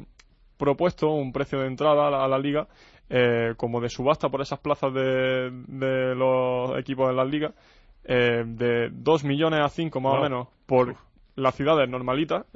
propuesto 0.60 1.10
un 1.10 1.32
precio 1.32 1.58
de 1.58 1.66
entrada 1.66 2.06
a 2.06 2.10
la, 2.10 2.24
a 2.24 2.28
la 2.28 2.38
liga 2.38 2.68
eh, 3.08 3.54
como 3.56 3.80
de 3.80 3.88
subasta 3.88 4.28
por 4.28 4.40
esas 4.40 4.60
plazas 4.60 4.94
de, 4.94 5.50
de 5.66 6.14
los 6.14 6.78
equipos 6.78 7.08
de 7.08 7.14
las 7.14 7.28
ligas 7.28 7.52
eh, 8.04 8.44
de 8.46 8.90
2 8.92 9.24
millones 9.24 9.60
a 9.60 9.68
5 9.68 10.00
más 10.00 10.14
o 10.14 10.22
menos 10.22 10.48
por 10.66 10.94
las 11.34 11.54
ciudades 11.54 11.88
normalitas 11.88 12.46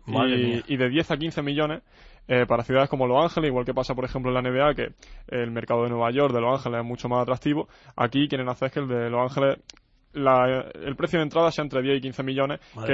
y 0.68 0.76
de 0.76 0.88
10 0.88 1.10
a 1.10 1.16
15 1.16 1.42
millones 1.42 1.82
eh, 2.28 2.46
para 2.46 2.62
ciudades 2.62 2.88
como 2.88 3.06
Los 3.06 3.22
Ángeles, 3.22 3.48
igual 3.48 3.64
que 3.64 3.74
pasa 3.74 3.94
por 3.94 4.04
ejemplo 4.04 4.30
en 4.30 4.34
la 4.34 4.50
NBA, 4.50 4.74
que 4.74 4.92
el 5.28 5.50
mercado 5.50 5.82
de 5.82 5.90
Nueva 5.90 6.10
York, 6.10 6.32
de 6.32 6.40
Los 6.40 6.58
Ángeles 6.58 6.80
es 6.80 6.86
mucho 6.86 7.08
más 7.08 7.22
atractivo. 7.22 7.68
Aquí 7.96 8.28
quieren 8.28 8.48
hacer 8.48 8.70
que 8.70 8.80
el 8.80 8.88
de 8.88 9.10
Los 9.10 9.22
Ángeles 9.30 9.58
la- 10.14 10.70
el 10.74 10.96
precio 10.96 11.18
de 11.18 11.24
entrada 11.24 11.50
sea 11.50 11.62
entre 11.64 11.82
10 11.82 11.98
y 11.98 12.00
15 12.00 12.22
millones, 12.22 12.60
Madre 12.74 12.88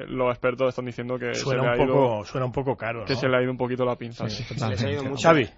que 0.00 0.04
los 0.08 0.30
expertos 0.30 0.68
están 0.70 0.84
diciendo 0.86 1.18
que 1.18 1.34
Suena 1.34 1.62
se 1.62 1.68
le 1.68 1.72
un 1.74 1.80
ha 1.80 1.84
ido, 1.84 1.94
poco, 1.94 2.24
suena 2.24 2.46
un 2.46 2.52
poco 2.52 2.76
caro, 2.76 3.04
que 3.04 3.14
¿no? 3.14 3.20
se 3.20 3.28
le 3.28 3.36
ha 3.36 3.42
ido 3.42 3.50
un 3.50 3.56
poquito 3.58 3.84
la 3.84 3.96
pinza. 3.96 4.28
Sí, 4.28 4.42
sí. 4.42 4.54
totalmente. 4.54 5.22
Xavi. 5.22 5.48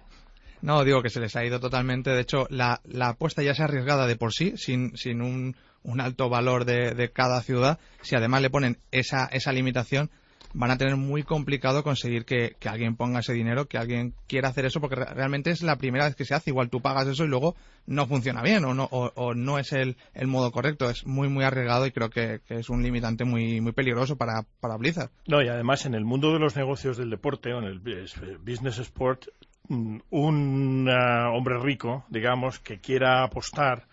No, 0.61 0.83
digo 0.83 1.01
que 1.03 1.09
se 1.09 1.19
les 1.19 1.35
ha 1.35 1.45
ido 1.45 1.59
totalmente. 1.59 2.09
De 2.11 2.21
hecho, 2.21 2.47
la, 2.49 2.81
la 2.85 3.09
apuesta 3.09 3.43
ya 3.43 3.53
se 3.53 3.61
ha 3.61 3.65
arriesgada 3.65 4.07
de 4.07 4.15
por 4.15 4.33
sí, 4.33 4.53
sin, 4.57 4.95
sin 4.97 5.21
un, 5.21 5.55
un 5.83 6.01
alto 6.01 6.27
valor 6.29 6.65
de, 6.65 6.95
de 6.95 7.11
cada 7.11 7.41
ciudad. 7.41 7.77
Si 8.01 8.15
además 8.15 8.41
le 8.41 8.49
ponen 8.49 8.77
esa, 8.91 9.25
esa 9.27 9.51
limitación, 9.51 10.09
van 10.57 10.71
a 10.71 10.77
tener 10.77 10.95
muy 10.95 11.23
complicado 11.23 11.83
conseguir 11.83 12.23
que, 12.25 12.55
alguien 12.67 12.95
ponga 12.95 13.19
ese 13.19 13.33
dinero, 13.33 13.65
que 13.65 13.77
alguien 13.77 14.13
quiera 14.27 14.49
hacer 14.49 14.65
eso, 14.65 14.79
porque 14.79 14.95
re- 14.95 15.13
realmente 15.13 15.51
es 15.51 15.61
la 15.61 15.75
primera 15.75 16.05
vez 16.05 16.15
que 16.15 16.23
se 16.25 16.33
hace. 16.33 16.49
Igual 16.51 16.69
tú 16.69 16.81
pagas 16.81 17.07
eso 17.07 17.25
y 17.25 17.27
luego 17.27 17.55
no 17.85 18.07
funciona 18.07 18.41
bien 18.41 18.63
o 18.65 18.73
no, 18.73 18.85
o, 18.91 19.33
no 19.33 19.59
es 19.59 19.73
el, 19.73 19.97
el 20.13 20.27
modo 20.27 20.51
correcto. 20.51 20.89
Es 20.89 21.05
muy, 21.05 21.27
muy 21.27 21.43
arriesgado 21.43 21.85
y 21.85 21.91
creo 21.91 22.09
que, 22.09 22.39
es 22.47 22.69
un 22.69 22.81
limitante 22.83 23.25
muy, 23.25 23.59
muy 23.59 23.73
peligroso 23.73 24.15
para, 24.15 24.43
para 24.61 24.77
Blizzard. 24.77 25.11
No, 25.27 25.41
y 25.43 25.49
además 25.49 25.85
en 25.85 25.93
el 25.93 26.05
mundo 26.05 26.31
de 26.31 26.39
los 26.39 26.55
negocios 26.55 26.97
del 26.97 27.09
deporte 27.09 27.53
o 27.53 27.59
en 27.59 27.65
el 27.65 27.79
bus- 27.79 28.15
business 28.43 28.79
sport, 28.79 29.25
mm, 29.67 29.97
un 30.09 30.87
ah, 30.89 31.31
hombre 31.33 31.59
rico, 31.59 32.05
digamos, 32.09 32.59
que 32.59 32.79
quiera 32.79 33.23
apostar 33.23 33.87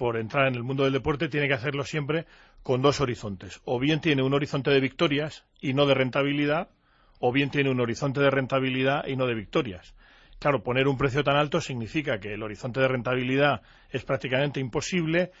por 0.00 0.16
entrar 0.16 0.48
en 0.48 0.54
el 0.54 0.62
mundo 0.62 0.84
del 0.84 0.94
deporte 0.94 1.28
tiene 1.28 1.46
que 1.46 1.52
hacerlo 1.52 1.84
siempre 1.84 2.24
con 2.62 2.80
dos 2.80 3.02
horizontes. 3.02 3.60
O 3.66 3.78
bien 3.78 4.00
tiene 4.00 4.22
un 4.22 4.32
horizonte 4.32 4.70
de 4.70 4.80
victorias 4.80 5.44
y 5.60 5.74
no 5.74 5.84
de 5.84 5.92
rentabilidad, 5.92 6.70
o 7.18 7.32
bien 7.32 7.50
tiene 7.50 7.68
un 7.68 7.80
horizonte 7.80 8.18
de 8.18 8.30
rentabilidad 8.30 9.06
y 9.06 9.16
no 9.16 9.26
de 9.26 9.34
victorias. 9.34 9.94
Claro, 10.38 10.62
poner 10.62 10.88
un 10.88 10.96
precio 10.96 11.22
tan 11.22 11.36
alto 11.36 11.60
significa 11.60 12.18
que 12.18 12.32
el 12.32 12.42
horizonte 12.42 12.80
de 12.80 12.88
rentabilidad 12.88 13.60
es 13.90 14.02
prácticamente 14.02 14.58
imposible 14.58 15.32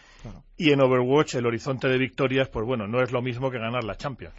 y 0.58 0.72
en 0.72 0.82
Overwatch 0.82 1.36
el 1.36 1.46
horizonte 1.46 1.88
de 1.88 1.96
victorias, 1.96 2.50
pues 2.50 2.66
bueno, 2.66 2.86
no 2.86 3.00
es 3.00 3.12
lo 3.12 3.22
mismo 3.22 3.50
que 3.50 3.58
ganar 3.58 3.82
la 3.82 3.96
Champions. 3.96 4.34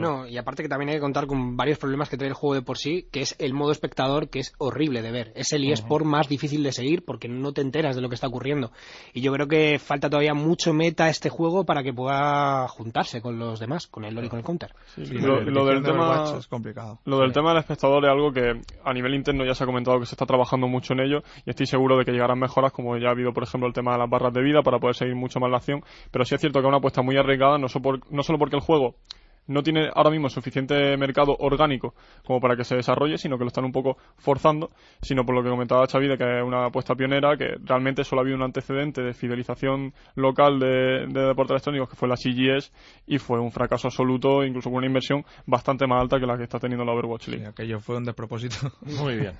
No, 0.00 0.26
y 0.26 0.36
aparte 0.38 0.62
que 0.62 0.68
también 0.68 0.88
hay 0.90 0.96
que 0.96 1.00
contar 1.00 1.26
con 1.26 1.56
varios 1.56 1.78
problemas 1.78 2.08
que 2.08 2.16
trae 2.16 2.28
el 2.28 2.34
juego 2.34 2.54
de 2.54 2.62
por 2.62 2.78
sí, 2.78 3.06
que 3.12 3.20
es 3.22 3.34
el 3.38 3.52
modo 3.54 3.72
espectador, 3.72 4.28
que 4.28 4.38
es 4.40 4.52
horrible 4.58 5.02
de 5.02 5.10
ver. 5.12 5.32
Es 5.34 5.52
el 5.52 5.64
eSport 5.70 6.04
más 6.04 6.28
difícil 6.28 6.62
de 6.62 6.72
seguir 6.72 7.04
porque 7.04 7.28
no 7.28 7.52
te 7.52 7.60
enteras 7.60 7.94
de 7.96 8.02
lo 8.02 8.08
que 8.08 8.14
está 8.14 8.26
ocurriendo. 8.28 8.70
Y 9.12 9.20
yo 9.20 9.32
creo 9.32 9.48
que 9.48 9.78
falta 9.78 10.08
todavía 10.08 10.34
mucho 10.34 10.72
meta 10.72 11.04
a 11.04 11.10
este 11.10 11.28
juego 11.28 11.64
para 11.64 11.82
que 11.82 11.92
pueda 11.92 12.66
juntarse 12.68 13.20
con 13.20 13.38
los 13.38 13.60
demás, 13.60 13.86
con 13.86 14.04
el 14.04 14.14
LoL 14.14 14.24
y 14.24 14.28
con 14.28 14.38
el 14.38 14.44
Counter. 14.44 14.74
Sí, 14.94 15.06
Sí, 15.06 15.14
lo, 15.14 15.40
del 15.64 15.82
tema 15.82 16.08
Overwatch 16.08 16.38
es 16.38 16.46
complicado. 16.46 16.98
lo 17.04 17.18
del 17.20 17.32
tema 17.32 17.50
del 17.50 17.58
espectador 17.58 18.04
es 18.04 18.10
algo 18.10 18.32
que 18.32 18.60
a 18.84 18.92
nivel 18.92 19.14
interno 19.14 19.44
ya 19.44 19.54
se 19.54 19.64
ha 19.64 19.66
comentado 19.66 19.98
que 20.00 20.06
se 20.06 20.14
está 20.14 20.26
trabajando 20.26 20.68
mucho 20.68 20.92
en 20.94 21.00
ello 21.00 21.22
y 21.44 21.50
estoy 21.50 21.66
seguro 21.66 21.98
de 21.98 22.04
que 22.04 22.12
llegarán 22.12 22.38
mejoras 22.38 22.72
como 22.72 22.96
ya 22.98 23.08
ha 23.08 23.10
habido 23.10 23.32
por 23.32 23.42
ejemplo 23.42 23.66
el 23.68 23.74
tema 23.74 23.92
de 23.92 23.98
las 23.98 24.08
barras 24.10 24.32
de 24.32 24.42
vida 24.42 24.62
para 24.62 24.78
poder 24.78 24.96
seguir 24.96 25.14
mucho 25.14 25.38
más 25.40 25.50
la 25.50 25.58
acción 25.58 25.82
pero 26.10 26.24
sí 26.24 26.34
es 26.34 26.40
cierto 26.40 26.60
que 26.60 26.66
es 26.66 26.68
una 26.68 26.78
apuesta 26.78 27.02
muy 27.02 27.16
arriesgada 27.16 27.58
no, 27.58 27.68
so 27.68 27.80
por- 27.80 28.00
no 28.10 28.22
solo 28.22 28.38
porque 28.38 28.56
el 28.56 28.62
juego 28.62 28.94
no 29.46 29.62
tiene 29.62 29.90
ahora 29.94 30.10
mismo 30.10 30.28
suficiente 30.28 30.96
mercado 30.96 31.36
orgánico 31.38 31.94
como 32.24 32.40
para 32.40 32.56
que 32.56 32.64
se 32.64 32.76
desarrolle, 32.76 33.18
sino 33.18 33.36
que 33.38 33.44
lo 33.44 33.48
están 33.48 33.64
un 33.64 33.72
poco 33.72 33.96
forzando, 34.16 34.70
sino 35.00 35.24
por 35.24 35.34
lo 35.34 35.42
que 35.42 35.50
comentaba 35.50 35.86
Xavi 35.86 36.08
de 36.08 36.18
que 36.18 36.38
es 36.38 36.44
una 36.44 36.66
apuesta 36.66 36.94
pionera, 36.94 37.36
que 37.36 37.56
realmente 37.64 38.04
solo 38.04 38.20
ha 38.20 38.22
habido 38.22 38.36
un 38.36 38.44
antecedente 38.44 39.02
de 39.02 39.14
fidelización 39.14 39.92
local 40.14 40.58
de, 40.58 41.06
de 41.08 41.26
deportes 41.26 41.52
electrónicos, 41.52 41.90
que 41.90 41.96
fue 41.96 42.08
la 42.08 42.16
CGS, 42.16 42.72
y 43.06 43.18
fue 43.18 43.40
un 43.40 43.50
fracaso 43.50 43.88
absoluto, 43.88 44.44
incluso 44.44 44.70
con 44.70 44.78
una 44.78 44.86
inversión 44.86 45.24
bastante 45.46 45.86
más 45.86 46.02
alta 46.02 46.18
que 46.18 46.26
la 46.26 46.36
que 46.36 46.44
está 46.44 46.58
teniendo 46.58 46.84
la 46.84 46.92
Overwatch 46.92 47.28
League. 47.28 47.44
Sí, 47.44 47.50
aquello 47.50 47.80
fue 47.80 47.96
un 47.96 48.04
despropósito. 48.04 48.56
Muy 49.02 49.16
bien. 49.16 49.32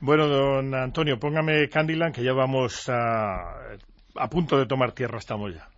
Bueno, 0.00 0.26
don 0.26 0.74
Antonio, 0.74 1.18
póngame 1.18 1.68
Candyland, 1.68 2.14
que 2.14 2.22
ya 2.22 2.32
vamos 2.32 2.88
a, 2.88 3.76
a 4.16 4.28
punto 4.28 4.58
de 4.58 4.66
tomar 4.66 4.92
tierra, 4.92 5.18
estamos 5.18 5.54
ya. 5.54 5.68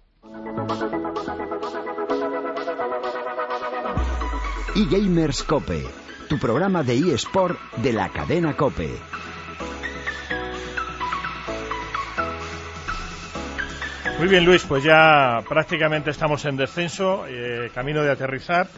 eGamers 4.76 5.42
Cope, 5.42 5.86
tu 6.28 6.38
programa 6.38 6.82
de 6.82 7.14
eSport 7.14 7.58
de 7.76 7.94
la 7.94 8.10
cadena 8.10 8.54
Cope. 8.54 8.90
Muy 14.18 14.28
bien, 14.28 14.44
Luis, 14.44 14.64
pues 14.64 14.84
ya 14.84 15.42
prácticamente 15.48 16.10
estamos 16.10 16.44
en 16.44 16.58
descenso, 16.58 17.24
eh, 17.26 17.70
camino 17.74 18.02
de 18.02 18.10
aterrizar. 18.10 18.68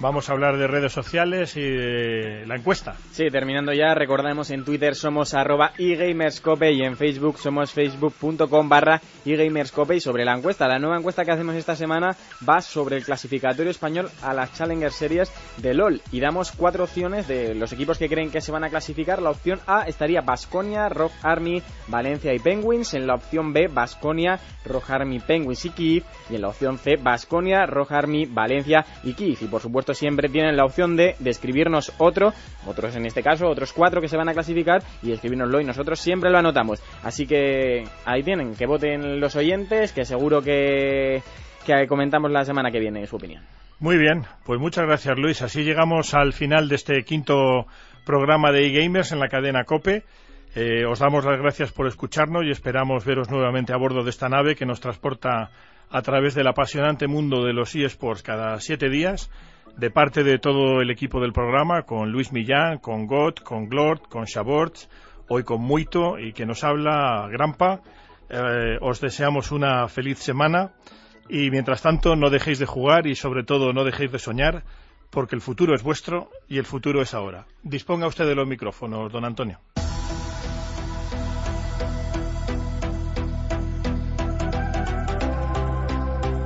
Vamos 0.00 0.28
a 0.28 0.32
hablar 0.32 0.56
de 0.56 0.66
redes 0.66 0.92
sociales 0.92 1.56
y 1.56 1.62
de 1.62 2.44
la 2.46 2.56
encuesta. 2.56 2.96
Sí, 3.12 3.30
terminando 3.30 3.72
ya, 3.72 3.94
recordamos 3.94 4.50
en 4.50 4.64
Twitter 4.64 4.94
somos 4.94 5.34
arroba 5.34 5.72
eGamerscope 5.78 6.72
y 6.72 6.82
en 6.82 6.96
Facebook 6.96 7.38
somos 7.38 7.72
facebook.com 7.72 8.68
barra 8.68 9.00
eGamerscope 9.24 9.96
y 9.96 10.00
sobre 10.00 10.24
la 10.24 10.36
encuesta, 10.36 10.68
la 10.68 10.78
nueva 10.78 10.98
encuesta 10.98 11.24
que 11.24 11.32
hacemos 11.32 11.54
esta 11.54 11.76
semana 11.76 12.16
va 12.46 12.60
sobre 12.60 12.96
el 12.96 13.04
clasificatorio 13.04 13.70
español 13.70 14.10
a 14.22 14.34
las 14.34 14.52
Challenger 14.52 14.92
Series 14.92 15.32
de 15.58 15.74
LOL 15.74 16.02
y 16.12 16.20
damos 16.20 16.52
cuatro 16.52 16.84
opciones 16.84 17.28
de 17.28 17.54
los 17.54 17.72
equipos 17.72 17.98
que 17.98 18.08
creen 18.08 18.30
que 18.30 18.40
se 18.40 18.52
van 18.52 18.64
a 18.64 18.70
clasificar. 18.70 19.22
La 19.22 19.30
opción 19.30 19.60
A 19.66 19.82
estaría 19.82 20.20
Basconia, 20.20 20.88
Rock 20.88 21.12
Army, 21.22 21.62
Valencia 21.88 22.32
y 22.34 22.38
Penguins. 22.38 22.94
En 22.94 23.06
la 23.06 23.14
opción 23.14 23.52
B, 23.52 23.68
Basconia, 23.68 24.40
Rock 24.64 24.90
Army, 24.90 25.20
Penguins 25.20 25.64
y 25.64 25.70
Kiev. 25.70 26.04
Y 26.30 26.36
en 26.36 26.42
la 26.42 26.48
opción 26.48 26.78
C, 26.78 26.96
Basconia, 26.96 27.66
Rock 27.66 27.92
Army, 27.92 28.26
Valencia 28.26 28.84
y 29.02 29.14
Kiev. 29.14 29.38
Y 29.40 29.46
por 29.46 29.60
supuesto 29.60 29.83
siempre 29.92 30.28
tienen 30.28 30.56
la 30.56 30.64
opción 30.64 30.96
de, 30.96 31.16
de 31.18 31.30
escribirnos 31.30 31.92
otro, 31.98 32.32
otros 32.66 32.96
en 32.96 33.04
este 33.04 33.22
caso, 33.22 33.48
otros 33.48 33.72
cuatro 33.72 34.00
que 34.00 34.08
se 34.08 34.16
van 34.16 34.28
a 34.28 34.32
clasificar 34.32 34.82
y 35.02 35.12
escribirnoslo 35.12 35.60
y 35.60 35.64
nosotros 35.64 36.00
siempre 36.00 36.30
lo 36.30 36.38
anotamos. 36.38 36.80
Así 37.02 37.26
que 37.26 37.84
ahí 38.04 38.22
tienen, 38.22 38.54
que 38.54 38.66
voten 38.66 39.20
los 39.20 39.36
oyentes, 39.36 39.92
que 39.92 40.04
seguro 40.04 40.40
que, 40.40 41.22
que 41.66 41.86
comentamos 41.86 42.30
la 42.30 42.44
semana 42.44 42.70
que 42.70 42.80
viene 42.80 43.06
su 43.06 43.16
opinión. 43.16 43.42
Muy 43.80 43.98
bien, 43.98 44.22
pues 44.44 44.60
muchas 44.60 44.86
gracias, 44.86 45.18
Luis. 45.18 45.42
Así 45.42 45.64
llegamos 45.64 46.14
al 46.14 46.32
final 46.32 46.68
de 46.68 46.76
este 46.76 47.02
quinto 47.02 47.66
programa 48.06 48.52
de 48.52 48.66
eGamers 48.66 49.12
en 49.12 49.18
la 49.18 49.28
cadena 49.28 49.64
COPE. 49.64 50.04
Eh, 50.54 50.84
os 50.86 51.00
damos 51.00 51.24
las 51.24 51.38
gracias 51.40 51.72
por 51.72 51.88
escucharnos 51.88 52.44
y 52.44 52.50
esperamos 52.50 53.04
veros 53.04 53.28
nuevamente 53.28 53.72
a 53.72 53.76
bordo 53.76 54.04
de 54.04 54.10
esta 54.10 54.28
nave 54.28 54.54
que 54.54 54.64
nos 54.64 54.80
transporta 54.80 55.50
a 55.90 56.02
través 56.02 56.34
del 56.34 56.46
apasionante 56.46 57.08
mundo 57.08 57.44
de 57.44 57.52
los 57.52 57.74
eSports 57.74 58.22
cada 58.22 58.60
siete 58.60 58.88
días, 58.88 59.30
de 59.76 59.90
parte 59.90 60.22
de 60.22 60.38
todo 60.38 60.80
el 60.80 60.90
equipo 60.90 61.20
del 61.20 61.32
programa, 61.32 61.82
con 61.82 62.10
Luis 62.10 62.32
Millán, 62.32 62.78
con 62.78 63.06
Got, 63.06 63.42
con 63.42 63.68
Glord, 63.68 64.02
con 64.08 64.24
Shabort, 64.24 64.76
hoy 65.28 65.42
con 65.42 65.60
Muito 65.60 66.18
y 66.18 66.32
que 66.32 66.46
nos 66.46 66.64
habla 66.64 67.28
Grampa. 67.30 67.80
Eh, 68.28 68.78
os 68.80 69.00
deseamos 69.00 69.52
una 69.52 69.88
feliz 69.88 70.18
semana 70.18 70.72
y 71.28 71.50
mientras 71.50 71.82
tanto 71.82 72.16
no 72.16 72.30
dejéis 72.30 72.58
de 72.58 72.66
jugar 72.66 73.06
y 73.06 73.14
sobre 73.14 73.44
todo 73.44 73.72
no 73.72 73.84
dejéis 73.84 74.12
de 74.12 74.18
soñar 74.18 74.64
porque 75.10 75.34
el 75.34 75.40
futuro 75.40 75.74
es 75.74 75.82
vuestro 75.82 76.30
y 76.48 76.58
el 76.58 76.64
futuro 76.64 77.02
es 77.02 77.14
ahora. 77.14 77.46
Disponga 77.62 78.06
usted 78.06 78.26
de 78.26 78.34
los 78.34 78.46
micrófonos, 78.46 79.12
don 79.12 79.24
Antonio. 79.24 79.60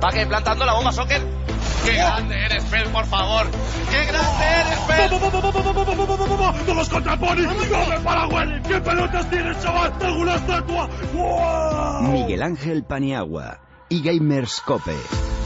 Va 0.01 0.11
que 0.11 0.25
plantando 0.25 0.65
la 0.65 0.73
bomba, 0.73 0.91
Soccer. 0.93 1.38
¡Qué 1.85 1.93
grande 1.93 2.45
eres, 2.45 2.63
Fel, 2.65 2.89
por 2.89 3.05
favor! 3.05 3.47
¡Qué 3.89 4.05
grande 4.05 4.45
eres, 4.45 4.79
Fel! 4.87 5.11
¡No 6.67 6.73
los 6.73 6.89
contrapones! 6.89 7.45
¡No 7.45 7.85
me 7.85 7.99
para 7.99 8.27
Welly! 8.27 8.61
¿Qué 8.61 8.79
pelotas 8.81 9.29
tienes, 9.29 9.61
chaval? 9.61 9.97
¡Tengo 9.97 10.19
una 10.19 10.35
estatua! 10.35 10.89
¡Wow! 11.13 12.01
Miguel 12.11 12.43
Ángel 12.43 12.83
Paniagua, 12.83 13.59
eGamers 13.89 14.61
Cope. 14.61 14.95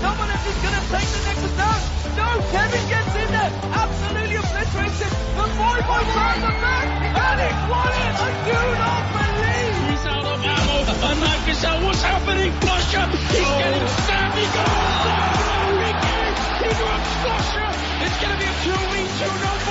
Someone 0.02 0.30
else 0.30 0.48
is 0.48 0.58
going 0.62 0.76
to 0.76 0.82
take 0.92 1.08
the 1.08 1.22
next 1.26 1.58
down. 1.58 1.80
No, 2.18 2.42
Kevin 2.52 2.90
gets 2.90 3.16
in 3.16 3.32
there. 3.32 3.52
Absolutely 3.74 4.36
obliterated. 4.36 5.14
going 18.24 18.40
to 18.40 18.46
be 18.46 18.50
a 18.50 18.56
two-week, 18.64 19.10
two-no 19.20 19.63